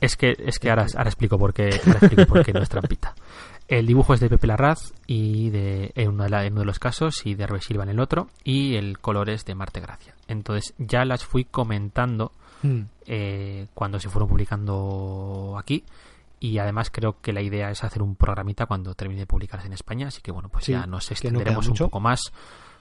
[0.00, 2.68] Es que, es que ahora, ahora explico por qué, ahora explico por qué no es
[2.68, 3.14] trampita.
[3.68, 6.66] El dibujo es de Pepe Larraz y de, en, uno de la- en uno de
[6.66, 9.80] los casos y de Herbert Silva en el otro y el color es de Marte
[9.80, 10.14] Gracia.
[10.28, 12.32] Entonces ya las fui comentando
[12.62, 12.84] Hmm.
[13.06, 15.84] eh, cuando se fueron publicando aquí
[16.40, 19.74] y además creo que la idea es hacer un programita cuando termine de publicarse en
[19.74, 22.32] España así que bueno pues Sí, ya nos no extenderemos un poco más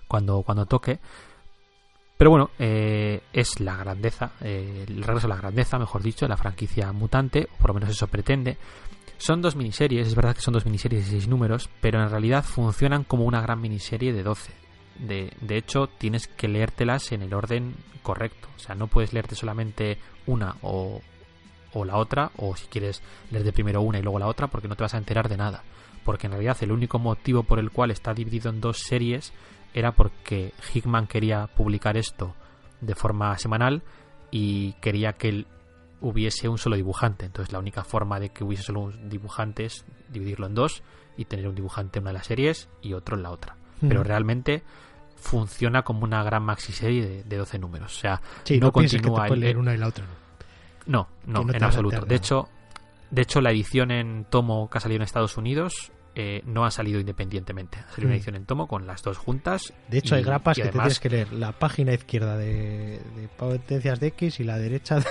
[0.08, 1.00] cuando cuando toque
[2.18, 6.30] pero bueno eh, es la grandeza eh, el regreso a la grandeza mejor dicho de
[6.30, 8.58] la franquicia mutante o por lo menos eso pretende
[9.18, 12.44] son dos miniseries, es verdad que son dos miniseries de seis números, pero en realidad
[12.44, 14.52] funcionan como una gran miniserie de 12.
[15.00, 18.48] De, de hecho, tienes que leértelas en el orden correcto.
[18.56, 21.02] O sea, no puedes leerte solamente una o,
[21.74, 23.02] o la otra, o si quieres
[23.32, 25.64] leerte primero una y luego la otra, porque no te vas a enterar de nada.
[26.04, 29.34] Porque en realidad el único motivo por el cual está dividido en dos series
[29.74, 32.36] era porque Hickman quería publicar esto
[32.80, 33.82] de forma semanal
[34.32, 35.48] y quería que el-
[36.08, 37.26] hubiese un solo dibujante.
[37.26, 40.84] Entonces la única forma de que hubiese solo un dibujante es dividirlo en dos
[41.18, 43.56] y tener un dibujante en una de las series y otro en la otra.
[43.82, 44.64] Pero realmente
[45.16, 47.96] funciona como una gran maxiserie de, de 12 números.
[47.96, 50.06] O sea, Sí, no no, que te continúa el- leer una y la otra.
[50.86, 51.08] no.
[51.26, 52.02] no, no, Que no en absoluto.
[52.06, 52.50] de hecho,
[53.12, 56.72] de hecho, la edición en tomo que ha salido en Estados Unidos eh, no ha
[56.72, 57.78] salido independientemente.
[57.80, 58.16] Ha salido una Hmm.
[58.16, 59.74] edición en tomo con las dos juntas.
[59.90, 63.00] De hecho, y- hay grapas que te además- tienes que leer la página izquierda de,
[63.16, 65.06] de potencias de X y la derecha de...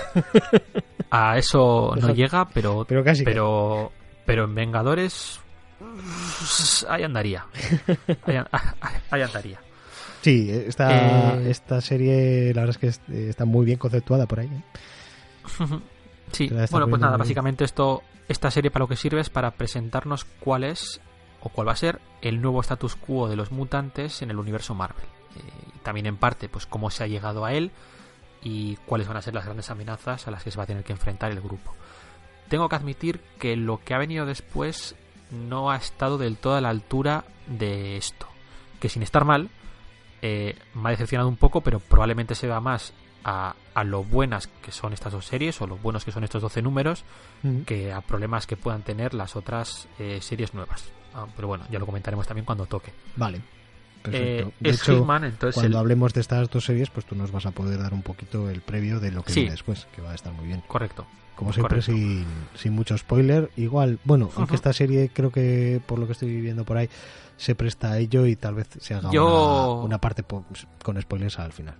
[1.11, 3.91] A eso no llega, pero, Pero casi pero,
[4.25, 5.39] pero en Vengadores
[6.89, 7.45] ahí andaría.
[8.25, 8.47] Ahí, an-
[9.11, 9.59] ahí andaría.
[10.21, 14.39] Sí, esta, Eh, esta serie la verdad es que eh, está muy bien conceptuada por
[14.39, 14.47] ahí.
[14.47, 14.63] ¿eh?
[16.31, 20.25] Sí, bueno, pues nada, básicamente esto, esta serie para lo que sirve es para presentarnos
[20.25, 21.01] cuál es
[21.41, 24.73] o cuál va a ser el nuevo status quo de los mutantes en el universo
[24.73, 25.05] Marvel.
[25.35, 25.39] Eh,
[25.83, 27.71] también en parte, pues cómo se ha llegado a él
[28.41, 30.83] y cuáles van a ser las grandes amenazas a las que se va a tener
[30.83, 31.73] que enfrentar el grupo.
[32.49, 34.95] Tengo que admitir que lo que ha venido después
[35.31, 38.27] no ha estado del todo a la altura de esto.
[38.79, 39.49] Que sin estar mal,
[40.21, 42.93] eh, me ha decepcionado un poco, pero probablemente se va más
[43.27, 46.41] a, a lo buenas que son estas dos series o lo buenos que son estos
[46.41, 47.03] 12 números
[47.43, 47.61] Mm.
[47.63, 50.85] que a problemas que puedan tener las otras eh, series nuevas.
[51.13, 52.93] Ah, pero bueno, ya lo comentaremos también cuando toque.
[53.15, 53.41] Vale.
[54.11, 57.15] Eh, de es hecho, Hickman, entonces cuando el- hablemos de estas dos series, pues tú
[57.15, 59.39] nos vas a poder dar un poquito el previo de lo que Sí.
[59.39, 60.61] viene después, que va a estar muy bien.
[60.67, 61.05] Correcto.
[61.35, 61.91] Como siempre, Correcto.
[61.91, 62.25] sin,
[62.55, 63.49] sin mucho spoiler.
[63.57, 66.87] Igual, bueno, aunque esta serie creo que, por lo que estoy viendo por ahí,
[67.37, 70.23] se presta a ello y tal vez se haga Yo- una, una parte
[70.83, 71.75] con spoilers al final.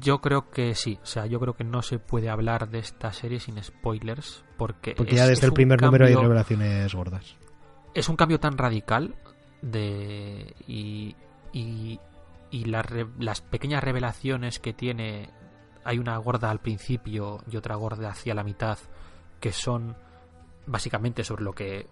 [0.00, 3.12] Yo creo que sí, o sea, yo creo que no se puede hablar de esta
[3.12, 7.36] serie sin spoilers, porque, Porque es- ya es desde el primer número hay revelaciones gordas.
[7.94, 9.14] es un cambio tan radical
[9.62, 11.16] de y,
[11.52, 11.98] y,
[12.50, 15.30] y las pequeñas revelaciones que tiene
[15.84, 18.78] hay una gorda al principio y otra gorda hacia la mitad
[19.40, 19.96] que son
[20.66, 21.86] básicamente sobre lo que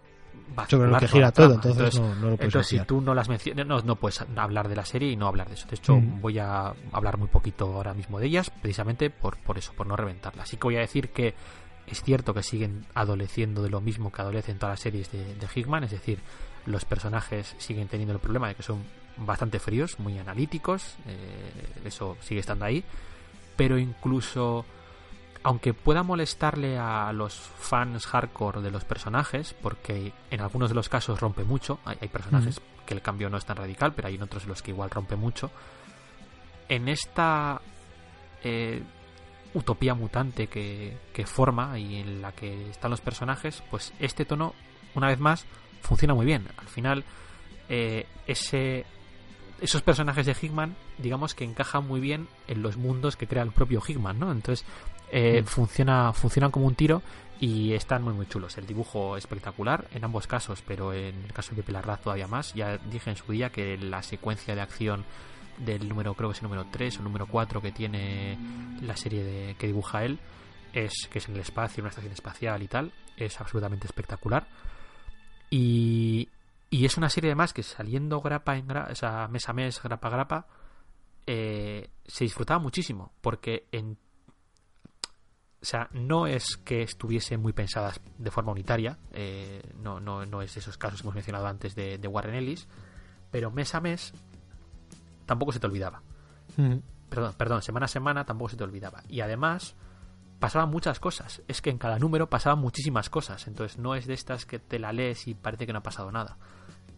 [0.68, 1.62] Sobre lo que gira todo, trama.
[1.74, 4.68] entonces, no, no lo puedes entonces, si tú no las mencionas, no, no puedes hablar
[4.68, 5.66] de la serie y no hablar de eso.
[5.68, 6.20] De hecho, Mm.
[6.20, 9.96] voy a hablar muy poquito ahora mismo de ellas, precisamente por, por eso, por no
[9.96, 10.44] reventarlas.
[10.44, 11.34] Así que voy a decir que
[11.86, 15.46] es cierto que siguen adoleciendo de lo mismo que adolecen todas las series de, de
[15.54, 16.20] Hickman, es decir,
[16.66, 18.82] los personajes siguen teniendo el problema de que son
[19.16, 22.82] bastante fríos, muy analíticos, eh, eso sigue estando ahí,
[23.56, 24.64] pero incluso
[25.44, 30.88] aunque pueda molestarle a los fans hardcore de los personajes, porque en algunos de los
[30.88, 34.16] casos rompe mucho, hay, hay personajes que el cambio no es tan radical, pero hay
[34.16, 35.50] en otros en los que igual rompe mucho,
[36.68, 37.60] en esta
[38.42, 38.82] eh,
[39.52, 44.54] utopía mutante que, que forma y en la que están los personajes, pues este tono,
[44.94, 45.44] una vez más,
[45.82, 46.48] funciona muy bien.
[46.56, 47.04] Al final,
[47.68, 48.86] eh, ese,
[49.60, 53.52] esos personajes de Hickman, digamos que encajan muy bien en los mundos que crea el
[53.52, 54.32] propio Hickman, ¿no?
[54.32, 54.66] Entonces,
[55.16, 55.46] eh, Mm.
[55.46, 57.00] funciona, funcionan como un tiro
[57.38, 58.58] y están muy muy chulos.
[58.58, 62.52] El dibujo espectacular en ambos casos, pero en el caso de Pepe Larraz todavía más.
[62.54, 65.04] Ya dije en su día que la secuencia de acción
[65.58, 68.36] del número, creo que es el número 3 o número 4 que tiene
[68.82, 70.18] la serie de, que dibuja él,
[70.72, 74.48] es que es en el espacio, en una estación espacial y tal, es absolutamente espectacular.
[75.50, 76.28] Y,
[76.70, 79.80] y es una serie además que saliendo grapa en gra, o sea, mes a mes,
[79.80, 80.46] grapa a grapa,
[81.26, 83.96] eh, se disfrutaba muchísimo, porque en
[85.64, 90.42] o sea, no es que estuviesen muy pensadas de forma unitaria, eh, no, no, no
[90.42, 92.68] es esos casos que hemos mencionado antes de, de Warren Ellis,
[93.30, 94.12] pero mes a mes
[95.24, 96.02] tampoco se te olvidaba.
[96.58, 96.74] Mm.
[97.08, 99.04] Perdón, perdón, semana a semana tampoco se te olvidaba.
[99.08, 99.74] Y además
[100.38, 101.40] pasaban muchas cosas.
[101.48, 103.46] Es que en cada número pasaban muchísimas cosas.
[103.46, 106.12] Entonces no es de estas que te la lees y parece que no ha pasado
[106.12, 106.36] nada.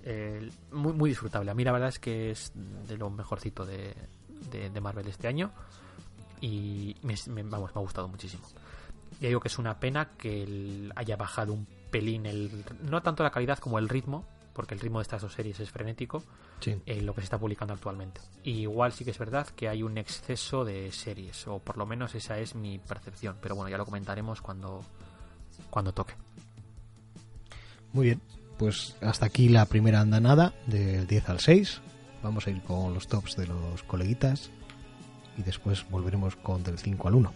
[0.02, 1.52] Eh, muy, muy disfrutable.
[1.52, 3.94] A mí la verdad es que es de lo mejorcito de,
[4.50, 5.52] de, de Marvel este año.
[6.40, 8.46] Y me, me- vamos, me ha gustado muchísimo.
[9.20, 12.64] Ya digo que es una pena que el- haya bajado un pelín el.
[12.82, 15.70] No tanto la calidad como el ritmo, porque el ritmo de estas dos series es
[15.70, 16.22] frenético
[16.60, 16.80] Sí.
[16.86, 18.20] en lo que se está publicando actualmente.
[18.42, 21.86] Y igual sí que es verdad que hay un exceso de series, o por lo
[21.86, 23.36] menos esa es mi percepción.
[23.40, 24.82] Pero bueno, ya lo comentaremos cuando,
[25.70, 26.14] cuando toque.
[27.92, 28.20] Muy bien.
[28.58, 31.80] Pues hasta aquí la primera andanada del 10 al 6.
[32.22, 34.50] Vamos a ir con los tops de los coleguitas
[35.38, 37.32] y después volveremos con del 5 al 1.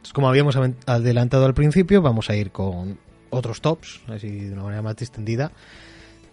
[0.00, 0.56] Pues Como habíamos
[0.86, 2.98] adelantado al principio, vamos a ir con
[3.30, 5.52] otros tops, así de una manera más distendida,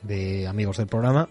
[0.03, 1.29] de amigos del programa,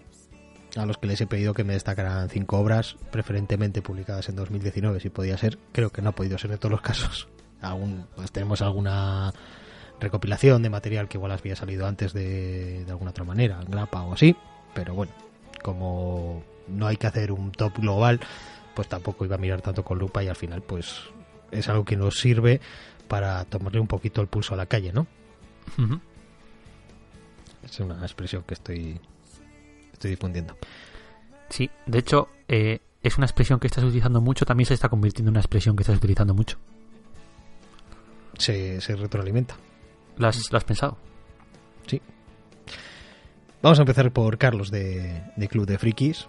[0.75, 4.99] a los que les he pedido que me destacaran cinco obras, preferentemente publicadas en 2019,
[4.99, 5.57] si podía ser.
[5.71, 7.27] Creo que no ha podido ser en todos los casos.
[7.61, 9.33] Aún pues, tenemos alguna
[9.99, 14.01] recopilación de material que igual había salido antes de, de alguna otra manera, en grapa
[14.03, 14.35] o así,
[14.73, 15.11] pero bueno,
[15.61, 18.19] como no hay que hacer un top global,
[18.73, 21.01] pues tampoco iba a mirar tanto con lupa y al final pues
[21.51, 22.61] es algo que nos sirve
[23.07, 25.07] para tomarle un poquito el pulso a la calle, ¿no?
[27.63, 29.01] Es una expresión que estoy
[29.99, 30.55] estoy difundiendo.
[31.49, 35.29] Sí, de hecho, eh, es una expresión que estás utilizando mucho, también se está convirtiendo
[35.29, 36.57] en una expresión que estás utilizando mucho.
[38.37, 39.55] Se, se retroalimenta.
[40.17, 40.97] ¿Lo has, lo has pensado?
[41.87, 42.01] Sí.
[43.61, 46.27] Vamos a empezar por Carlos de, de Club de Frikis.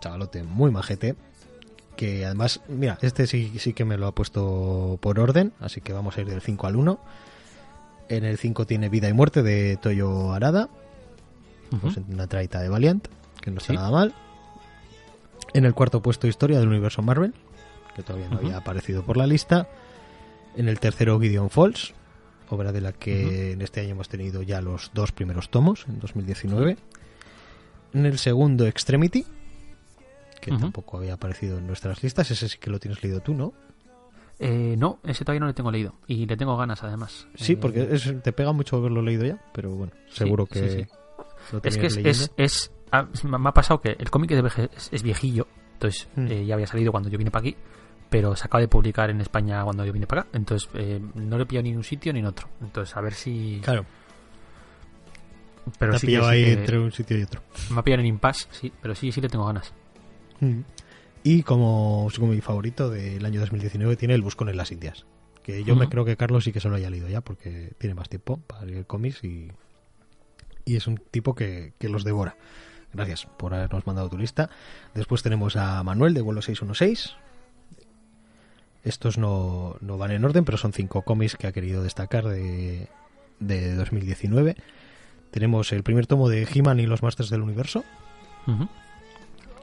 [0.00, 1.14] Chavalote muy majete.
[1.96, 5.52] Que además, mira, este sí, sí que me lo ha puesto por orden.
[5.60, 7.00] Así que vamos a ir del 5 al 1.
[8.08, 10.68] En el 5 tiene Vida y Muerte de Toyo Arada.
[11.80, 12.12] Pues Ujú.
[12.12, 13.06] una traita de Valiant,
[13.40, 13.76] que no está Sí.
[13.76, 14.14] nada mal.
[15.52, 17.34] En el cuarto puesto Historia del universo Marvel,
[17.94, 19.68] que todavía no había aparecido por la lista.
[20.56, 21.94] En el tercero Gideon Falls,
[22.50, 26.00] obra de la que en este año hemos tenido ya los dos primeros tomos, en
[26.00, 26.76] 2019.
[27.92, 29.24] En el segundo Extremity,
[30.40, 33.52] que tampoco había aparecido en nuestras listas, ese sí que lo tienes leído tú, ¿no?
[34.40, 35.94] Eh, no, ese todavía no le tengo leído.
[36.08, 37.28] Y le tengo ganas, además.
[37.36, 40.70] Sí, Eh, porque es- te pega mucho haberlo leído ya, pero bueno, seguro sí, que
[40.70, 40.86] sí.
[41.62, 45.46] Es que es, es, es- ah, me ha pasado que el cómic es, es- viejillo,
[45.74, 46.26] entonces Mm.
[46.28, 47.56] eh, ya había salido cuando yo vine para aquí,
[48.10, 51.36] pero se acaba de publicar en España cuando yo vine para acá, entonces eh, no
[51.36, 52.48] lo he pillado ni en un sitio ni en otro.
[52.60, 53.60] Entonces a ver si...
[53.62, 53.84] Claro,
[55.78, 57.42] pero te ha sí pillado ahí entre un sitio y otro.
[57.70, 59.72] Me ha pillado en impasse, sí, pero sí, sí le tengo ganas.
[60.40, 60.60] Mm.
[61.22, 65.06] Y como, como mi favorito del año 2019 tiene El Buscón en las Indias.
[65.42, 67.94] Que yo me creo que Carlos sí que se lo haya leído ya porque tiene
[67.94, 69.48] más tiempo para leer cómics y,
[70.64, 72.36] y es un tipo que, que los devora.
[72.92, 74.50] Gracias por habernos mandado tu lista.
[74.94, 77.14] Después tenemos a Manuel de vuelo 616.
[78.84, 82.88] Estos no, no van en orden, pero son cinco cómics que ha querido destacar de,
[83.40, 84.56] de 2019.
[85.30, 87.82] Tenemos el primer tomo de He-Man y los Masters del Universo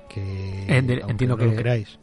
[0.10, 0.22] que
[0.68, 2.00] Eh, entiendo no lo que- creáis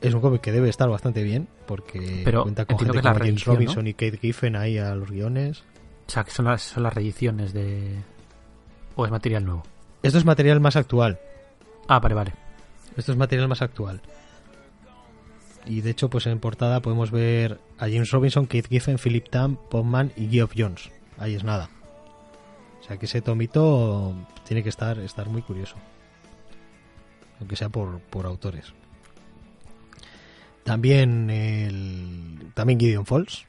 [0.00, 3.14] es un cómic que debe estar bastante bien porque Pero cuenta con gente que como
[3.20, 5.62] James Robinson y Kate Giffen ahí a los guiones
[6.06, 8.02] O sea, que son las, son las reediciones de...
[8.96, 9.62] ¿O es material nuevo?
[10.02, 11.18] esto es material más actual.
[11.88, 12.32] Ah, vale, vale.
[12.96, 14.00] esto es material más actual.
[15.64, 19.56] Y de hecho pues en portada podemos ver a James Robinson, Kate Giffen, Philip Tam,
[19.70, 20.90] Popman y Geoff Jones
[21.22, 21.70] ahí es nada.
[22.80, 24.14] O sea que ese tomito
[24.44, 25.76] tiene que estar, estar muy curioso.
[27.38, 28.72] Aunque sea por, por autores.
[30.64, 33.46] También el también Gideon Falls.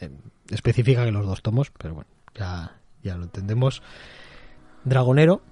[0.00, 0.10] Eh,
[0.50, 3.82] especifica que los dos tomos, pero bueno, ya, ya lo entendemos.
[4.84, 5.42] Dragonero,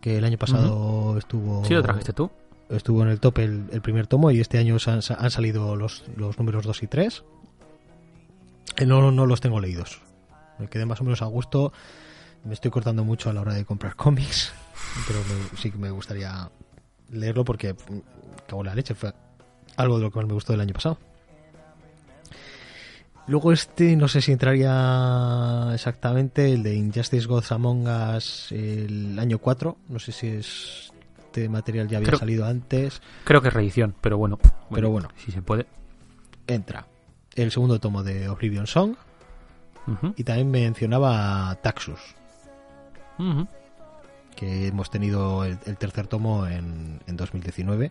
[0.00, 2.30] que el año pasado estuvo Sí, lo trajiste tú.
[2.68, 6.04] estuvo en el top el, el primer tomo y este año han, han salido los,
[6.16, 7.24] los números 2 y 3.
[8.78, 10.00] Eh, No, no los tengo leídos.
[10.58, 11.72] Me quedé más o menos a gusto.
[12.44, 14.52] Me estoy cortando mucho a la hora de comprar cómics,
[15.06, 16.50] pero me- sí que me gustaría
[17.10, 18.94] leerlo porque mm, cago en la leche.
[18.94, 19.12] Fue
[19.76, 20.98] algo de lo que más me gustó del año pasado.
[23.28, 27.86] Luego este, no sé si entraría exactamente, el de Injustice Gods Among
[28.16, 29.76] Us el año 4.
[29.88, 33.00] No sé si es este material ya había Creo- salido antes.
[33.24, 34.38] Creo que es reedición, pero bueno.
[34.70, 35.08] Pero bueno.
[35.16, 35.66] Si se puede.
[36.46, 36.86] Entra
[37.34, 38.94] el segundo tomo de Oblivion Song
[40.16, 42.00] y también mencionaba Taxus,
[44.36, 47.90] que hemos tenido el, el tercer tomo en, en 2019,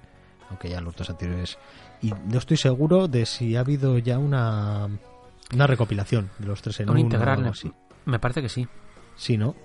[0.49, 1.57] aunque ya los dos anteriores.
[2.01, 4.89] Y no estoy seguro de si ha habido ya una,
[5.53, 7.45] una recopilación de los tres en Un uno o integral.
[7.47, 7.71] así.
[8.05, 8.67] Me parece que sí.
[9.15, 9.55] Sí, ¿no?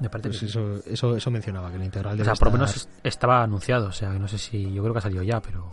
[0.00, 0.50] Me parece Pues que sí.
[0.50, 3.42] eso, eso, eso mencionaba, que el integral O debe sea, por lo menos es- estaba
[3.42, 3.86] anunciado.
[3.88, 4.72] O sea, no sé si.
[4.72, 5.70] Yo creo que ha salido ya, pero.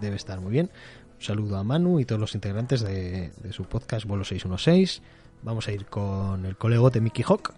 [0.00, 0.70] debe estar muy bien.
[1.18, 5.02] Un saludo a Manu y todos los integrantes de, de su podcast Vuelo 616.
[5.42, 7.52] Vamos a ir con el colegote Mickey Hawk,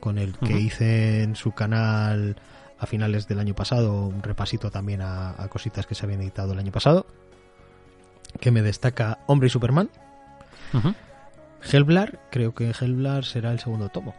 [0.00, 2.36] con el que hice en su canal
[2.78, 6.52] a finales del año pasado un repasito también a, a cositas que se habían editado
[6.52, 7.06] el año pasado.
[8.38, 9.90] Que me destaca Hombre y Superman.
[10.72, 10.94] Ujú.
[11.72, 14.14] Hellblar, creo que Hellblar será el segundo tomo.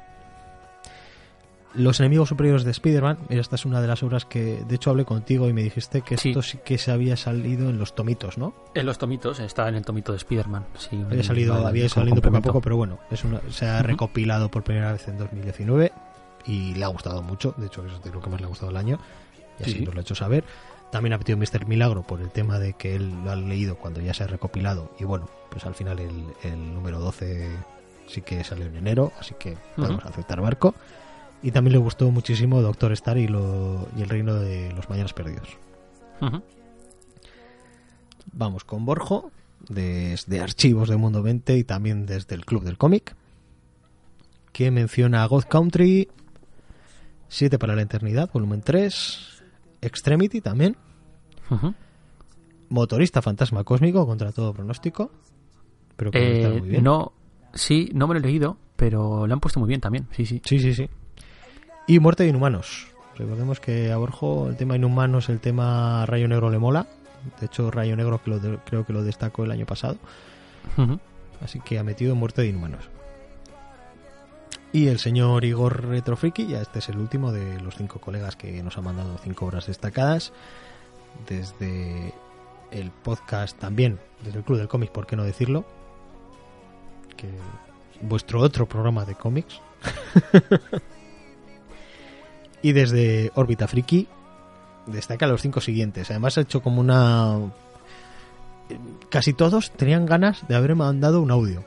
[1.73, 5.05] Los enemigos superiores de Spider-Man, esta es una de las obras que de hecho hablé
[5.05, 6.29] contigo y me dijiste que Sí.
[6.29, 8.53] esto sí que se había salido en los tomitos, ¿no?
[8.75, 10.65] En los tomitos, está en el tomito de Spider-Man.
[10.77, 13.65] Sí, Había salido, había ido como saliendo poco a poco, pero bueno, es una, se
[13.67, 15.93] ha recopilado por primera vez en 2019
[16.45, 18.69] y le ha gustado mucho, de hecho es de lo que más le ha gustado
[18.71, 18.99] el año
[19.57, 19.85] y así Sí.
[19.85, 20.43] nos lo ha hecho saber.
[20.91, 21.65] También ha pedido Mr.
[21.67, 24.91] Milagro por el tema de que él lo ha leído cuando ya se ha recopilado
[24.99, 27.49] y bueno, pues al final el, el número 12
[28.07, 30.75] sí que salió en enero, así que podemos aceptar barco.
[31.43, 35.13] Y también le gustó muchísimo Doctor Star y, lo, y el reino de los mañanas
[35.13, 35.47] perdidos.
[36.21, 36.43] Ujú.
[38.33, 39.31] Vamos con Borjo,
[39.67, 43.15] desde Archivos de Mundo 20 y también desde el Club del Cómic,
[44.51, 46.09] que menciona God Country,
[47.29, 49.30] 7 para la Eternidad, volumen 3,
[49.81, 50.75] Extremity también.
[52.69, 55.11] Motorista Fantasma Cósmico contra todo pronóstico,
[55.97, 56.83] pero que Eh, muy bien.
[56.83, 57.11] no,
[57.53, 60.07] sí, no me lo he leído, pero lo han puesto muy bien también.
[60.11, 60.41] Sí, sí.
[60.45, 60.89] Sí, sí, sí.
[61.87, 62.87] Y Muerte de Inhumanos.
[63.17, 66.87] Recordemos que a Borjo el tema Inhumanos, el tema Rayo Negro le mola.
[67.39, 69.97] De hecho, Rayo Negro que lo de- creo que lo destacó el año pasado.
[71.43, 72.89] Así que ha metido muerte de inhumanos.
[74.73, 78.63] Y el señor Igor Retrofriki, ya este es el último de los cinco colegas que
[78.63, 80.31] nos ha mandado cinco horas destacadas.
[81.27, 82.13] Desde
[82.71, 85.65] el podcast también, desde el Club del Cómic, ¿por qué no decirlo?
[87.17, 87.29] Que
[88.01, 89.59] vuestro otro programa de cómics.
[92.61, 94.07] y desde Órbita Friki
[94.85, 96.09] destaca los cinco siguientes.
[96.11, 97.51] Además ha hecho como una...
[99.09, 101.65] Casi todos tenían ganas de haber mandado un audio.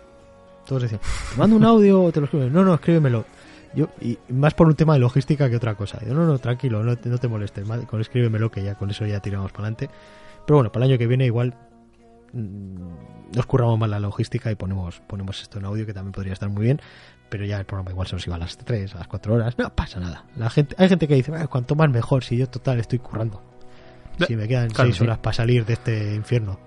[0.66, 1.00] Todos decían,
[1.32, 2.50] ¿te mando un audio o te lo escribes?
[2.52, 3.24] No, no, escríbemelo.
[3.74, 5.98] Yo, y más por un tema de logística que otra cosa.
[6.06, 7.66] Yo, no, no, tranquilo, no te, no te molestes.
[7.66, 9.90] ma- Con escríbemelo que ya con eso ya tiramos para adelante.
[10.46, 11.54] Pero bueno, para el año que viene igual
[12.32, 16.32] mm, nos curramos más la logística y ponemos, ponemos esto en audio que también podría
[16.32, 16.80] estar muy bien.
[17.28, 19.58] Pero ya el programa igual se nos iba a las 3, a las 4 horas.
[19.58, 20.24] No pasa nada.
[20.36, 23.42] La gente, hay gente que dice, "Ah, cuanto más mejor, si yo total estoy currando.
[24.26, 25.02] Si me quedan Claro, 6 sí.
[25.04, 26.60] horas para salir de este infierno.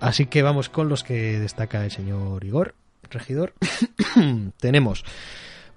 [0.00, 2.74] Así que vamos con los que destaca el señor Igor,
[3.10, 3.54] regidor.
[4.58, 5.04] Tenemos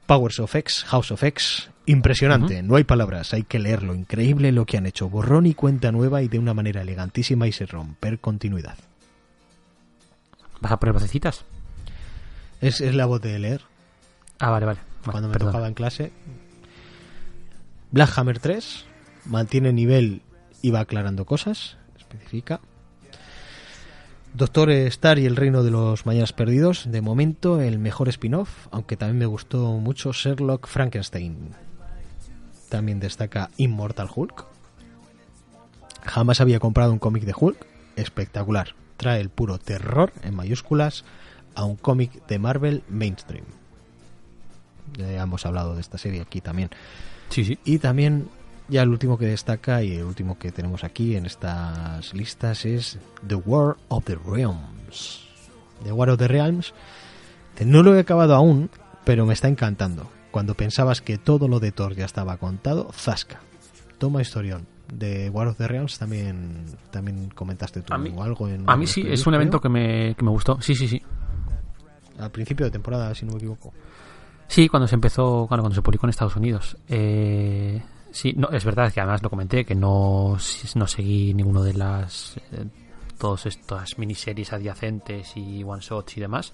[0.06, 1.70] Powers of X, House of X.
[1.86, 3.94] Impresionante, no hay palabras, hay que leerlo.
[3.94, 5.10] Increíble lo que han hecho.
[5.10, 8.78] Borrón y cuenta nueva y de una manera elegantísima y sin romper continuidad.
[10.62, 11.44] ¿Vas a poner vocecitas?
[12.62, 13.62] Es, es la voz de leer.
[14.40, 14.80] Ah, vale, vale.
[15.02, 15.50] Vale, cuando me perdón.
[15.50, 16.12] tocaba en clase.
[17.92, 18.86] Black Hammer 3
[19.26, 20.22] mantiene nivel
[20.62, 22.62] y va aclarando cosas, especifica.
[24.34, 28.98] Doctor Star y el Reino de los Mañanas Perdidos, de momento el mejor spin-off, aunque
[28.98, 31.52] también me gustó mucho Sherlock Frankenstein.
[32.68, 34.46] También destaca Immortal Hulk.
[36.04, 37.64] Jamás había comprado un cómic de Hulk,
[37.96, 38.70] espectacular.
[38.98, 41.06] Trae el puro terror en mayúsculas
[41.54, 43.46] a un cómic de Marvel mainstream.
[44.98, 46.72] Ya hemos hablado de esta serie aquí también.
[47.30, 47.60] Sí, sí.
[47.66, 48.30] Y también,
[48.70, 52.98] ya el último que destaca y el último que tenemos aquí en estas listas es
[53.28, 55.28] The War of the Realms.
[55.84, 56.74] The War of the Realms.
[57.66, 58.70] No lo he acabado aún,
[59.04, 60.10] pero me está encantando.
[60.32, 63.40] Cuando pensabas que todo lo de Thor ya estaba contado, Zasca.
[64.00, 64.66] Toma historión.
[64.92, 69.04] De War of the Realms también, también comentaste tú mí- algo en A mí sí,
[69.08, 70.62] es un evento que me, que me gustó.
[70.62, 71.02] Sí, sí, sí.
[72.20, 73.74] Al principio de temporada, si no me equivoco.
[74.48, 76.78] Sí, cuando se empezó, bueno, cuando se publicó en Estados Unidos.
[76.90, 77.82] Eh,
[78.14, 80.38] sí, no, es verdad que además lo comenté, que no,
[80.76, 82.38] no seguí ninguno de las.
[82.54, 82.66] eh,
[83.18, 86.54] todas estas miniseries adyacentes y one shots y demás.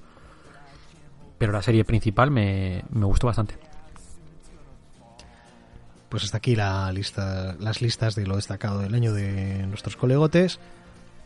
[1.38, 3.56] Pero la serie principal me, me gustó bastante.
[6.10, 10.60] Pues hasta aquí la lista, las listas de lo destacado del año de nuestros colegotes.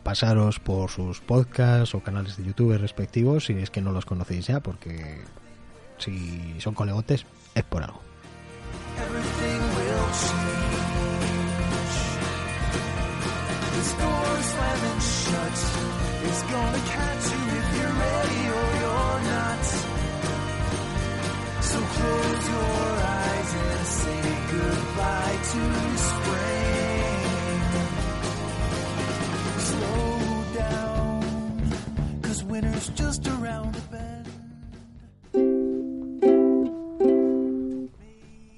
[0.02, 4.46] Pasaros por sus podcasts o canales de YouTube respectivos si es que no los conocéis
[4.46, 5.22] ya, porque
[5.98, 7.24] si son colegotes
[7.54, 8.00] es por algo.
[13.74, 13.90] This
[14.52, 15.56] slamming shut
[16.54, 19.64] gonna catch you if you're ready or you're not.
[21.70, 25.62] So close your eyes and say goodbye to
[26.08, 27.60] spring.
[29.70, 30.18] Slow
[30.62, 31.20] down,
[32.22, 33.73] cause winter's just around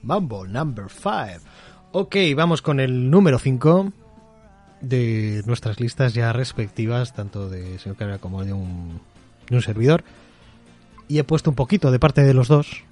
[0.07, 1.45] Mambo number 5.
[1.91, 3.93] Ok, vamos con el número 5
[4.81, 9.01] de nuestras listas ya respectivas, tanto de señor Carrera como de un,
[9.49, 10.05] de un servidor.
[11.09, 12.85] Y he puesto un poquito de parte de los dos,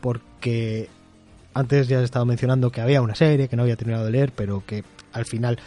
[0.00, 0.88] porque
[1.54, 4.32] antes ya he estado mencionando que había una serie que no había terminado de leer,
[4.34, 5.58] pero que al final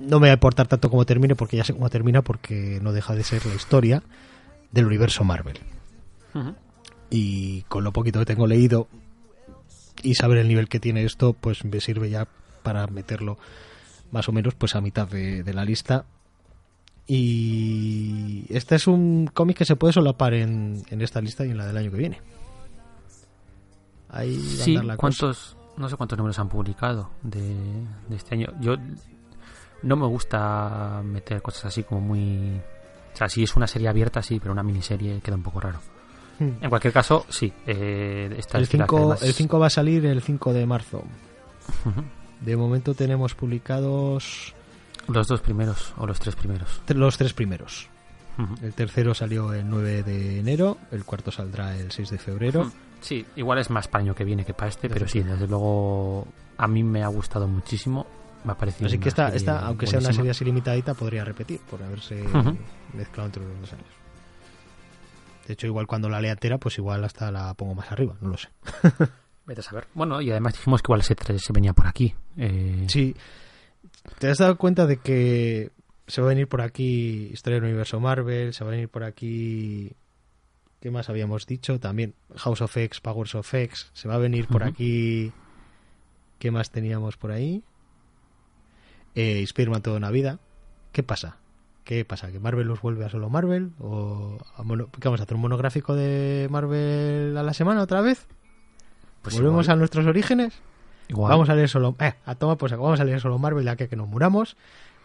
[0.00, 2.92] no me va a importar tanto como termine, porque ya sé cómo termina, porque no
[2.92, 4.02] deja de ser la historia
[4.70, 5.58] del universo Marvel.
[7.10, 8.88] Y con lo poquito que tengo leído
[10.02, 12.26] y saber el nivel que tiene esto, pues me sirve ya
[12.62, 13.38] para meterlo
[14.10, 16.04] más o menos pues a mitad de, de la lista.
[17.06, 21.58] Y este es un cómic que se puede solapar en, en esta lista y en
[21.58, 22.20] la del año que viene.
[24.08, 25.00] Ahí va a Sí, andar la cosa.
[25.00, 27.54] ¿cuántos, no sé cuántos números han publicado de,
[28.08, 28.48] de este año.
[28.60, 28.76] Yo
[29.82, 32.60] no me gusta meter cosas así como muy...
[33.12, 35.80] O sea, si es una serie abierta, sí, pero una miniserie queda un poco raro.
[36.38, 36.50] Hmm.
[36.62, 37.52] En cualquier caso, sí.
[37.66, 40.52] Eh, esta El es la que 5, además- el 5 va a salir el 5
[40.52, 41.04] de marzo.
[42.40, 44.54] De momento tenemos publicados
[45.08, 46.80] Los dos primeros o los tres primeros.
[46.88, 47.88] los tres primeros.
[48.62, 52.70] El tercero salió el 9 de enero, el cuarto saldrá el 6 de febrero.
[53.00, 56.26] Sí, igual es más para año que viene que para este, pero sí, desde luego
[56.56, 58.06] a mí me ha gustado muchísimo.
[58.44, 61.60] Me ha parecido Así que esta, esta, aunque sea una serie así limitadita, podría repetir
[61.60, 62.24] por haberse
[62.92, 63.86] mezclado entre los dos años.
[65.46, 68.30] De hecho, igual cuando la lea entera, pues igual hasta la pongo más arriba, no
[68.30, 68.48] lo sé.
[69.46, 69.86] Vete a saber.
[69.92, 72.14] Bueno, y además dijimos que igual ese 3 se venía por aquí.
[72.38, 73.14] Eh, Sí,
[74.18, 75.70] ¿te has dado cuenta de que
[76.06, 79.04] Se va a venir por aquí Historia del Universo Marvel, se va a venir por
[79.04, 79.92] aquí...
[80.80, 81.80] ¿Qué más habíamos dicho?
[81.80, 83.90] También House of X, Powers of X.
[83.94, 85.32] Se va a venir por aquí...
[86.38, 87.62] ¿Qué más teníamos por ahí?
[89.14, 90.40] Eh, Spider-Man toda una vida.
[90.92, 91.38] ¿Qué pasa?
[91.84, 92.32] ¿Qué pasa?
[92.32, 93.72] ¿Que Marvel los vuelve a solo Marvel?
[93.78, 95.34] ¿O a mono- qué vamos a hacer?
[95.36, 98.26] ¿Un monográfico de Marvel a la semana otra vez?
[99.22, 100.54] Pues ¿Volvemos igual, a nuestros orígenes?
[101.08, 101.30] igual.
[101.30, 101.94] Vamos a leer solo...
[102.00, 104.56] Eh, a toma pues vamos a leer solo Marvel ya que, que nos muramos.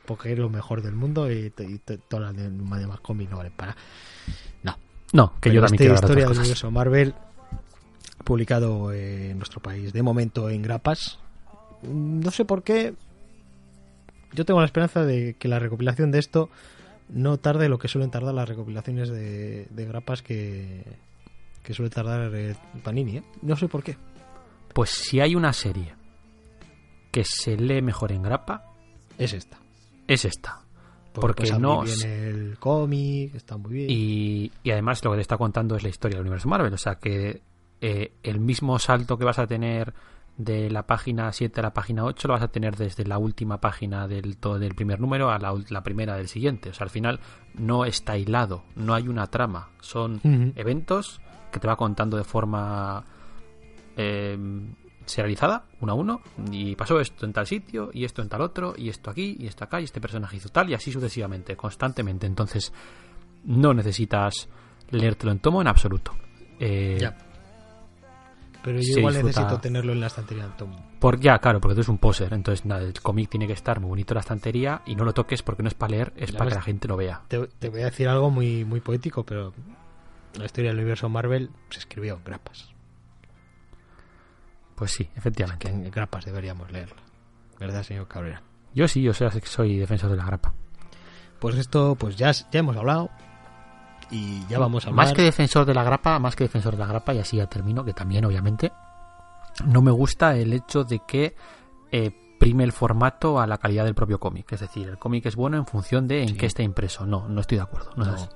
[0.06, 3.30] Porque es lo mejor del mundo y, to- y to- todas las de- demás cómics
[3.30, 3.76] no valen para...
[4.64, 4.78] No.
[5.12, 7.14] No, que yo también de historia del universo Marvel
[8.24, 11.20] publicado en nuestro país de momento en grapas
[11.82, 12.94] no sé por qué
[14.34, 16.50] yo tengo la esperanza de que la recopilación de esto
[17.10, 20.84] no tarde lo que suelen tardar las recopilaciones de, de grapas que
[21.64, 23.24] que suele tardar eh, Panini ¿eh?
[23.42, 23.98] no sé por qué
[24.74, 25.96] Pues si hay una serie
[27.12, 28.72] que se lee mejor en grapa,
[29.18, 29.58] es esta
[30.10, 30.62] es esta.
[31.14, 35.18] Porque pasa no muy bien el cómic está muy bien Y, y además lo que
[35.18, 36.74] te está contando es la historia del universo Marvel.
[36.74, 37.42] O sea que
[37.82, 39.94] eh, el mismo salto que vas a tener
[40.40, 43.60] de la página 7 a la página 8 lo vas a tener desde la última
[43.60, 46.70] página del, todo, del primer número a la, la primera del siguiente.
[46.70, 47.20] O sea, al final
[47.56, 49.70] no está hilado, no hay una trama.
[49.82, 50.22] Son
[50.56, 51.20] eventos
[51.52, 53.04] que te va contando de forma
[53.98, 54.38] eh,
[55.06, 56.22] serializada, uno a uno,
[56.52, 59.48] y pasó esto en tal sitio, y esto en tal otro, y esto aquí, y
[59.48, 62.28] esto acá, y este personaje hizo tal, y así sucesivamente, constantemente.
[62.28, 62.72] Entonces,
[63.44, 64.48] no necesitas
[64.90, 66.14] leértelo en tomo en absoluto.
[66.60, 66.98] Eh.
[68.64, 71.76] Pero yo igual disfruta- necesito tenerlo en la estantería en tomo Por, ya, claro, porque
[71.76, 72.34] tú eres un poser.
[72.34, 75.14] Entonces, nada, el cómic tiene que estar muy bonito en la estantería y no lo
[75.14, 77.22] toques porque no es para leer, es La para que la gente lo vea.
[77.28, 79.54] Te, te voy a decir algo muy, muy poético, pero
[80.36, 82.70] la historia del universo Marvel se escribió en grapas.
[84.76, 85.70] Pues sí, Que efectivamente.
[85.70, 86.96] en grapas deberíamos leerla.
[87.60, 88.42] ¿Verdad, señor Cabrera?
[88.74, 90.54] Yo sí, yo soy, soy defensor de la grapa.
[91.40, 93.10] Pues esto, pues ya, ya hemos hablado.
[94.12, 95.06] Y ya vamos a hablar.
[95.06, 97.48] Más que defensor de la grapa, más que defensor de la grapa, y así ya
[97.48, 98.72] termino, que también, obviamente,
[99.66, 101.36] no me gusta el hecho de que
[101.92, 104.52] eh, prime el formato a la calidad del propio cómic.
[104.54, 106.38] Es decir, el cómic es bueno en función de en Sí.
[106.38, 107.06] qué está impreso.
[107.06, 107.92] No, no estoy de acuerdo.
[107.96, 108.30] No, No, es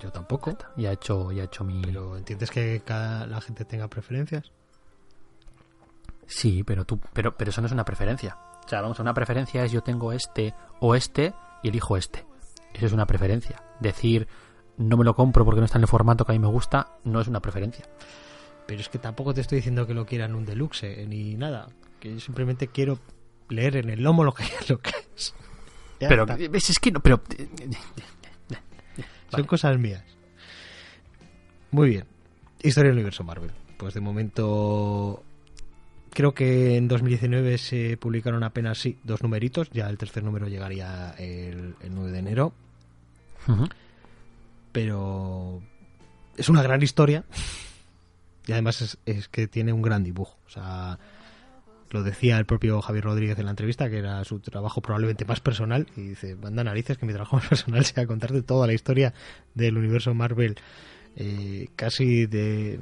[0.00, 0.56] yo tampoco.
[0.76, 1.82] Ya he hecho, ya he hecho mi.
[1.82, 4.50] Pero ¿entiendes que cada, la gente tenga preferencias?
[6.26, 8.38] Sí, pero tú, pero, pero eso no es una preferencia.
[8.64, 12.24] O sea, vamos, una preferencia es yo tengo este o este y elijo este.
[12.72, 13.62] Eso es una preferencia.
[13.80, 14.28] Decir
[14.78, 16.96] no me lo compro porque no está en el formato que a mí me gusta,
[17.04, 17.86] no es una preferencia.
[18.66, 21.68] Pero es que tampoco te estoy diciendo que lo quieran un deluxe eh, ni nada.
[22.00, 22.98] Que yo simplemente quiero
[23.48, 25.34] leer en el lomo lo que, lo que es.
[26.00, 26.36] Ya pero está.
[26.36, 27.20] ves, es que no, pero
[29.30, 29.46] Son Vale.
[29.46, 30.04] cosas mías.
[31.70, 32.04] Muy bien.
[32.62, 33.50] Historia del universo Marvel.
[33.76, 35.22] Pues de momento.
[36.10, 39.70] Creo que en 2019 se publicaron apenas sí, dos numeritos.
[39.70, 42.52] Ya el tercer número llegaría el, el 9 de enero.
[44.72, 45.62] Pero
[46.36, 47.24] es una gran historia.
[48.46, 50.38] Y además es, es que tiene un gran dibujo.
[50.46, 50.98] O sea,
[51.90, 55.40] lo decía el propio Javier Rodríguez en la entrevista, que era su trabajo probablemente más
[55.40, 55.86] personal.
[55.96, 59.12] Y dice, manda narices que mi trabajo más personal sea contarte toda la historia
[59.54, 60.56] del universo Marvel.
[61.16, 62.80] eh, casi de...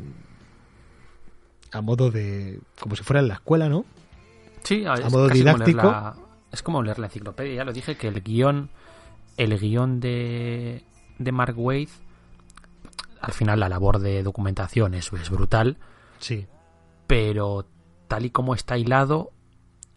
[1.72, 2.60] A modo de...
[2.80, 3.84] Como si fuera en la escuela, ¿no?
[4.64, 5.82] Sí, a, A modo como didáctico.
[5.90, 6.16] la-
[6.52, 7.54] es como leer la enciclopedia.
[7.56, 8.70] Ya lo dije que el guion,
[9.36, 10.82] el guion de,
[11.20, 11.88] de Mark Waid,
[13.20, 15.76] al final la labor de documentación es, es brutal,
[16.18, 16.46] Sí.
[17.06, 17.66] pero
[18.08, 19.30] tal y como está hilado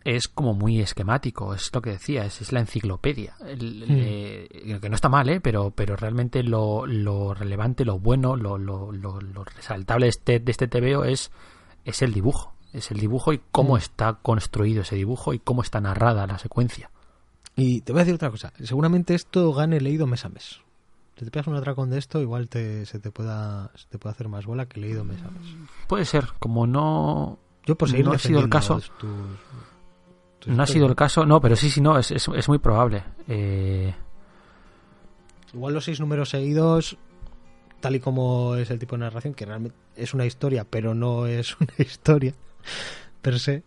[0.03, 1.53] es como muy esquemático.
[1.53, 3.35] Es lo que decía, es, es la enciclopedia.
[3.45, 3.95] El- Hmm.
[3.97, 5.39] eh, que no está mal, ¿eh?
[5.39, 10.39] pero, pero realmente lo, lo relevante, lo bueno, lo, lo, lo- lo resaltable de este,
[10.41, 11.31] de este TVO es,
[11.85, 12.53] es el dibujo.
[12.73, 13.77] Es el dibujo y cómo Mm.
[13.77, 16.89] está construido ese dibujo y cómo está narrada la secuencia.
[17.55, 18.51] Y te voy a decir otra cosa.
[18.61, 20.59] Seguramente esto gane leído mes a mes.
[21.17, 24.13] Si te pegas un atracón de esto, igual te, se, te pueda, se te puede
[24.13, 25.43] hacer más bola que leído mes a mes.
[25.87, 28.75] Puede ser, como no, Yo por seguir No ha sido el caso.
[28.79, 28.91] tus-
[30.39, 32.57] tus no ha sido el caso, no, pero sí, sí, no, es, es, es muy
[32.57, 33.03] probable.
[33.27, 33.93] Eh,
[35.53, 36.97] Igual los seis números seguidos,
[37.79, 41.27] tal y como es el tipo de narración, que realmente es una historia, pero no
[41.27, 42.33] es una historia
[43.21, 43.63] per se.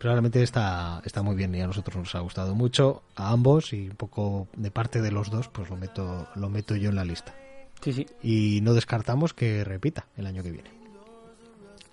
[0.00, 3.74] Pero realmente está, está muy bien y a nosotros nos ha gustado mucho, a ambos,
[3.74, 6.96] y un poco de parte de los dos, pues lo meto, lo meto yo en
[6.96, 7.34] la lista.
[7.82, 8.06] sí, sí.
[8.22, 10.70] y no descartamos que repita el año que viene.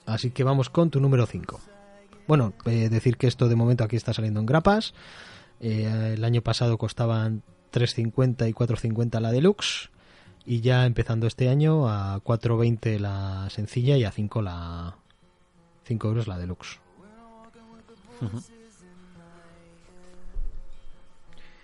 [0.05, 1.59] Así que vamos con tu número 5.
[2.29, 4.93] Bueno, eh, decir que esto de momento aquí está saliendo en grapas.
[5.59, 7.43] Eh, el año pasado costaban
[7.73, 9.89] 3.50 y 4.50 la deluxe.
[10.45, 14.95] Y ya empezando este año a 4.20 la sencilla y a 5 la
[15.83, 16.79] 5 euros la deluxe.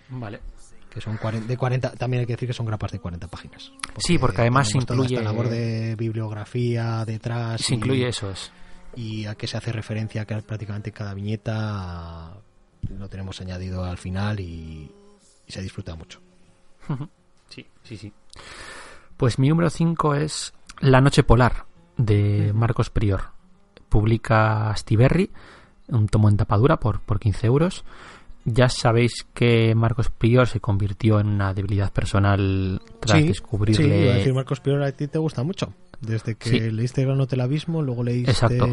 [0.08, 0.40] Vale.
[0.90, 3.72] que son 40, de 40, también hay que decir que son grapas de 40 páginas.
[3.98, 7.60] Sí, porque además toda incluye- esta labor de bibliografía detrás.
[7.62, 8.52] Se y- incluye eso, es.
[8.94, 12.36] y a que se hace referencia que prácticamente cada viñeta
[12.96, 14.88] lo tenemos añadido al final y,
[15.46, 16.20] y se disfruta mucho.
[17.48, 18.12] Sí, sí, sí.
[19.16, 21.64] Pues mi número 5 es La Noche Polar,
[21.96, 23.32] de Marcos Prior.
[23.88, 25.30] Publica Stiberri,
[25.88, 27.84] un tomo en tapadura por, por 15 euros.
[28.46, 33.76] Ya sabéis que Marcos Prior se convirtió en una debilidad personal tras sí, descubrirle...
[33.96, 35.72] sí, iba a decir Marcos Pior, a ti te gusta mucho.
[36.00, 36.60] Desde que Sí.
[36.70, 38.66] leíste Gran Hotel Abismo, luego leíste Exacto.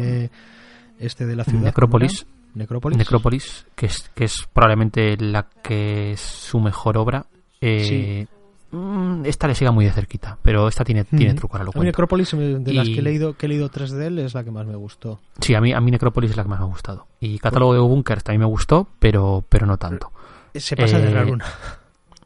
[0.98, 1.64] este de la ciudad.
[1.64, 2.26] Necrópolis.
[2.54, 2.98] Necrópolis.
[2.98, 7.24] Necrópolis, que es, que es probablemente la que es su mejor obra.
[7.62, 8.26] Eh,
[8.72, 11.78] mm, Esta le siga muy de cerquita, pero esta tiene, tiene truco, ahora lo A
[11.80, 11.86] mí.
[11.86, 14.34] Necrópolis, eh, de las Y- que he leído, que he leído tres de él, es
[14.34, 15.20] la que más me gustó.
[15.40, 17.06] Sí, a mí, a mí Necrópolis es la que más me ha gustado.
[17.20, 20.10] Y Catálogo de Bunkers también me gustó, pero, pero no tanto.
[20.54, 21.44] Se pasa de Eh, raro una.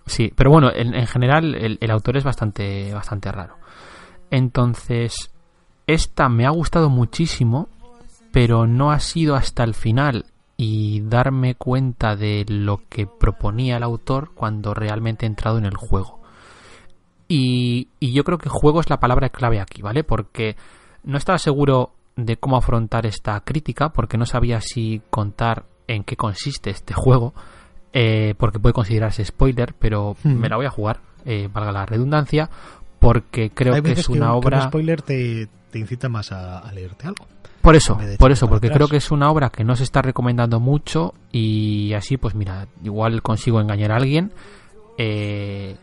[0.07, 3.57] Sí, pero bueno, en, en general el, el autor es bastante, bastante raro.
[4.31, 5.31] Entonces,
[5.87, 7.69] esta me ha gustado muchísimo,
[8.33, 13.83] pero no ha sido hasta el final y darme cuenta de lo que proponía el
[13.83, 16.21] autor cuando realmente he entrado en el juego.
[17.29, 20.05] Y, y yo creo que juego es la palabra clave aquí, ¿vale?
[20.05, 20.57] Porque
[21.05, 26.17] no estaba seguro de cómo afrontar esta crítica, porque no sabía si contar en qué
[26.17, 27.35] consiste este juego,
[27.93, 30.35] eh, porque puede considerarse spoiler, pero Hmm.
[30.41, 32.49] me la voy a jugar, eh, valga la redundancia,
[33.01, 34.59] porque creo Hay que es una un- obra...
[34.59, 37.27] un spoiler te, te incita más a, a leerte algo.
[37.61, 38.77] Por eso, por eso, porque atrás.
[38.79, 42.69] creo que es una obra que no se está recomendando mucho y así, pues mira,
[42.85, 44.33] igual consigo engañar a alguien
[44.99, 45.77] eh,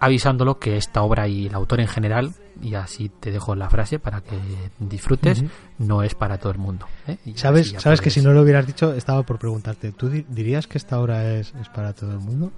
[0.00, 2.32] avisándolo que esta obra y el autor en general,
[2.62, 4.38] y así te dejo la frase para que
[4.78, 5.44] disfrutes,
[5.78, 6.86] no es para todo el mundo.
[7.06, 7.18] ¿eh?
[7.36, 10.78] ¿Sabes, sabes que si no lo hubieras dicho, estaba por preguntarte, ¿tú di- dirías que
[10.78, 12.50] esta obra es, es para todo el mundo?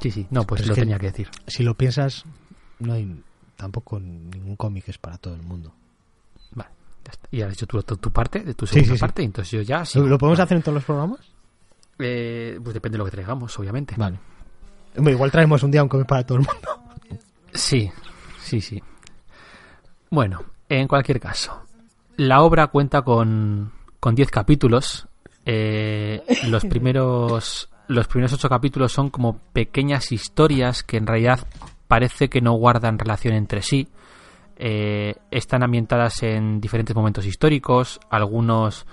[0.00, 1.28] Sí, sí, no, pues Pero lo que- tenía que decir.
[1.46, 2.24] Si lo piensas,
[2.78, 3.22] no hay
[3.56, 5.72] tampoco ningún cómic es para todo el mundo.
[6.54, 6.70] Vale,
[7.04, 7.28] ya está.
[7.30, 9.00] Y has dicho tu, tu, tu parte, de tu segunda sí, sí.
[9.00, 9.82] parte, entonces yo ya...
[9.96, 10.42] ¿Lo, podemos Vale.
[10.44, 11.20] hacer en todos los programas?
[11.98, 13.94] Eh, pues depende de lo que traigamos, obviamente.
[13.98, 14.18] Vale.
[14.96, 17.20] Igual traemos un día un cómic para todo el mundo.
[17.52, 17.90] Sí,
[18.40, 18.82] sí, sí.
[20.10, 21.66] Bueno, en cualquier caso,
[22.16, 25.06] la obra cuenta con, con 10 capítulos.
[25.46, 31.40] Eh, los primeros los primeros 8 capítulos son como pequeñas historias que en realidad
[31.88, 33.88] parece que no guardan relación entre sí.
[34.56, 38.86] Eh, están ambientadas en diferentes momentos históricos, algunos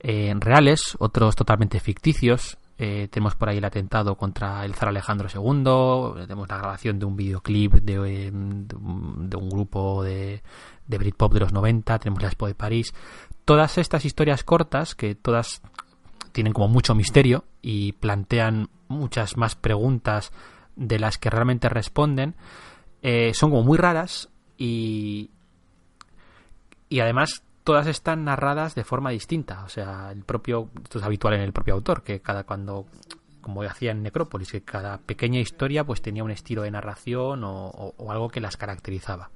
[0.00, 2.58] eh, reales, otros totalmente ficticios.
[2.82, 7.04] Eh, tenemos por ahí el atentado contra el zar Alejandro II, tenemos la grabación de
[7.04, 10.42] un videoclip de, eh, de un grupo de,
[10.86, 12.94] de Britpop de los 90, tenemos la Expo de París.
[13.44, 15.60] Todas estas historias cortas, que todas
[16.32, 20.32] tienen como mucho misterio y plantean muchas más preguntas
[20.74, 22.34] de las que realmente responden,
[23.02, 25.28] eh, son como muy raras y,
[26.88, 29.62] y además todas están narradas de forma distinta.
[29.64, 32.86] O sea, el propio, esto es habitual en el propio autor, que cada cuando,
[33.40, 37.66] como hacía en Necrópolis, que cada pequeña historia pues tenía un estilo de narración o,
[37.68, 39.30] o- o algo que las caracterizaba.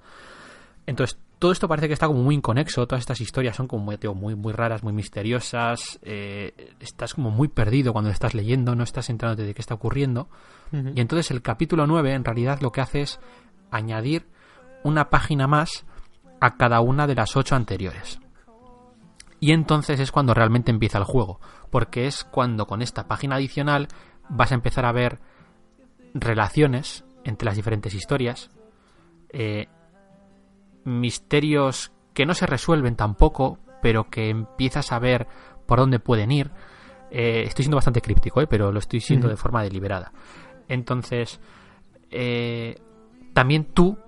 [0.87, 4.15] Entonces, todo esto parece que está como muy inconexo, todas estas historias son como digo,
[4.15, 9.11] muy, muy raras, muy misteriosas, eh, estás como muy perdido cuando estás leyendo, no estás
[9.11, 10.29] enterándote de qué está ocurriendo.
[10.73, 13.21] Y entonces el capítulo 9 en realidad lo que hace es
[13.71, 14.27] añadir
[14.83, 15.85] una página más
[16.41, 18.21] a cada una de las ocho anteriores.
[19.41, 21.41] Y entonces es cuando realmente empieza el juego,
[21.71, 23.89] porque es cuando con esta página adicional
[24.29, 25.21] vas a empezar a ver
[26.15, 28.51] relaciones entre las diferentes historias,
[29.31, 29.67] eh,
[30.85, 35.27] misterios que no se resuelven tampoco, pero que empiezas a ver
[35.67, 36.51] por dónde pueden ir.
[37.11, 38.47] Eh, estoy siendo bastante críptico, ¿eh?
[38.47, 40.13] pero lo estoy siendo de forma deliberada.
[40.69, 41.41] Entonces,
[42.11, 42.77] eh,
[43.33, 43.99] también tú,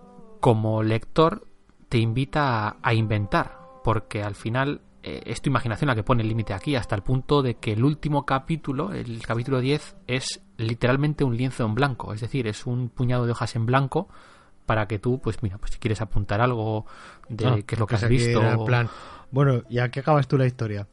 [0.40, 1.46] como lector,
[1.88, 6.22] te invita a, a inventar, porque al final eh, es tu imaginación la que pone
[6.22, 10.40] el límite aquí, hasta el punto de que el último capítulo, el capítulo 10, es
[10.56, 14.08] literalmente un lienzo en blanco, es decir, es un puñado de hojas en blanco
[14.66, 16.86] para que tú, pues mira, pues si quieres apuntar algo
[17.28, 18.42] de Ah, qué es lo que has visto.
[18.42, 18.88] en plan,
[19.30, 20.88] bueno, ¿y a qué acabas tú la historia?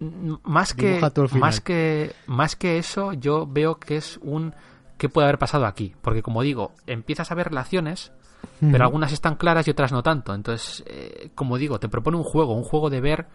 [0.00, 1.00] Más que
[1.38, 4.54] más que más que eso yo veo que es un
[4.96, 8.12] qué puede haber pasado aquí porque como digo empiezas a ver relaciones
[8.60, 12.24] pero algunas están claras y otras no tanto entonces eh, como digo te propone un
[12.24, 13.26] juego un juego de ver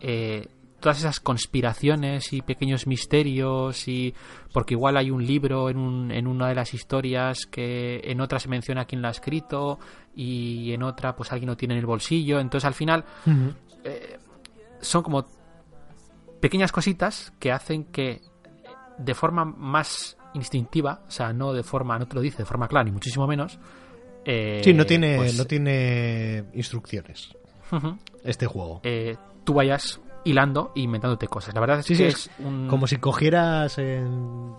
[0.00, 0.48] eh,
[0.80, 4.14] todas esas conspiraciones y pequeños misterios y
[4.52, 8.38] porque igual hay un libro en, un, en una de las historias que en otra
[8.38, 9.78] se menciona quién lo ha escrito
[10.14, 13.54] y en otra pues alguien lo tiene en el bolsillo entonces al final Ujú.
[14.80, 15.26] son como
[16.40, 18.20] pequeñas cositas que hacen que
[18.98, 22.68] de forma más instintiva, o sea, no de forma, no te lo dice de forma
[22.68, 23.58] clara, ni muchísimo menos.
[24.24, 27.36] Eh, Sí, no tiene, pues, no tiene instrucciones
[28.24, 28.80] este juego.
[28.84, 31.54] eh, tú vayas hilando e inventándote cosas.
[31.54, 32.68] La verdad es Sí, que sí, es un...
[32.68, 34.52] Como si cogieras en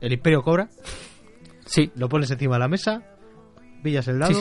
[0.00, 0.68] el Imperio Cobra,
[1.64, 3.02] Sí, lo pones encima de la mesa,
[3.82, 4.34] pillas el dado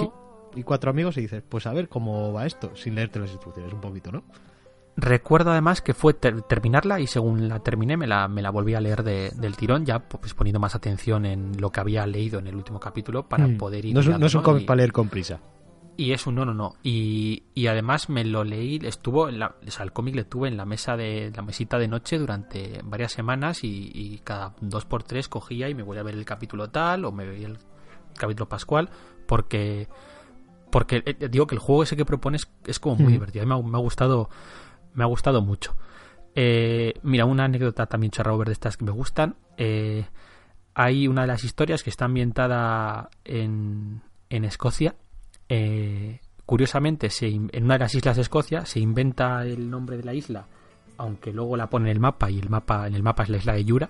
[0.54, 0.60] sí.
[0.60, 3.72] y cuatro amigos y dices, pues a ver cómo va esto, sin leerte las instrucciones
[3.72, 4.24] un poquito, ¿no?
[5.02, 8.74] Recuerdo además que fue ter- terminarla y según la terminé me la, me la volví
[8.76, 12.40] a leer de- del tirón, ya pues poniendo más atención en lo que había leído
[12.40, 13.58] en el último capítulo para Mm.
[13.58, 13.94] poder ir.
[13.94, 15.40] no, es, un- hilando, no es un cómic para leer con prisa.
[15.98, 16.76] Y es un no, no, no.
[16.82, 20.48] Y, y además me lo leí, estuvo, en la, o sea, el cómic le tuve
[20.48, 24.86] en la mesa de la mesita de noche durante varias semanas y, y cada dos
[24.86, 27.58] por tres cogía y me voy a ver el capítulo tal o me veía el
[28.18, 28.90] capítulo pascual
[29.28, 29.88] porque
[30.72, 33.16] porque eh, digo que el juego ese que propones es como muy Mm.
[33.16, 33.44] divertido.
[33.44, 34.30] A mí me ha, me ha gustado
[34.94, 35.76] me ha gustado mucho.
[36.36, 39.36] Eh, mira, una anécdota también charrover de estas que me gustan.
[39.58, 40.06] Eh,
[40.74, 44.96] hay una de las historias que está ambientada en, en Escocia.
[45.50, 50.04] Eh, curiosamente, se en una de las islas de Escocia se inventa el nombre de
[50.04, 50.46] la isla,
[50.98, 53.38] aunque luego la pone en el mapa y el mapa en el mapa es la
[53.38, 53.90] isla de Yura.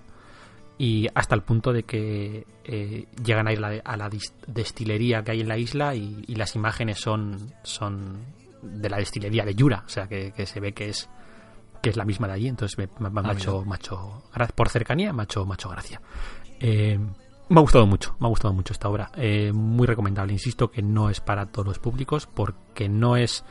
[0.81, 4.09] Y hasta el punto de que eh, llegan a ir la- a la
[4.47, 8.19] destilería que hay en la isla y, y las imágenes son, son
[8.61, 11.09] de la destilería de Yura, o sea que, que se ve que es
[11.81, 13.33] que es la misma de allí, entonces me, me- me ha Ah,
[13.73, 16.01] ha hecho gra- por cercanía ha hecho gracia.
[16.59, 16.99] Eh,
[17.47, 19.09] me ha gustado mucho, me ha gustado mucho esta obra.
[19.15, 20.33] Eh, muy recomendable.
[20.33, 23.45] Insisto que no es para todos los públicos porque no es.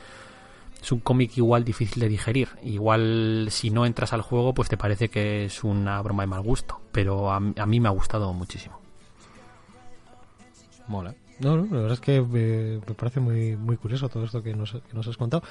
[0.81, 2.51] Es un cómic igual difícil de digerir.
[2.63, 6.43] Igual si no entras al juego, pues te parece que es una broma de mal
[6.43, 6.81] gusto.
[6.93, 8.79] Pero a, a mí me ha gustado muchísimo.
[10.87, 11.15] Mola.
[11.41, 14.55] No, no, la verdad es que eh, me parece muy, muy curioso todo esto que
[14.55, 15.43] nos, que nos has contado.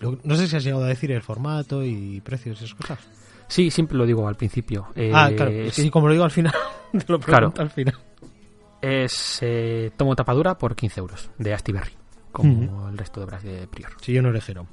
[0.00, 2.98] Lo- no sé si has llegado a decir el formato y precios y esas cosas.
[3.48, 4.88] Sí, siempre lo digo al principio.
[4.94, 6.52] Eh, ah, claro, es que como lo digo al final,
[6.92, 7.52] te lo Claro.
[7.56, 7.96] al final.
[8.82, 11.92] es, eh, tomo tapadura por 15 euros de Astiberri.
[12.32, 12.88] Como Ujú.
[12.88, 13.92] el resto de obras de Prior.
[14.02, 14.66] Si yo no orejero.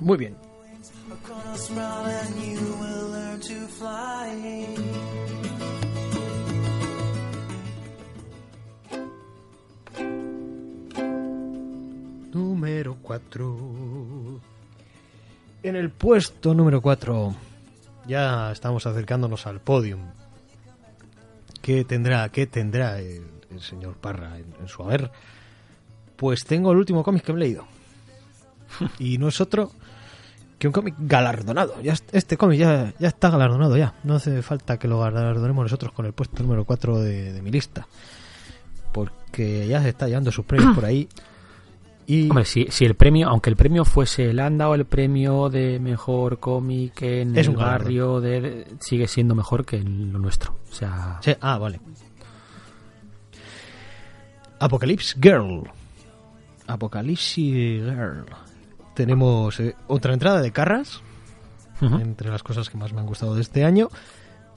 [0.00, 0.36] Muy bien.
[12.34, 14.40] Número 4.
[15.62, 17.34] En el puesto número 4
[18.06, 20.00] ya estamos acercándonos al podium.
[21.62, 23.22] ¿Qué tendrá, qué tendrá el,
[23.60, 25.10] señor Parra en, su haber?
[26.16, 27.66] Pues tengo el último cómic que he leído.
[28.98, 29.70] Y no es otro
[30.58, 31.80] que un cómic galardonado.
[31.82, 33.94] Ya, est- este cómic ya, ya está galardonado ya.
[34.04, 37.50] No hace falta que lo galardonemos nosotros con el puesto número 4 de, de mi
[37.50, 37.86] lista.
[38.92, 41.08] Porque ya se está llevando sus premios por ahí.
[42.06, 45.48] Y Hombre, si, si el premio, aunque el premio fuese, le han dado el premio
[45.48, 50.54] de mejor cómic en Es el un barrio, de, sigue siendo mejor que lo nuestro.
[50.70, 51.80] O sea, Sí, ah, vale.
[54.58, 55.64] Apocalypse Girl.
[56.66, 58.26] Apocalypse Girl.
[58.94, 61.02] Tenemos eh, otra entrada de Carras,
[61.80, 63.88] entre las cosas que más me han gustado de este año.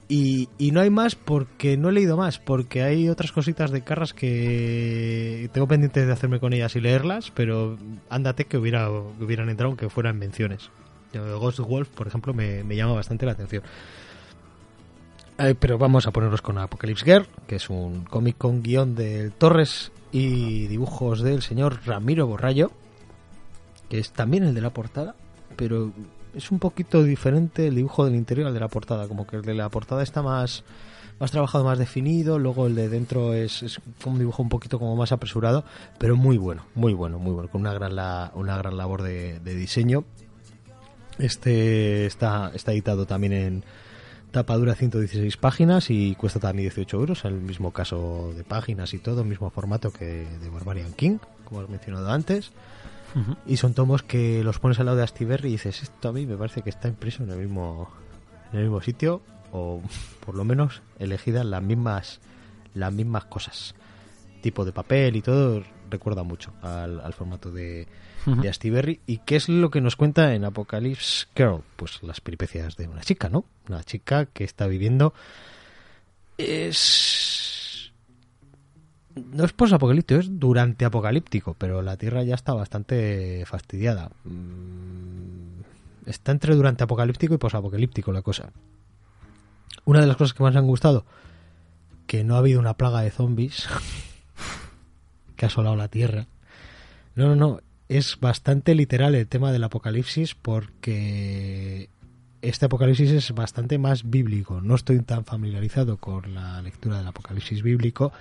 [0.09, 3.81] Y, y no hay más porque no he leído más, porque hay otras cositas de
[3.81, 7.77] Carras que tengo pendientes de hacerme con ellas y leerlas, pero
[8.09, 10.69] ándate que, hubiera, que hubieran entrado aunque fueran menciones.
[11.13, 13.63] Ghost Wolf, por ejemplo, me, llama bastante la atención.
[15.39, 19.31] Eh, pero vamos a ponernos con Apocalypse Girl, que es un cómic con guion del
[19.31, 22.71] Torres y dibujos del señor Ramiro Borrallo,
[23.89, 25.15] que es también el de la portada,
[25.55, 25.91] pero
[26.37, 29.41] es un poquito diferente el dibujo del interior al de la portada, como que el
[29.41, 30.63] de la portada está más
[31.19, 34.95] más trabajado, más definido, luego el de dentro es, es un dibujo un poquito como
[34.95, 35.63] más apresurado,
[35.97, 39.39] pero muy bueno, muy bueno, muy bueno, con una gran la- una gran labor de,
[39.39, 40.03] diseño.
[41.17, 43.63] Este está, está editado también en
[44.31, 49.23] tapadura 116 páginas y cuesta también 18 euros, el mismo caso de páginas y todo,
[49.23, 52.51] mismo formato que de Barbarian King, como he mencionado antes.
[53.45, 56.25] Y son tomos que los pones al lado de Astiberri y dices, esto a mí
[56.25, 57.89] me parece que está impreso en el mismo,
[58.51, 59.21] en el mismo sitio,
[59.51, 59.81] o
[60.25, 62.19] por lo menos elegidas las mismas,
[62.73, 63.75] las mismas cosas.
[64.41, 67.87] Tipo de papel y todo, recuerda mucho al, al formato de,
[68.25, 68.41] Ujú.
[68.41, 68.99] de Astiberri.
[69.07, 71.61] ¿Y qué es lo que nos cuenta en Apocalypse Girl?
[71.75, 73.45] Pues las peripecias de una chica, ¿no?
[73.67, 75.13] Una chica que está viviendo.
[76.37, 77.66] Es.
[79.17, 84.11] No es posapocalíptico, es durante apocalíptico, pero la Tierra ya está bastante fastidiada.
[84.23, 85.47] Mm,
[86.07, 88.51] Está entre durante apocalíptico y posapocalíptico la cosa.
[89.83, 91.05] Una de las cosas que más me han gustado,
[92.07, 93.67] que no ha habido una plaga de zombies
[95.35, 96.27] que ha asolado la Tierra.
[97.15, 97.59] No, no, no.
[97.89, 101.89] Es bastante literal el tema del apocalipsis porque
[102.41, 104.61] este Apocalipsis es bastante más bíblico.
[104.61, 108.13] No estoy tan familiarizado con la lectura del Apocalipsis bíblico,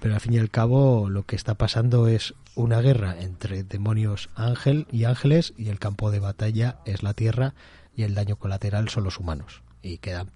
[0.00, 4.30] pero al fin y al cabo lo que está pasando es una guerra entre demonios
[4.34, 7.54] ángel y ángeles y el campo de batalla es la tierra
[7.94, 10.30] y el daño colateral son los humanos y quedan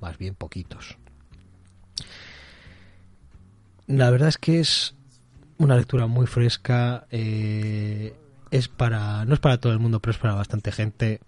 [0.00, 0.96] más bien poquitos.
[3.86, 4.94] La verdad es que es
[5.56, 7.06] una lectura muy fresca.
[7.10, 8.14] eh,
[8.50, 11.20] es para no es para todo el mundo, pero es para bastante gente,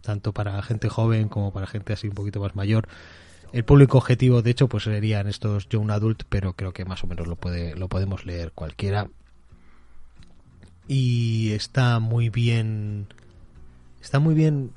[0.00, 2.88] tanto para gente joven como para gente así un poquito más mayor.
[3.52, 7.06] El público objetivo, de hecho, pues serían estos young adult, pero creo que más o
[7.06, 9.08] menos lo puede lo podemos leer cualquiera.
[10.88, 13.08] Y está muy bien
[14.00, 14.72] está muy bien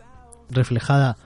[0.50, 1.18] reflejada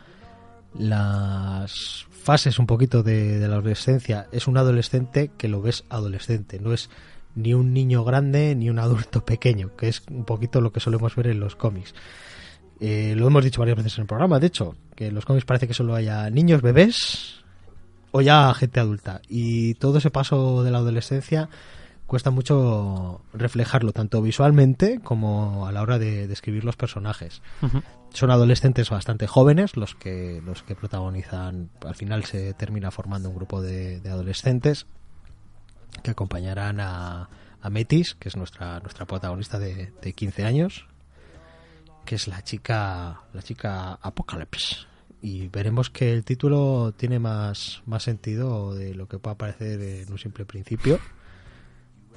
[0.77, 4.27] las fases un poquito de, de la adolescencia.
[4.31, 6.89] Es un adolescente que lo ves adolescente, no es
[7.35, 11.15] ni un niño grande ni un adulto pequeño, que es un poquito lo que solemos
[11.15, 11.93] ver en los cómics.
[12.79, 15.45] Eh, lo hemos dicho varias veces en el programa, de hecho, que en los cómics
[15.45, 17.43] parece que solo haya niños, bebés
[18.11, 19.21] o ya gente adulta.
[19.27, 21.49] Y todo ese paso de la adolescencia
[22.05, 27.41] cuesta mucho reflejarlo, tanto visualmente como a la hora de describir los personajes.
[28.13, 31.71] Son adolescentes bastante jóvenes los que, los que protagonizan.
[31.83, 34.85] Al final se termina formando un grupo de, de adolescentes
[36.03, 37.29] que acompañarán a,
[37.61, 40.85] a Metis, que es nuestra, nuestra protagonista de, de 15 años,
[42.05, 44.87] que es la chica, la chica Apocalypse.
[45.21, 50.11] Y veremos que el título tiene más, más sentido de lo que pueda parecer en
[50.11, 50.99] un simple principio.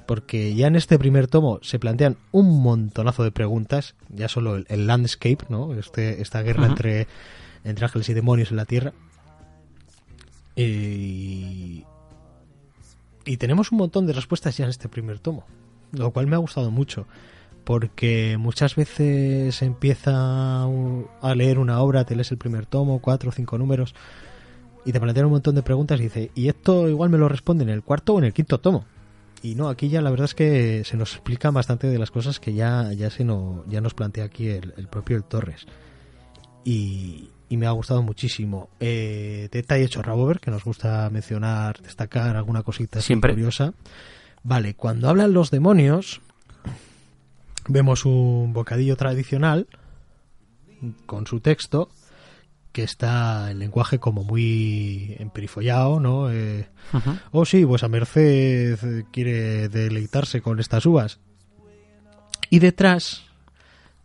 [0.05, 4.65] Porque ya en este primer tomo se plantean un montonazo de preguntas, ya solo el,
[4.69, 5.73] el landscape, ¿no?
[5.73, 7.07] Este, esta guerra entre,
[7.63, 8.93] entre ángeles y demonios en la Tierra.
[10.55, 11.85] Y,
[13.25, 15.45] y tenemos un montón de respuestas ya en este primer tomo,
[15.91, 17.05] lo cual me ha gustado mucho,
[17.67, 23.33] porque muchas veces empieza a leer una obra, te lees el primer tomo, cuatro o
[23.33, 23.93] cinco números,
[24.85, 27.65] y te plantean un montón de preguntas y dice, y esto igual me lo responde
[27.65, 28.85] en el cuarto o en el quinto tomo.
[29.43, 32.39] Y no, aquí ya la verdad es que se nos explica bastante de las cosas
[32.39, 35.65] que ya, ya, se no, ya nos plantea aquí el, el propio el Torres.
[36.63, 38.69] Y, y me ha gustado muchísimo.
[38.79, 43.33] Eh, detalle hecho Rabover, que nos gusta mencionar, destacar alguna cosita Siempre.
[43.33, 43.73] curiosa.
[44.41, 46.21] Vale, cuando hablan los demonios,
[47.67, 49.67] vemos un bocadillo tradicional
[51.05, 51.89] con su texto
[52.71, 56.31] que está en lenguaje como muy emperifollado, ¿no?
[56.31, 56.69] Eh,
[57.31, 61.19] oh sí, vuesa merced eh, quiere deleitarse con estas uvas.
[62.51, 63.23] Y detrás,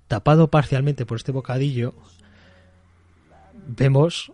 [0.08, 1.92] tapado parcialmente por este bocadillo,
[3.66, 4.32] vemos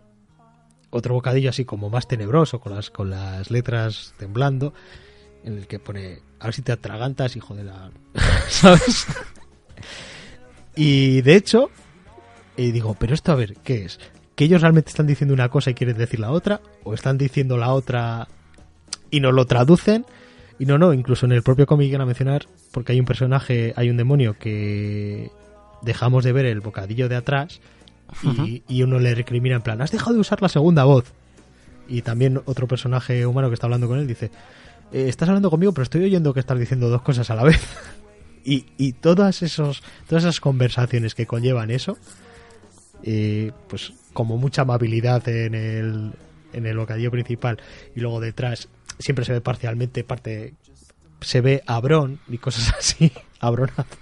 [0.89, 4.73] otro bocadillo así como más tenebroso, con las, con las letras temblando,
[5.43, 7.91] en el que pone, a ver si te atragantas, hijo de la...
[8.49, 9.07] ¿Sabes?
[10.75, 11.69] Y de hecho,
[12.55, 13.99] y digo, pero esto a ver, ¿qué es?
[14.35, 16.61] ¿Que ellos realmente están diciendo una cosa y quieren decir la otra?
[16.83, 18.27] ¿O están diciendo la otra
[19.11, 20.05] y no lo traducen?
[20.57, 23.73] Y no, no, incluso en el propio cómic van a mencionar, porque hay un personaje,
[23.75, 25.31] hay un demonio que
[25.81, 27.61] dejamos de ver el bocadillo de atrás
[28.23, 31.13] y, y uno le recrimina en plan, has dejado de usar la segunda voz.
[31.87, 34.31] Y también otro personaje humano que está hablando con él dice,
[34.91, 37.61] "Eh, estás hablando conmigo pero estoy oyendo que estás diciendo dos cosas a la vez.
[38.43, 41.97] y, y todas, esos, todas esas conversaciones que conllevan eso,
[43.03, 46.11] eh, pues como mucha amabilidad en el,
[46.53, 47.59] en el bocadillo principal
[47.95, 50.53] y luego detrás siempre se ve parcialmente parte
[51.21, 53.97] se ve a Bron y cosas así abronazo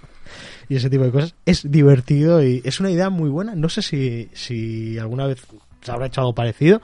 [0.68, 3.82] y ese tipo de cosas es divertido y es una idea muy buena no sé
[3.82, 5.42] si, si alguna vez
[5.82, 6.82] se habrá hecho algo parecido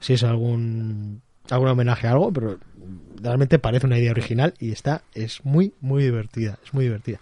[0.00, 2.58] si es algún algún homenaje a algo pero
[3.20, 7.20] realmente parece una idea original y está es muy muy divertida es muy divertida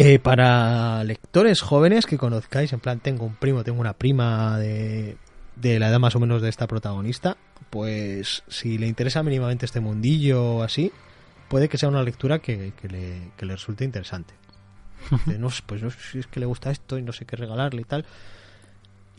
[0.00, 5.16] eh, para lectores jóvenes que conozcáis, en plan, tengo un primo, tengo una prima de,
[5.56, 7.36] de la edad más o menos de esta protagonista,
[7.70, 10.92] pues si le interesa mínimamente este mundillo o así,
[11.48, 14.34] puede que sea una lectura que, que le, que le resulte interesante.
[15.26, 17.36] Dice, no, pues no sé si es que le gusta esto y no sé qué
[17.36, 18.06] regalarle y tal.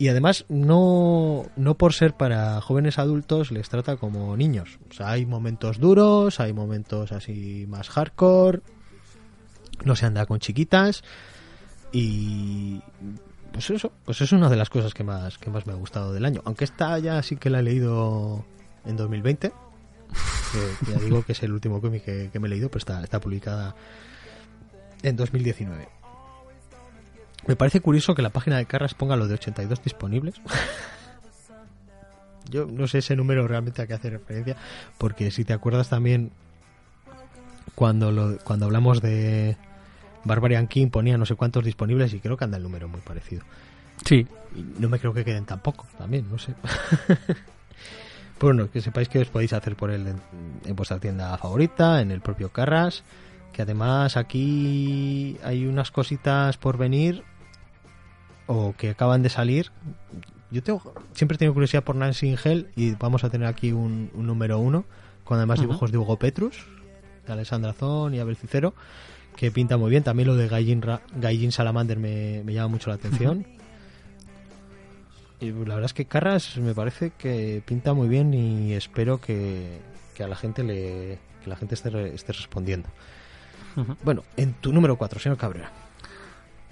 [0.00, 4.78] Y además, no, no por ser para jóvenes adultos, les trata como niños.
[4.88, 8.62] O sea, hay momentos duros, hay momentos así más hardcore,
[9.84, 11.04] no se anda con chiquitas
[11.92, 12.80] y
[13.52, 16.12] pues eso pues es una de las cosas que más que más me ha gustado
[16.12, 18.44] del año aunque esta ya sí que la he leído
[18.84, 19.48] en 2020
[20.52, 23.02] que, ya digo que es el último cómic que, que me he leído pero está,
[23.02, 23.74] está publicada
[25.02, 25.99] en 2019
[27.46, 30.34] me parece curioso que la página de Carras ponga lo de 82 disponibles
[32.50, 34.56] yo no sé ese número realmente a qué hace referencia
[34.98, 36.30] porque si te acuerdas también
[37.74, 39.56] cuando lo, cuando hablamos de
[40.24, 43.42] Barbarian King ponía no sé cuántos disponibles y creo que anda el número muy parecido.
[44.04, 44.26] Sí.
[44.54, 46.54] Y no me creo que queden tampoco, también, no sé.
[48.40, 50.20] bueno, que sepáis que os podéis hacer por él en,
[50.64, 53.02] en vuestra tienda favorita, en el propio Carras.
[53.52, 57.24] Que además aquí hay unas cositas por venir
[58.52, 59.70] o que acaban de salir.
[60.50, 64.26] Yo tengo, siempre tengo curiosidad por Nancy Hell y vamos a tener aquí un, un
[64.26, 64.84] número uno
[65.22, 66.66] con además dibujos de Hugo Petrus,
[67.26, 68.74] de Alessandra Zon y Abel Cicero,
[69.36, 70.02] que pinta muy bien.
[70.02, 73.46] También lo de Ra- Gaijin Salamander me, me llama mucho la atención.
[75.38, 79.78] Y la verdad es que Carras me parece que pinta muy bien y espero que,
[80.14, 82.88] que a la gente le que la gente esté, esté respondiendo.
[84.02, 85.70] Bueno, en tu número 4, señor Cabrera.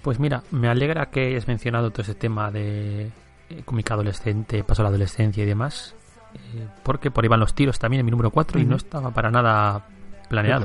[0.01, 3.07] Pues mira, me alegra que hayas mencionado todo ese tema de
[3.49, 5.93] eh, cómic adolescente, paso a la adolescencia y demás.
[6.33, 9.11] eh, porque por ahí van los tiros también en mi número 4 y no estaba
[9.11, 9.85] para nada
[10.29, 10.61] planeado.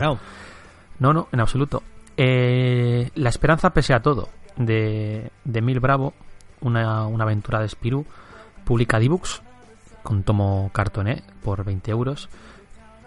[0.99, 1.83] No, no, en absoluto.
[2.17, 6.15] Eh, la esperanza pese a todo, de, de Mil Bravo,
[6.61, 8.07] una, una aventura de Spirou,
[8.65, 9.43] publica D-Books
[10.05, 12.29] con tomo cartoné por 20 euros.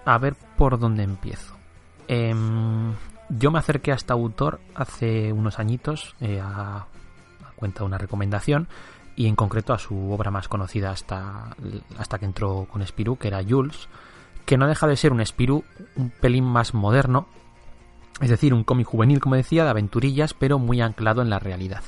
[0.04, 1.56] A ver por dónde empiezo.
[2.10, 2.94] Em,
[3.30, 7.98] yo me acerqué a este autor hace unos añitos eh, a, a cuenta de una
[7.98, 8.68] recomendación
[9.18, 11.56] y en concreto a su obra más conocida hasta,
[11.98, 13.90] hasta que entró con Spirou, que era Jules,
[14.46, 15.64] que no deja de ser un Spirou
[15.96, 17.28] un pelín más moderno,
[18.22, 21.82] es decir, un cómic juvenil, como decía, de aventurillas, pero muy anclado en la realidad.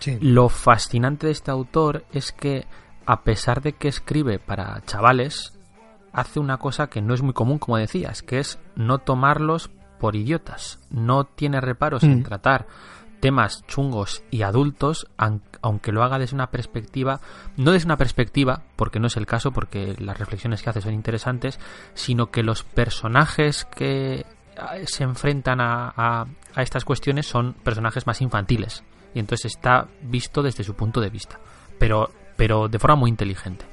[0.00, 0.18] Sí.
[0.20, 2.66] Lo fascinante de este autor es que,
[3.06, 5.58] a pesar de que escribe para chavales,
[6.12, 10.16] hace una cosa que no es muy común, como decías, que es no tomarlos por
[10.16, 10.78] idiotas.
[10.90, 12.22] No tiene reparos en Mm.
[12.24, 12.66] tratar
[13.20, 15.06] temas chungos y adultos,
[15.62, 17.20] aunque lo haga desde una perspectiva,
[17.56, 20.92] no desde una perspectiva, porque no es el caso, porque las reflexiones que hace son
[20.92, 21.58] interesantes,
[21.94, 24.26] sino que los personajes que
[24.58, 28.84] ah, se enfrentan a, a- a estas cuestiones son personajes más infantiles.
[29.14, 31.38] Y entonces está visto desde su punto de vista.
[31.78, 33.64] Pero, pero de forma muy inteligente.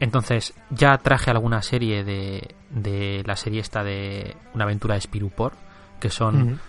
[0.00, 5.30] Entonces, ya traje alguna serie de, de la serie esta de Una aventura de Spirou
[5.30, 5.52] por,
[6.00, 6.60] que son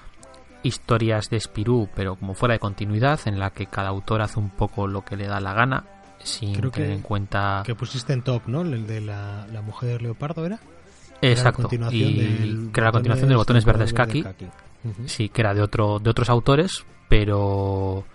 [0.64, 4.50] historias de Spirou, pero como fuera de continuidad, en la que cada autor hace un
[4.50, 5.86] poco lo que le da la gana,
[6.20, 7.64] sin Creo tener que- en cuenta.
[7.66, 8.62] Que pusiste en top, ¿no?
[8.62, 10.60] El de la, la mujer leopardo, ¿era?
[11.22, 11.68] Exacto.
[11.92, 14.24] Y del que era la continuación de Botones Verdes Kaki.
[15.06, 18.06] Sí, que era de otro de otros autores, pero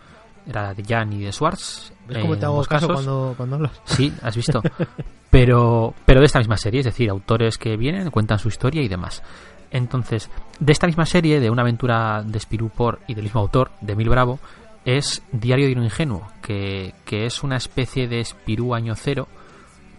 [0.47, 1.93] era de Jan y de Schwartz.
[2.09, 2.93] ¿Ves cómo te hago caso casos.
[2.93, 3.81] cuando, cuando hablas?
[3.85, 4.61] Sí, has visto.
[5.31, 8.89] pero, pero de esta misma serie, es decir, autores que vienen, cuentan su historia y
[8.89, 9.23] demás.
[9.71, 10.31] Entonces,
[10.61, 13.97] de esta misma serie, de una aventura de Spirou por y del mismo autor, de
[13.97, 14.39] Mil Bravo,
[14.85, 19.29] es Diario de un ingenuo, que, que es una especie de Spirou año cero,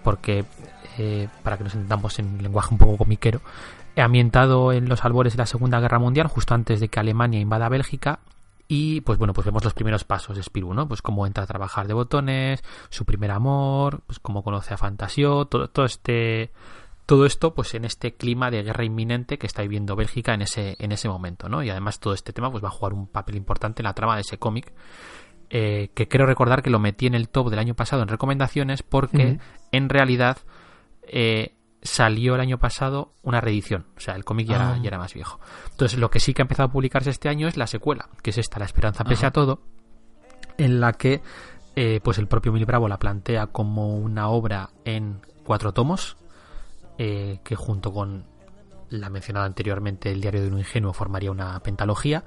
[0.04, 0.46] porque,
[0.98, 3.42] eh, para que nos entendamos en lenguaje un poco comiquero,
[3.96, 7.70] ambientado en los albores de la Segunda Guerra Mundial, justo antes de que Alemania invada
[7.70, 8.20] Bélgica,
[8.68, 10.88] y pues bueno, pues vemos los primeros pasos de Spirou, ¿no?
[10.88, 15.46] Pues cómo entra a trabajar de botones, su primer amor, pues cómo conoce a Fantasio,
[15.46, 16.52] todo, todo este
[17.06, 20.78] todo esto pues en este clima de guerra inminente que está viviendo Bélgica en ese
[20.80, 21.62] en ese momento, ¿no?
[21.62, 24.16] Y además todo este tema pues va a jugar un papel importante en la trama
[24.16, 24.74] de ese cómic.
[25.50, 28.82] eh, que creo recordar que lo metí en el top del año pasado en recomendaciones
[28.82, 29.40] porque
[29.72, 30.38] en realidad
[31.04, 31.54] eh,
[31.84, 33.86] salió el año pasado una reedición.
[33.96, 34.72] O sea, el cómic ya, Ah.
[34.74, 35.40] era, ya era más viejo.
[35.72, 38.30] Entonces, lo que sí que ha empezado a publicarse este año es la secuela, que
[38.32, 39.28] es esta, La Esperanza pese Ajá.
[39.28, 39.62] a todo,
[40.58, 41.22] en la que
[41.76, 46.18] eh, pues el propio Mil Bravo la plantea como una obra en cuatro tomos,
[46.98, 48.26] eh, que junto con
[48.90, 52.24] la mencionada anteriormente El diario de un ingenuo formaría una pentalogía.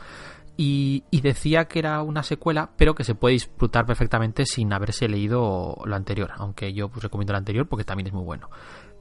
[0.58, 5.06] Y, y decía que era una secuela, pero que se puede disfrutar perfectamente sin haberse
[5.06, 6.30] leído lo anterior.
[6.38, 8.48] Aunque yo pues, recomiendo lo anterior porque también es muy bueno.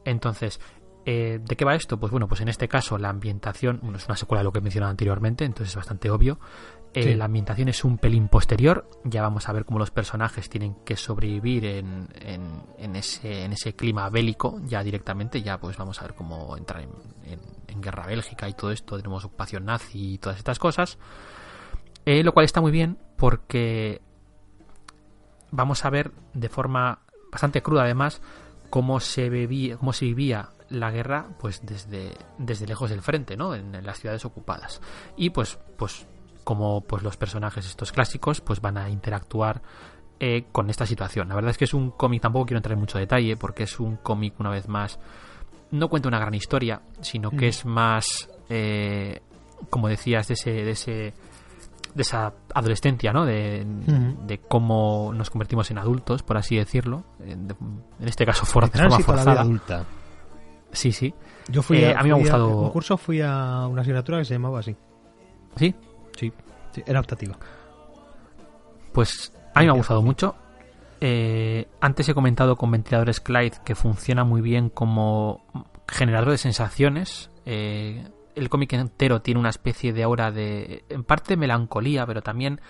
[0.05, 0.59] Entonces,
[1.05, 1.99] eh, ¿de qué va esto?
[1.99, 4.59] Pues bueno, pues en este caso la ambientación, bueno, es una secuela de lo que
[4.59, 6.39] he mencionado anteriormente, entonces es bastante obvio.
[6.93, 7.15] Eh, Sí.
[7.15, 10.95] La ambientación es un pelín posterior, ya vamos a ver cómo los personajes tienen que
[10.95, 16.05] sobrevivir en, en- en ese, en ese clima bélico, ya directamente, ya pues vamos a
[16.05, 16.89] ver cómo entrar en,
[17.25, 20.97] en- en guerra bélgica y todo esto, tenemos ocupación nazi y todas estas cosas.
[22.05, 23.99] Eh, lo cual está muy bien porque
[25.51, 26.99] vamos a ver de forma
[27.31, 28.21] bastante cruda además
[28.69, 33.53] cómo se vivía, cómo se vivía la guerra pues desde, desde lejos del frente, ¿no?
[33.55, 34.81] En, en las ciudades ocupadas.
[35.15, 36.07] Y pues, pues
[36.43, 39.61] como pues los personajes estos clásicos pues van a interactuar
[40.19, 41.27] eh, con esta situación.
[41.27, 43.79] La verdad es que es un cómic, tampoco quiero entrar en mucho detalle, porque es
[43.81, 44.97] un cómic una vez más,
[45.71, 47.49] no cuenta una gran historia, sino que Mm.
[47.49, 49.21] es más, eh,
[49.69, 51.13] como decías, de ese, de ese
[51.95, 53.25] de esa adolescencia, ¿no?
[53.25, 53.65] De,
[54.47, 57.03] cómo nos convertimos en adultos, por así decirlo.
[57.19, 57.55] En, de-
[57.99, 59.41] en este caso, for, de forma tránsito a la vida forzada.
[59.41, 59.85] adulta.
[60.71, 61.13] Sí, sí.
[61.47, 63.65] Yo fui Eh, a, a mí me ha fui gustado- En un curso fui a
[63.67, 64.75] una asignatura que se llamaba así.
[65.55, 65.73] Sí,
[66.17, 66.31] Sí.
[66.71, 67.35] sí era optativa.
[68.93, 70.35] pues a mí me ha gustado mucho.
[71.01, 75.41] eh, antes he comentado con ventiladores Clyde que funciona muy bien como
[75.87, 77.29] generador de sensaciones.
[77.45, 82.61] Eh, el cómic entero tiene una especie de aura de, en parte melancolía, pero también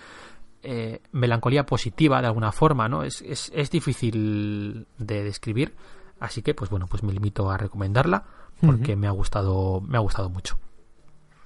[0.62, 3.02] eh, melancolía positiva de alguna forma, ¿no?
[3.02, 5.74] Es, es, es difícil de describir,
[6.20, 8.24] así que, pues bueno, pues me limito a recomendarla
[8.60, 10.58] porque me ha gustado, me ha gustado mucho.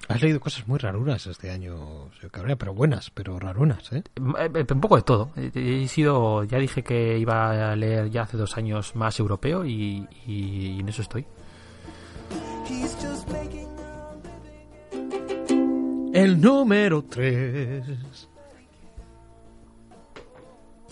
[0.08, 4.02] Has leído cosas muy rarunas este año, señor Cabrera, pero buenas, pero rarunas, ¿eh?
[4.16, 5.30] Eh, eh, Un poco de todo.
[5.36, 10.08] He sido, ya dije que iba a leer ya hace dos años más europeo y,
[10.26, 11.26] y en eso estoy.
[12.68, 13.69] He's just making
[16.12, 18.28] El número 3.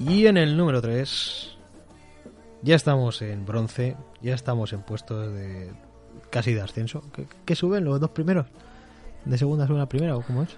[0.01, 1.57] Y en el número 3
[2.63, 5.71] ya estamos en bronce, ya estamos en puestos de
[6.31, 7.03] casi de ascenso.
[7.13, 8.47] ¿Qué, qué suben los dos primeros?
[9.25, 10.57] ¿De segunda suben a primera o cómo es?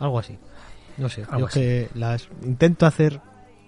[0.00, 0.36] Algo así.
[0.96, 1.60] No sé, Algo yo así.
[1.60, 3.20] que las intento hacer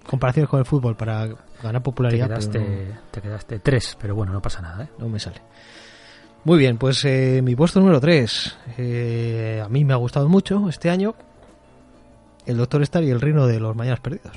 [0.08, 1.26] comparaciones con el fútbol para
[1.62, 4.88] ganar Te popularidad, quedaste, pero no- te quedaste tres, pero bueno, no pasa nada, ¿eh?
[4.98, 5.40] no me sale.
[6.46, 8.56] Muy bien, pues eh, mi puesto número 3.
[9.64, 11.16] a mí me ha gustado mucho este año.
[12.46, 14.36] El Doctor Star y el Reino de los Mañanas Perdidos.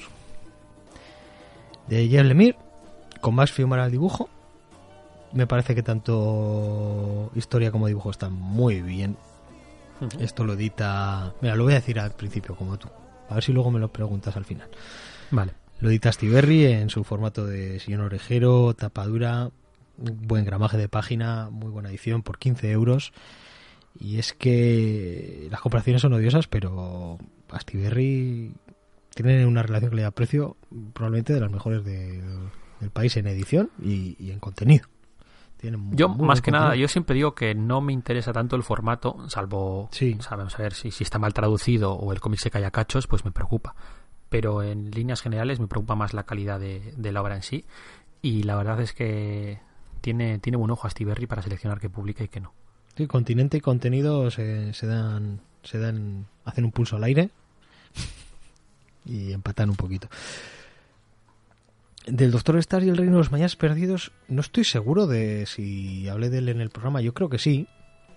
[1.85, 2.57] De Jeff Lemire,
[3.21, 4.27] con Max Fiumara al dibujo.
[5.33, 9.15] Me parece que tanto historia como dibujo están muy bien.
[10.19, 11.35] Esto lo edita...
[11.41, 12.87] Mira, lo voy a decir al principio como tú.
[13.29, 14.67] A ver si luego me lo preguntas al final.
[15.29, 15.51] Vale.
[15.79, 19.51] Lo edita Stiberri en su formato de sillón orejero, tapadura,
[19.99, 23.11] buen gramaje de página, muy buena edición por 15 euros.
[23.99, 27.17] Y es que las comparaciones son odiosas, pero
[27.49, 28.53] Astiberri
[29.13, 30.55] tiene una relación calidad-precio
[30.93, 32.21] probablemente de las mejores del,
[32.79, 34.87] del país en edición y, y en contenido.
[35.61, 38.63] Muy- Yo, muy más que nada, yo siempre digo que no me interesa tanto el
[38.63, 40.15] formato, salvo, Sí.
[40.21, 43.07] sabemos a ver si, si está mal traducido o el cómic se cae a cachos,
[43.07, 43.75] pues me preocupa.
[44.29, 47.65] Pero en líneas generales me preocupa más la calidad de, de la obra en sí.
[48.21, 49.59] Y la verdad es que
[49.99, 52.53] tiene, tiene buen ojo a Steve Berry para seleccionar qué publica y qué no.
[52.95, 57.29] Sí, continente y contenido se, se dan, se dan, hacen un pulso al aire
[59.05, 60.09] y empatan un poquito.
[62.05, 66.07] Del Doctor Star y el Reino de los Mañanas Perdidos, no estoy seguro de si
[66.07, 67.01] hablé de él en el programa.
[67.01, 67.67] Yo creo que sí,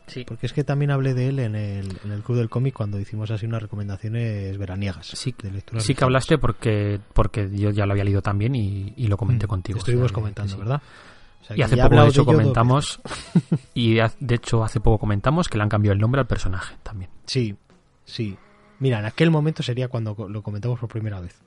[0.06, 0.24] Sí.
[0.26, 2.98] porque es que también hablé de él en el, en el Club del Cómic cuando
[2.98, 5.06] hicimos así unas recomendaciones veraniegas.
[5.08, 9.06] Sí, de sí que hablaste porque, porque yo ya lo había leído también y, y
[9.08, 9.78] lo comenté Mm, contigo.
[9.78, 10.58] Estuvimos o sea, que comentando, sí.
[10.58, 10.82] ¿verdad?
[11.42, 13.00] O sea, Y que hace poco, de hecho, comentamos,
[13.74, 17.10] y de hecho hace poco comentamos que le han cambiado el nombre al personaje también.
[17.26, 17.56] Sí,
[18.04, 18.36] sí.
[18.78, 21.40] Mira, en aquel momento sería cuando lo comentamos por primera vez.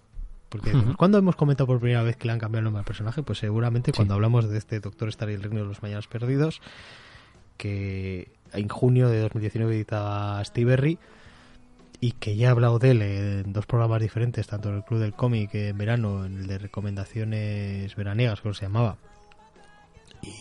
[0.49, 3.23] Porque cuando hemos comentado por primera vez que le han cambiado el nombre al personaje,
[3.23, 3.95] pues seguramente Sí.
[3.95, 6.61] cuando hablamos de este Doctor Star y el Reino de los Mañanas Perdidos,
[7.57, 10.99] que en junio de 2019 editaba Steve Berry
[11.99, 14.99] y que ya he hablado de él en dos programas diferentes, tanto en el Club
[14.99, 18.97] del Cómic en verano, en el de recomendaciones veraniegas, como se llamaba,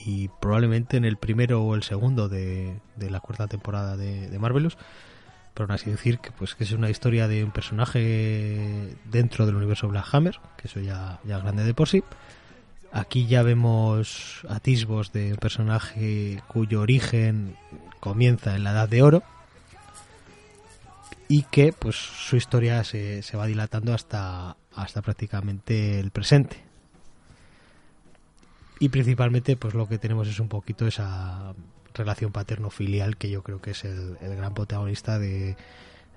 [0.04, 4.76] y probablemente en el primero o el segundo de, la cuarta temporada de, Marvelous.
[5.54, 9.54] Pero aún así decir que pues que es una historia de un personaje dentro del
[9.54, 12.02] universo Black Hammer, que eso ya, ya grande de por sí.
[12.92, 17.56] Aquí ya vemos atisbos de un personaje cuyo origen
[18.00, 19.22] comienza en la Edad de Oro
[21.28, 26.64] y que pues su historia se, se va dilatando hasta, hasta prácticamente el presente.
[28.84, 31.54] Y principalmente pues lo que tenemos es un poquito esa
[31.94, 35.56] relación paterno-filial que yo creo que es el, el gran protagonista de,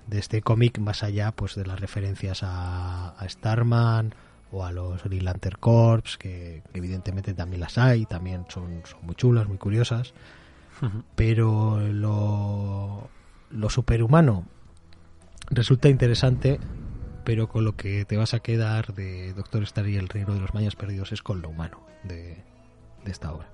[0.06, 4.14] de este cómic, más allá pues de las referencias a, a Starman
[4.52, 9.16] o a los Green Lantern Corps, que, evidentemente también las hay, también son, son muy
[9.16, 10.14] chulas, muy curiosas,
[11.16, 13.10] pero lo,
[13.50, 14.46] lo superhumano
[15.50, 16.60] resulta interesante,
[17.24, 20.42] pero con lo que te vas a quedar de Doctor Star y el Reino de
[20.42, 22.47] los Mañas Perdidos es con lo humano de,
[23.08, 23.48] de esta obra.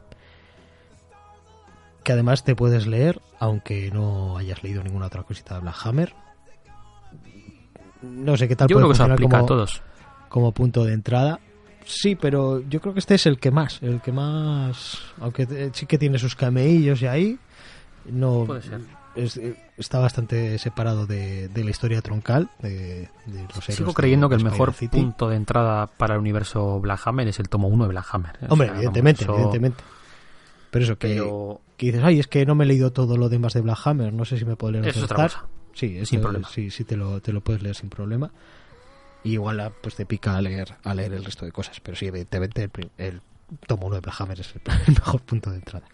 [2.03, 6.13] Que además te puedes leer, aunque no hayas leído ninguna otra cosita de Black Hammer.
[8.01, 9.81] No sé qué tal Yo puede creo que se aplica como, a todos.
[10.29, 11.39] como punto de entrada.
[11.85, 15.73] Sí, pero yo creo que este es el que más, el que más, aunque te-
[15.73, 17.39] sí que tiene sus cameillos y ahí,
[18.05, 18.81] no Puede ser.
[19.15, 24.29] Es- eh, está bastante separado de, de la historia troncal de, de los Sigo creyendo
[24.29, 24.97] que el mejor City.
[24.97, 28.35] punto de entrada para el universo Black Hammer es el tomo 1 de Black Hammer.
[28.41, 28.45] ¿eh?
[28.49, 29.83] O Hombre, sea, evidentemente, eso- evidentemente.
[30.71, 33.29] Pero eso, que, Pero que dices, ay, es que no me he leído todo lo
[33.29, 35.45] demás de Black Hammer, no sé si me puedo leer eso es otra cosa.
[35.73, 36.47] Sí, esto Sin problema.
[36.49, 38.31] Sí, sí te lo, te lo puedes leer sin problema.
[39.23, 41.79] Y igual ah, pues te pica a leer, a leer el resto de cosas.
[41.79, 43.21] Pero sí, evidentemente el, el
[43.67, 45.85] tomo 1 de Black Hammer es el, el mejor punto de entrada.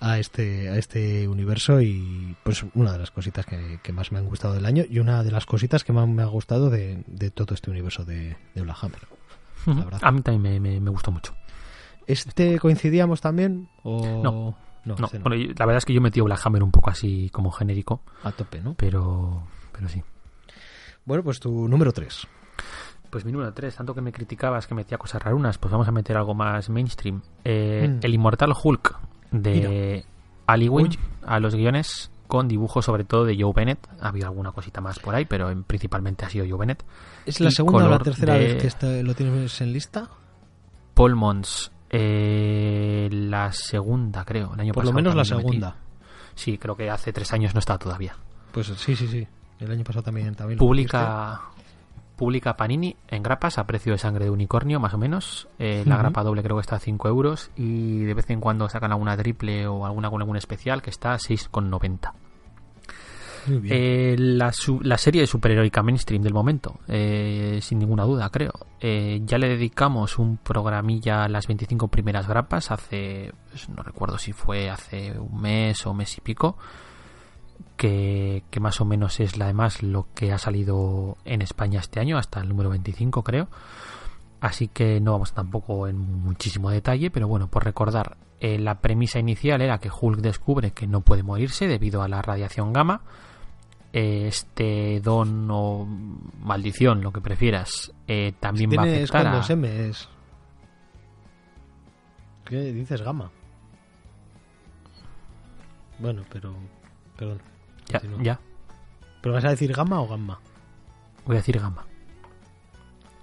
[0.00, 4.18] A este a este universo y pues una de las cositas que, que más me
[4.18, 7.02] han gustado del año y una de las cositas que más me ha gustado de,
[7.06, 9.00] de todo este universo de, de Black Hammer.
[10.02, 11.34] A mí también me, me- me gustó mucho.
[12.06, 13.68] ¿Este coincidíamos también?
[13.82, 14.22] O...
[14.22, 14.56] No.
[14.84, 15.24] No, No, este no.
[15.24, 18.30] bueno, la verdad es que yo metí Black Hammer un poco así como genérico, a
[18.30, 18.74] tope, ¿no?
[18.74, 19.42] pero,
[19.72, 20.00] pero sí.
[21.04, 22.26] Bueno, pues tu número 3.
[23.10, 25.92] Pues mi número 3, tanto que me criticabas que metía cosas rarunas, pues vamos a
[25.92, 27.22] meter algo más mainstream.
[27.44, 27.98] Eh, Mm.
[28.04, 28.96] El Inmortal Hulk
[29.30, 30.04] de
[30.46, 30.98] Ali Wing Uy.
[31.26, 33.78] a los guiones con dibujos sobre todo de Joe Bennett.
[34.00, 36.84] Ha habido alguna cosita más por ahí, pero en- principalmente ha sido Joe Bennett.
[37.24, 40.08] ¿Es la Y segunda o la tercera de- vez que está- lo tienes en lista?
[40.94, 44.54] Paul Mons, eh, la segunda creo.
[44.54, 45.76] El año Por lo menos la segunda.
[46.34, 48.16] Sí, creo que hace tres años no está todavía.
[48.52, 49.26] Pues sí, sí, sí.
[49.60, 50.34] El año pasado también.
[50.34, 51.40] también Publica,
[52.16, 55.48] publica Panini en grapas a precio de sangre de unicornio, más o menos.
[55.58, 57.50] Eh, la grapa doble creo que está a 5 euros.
[57.56, 61.12] Y de vez en cuando sacan alguna triple o alguna con algún especial que está
[61.12, 61.80] a 6,90.
[61.80, 62.26] pusiste.
[63.46, 63.74] Muy bien.
[63.76, 68.52] Eh, la, la serie de superheroica mainstream del momento, eh, sin ninguna duda, creo.
[68.80, 74.18] Eh, ya le dedicamos un programilla a las 25 primeras grapas hace, pues, no recuerdo
[74.18, 76.56] si fue hace un mes o mes y pico,
[77.76, 82.00] que, que más o menos es la además lo que ha salido en España este
[82.00, 83.48] año, hasta el número 25 creo.
[84.40, 89.18] Así que no vamos tampoco en muchísimo detalle, pero bueno, por recordar, eh, la premisa
[89.18, 93.00] inicial era que Hulk descubre que no puede morirse debido a la radiación gamma.
[93.92, 95.86] Eh, Este don o
[96.40, 99.36] maldición, lo que prefieras, eh, también va a afectar a...
[99.36, 100.08] dos M's.
[102.44, 103.30] ¿Qué dices gamma?
[105.98, 106.54] Bueno, pero...
[107.16, 107.40] Perdón.
[107.88, 108.22] Ya, continúa.
[108.22, 108.40] ya,
[109.22, 110.38] ¿Pero vas a decir gamma o gamma?
[111.24, 111.84] voy a decir gamma.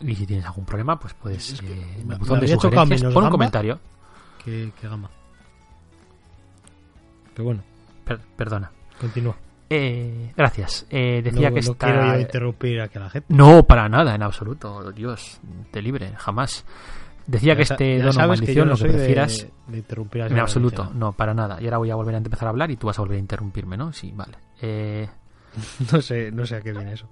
[0.02, 1.54] Y si tienes algún problema, pues puedes...
[1.54, 3.80] Es que eh, en el buzón de sugerencias, pon un comentario.
[4.44, 5.10] ¿Qué, qué gamma?
[7.34, 7.62] Pero bueno,
[8.04, 8.70] Per- perdona.
[9.00, 9.36] continúa.
[9.70, 10.86] Eh, gracias.
[10.90, 11.88] Eh, decía no, que no está...
[11.88, 13.34] quiero interrumpir aquí a la gente.
[13.34, 14.92] No, para nada, en absoluto.
[14.92, 15.40] Dios,
[15.72, 16.66] te libre, jamás.
[17.26, 19.48] Decía que Ya este don o que maldición, no lo que soy de- prefieras...
[19.68, 21.62] de, interrumpir En absoluto, no, para nada.
[21.62, 23.20] Y ahora voy a volver a empezar a hablar y tú vas a volver a
[23.20, 23.94] interrumpirme, ¿no?
[23.94, 24.38] Sí, vale.
[24.62, 25.08] Eh,
[25.92, 26.02] ¿no?
[26.02, 27.08] Sé, no sé a qué viene eso.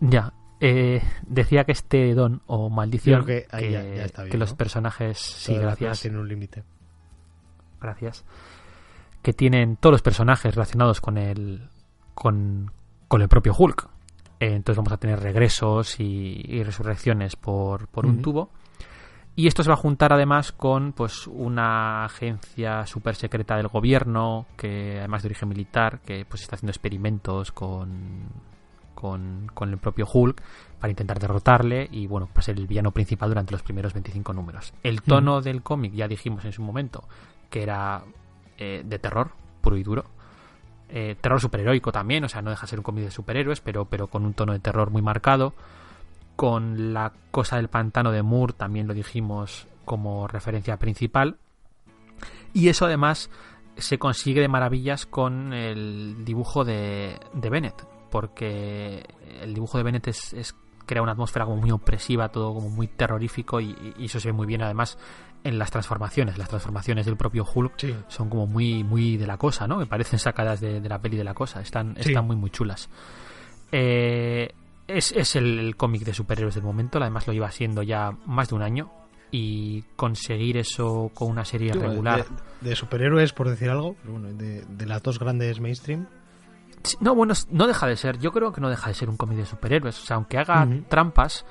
[0.00, 0.32] ya.
[0.58, 4.38] Eh, decía que este don o maldición, Creo que ahí ya- ya está bien, que
[4.38, 4.56] los ¿no?
[4.56, 6.64] personajes, sí, Todas gracias, tienen un límite.
[7.80, 8.24] gracias,
[9.22, 11.68] que tienen todos los personajes relacionados con el,
[12.14, 12.70] con,
[13.06, 13.88] con el propio Hulk.
[14.40, 18.50] Eh, entonces vamos a tener regresos y, y resurrecciones por, por un tubo.
[19.36, 24.46] Y esto se va a juntar además con pues una agencia súper secreta del gobierno,
[24.56, 28.30] que además de origen militar, que pues está haciendo experimentos con,
[28.94, 30.42] con, con el propio Hulk
[30.80, 34.72] para intentar derrotarle y bueno, pues ser el villano principal durante los primeros 25 números.
[34.82, 37.04] El tono del cómic ya dijimos en su momento
[37.50, 38.02] que era
[38.56, 40.04] eh, de terror, puro y duro.
[40.88, 43.84] Eh, terror superheroico también, o sea, no deja de ser un cómic de superhéroes, pero,
[43.84, 45.52] pero con un tono de terror muy marcado.
[46.36, 51.38] Con la cosa del pantano de Moore también lo dijimos como referencia principal.
[52.52, 53.30] Y eso además
[53.76, 59.04] se consigue de maravillas con el dibujo de, de Bennett, porque
[59.40, 60.54] el dibujo de Bennett es, es-
[60.86, 64.32] crea una atmósfera como muy opresiva, todo como muy terrorífico y, y eso se ve
[64.32, 64.96] muy bien además
[65.42, 66.38] en las transformaciones.
[66.38, 67.94] Las transformaciones del propio Hulk Sí.
[68.08, 69.78] son como muy muy de la cosa, ¿no?
[69.78, 71.60] Me parecen sacadas de, de la peli de la cosa.
[71.60, 72.10] Están, Sí.
[72.10, 72.88] están muy muy chulas.
[73.72, 74.48] Eh,
[74.88, 76.98] es, es el, el cómic de superhéroes del momento.
[76.98, 78.92] Además lo lleva siendo ya más de un año.
[79.32, 82.24] Y conseguir eso con una serie regular.
[82.60, 86.06] De, de superhéroes, por decir algo, bueno, de, de las dos grandes mainstream.
[87.00, 88.18] No, bueno, no deja de ser.
[88.18, 90.00] Yo creo que no deja de ser un cómic de superhéroes.
[90.00, 91.44] O sea, aunque haga trampas,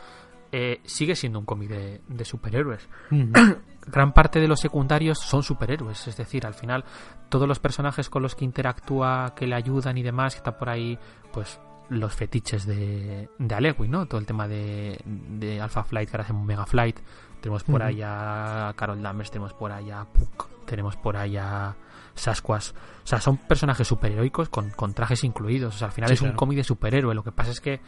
[0.51, 2.87] eh, sigue siendo un cómic de, de superhéroes.
[3.87, 6.85] Gran parte de los secundarios son superhéroes, es decir, al final
[7.29, 10.69] todos los personajes con los que interactúa, que le ayudan y demás, que está por
[10.69, 10.97] ahí,
[11.31, 14.05] pues los fetiches de, de Alewi, ¿no?
[14.05, 16.99] Todo el tema de, de Alpha Flight, que ahora hacemos Mega Flight,
[17.41, 17.89] tenemos por Ujú.
[17.89, 21.75] ahí a Carol Danvers, tenemos por ahí a Puck, tenemos por ahí a
[22.15, 26.13] Sasquatch, o sea, son personajes superheroicos con, con trajes incluidos, o sea, al final Sí,
[26.15, 27.81] es un cómic de superhéroe, lo que pasa es que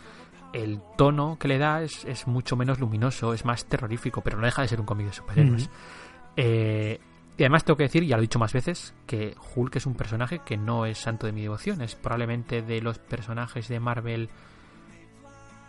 [0.53, 4.45] el tono que le da es, es mucho menos luminoso, es más terrorífico, pero no
[4.45, 5.63] deja de ser un cómic de superhéroes.
[5.63, 5.71] Ujú.
[6.37, 6.99] Eh,
[7.37, 9.93] y además tengo que decir, ya lo he dicho más veces, que Hulk es un
[9.95, 11.81] personaje que no es santo de mi devoción.
[11.81, 14.29] Es probablemente de los personajes de Marvel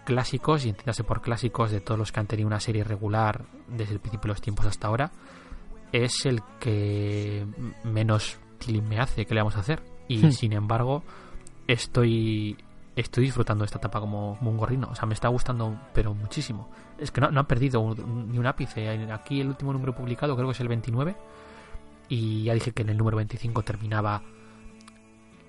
[0.04, 3.92] clásicos, y entiéndase por clásicos de todos los que han tenido una serie regular desde
[3.92, 5.10] el principio de los tiempos hasta ahora,
[5.92, 7.46] es el que
[7.84, 9.82] menos tilín me hace, ¿qué le vamos a hacer?
[10.08, 10.32] Y Hmm.
[10.32, 11.02] sin embargo,
[11.66, 12.56] estoy
[12.96, 14.88] estoy disfrutando de esta etapa como, como un gorrino.
[14.90, 16.68] O sea, me está gustando, pero muchísimo.
[16.98, 18.88] Es que no, no han perdido un- un- ni un ápice.
[19.12, 21.14] Aquí el último número publicado creo que es el 29.
[22.08, 24.22] Y ya dije que en el número 25 terminaba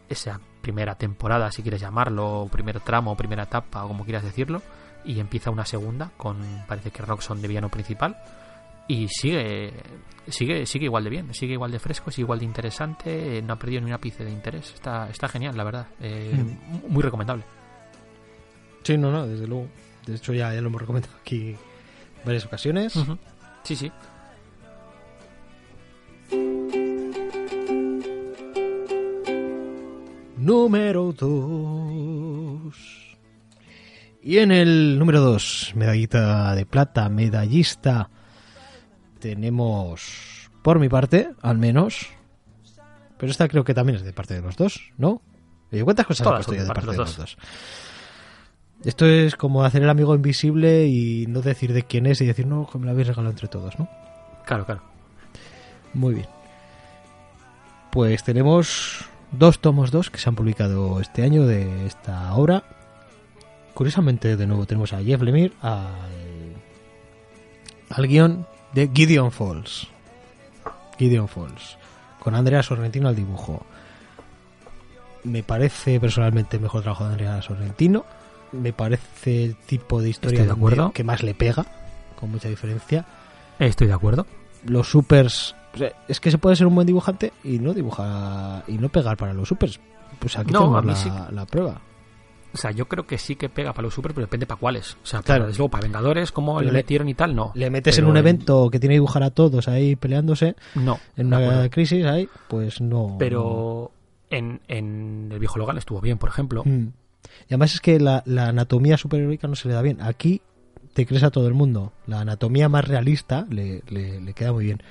[0.07, 4.61] esa primera temporada, si quieres llamarlo, o primer tramo, primera etapa, o como quieras decirlo,
[5.05, 8.17] y empieza una segunda con, parece que Roxon de villano principal,
[8.87, 9.71] y sigue,
[10.27, 13.53] sigue, sigue igual de bien, sigue igual de fresco, sigue igual de interesante, eh, no
[13.53, 16.91] ha perdido ni un ápice de interés, está, está genial, la verdad, eh, Mm.
[16.91, 17.43] muy recomendable.
[18.83, 19.67] Sí, no, no, desde luego.
[20.07, 21.55] De hecho, ya, ya lo hemos recomendado aquí
[22.25, 22.95] varias ocasiones.
[22.95, 23.17] Ujú.
[23.63, 23.91] Sí, sí.
[30.37, 33.17] Número 2.
[34.21, 38.09] Y en el número 2, medallita de plata, medallista,
[39.19, 42.07] tenemos, por mi parte, al menos,
[43.17, 45.21] pero esta creo que también es de parte de los dos, ¿no?
[45.71, 47.17] Oye, ¿Cuántas cosas Todas puesto son yo de de parte parte de de los los
[47.17, 47.37] dos?
[48.85, 52.47] Esto es como hacer el amigo invisible y no decir de quién es y decir,
[52.47, 53.89] no, me lo habéis regalado entre todos, ¿no?
[54.45, 54.88] Claro, claro.
[55.93, 56.27] Muy bien.
[57.91, 62.63] Pues tenemos dos tomos dos que se han publicado este año de esta obra.
[63.73, 65.93] Curiosamente, de nuevo tenemos a Jeff Lemire al,
[67.89, 69.87] al guion de Gideon Falls.
[70.97, 71.77] Gideon Falls.
[72.19, 73.65] Con Andrea Sorrentino al dibujo.
[75.23, 78.05] Me parece personalmente el mejor trabajo de Andrea Sorrentino.
[78.51, 80.91] Me parece el tipo de historia de acuerdo.
[80.91, 81.65] que más le pega,
[82.19, 83.05] con mucha diferencia
[83.59, 84.25] Estoy de acuerdo.
[84.65, 85.55] los supers
[86.07, 89.33] es que se puede ser un buen dibujante y no dibujar y no pegar para
[89.33, 89.79] los supers
[90.19, 91.81] pues aquí No, tenemos la, sí la prueba
[92.53, 94.95] O sea, yo creo que sí que pega para los super, pero depende para cuáles.
[94.95, 95.45] O sea, Claro.
[95.45, 97.51] desde luego, para Vengadores, como le metieron y tal, no.
[97.53, 100.99] le metes Pero en un evento que tiene que dibujar a todos ahí peleándose No.
[101.15, 101.69] en una acuerdo.
[101.69, 103.91] crisis ahí pues no Pero
[104.31, 106.63] en, en el viejo Logan estuvo bien, por ejemplo.
[106.65, 106.87] Mm.
[107.47, 110.41] y además es que la, la anatomía superheroica no se le da bien aquí
[110.93, 114.65] te crees a todo el mundo la anatomía más realista le, le- le queda muy
[114.65, 114.81] bien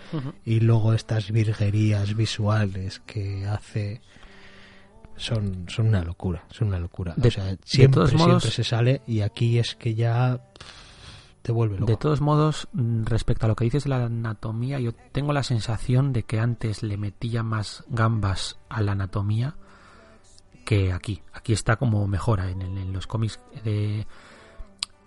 [0.44, 4.00] y luego estas virguerías visuales que hace
[5.16, 7.14] son, son una locura, son una locura.
[7.16, 10.40] De- o sea, siempre, todos modos- siempre se sale y aquí es que ya
[11.42, 11.90] te vuelve loco.
[11.90, 15.42] De todos modos, mm, respecto a lo que dices de la anatomía, yo tengo la
[15.42, 19.56] sensación de que antes le metía más gambas a la anatomía
[20.64, 21.22] que aquí.
[21.32, 24.06] Aquí está como mejora en, en- en los cómics de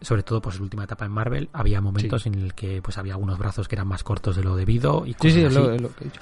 [0.02, 2.98] sobre todo pues en la última etapa en Marvel había momentos en el que pues
[2.98, 5.56] había algunos brazos que eran más cortos de lo debido y Sí, cosas sí, es
[5.58, 5.78] así.
[5.80, 6.22] lo, que he dicho.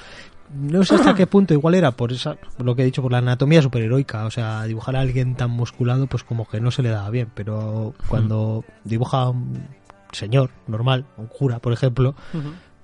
[0.54, 3.12] No sé hasta qué punto igual era por esa, por lo que he dicho, por
[3.12, 4.26] la anatomía superheroica.
[4.26, 7.30] O sea, dibujar a alguien tan musculado, pues como que no se le daba bien.
[7.36, 9.64] Pero cuando dibuja a un
[10.12, 12.16] señor normal, un cura, por ejemplo,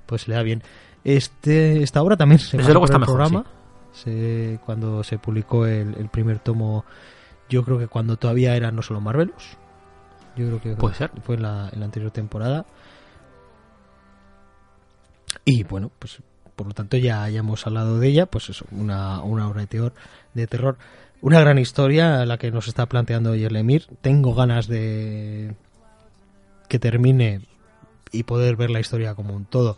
[0.05, 0.61] pues se le da bien.
[1.03, 3.45] Este, esta obra también se Desde luego por está el mejor, programa.
[3.93, 6.85] Se- cuando se publicó el, el primer tomo,
[7.49, 9.57] yo creo que cuando todavía era no solo Marvelous.
[10.35, 11.11] Yo creo que Puede ser.
[11.23, 12.65] fue en la, en la anterior temporada.
[15.43, 16.17] Y bueno, pues
[16.55, 19.67] por lo tanto ya, ya hemos hablado de ella, pues eso, una, una obra de
[19.67, 19.93] terror,
[20.33, 20.77] de terror,
[21.21, 23.87] una gran historia la que nos está planteando Yerlemir.
[24.01, 25.55] Tengo ganas de
[26.69, 27.41] que termine
[28.11, 29.77] y poder ver la historia como un todo,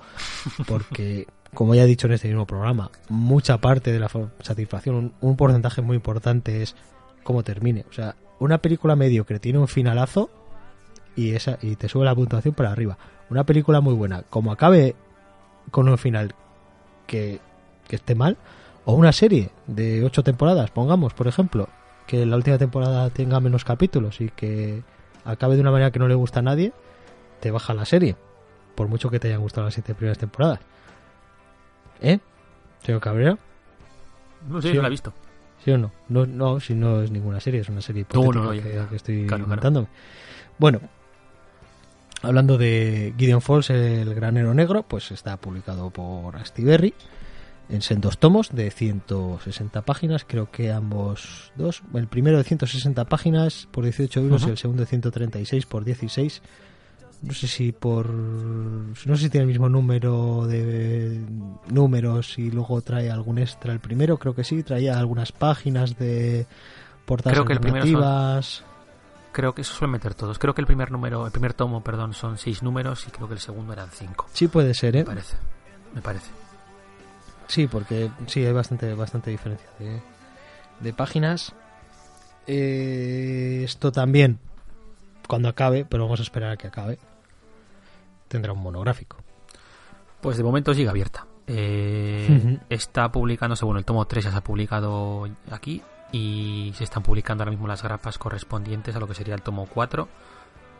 [0.67, 4.95] porque como ya he dicho en este mismo programa, mucha parte de la fa- satisfacción,
[4.95, 6.75] un, un porcentaje muy importante es
[7.23, 7.85] cómo termine.
[7.89, 10.29] O sea, una película mediocre tiene un finalazo
[11.17, 12.97] y esa y te sube la puntuación para arriba.
[13.29, 14.95] Una película muy buena, como acabe
[15.71, 16.33] con un final
[17.05, 17.39] que,
[17.89, 18.37] que esté mal,
[18.85, 21.67] o una serie de ocho temporadas, pongamos, por ejemplo,
[22.05, 24.81] que la última temporada tenga menos capítulos y que
[25.25, 26.71] acabe de una manera que no le gusta a nadie,
[27.41, 28.15] te baja la serie,
[28.75, 30.59] por mucho que te hayan gustado las siete primeras temporadas.
[32.01, 32.19] ¿Eh?
[32.83, 33.37] Señor Cabrera,
[34.47, 34.75] No sé, Sí.
[34.75, 35.11] no la he visto.
[35.65, 35.91] ¿sí o no?
[36.07, 38.87] No, no, si no es ninguna serie, es una serie No, no, ya, que, ya.
[38.87, 39.45] que estoy Claro.
[40.59, 40.79] Bueno,
[42.21, 46.93] hablando de Gideon Falls, el granero negro, pues está publicado por Astiberri
[47.69, 53.67] en sendos tomos de 160 páginas, creo que ambos dos, el primero de 160 páginas
[53.71, 56.41] por 18 euros y el segundo de 136 por 16.
[57.23, 61.19] No sé si por no sé si tiene el mismo número de
[61.67, 66.45] números y luego trae algún extra el primero, creo que sí, traía algunas páginas de
[67.05, 68.63] portadas Creo que el primero son- alternativas.
[69.37, 70.39] Creo que eso suele meter todos.
[70.39, 73.35] Creo que el primer número, el primer tomo, perdón, son seis números y creo que
[73.35, 74.25] el segundo eran cinco.
[74.33, 75.01] Sí puede ser, ¿eh?
[75.01, 75.37] Me parece.
[75.93, 76.31] Me parece.
[77.45, 80.01] Sí, porque sí, hay bastante, bastante diferencia de,
[80.79, 81.53] de páginas.
[82.47, 84.39] Eh, esto también,
[85.27, 86.97] cuando acabe, pero vamos a esperar a que acabe,
[88.29, 89.17] tendrá un monográfico.
[90.19, 91.27] Pues de momento sigue abierta.
[91.45, 92.59] Eh, Ujú.
[92.69, 97.43] Está publicándose, bueno, el tomo 3 ya se ha publicado aquí y se están publicando
[97.43, 100.07] ahora mismo las grapas correspondientes a lo que sería el tomo 4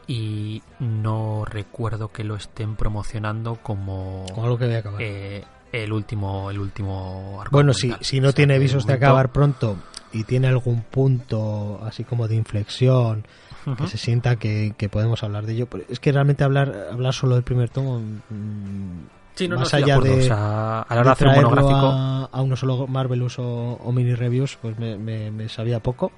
[0.07, 5.01] y no recuerdo que lo estén promocionando como Como algo que acabar.
[5.01, 8.93] eh, el último, el último arco Bueno, si, si no O sea, tiene visos de
[8.93, 9.77] acabar pronto
[10.14, 13.25] y tiene algún punto así como de inflexión
[13.77, 15.67] que se sienta que, que podemos hablar de ello.
[15.89, 19.01] Es que realmente hablar hablar solo del primer tomo, mm,
[19.38, 20.16] Sí, no, no, más allá acuerdo.
[20.16, 23.40] de, o sea, a la hora de hacer un monográfico, a, a uno solo Marvelous
[23.40, 23.45] o,
[23.83, 26.11] o mini reviews, pues me, me- me sabía poco.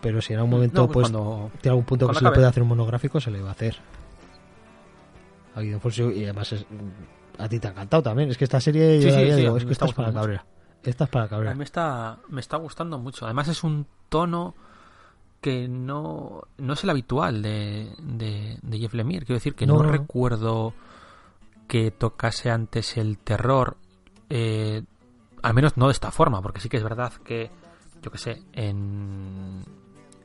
[0.00, 2.30] Pero si en algún momento no, pues pues, cuando- tiene algún punto que se le
[2.30, 3.76] puede hacer un monográfico, se le va a hacer.
[5.54, 6.66] A Fulcio, y además es-
[7.38, 8.30] a ti te ha encantado también.
[8.30, 10.44] Es que esta serie, Sí, yo sí, digo, a es que esta es para cabrera.
[10.84, 11.52] Esta es para A cabrera.
[11.52, 13.24] mí me está, me está gustando mucho.
[13.24, 14.54] Además es un tono
[15.40, 19.24] que no, no es el habitual de, de, de Jeff Lemire.
[19.26, 19.82] Quiero decir que no.
[19.82, 20.74] recuerdo
[21.68, 23.76] que tocase antes el terror,
[24.30, 24.82] eh,
[25.42, 27.50] al menos no de esta forma, porque sí que es verdad que,
[28.02, 29.62] yo que sé, en,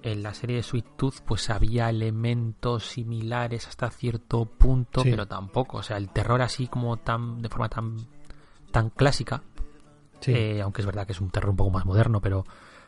[0.01, 5.09] en la serie de Sweet Tooth pues había elementos similares hasta cierto punto, Sí.
[5.11, 5.77] pero tampoco.
[5.77, 7.97] O sea, el terror así como tan de forma tan,
[8.72, 9.43] tan clásica,
[10.22, 10.31] Sí.
[10.33, 12.45] eh, aunque es verdad que es un terror un poco más moderno, pero,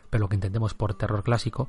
[0.09, 1.67] pero lo que entendemos por terror clásico,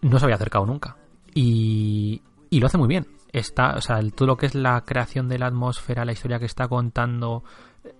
[0.00, 0.96] no se había acercado nunca.
[1.34, 3.06] Y, y lo hace muy bien.
[3.38, 6.38] Está, o sea, el- todo lo que es la creación de la atmósfera, la historia
[6.38, 7.44] que está contando,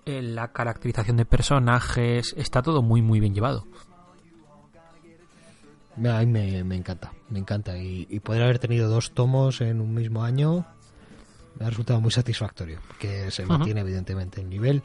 [0.06, 3.66] eh, la caracterización de personajes, está todo muy, muy bien llevado.
[6.04, 7.76] A mí me, me encanta, me encanta.
[7.78, 10.66] Y, y poder haber tenido dos tomos en un mismo año
[11.58, 14.82] me ha resultado muy satisfactorio, porque se mantiene evidentemente el nivel.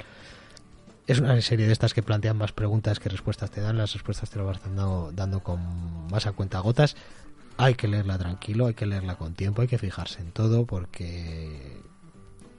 [1.07, 4.29] Es una serie de estas que plantean más preguntas que respuestas te dan, las respuestas
[4.29, 6.95] te lo vas dando, dando con más a cuenta gotas.
[7.61, 11.79] Hay que leerla tranquilo, hay que leerla con tiempo, hay que fijarse en todo porque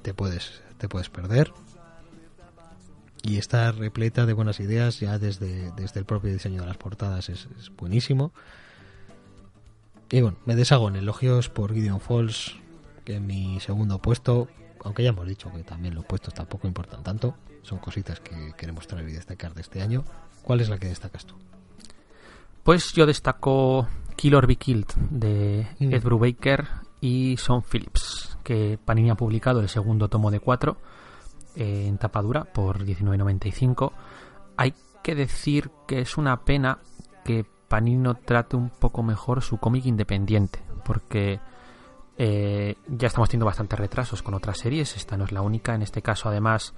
[0.02, 1.52] te puedes, te puedes perder.
[3.24, 7.30] Y está repleta de buenas ideas ya desde, desde el propio diseño de las portadas,
[7.30, 8.32] es, buenísimo.
[10.08, 12.54] Y bueno, me deshago en elogios por Gideon Falls,
[13.04, 14.46] que en mi segundo puesto,
[14.84, 18.86] aunque ya hemos dicho que también los puestos tampoco importan tanto, son cositas que queremos
[18.86, 20.04] traer y destacar de este año.
[20.44, 21.34] ¿Cuál es la que destacas tú?
[22.62, 25.92] Pues yo destaco Kill or Be Killed de Mm.
[25.94, 26.68] Ed Brubaker
[27.00, 30.76] y Sean Phillips, que Panini ha publicado el segundo tomo de cuatro
[31.56, 33.92] eh, en tapadura por 19.95.
[34.56, 36.78] Hay que decir que es una pena
[37.24, 41.40] que Panini no trate un poco mejor su cómic independiente, porque
[42.16, 45.82] eh, ya estamos teniendo bastantes retrasos con otras series, esta no es la única, en
[45.82, 46.74] este caso además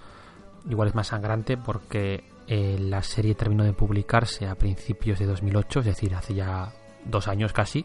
[0.68, 5.80] igual es más sangrante porque eh, la serie terminó de publicarse a principios de 2008,
[5.80, 6.72] es decir, hace ya
[7.04, 7.84] dos años casi,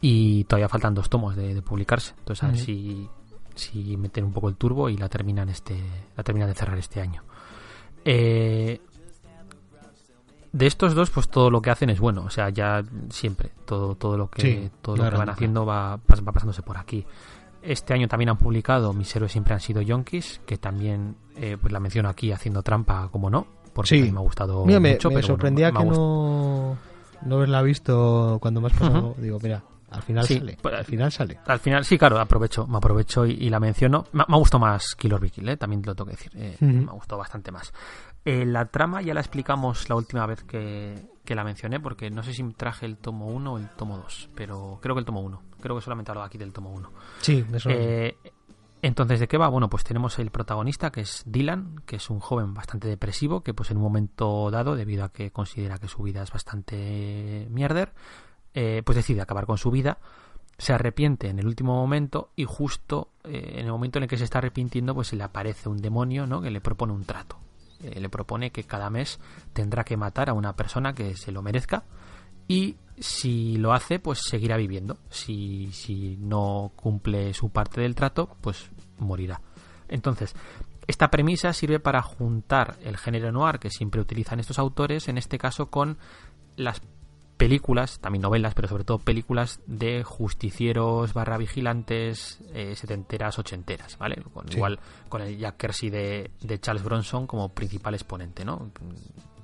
[0.00, 3.08] y todavía faltan dos tomos de, de publicarse, entonces a ver si,
[3.54, 5.78] si meten un poco el turbo y la terminan este
[6.16, 7.22] la terminan de cerrar este año.
[8.04, 8.80] Eh,
[10.52, 13.94] de estos dos, pues todo lo que hacen es bueno, o sea, ya siempre, todo,
[13.94, 17.06] todo lo que, Sí, todo lo que van haciendo va, va pasándose por aquí.
[17.62, 21.72] Este año también han publicado Mis héroes siempre han sido yonkis, que también eh, pues
[21.72, 24.10] la menciono aquí haciendo trampa, como no, porque Sí.
[24.10, 25.08] me ha gustado Mira, mucho.
[25.10, 26.76] me pero sorprendía me ha que no,
[27.22, 29.08] no haberla visto cuando me has pasado.
[29.10, 29.20] Ujú.
[29.20, 30.56] Digo, mira, al final Sí, sale.
[30.62, 31.38] al final sale.
[31.46, 34.06] Al final, sí, claro, aprovecho, me aprovecho y, y la menciono.
[34.12, 35.56] Me, me ha gustado más Killer Be Kill, ¿eh?
[35.56, 36.32] también te lo tengo que decir.
[36.36, 36.66] eh, Ujú.
[36.72, 37.72] Me ha gustado bastante más.
[38.24, 42.22] Eh, la trama ya la explicamos la última vez que, que la mencioné, porque no
[42.22, 45.20] sé si traje el tomo 1 o el tomo 2, pero creo que el tomo
[45.22, 45.42] 1.
[45.60, 46.90] Creo que solamente hablo aquí del tomo 1.
[47.20, 47.78] Sí, me suena.
[47.80, 48.16] Eh,
[48.82, 49.48] entonces, ¿de qué va?
[49.48, 53.52] Bueno, pues tenemos el protagonista, que es Dylan, que es un joven bastante depresivo, que
[53.52, 57.92] pues en un momento dado, debido a que considera que su vida es bastante mierder,
[58.54, 59.98] eh, pues decide acabar con su vida,
[60.56, 64.16] se arrepiente en el último momento y justo eh, en el momento en el que
[64.16, 66.40] se está arrepintiendo, pues se le aparece un demonio, ¿no?
[66.40, 67.38] Que le propone un trato.
[67.82, 69.20] Eh, le propone que cada mes
[69.52, 71.84] tendrá que matar a una persona que se lo merezca
[72.46, 74.98] y si lo hace, pues seguirá viviendo.
[75.08, 79.40] Si, si no cumple su parte del trato, pues morirá.
[79.88, 80.34] Entonces,
[80.86, 85.38] esta premisa sirve para juntar el género noir que siempre utilizan estos autores, en este
[85.38, 85.98] caso con
[86.56, 86.82] las
[87.36, 94.22] películas, también novelas, pero sobre todo películas de justicieros barra vigilantes eh, setenteras, ochenteras, ¿vale?
[94.34, 94.56] Con, Sí.
[94.56, 98.70] Igual con el Jack Kersey de, de Charles Bronson como principal exponente, ¿no?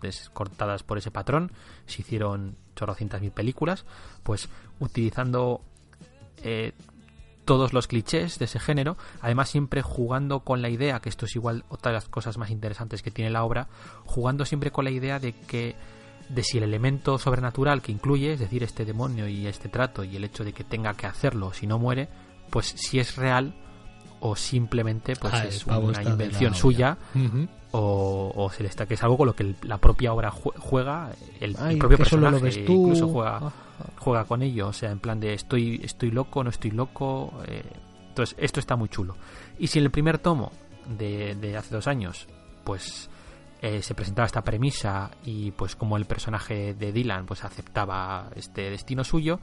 [0.00, 1.52] Descortadas por ese patrón,
[1.86, 3.84] se hicieron chorrocientas mil películas,
[4.22, 4.48] pues
[4.80, 5.62] utilizando
[6.42, 6.72] eh,
[7.44, 11.36] todos los clichés de ese género, además siempre jugando con la idea, que esto es
[11.36, 13.68] igual otra de las cosas más interesantes que tiene la obra,
[14.04, 15.76] jugando siempre con la idea de que
[16.28, 20.16] de si el elemento sobrenatural que incluye, es decir, este demonio y este trato y
[20.16, 22.08] el hecho de que tenga que hacerlo si no muere,
[22.50, 23.54] pues si es real
[24.18, 26.98] o simplemente pues Ah, es una invención suya.
[27.78, 30.30] O, o se le está que es algo con lo que el- la propia obra
[30.30, 33.36] jue- juega el, propio personaje lo incluso juega
[33.78, 37.32] Ah, juega con ello, o sea, en plan de estoy, estoy loco, no estoy loco.
[37.46, 37.62] eh,
[38.08, 39.16] entonces, esto está muy chulo.
[39.58, 40.50] Y si en el primer tomo
[40.98, 42.26] de, de hace dos años,
[42.64, 43.10] pues
[43.60, 48.70] eh, se presentaba esta premisa y pues como el personaje de Dylan pues aceptaba este
[48.70, 49.38] destino suyo,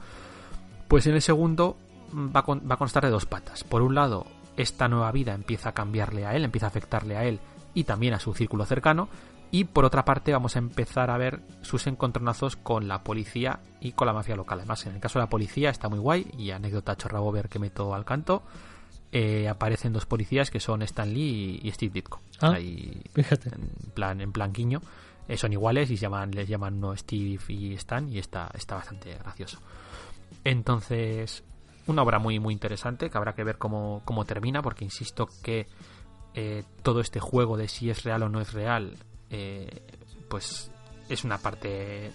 [0.88, 1.76] pues en el segundo
[2.12, 3.62] va a, con- va a constar de dos patas.
[3.62, 7.24] Por un lado, esta nueva vida empieza a cambiarle a él, empieza a afectarle a
[7.24, 7.38] él
[7.74, 9.08] y también a su círculo cercano.
[9.50, 13.92] Y por otra parte vamos a empezar a ver sus encontronazos con la policía y
[13.92, 14.58] con la mafia local.
[14.58, 17.94] Además, en el caso de la policía está muy guay y anécdota chorrabover que meto
[17.94, 18.42] al canto.
[19.12, 22.20] eh, aparecen dos policías que son Stan Lee y, Steve Ditko.
[22.40, 22.54] Ah.
[22.54, 23.50] Ahí Fíjate.
[23.54, 24.82] en plan en plan guiño.
[25.28, 29.14] Eh, son iguales y llaman, les llaman uno Steve y Stan y está, está bastante
[29.16, 29.58] gracioso.
[30.42, 31.44] Entonces,
[31.86, 35.68] una obra muy muy interesante que habrá que ver cómo, cómo termina porque insisto que
[36.34, 38.96] eh, todo este juego de si es real o no es real
[39.30, 39.82] eh,
[40.28, 40.70] pues
[41.08, 42.10] es una parte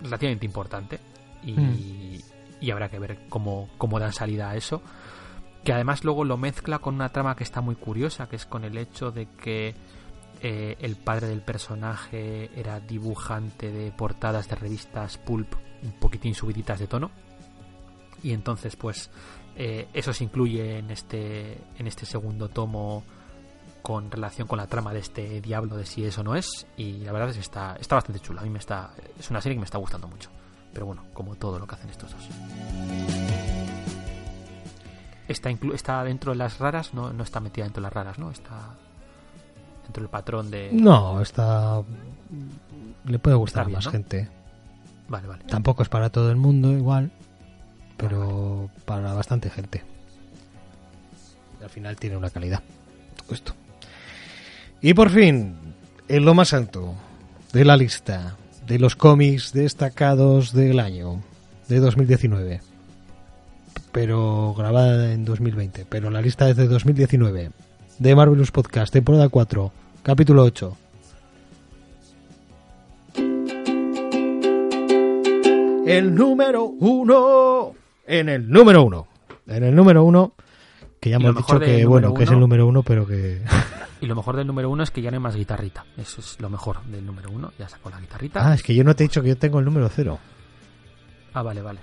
[0.00, 0.98] relativamente importante
[1.44, 2.18] y, Mm.
[2.60, 4.82] y habrá que ver cómo, cómo dan salida a eso
[5.64, 8.64] que además luego lo mezcla con una trama que está muy curiosa que es con
[8.64, 9.74] el hecho de que
[10.40, 16.80] eh, el padre del personaje era dibujante de portadas de revistas pulp un poquitín subiditas
[16.80, 17.10] de tono
[18.24, 19.10] y entonces pues
[19.54, 23.04] eso se incluye en este en este segundo tomo
[23.82, 26.98] con relación con la trama de este diablo de si es o no es y
[26.98, 29.56] la verdad es que está está bastante chula a mí me está es una serie
[29.56, 30.30] que me está gustando mucho
[30.72, 32.28] pero bueno como todo lo que hacen estos dos
[35.28, 38.18] está inclu- está dentro de las raras no no está metida dentro de las raras
[38.18, 38.58] no está
[39.84, 41.82] dentro del patrón de No, está.
[43.04, 43.90] Le puede gustar bien, a más ¿no?
[43.90, 44.28] gente.
[45.08, 47.10] vale vale Tampoco es para todo el mundo igual,
[47.96, 49.82] pero para bastante gente.
[51.60, 52.62] Y al final tiene una calidad.
[53.16, 53.54] Todo esto.
[54.84, 55.54] Y por fin,
[56.08, 56.92] en lo más alto
[57.52, 58.36] de la lista
[58.66, 61.22] de los cómics destacados del año
[61.68, 62.60] de 2019.
[63.92, 65.86] Pero grabada en 2020.
[65.88, 67.50] Pero la lista es de 2019.
[68.00, 70.76] De Marvelous Podcast, temporada 4, capítulo 8.
[75.86, 77.74] El número uno.
[78.04, 79.06] En el número uno.
[79.46, 80.32] En el número uno.
[80.98, 83.42] Que ya hemos dicho que, bueno, que es el número uno, pero que.
[84.02, 86.38] Y lo mejor del número uno es que ya no hay más guitarrita eso es
[86.40, 89.04] lo mejor del número uno ya sacó la guitarrita Ah, es que yo no te
[89.04, 90.18] he dicho que yo tengo el número cero.
[91.32, 91.80] ah vale vale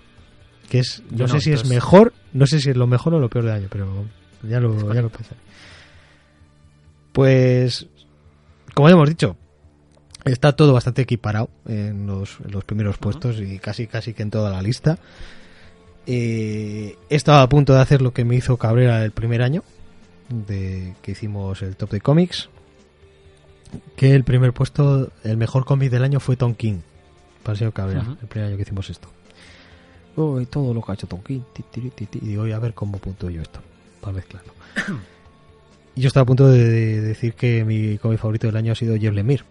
[0.70, 1.02] Que es.
[1.10, 2.14] No Yo sé no, si es mejor.
[2.34, 4.06] No sé si es lo mejor o lo peor del año, pero
[4.44, 5.40] ya lo, ya lo pensaré.
[7.14, 7.88] Pues.
[8.76, 9.36] Como ya hemos dicho.
[10.26, 14.30] Está todo bastante equiparado en los, en los primeros puestos y casi casi que en
[14.30, 15.00] toda la lista.
[16.06, 19.64] Eh, he estado a punto de hacer lo que me hizo Cabrera el primer año
[20.30, 22.50] de que hicimos el top de cómics.
[23.96, 26.80] Que el primer puesto, el mejor cómic del año fue Tom King.
[27.44, 29.10] Para el señor Cabrera, el primer año que hicimos esto.
[30.16, 31.42] Oh, y todo lo que ha hecho Tom King.
[31.54, 32.20] ti, ti, ti, ti.
[32.22, 33.60] Y digo, a ver cómo punto yo esto.
[34.02, 34.54] Para mezclarlo.
[35.96, 38.76] y yo estaba a punto de, de decir que mi cómic favorito del año ha
[38.76, 39.44] sido Jeff Lemire.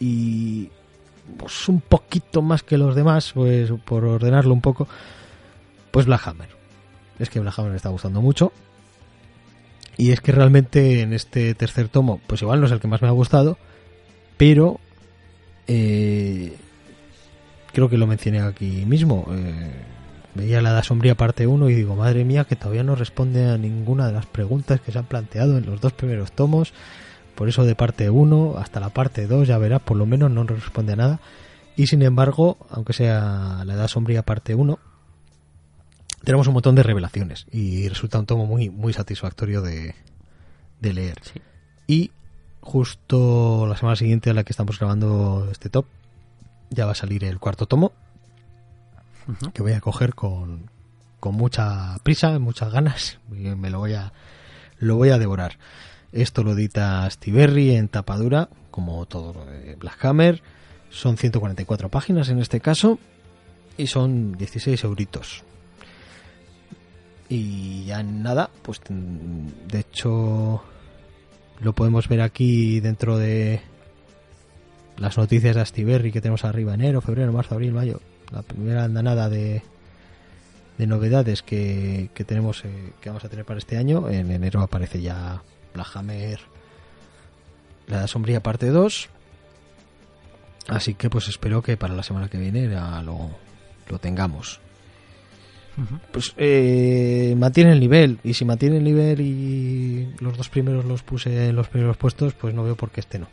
[0.00, 0.70] Y
[1.36, 4.88] pues un poquito más que los demás, pues por ordenarlo un poco,
[5.90, 6.48] pues Black Hammer.
[7.18, 8.52] Es que Black Hammer me está gustando mucho.
[9.98, 13.02] Y es que realmente en este tercer tomo, pues igual no es el que más
[13.02, 13.58] me ha gustado,
[14.36, 14.78] pero
[15.66, 16.56] eh,
[17.72, 19.26] creo que lo mencioné aquí mismo.
[19.32, 19.72] eh,
[20.34, 23.58] veía la Edad Sombría parte 1 y digo, madre mía, que todavía no responde a
[23.58, 26.72] ninguna de las preguntas que se han planteado en los dos primeros tomos.
[27.34, 30.44] Por eso de parte 1 hasta la parte 2, ya verás, por lo menos no
[30.44, 31.20] responde a nada.
[31.76, 34.78] Y sin embargo, aunque sea la Edad Sombría parte 1,
[36.28, 39.94] tenemos un montón de revelaciones y resulta un tomo muy, muy satisfactorio de,
[40.78, 41.16] de leer.
[41.22, 41.40] sí
[41.86, 42.10] Y
[42.60, 45.86] justo la semana siguiente a la que estamos grabando este top,
[46.68, 47.92] ya va a salir el cuarto tomo,
[49.54, 50.68] que voy a coger con,
[51.18, 54.12] con mucha prisa, muchas ganas, y me lo voy a,
[54.80, 55.56] lo voy a devorar.
[56.12, 60.42] Esto lo edita Stiberry en tapadura, como todo lo de Black Hammer.
[60.90, 62.98] Son 144 páginas en este caso,
[63.78, 65.47] y son 16 euritos.
[67.28, 70.62] Y ya nada, pues mm, de hecho
[71.60, 73.60] lo podemos ver aquí dentro de
[74.96, 78.00] las noticias de Astiberri que tenemos arriba enero, febrero, marzo, abril, mayo.
[78.32, 79.62] La primera andanada de,
[80.76, 84.08] de novedades que, que tenemos eh, que vamos a tener para este año.
[84.08, 85.42] En enero aparece ya
[85.74, 86.40] Black Hammer,
[87.86, 89.08] La Sombría parte 2.
[90.68, 93.30] Así que pues espero que para la semana que viene ya lo,
[93.88, 94.60] lo tengamos.
[96.12, 98.18] Pues eh, mantiene el nivel.
[98.24, 102.34] Y si mantiene el nivel y los dos primeros los puse en los primeros puestos,
[102.34, 103.28] pues no veo por qué este no.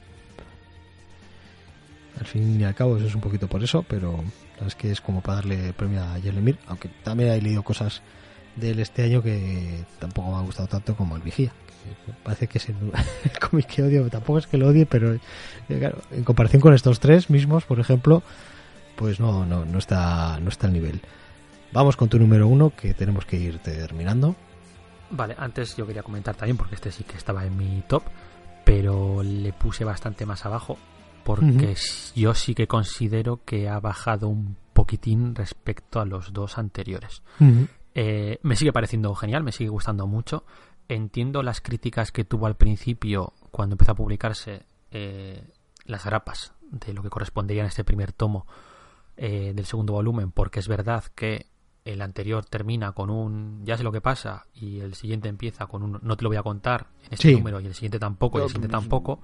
[2.20, 4.24] Al fin y al cabo, eso es un poquito por eso, pero
[4.66, 8.02] es que es como para darle premio a Yelemir, aunque también he leído cosas
[8.56, 11.52] del este año que tampoco me ha gustado tanto como el Vigía.
[12.24, 12.76] Parece que es el,
[13.40, 15.20] cómic que odio, tampoco es que lo odie, pero eh,
[16.12, 18.24] en comparación con estos tres mismos, por ejemplo,
[18.96, 21.02] pues no, no, no está, no está al nivel.
[21.76, 24.34] Vamos con tu número uno, que tenemos que ir terminando.
[25.10, 28.02] Vale, antes yo quería comentar también, porque este sí que estaba en mi top,
[28.64, 30.78] pero le puse bastante más abajo,
[31.26, 31.76] porque
[32.16, 37.22] yo sí que considero que ha bajado un poquitín respecto a los dos anteriores.
[37.94, 40.46] Eh, me sigue pareciendo genial, me sigue gustando mucho.
[40.88, 45.44] Entiendo las críticas que tuvo al principio cuando empezó a publicarse eh,
[45.84, 48.48] las grapas de lo que correspondería en este primer tomo
[49.18, 51.48] eh, del segundo volumen, porque es verdad que
[51.86, 55.84] el anterior termina con un ya sé lo que pasa y el siguiente empieza con
[55.84, 57.36] un no te lo voy a contar en este Sí.
[57.36, 59.22] número y el siguiente tampoco y el siguiente tampoco.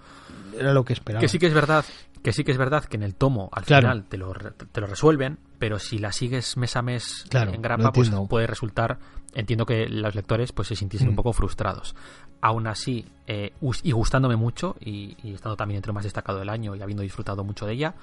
[0.58, 1.22] Era lo que esperaba.
[1.22, 1.84] Que sí que es verdad,
[2.22, 3.82] que sí que es verdad que en el tomo al Claro.
[3.88, 7.62] final te lo, te lo resuelven, pero si la sigues mes a mes Claro, en
[7.64, 9.00] grapa, pues puede resultar,
[9.34, 11.12] entiendo que los lectores pues se sintiesen Mm.
[11.12, 11.96] un poco frustrados.
[12.42, 16.50] Aún así, eh, y gustándome mucho, y, y estando también entre lo más destacado del
[16.50, 17.96] año y habiendo disfrutado mucho de ella,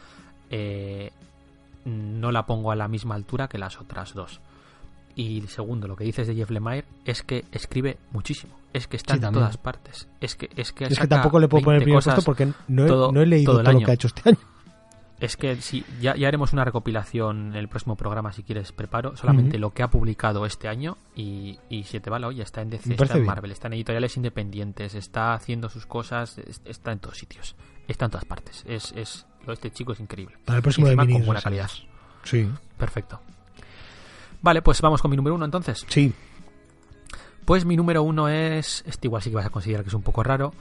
[0.50, 1.12] eh,
[1.88, 4.40] no la pongo a la misma altura que las otras dos.
[5.16, 8.54] Y segundo, lo que dices de Jeff Lemire es que escribe muchísimo.
[8.72, 9.42] Es que está Sí, en también.
[9.44, 10.06] todas partes.
[10.20, 12.84] Es que, es que, Es que tampoco le puedo poner 20 primer puesto porque no
[12.84, 14.38] he, todo- no he leído todo lo que ha hecho este año.
[15.18, 19.16] Es que sí, ya, ya haremos una recopilación en el próximo programa, si quieres, preparo.
[19.16, 22.62] Solamente lo que ha publicado este año y, y si te va la olla, está
[22.62, 23.26] en DC, está en bien.
[23.26, 27.56] Marvel, está en editoriales independientes, está haciendo sus cosas, es- está en todos sitios,
[27.88, 28.62] está en todas partes.
[28.68, 30.36] Es, es, este chico es increíble.
[30.44, 31.70] Para el próximo Y de con buena calidad.
[32.24, 33.20] Sí, Perfecto.
[34.42, 35.84] Vale, pues vamos con mi número uno entonces.
[35.88, 36.12] sí.
[37.44, 38.84] Pues mi número uno es.
[38.86, 40.52] Este igual sí que vas a considerar que es un poco raro.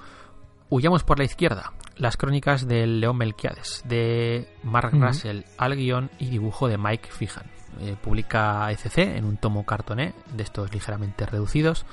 [0.69, 1.73] Huyamos por la izquierda.
[1.97, 4.91] Las crónicas del León Melquiades, de Mark.
[4.93, 7.45] Russell, al guion y dibujo de Mike Fijan.
[7.81, 11.85] Eh, publica ECC en un tomo cartoné, de estos ligeramente reducidos,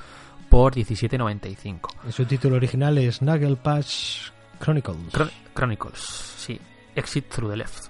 [0.48, 2.10] por 17.95.
[2.12, 4.96] Su título original es Nuggle Patch Chronicles.
[5.12, 6.60] Chron- Chronicles, sí.
[6.94, 7.86] Exit through the left.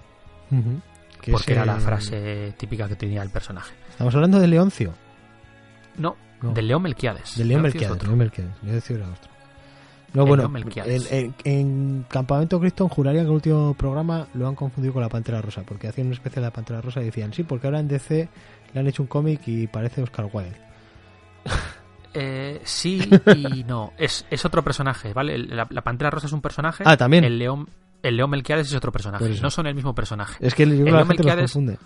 [1.31, 3.74] Porque era la frase típica que tenía el personaje.
[3.91, 4.92] Estamos hablando de Leoncio.
[5.97, 6.52] No, No.
[6.52, 7.36] del León Melquiades.
[7.36, 8.02] De León Melquiades.
[8.02, 8.52] León Melquiades.
[8.62, 9.31] Leoncio era otro.
[10.12, 10.52] No, El bueno,
[10.84, 15.08] en, en- en Campamento Krypton juraría que el último programa lo han confundido con la
[15.08, 17.81] Pantera Rosa, porque hacían una especie de la Pantera Rosa y decían, sí, porque ahora
[17.81, 18.28] en DC
[18.74, 20.57] le han hecho un cómic y parece Oscar Wilde.
[22.16, 23.00] Eh, sí
[23.34, 23.92] y no.
[23.99, 25.36] Es, es otro personaje, ¿vale?
[25.36, 26.84] La, la Pantera Rosa es un personaje.
[26.86, 27.24] Ah, también.
[27.24, 27.68] El León,
[28.05, 29.28] el León Melquiades es otro personaje.
[29.42, 30.44] No son el mismo personaje.
[30.47, 31.78] Es que El la León Melquiades- confunde.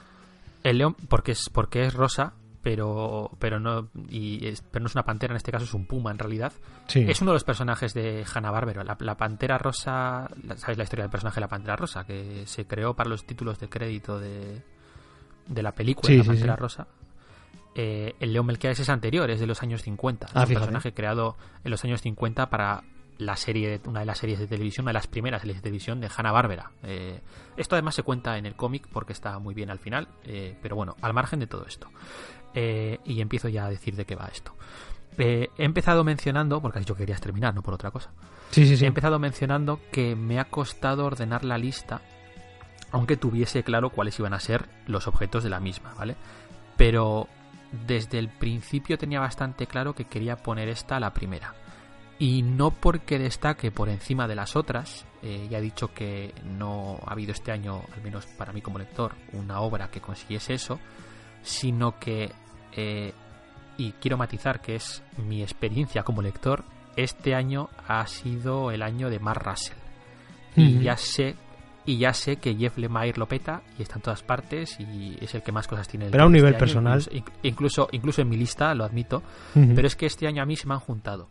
[0.64, 4.94] El León, porque es, porque es rosa, pero, pero no, y es, pero no es
[4.94, 6.52] una pantera, en este caso es un puma en realidad.
[6.88, 7.04] Sí.
[7.08, 8.82] Es uno de los personajes de Hanna Barbera.
[8.84, 12.04] La, la pantera rosa, ¿sabes la historia del personaje de la pantera rosa?
[12.04, 14.60] Que se creó para los títulos de crédito de,
[15.46, 16.86] de la película Sí, La sí, pantera rosa.
[17.74, 20.26] Eh, el León Melquiades es anterior, es de los años 50.
[20.26, 20.60] Es Ah, un fíjate.
[20.66, 22.82] personaje creado en los años 50 para
[23.18, 26.00] la serie, una de las series de televisión, una de las primeras series de televisión
[26.00, 26.70] de Hanna Barbera.
[27.56, 30.76] esto además se cuenta en el cómic porque está muy bien al final, eh, pero
[30.76, 31.88] bueno, al margen de todo esto.
[32.54, 34.54] Eh, y empiezo ya a decir de qué va esto.
[35.18, 38.10] Eh, he empezado mencionando, porque has dicho que querías terminar, no por otra cosa.
[38.50, 38.84] Sí, sí, sí.
[38.84, 42.00] He empezado mencionando que me ha costado ordenar la lista,
[42.92, 46.16] aunque tuviese claro cuáles iban a ser los objetos de la misma, ¿vale?
[46.76, 47.26] Pero
[47.86, 51.54] desde el principio tenía bastante claro que quería poner esta a la primera.
[52.18, 56.98] Y no porque destaque por encima de las otras, eh, ya he dicho que no
[57.06, 60.80] ha habido este año, al menos para mí como lector, una obra que consiguiese eso,
[61.42, 62.32] sino que,
[62.72, 63.12] eh,
[63.76, 66.64] y quiero matizar que es mi experiencia como lector,
[66.96, 69.76] este año ha sido el año de Mark Russell.
[70.56, 71.36] Y ya sé
[71.84, 75.34] y ya sé que Jeff Lemire lo peta y está en todas partes y es
[75.34, 76.10] el que más cosas tiene.
[76.10, 76.98] Pero a un este nivel personal.
[77.12, 79.22] Incluso, incluso, incluso en mi lista, lo admito.
[79.54, 81.28] Pero es que este año a mí se me han juntado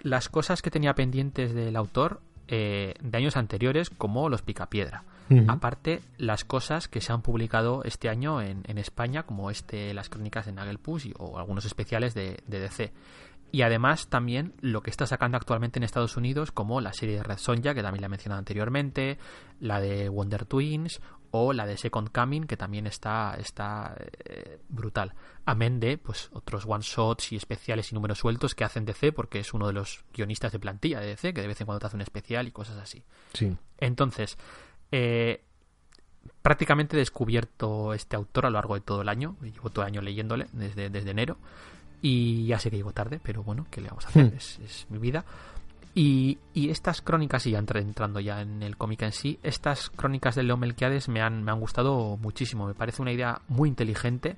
[0.00, 5.04] las cosas que tenía pendientes del autor eh, de años anteriores, como los Picapiedra.
[5.48, 10.08] Aparte, las cosas que se han publicado este año en, en España, como este las
[10.08, 12.92] crónicas de Nagelpuss y- o algunos especiales de, de DC.
[13.52, 17.22] Y además también lo que está sacando actualmente en Estados Unidos, como la serie de
[17.22, 19.18] Red Sonja, que también la he mencionado anteriormente,
[19.60, 25.14] la de Wonder Twins o la de Second Coming, que también está, está eh, brutal.
[25.44, 29.40] Amén de pues otros one shots y especiales y números sueltos que hacen DC, porque
[29.40, 31.86] es uno de los guionistas de plantilla de DC, que de vez en cuando te
[31.86, 33.02] hace un especial y cosas así.
[33.32, 33.56] Sí.
[33.78, 34.36] Entonces,
[34.92, 35.44] eh,
[36.42, 39.36] prácticamente he descubierto este autor a lo largo de todo el año.
[39.42, 41.38] Llevo todo el año leyéndole desde, desde enero.
[42.00, 44.26] Y ya sé que llego tarde, pero bueno, ¿qué le vamos a hacer?
[44.26, 44.36] Hmm.
[44.36, 45.24] Es, es mi vida.
[46.00, 50.36] Y, y estas crónicas, y ya entrando ya en el cómic en sí, estas crónicas
[50.36, 52.68] de Leo Melquiades me han, me han gustado muchísimo.
[52.68, 54.36] Me parece una idea muy inteligente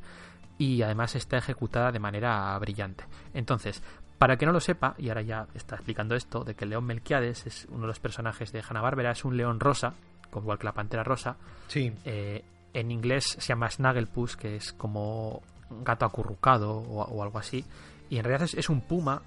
[0.57, 3.05] y además está ejecutada de manera brillante.
[3.35, 3.83] Entonces,
[4.17, 6.87] para que no lo sepa, y ahora ya está explicando esto, de que el león
[6.87, 9.93] Melquiades es uno de los personajes de Hanna-Barbera, es un león rosa,
[10.31, 11.37] como igual que la pantera rosa.
[11.69, 11.93] Sí.
[12.07, 17.39] Eh, en inglés se llama Snagglepuss, que es como un gato acurrucado o, o algo
[17.39, 17.67] así.
[18.09, 19.21] Y en realidad es, es un puma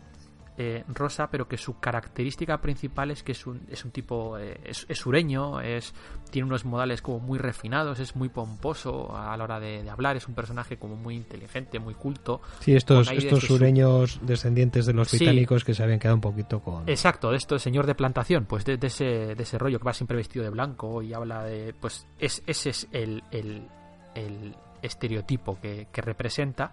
[0.58, 4.60] eh, rosa, pero que su característica principal es que es un, es un tipo, eh,
[4.64, 5.94] es, es sureño, es,
[6.30, 10.16] tiene unos modales como muy refinados, es muy pomposo a la hora de, de hablar,
[10.16, 12.42] es un personaje como muy inteligente, muy culto.
[12.60, 15.18] Sí, estos, estos de su- sureños descendientes de los Sí.
[15.18, 16.88] británicos que se habían quedado un poquito con...
[16.88, 19.94] Exacto, de esto, señor de plantación, pues de, de ese, de ese rollo que va
[19.94, 21.74] siempre vestido de blanco y habla de.
[21.80, 23.68] Pues es, ese es el, el,
[24.14, 26.72] el estereotipo que, que representa.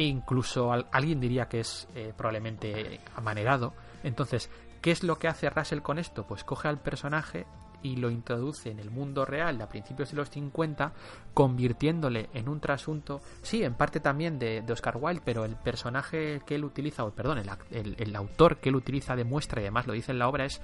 [0.00, 3.74] E incluso al- alguien diría que es eh, probablemente amanerado.
[4.02, 4.48] Entonces,
[4.80, 6.26] ¿qué es lo que hace Russell con esto?
[6.26, 7.44] Pues coge al personaje
[7.82, 10.92] y lo introduce en el mundo real a principios de los 50,
[11.34, 16.40] convirtiéndole en un trasunto, sí, en parte también de, de Oscar Wilde, pero el personaje
[16.46, 19.64] que él utiliza, o perdón, el, el- el autor que él utiliza de muestra y
[19.64, 20.60] además lo dice en la obra es,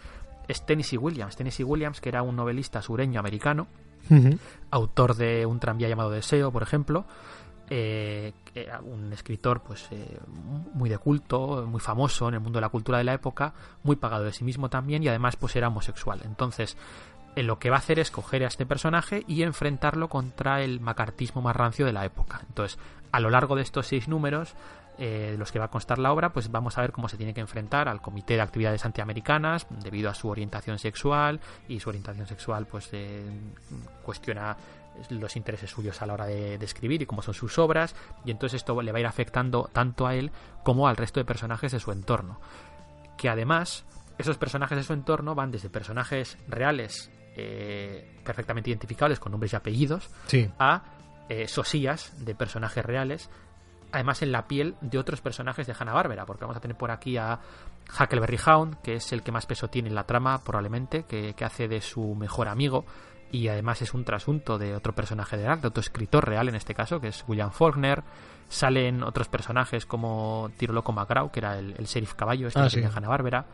[0.48, 1.36] es Tennessee Williams.
[1.36, 3.66] Tennessee Williams, que era un novelista sureño americano,
[4.70, 7.06] autor de un tranvía llamado Deseo, por ejemplo,
[7.68, 8.32] eh,
[8.82, 10.20] un escritor pues eh,
[10.74, 13.96] muy de culto, muy famoso en el mundo de la cultura de la época, muy
[13.96, 16.20] pagado de sí mismo también y además pues era homosexual.
[16.24, 16.76] Entonces,
[17.34, 20.80] eh, lo que va a hacer es coger a este personaje y enfrentarlo contra el
[20.80, 22.40] macartismo más rancio de la época.
[22.48, 22.78] Entonces,
[23.10, 24.54] a lo largo de estos seis números,
[24.96, 27.34] de los que va a constar la obra, pues vamos a ver cómo se tiene
[27.34, 31.38] que enfrentar al Comité de Actividades Antiamericanas debido a su orientación sexual
[31.68, 32.90] y su orientación sexual pues
[34.02, 34.56] cuestiona
[35.10, 37.94] los intereses suyos a la hora de, de escribir y cómo son sus obras
[38.24, 40.30] y entonces esto le va a ir afectando tanto a él
[40.62, 42.40] como al resto de personajes de su entorno
[43.16, 43.84] que además
[44.18, 49.56] esos personajes de su entorno van desde personajes reales eh, perfectamente identificables con nombres y
[49.56, 50.50] apellidos Sí.
[50.58, 50.82] a
[51.28, 53.28] eh, sosías de personajes reales,
[53.92, 57.16] además en la piel de otros personajes de Hanna-Barbera, porque vamos a tener por aquí
[57.16, 57.40] a
[58.00, 61.44] Huckleberry Hound, que es el que más peso tiene en la trama, probablemente, que, que
[61.44, 62.84] hace de su mejor amigo,
[63.32, 66.74] y además es un trasunto de otro personaje de de otro escritor real en este
[66.74, 68.02] caso, que es William Faulkner.
[68.48, 72.68] Salen otros personajes como Tiro Loco McGraw, que era el, el sheriff caballo este Ah,
[72.70, 72.76] sí.
[72.76, 73.44] tenía Hanna-Barbera,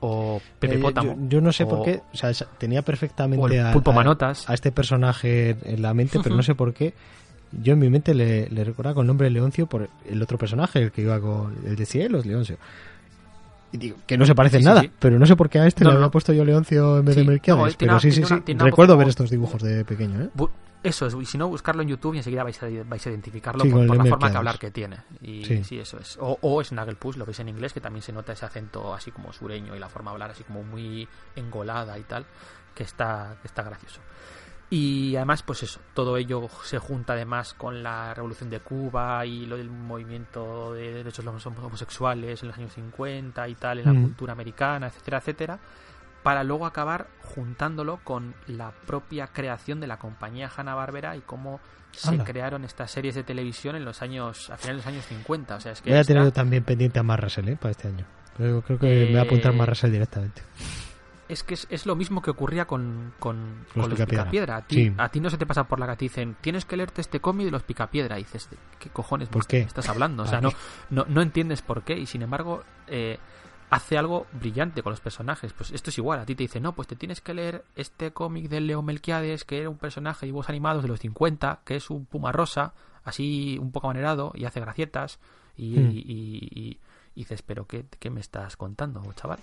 [0.00, 1.12] o Pepe Eh, yo- Pótamo.
[1.14, 4.48] yo, yo no sé o- por qué, o sea, tenía perfectamente a, Pulpo a- Manotas.
[4.50, 6.94] a este personaje en la mente, pero no sé por qué.
[7.52, 10.36] Yo en mi mente le, le recordaba con el nombre de Leoncio por el otro
[10.38, 12.56] personaje, el que iba con el de Cielos, Leoncio.
[13.72, 14.90] Digo, que no se parece en Sí, nada, sí.
[14.98, 17.04] pero no sé por qué a este No, le no, había puesto yo Leoncio en
[17.04, 17.72] vez de Melquiades.
[17.74, 18.54] no, pero una- sí, sí, sí.
[18.54, 20.28] Recuerdo ver estos dibujos de pequeño, ¿eh?
[20.82, 23.64] Eso es, y si no, buscarlo en YouTube y enseguida vais a, vais a identificarlo
[23.66, 24.96] por, la forma de hablar que tiene.
[25.20, 25.62] Y Sí.
[25.62, 26.16] sí, eso es.
[26.20, 29.30] O, o Snagglepuss, lo veis en inglés, que también se nota ese acento así como
[29.32, 32.24] sureño y la forma de hablar así como muy engolada y tal,
[32.74, 34.00] que está, que está gracioso.
[34.72, 39.44] Y además, pues eso, todo ello se junta además con la revolución de Cuba y
[39.46, 44.02] lo del movimiento de derechos homosexuales en los años 50 y tal, en la Mm.
[44.02, 45.58] cultura americana, etcétera, etcétera,
[46.22, 51.58] para luego acabar juntándolo con la propia creación de la compañía Hanna-Barbera y cómo
[51.92, 55.56] se crearon estas series de televisión en los años, a finales de los años 50.
[55.56, 57.56] O sea, es que Voy a tener también pendiente a Mark Russell, ¿eh?
[57.56, 58.06] Para este año.
[58.38, 60.42] Pero creo que me voy a apuntar Eh, Mark Russell directamente.
[61.30, 64.56] Es que es, es lo mismo que ocurría con, con, Los con los Picapiedra.
[64.56, 64.94] A ti, Sí.
[64.98, 67.20] a ti no se te pasa por la que te dicen, tienes que leerte este
[67.20, 68.18] cómic de los Picapiedra.
[68.18, 69.60] Y dices, ¿de qué cojones ¿Por me qué?
[69.60, 70.22] estás hablando?
[70.24, 70.54] O ¿Para sea, no,
[70.90, 71.98] no, no entiendes por qué.
[71.98, 73.18] Y sin embargo, eh,
[73.70, 75.52] hace algo brillante con los personajes.
[75.52, 76.18] Pues esto es igual.
[76.20, 79.44] A ti te dicen, no, pues te tienes que leer este cómic de Leo Melquiades,
[79.44, 82.74] que era un personaje de dibujos animados de los 50, que es un puma rosa,
[83.04, 85.20] así un poco manerado y hace gracietas.
[85.56, 85.90] Y, Hmm.
[85.92, 86.78] y-
[87.14, 89.40] y dices, pero qué, ¿qué me estás contando, chaval?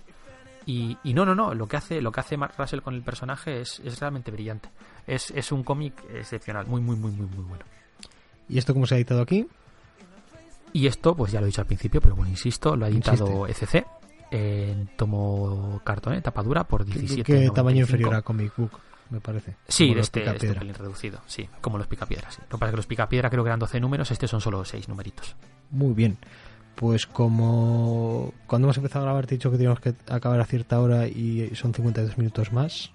[0.67, 3.01] Y, y no, no, no, lo que hace, lo que hace Mark Russell con el
[3.01, 4.69] personaje es, es realmente brillante.
[5.07, 7.63] Es, es un cómic excepcional, muy, muy, muy, muy, muy bueno.
[8.49, 9.47] ¿Y esto cómo se ha editado aquí?
[10.73, 13.47] Y esto, pues ya lo he dicho al principio, pero bueno, insisto, lo ha editado
[13.47, 13.87] ECC
[14.29, 17.23] en tomo cartón, eh, tapadura, por ¿Qué, 17.
[17.23, 18.71] qué tamaño inferior a Comic Book,
[19.09, 19.55] me parece?
[19.69, 22.35] Sí, de este, este reducido, sí, como los picapiedras.
[22.35, 22.41] Sí.
[22.41, 24.65] Lo que pasa es que los picapiedra creo que eran 12 números, este son solo
[24.65, 25.33] 6 numeritos.
[25.71, 26.17] Muy bien.
[26.77, 30.45] Pues como cuando hemos empezado a grabar te he dicho que teníamos que acabar a
[30.45, 32.91] cierta hora y son 52 minutos más,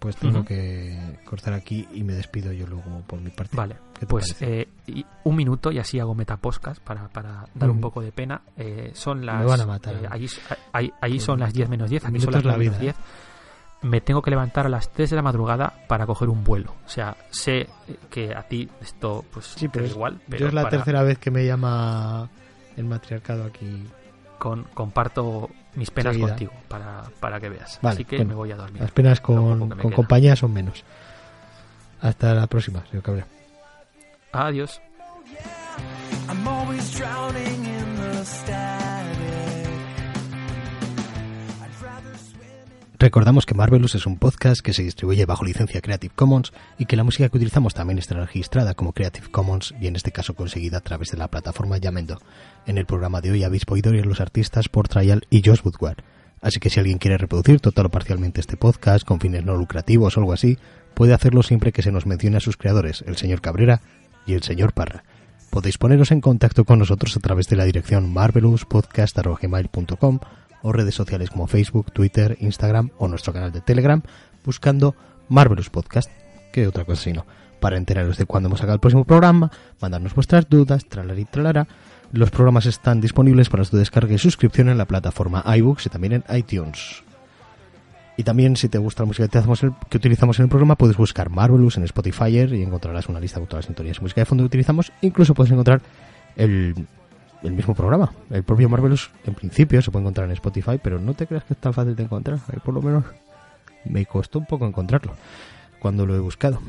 [0.00, 3.56] pues tengo que cortar aquí y me despido yo luego por mi parte.
[3.56, 7.70] Vale, ¿Qué te pues eh, y un minuto y así hago metapodcast para, para dar
[7.70, 8.42] un poco de pena.
[8.56, 9.38] Eh, son las.
[9.38, 9.94] Me van a matar.
[9.94, 10.26] eh, allí
[10.72, 12.92] ahí, ahí son las 10 menos 10, Un aquí son las la 9 menos vida,
[12.92, 12.96] 10.
[13.92, 16.74] Me tengo que levantar a las 3 de la madrugada para coger un vuelo.
[16.84, 17.68] O sea, sé eh,
[18.10, 20.14] que a ti esto, pues, Sí, pero es- igual.
[20.14, 22.28] yo Pero es la para- tercera vez que me llama
[22.76, 23.86] el matriarcado aquí.
[24.38, 26.30] con, comparto mis penas Seguida.
[26.30, 27.78] contigo para, para que veas.
[27.80, 28.82] Vale, Así que bueno, me voy a dormir.
[28.82, 30.84] Las penas con, compañía son menos.
[32.00, 33.26] Hasta la próxima, señor Cabrera.
[34.32, 34.80] Adiós.
[35.30, 35.62] Yeah.
[36.98, 38.71] drowning in the static.
[43.02, 46.94] Recordamos que Marvelous es un podcast que se distribuye bajo licencia Creative Commons y que
[46.94, 50.78] la música que utilizamos también está registrada como Creative Commons y en este caso conseguida
[50.78, 52.20] a través de la plataforma Yamendo.
[52.64, 56.04] En el programa de hoy habéis podido oír los artistas por Trial y Josh Woodward.
[56.40, 60.16] Así que si alguien quiere reproducir total o parcialmente este podcast con fines no lucrativos
[60.16, 60.56] o algo así,
[60.94, 63.80] puede hacerlo siempre que se nos mencione a sus creadores, el señor Cabrera
[64.26, 65.02] y el señor Parra.
[65.50, 70.20] Podéis poneros en contacto con nosotros a través de la dirección marvelouspodcast.gmail.com
[70.62, 74.02] o redes sociales como Facebook, Twitter, Instagram o nuestro canal de Telegram
[74.44, 74.94] buscando
[75.28, 76.10] Marvelous Podcast,
[76.52, 77.26] que otra cosa sino,
[77.60, 79.50] para enteraros de cuándo hemos sacado el próximo programa,
[79.80, 81.68] mandarnos vuestras dudas, tralari tralara.
[82.12, 86.12] Los programas están disponibles para su descarga y suscripción en la plataforma iBooks y también
[86.12, 87.02] en iTunes.
[88.16, 89.28] Y también, si te gusta la música
[89.88, 93.48] que utilizamos en el programa, puedes buscar Marvelous en Spotify y encontrarás una lista con
[93.48, 94.92] todas las sintonías de música de fondo que utilizamos.
[95.00, 95.80] Incluso puedes encontrar
[96.36, 96.86] el,
[97.42, 98.12] el mismo programa.
[98.30, 101.54] El propio Marvelous, en principio, se puede encontrar en Spotify, pero no te creas que
[101.54, 102.38] es tan fácil de encontrar.
[102.38, 103.04] A por lo menos,
[103.84, 105.14] me costó un poco encontrarlo
[105.80, 106.60] cuando lo he buscado.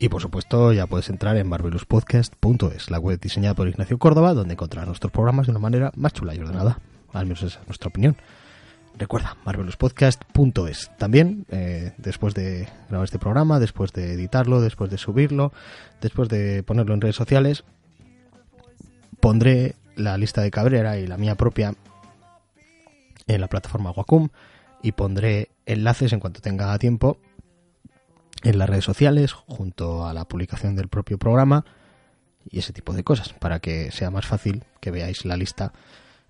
[0.00, 4.54] Y por supuesto, ya puedes entrar en marvelouspodcast.es, la web diseñada por Ignacio Córdoba, donde
[4.54, 6.78] encontrarás nuestros programas de una manera más chula y ordenada.
[7.12, 8.16] Al menos esa es nuestra opinión.
[8.96, 10.90] Recuerda, marvelouspodcast.es.
[10.98, 15.52] También, eh, después de grabar este programa, después de editarlo, después de subirlo,
[16.00, 17.64] después de ponerlo en redes sociales,
[19.20, 21.74] pondré la lista de Cabrera y la mía propia
[23.26, 24.28] en la plataforma Wacom
[24.82, 27.18] y pondré enlaces en cuanto tenga tiempo
[28.42, 31.64] en las redes sociales junto a la publicación del propio programa
[32.48, 35.72] y ese tipo de cosas para que sea más fácil que veáis la lista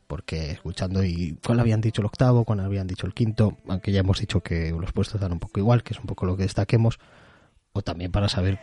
[0.07, 4.01] porque escuchando y cuál habían dicho el octavo, cuál habían dicho el quinto, aunque ya
[4.01, 6.45] hemos dicho que los puestos dan un poco igual, que es un poco lo que
[6.45, 6.99] destaquemos,
[7.75, 8.59] o también para saber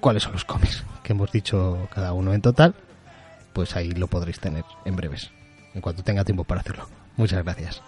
[0.00, 2.74] cuáles son los cómics que hemos dicho cada uno en total,
[3.56, 5.30] pues ahí lo podréis tener en breves,
[5.72, 6.86] en cuanto tenga tiempo para hacerlo.
[7.16, 7.80] Muchas gracias.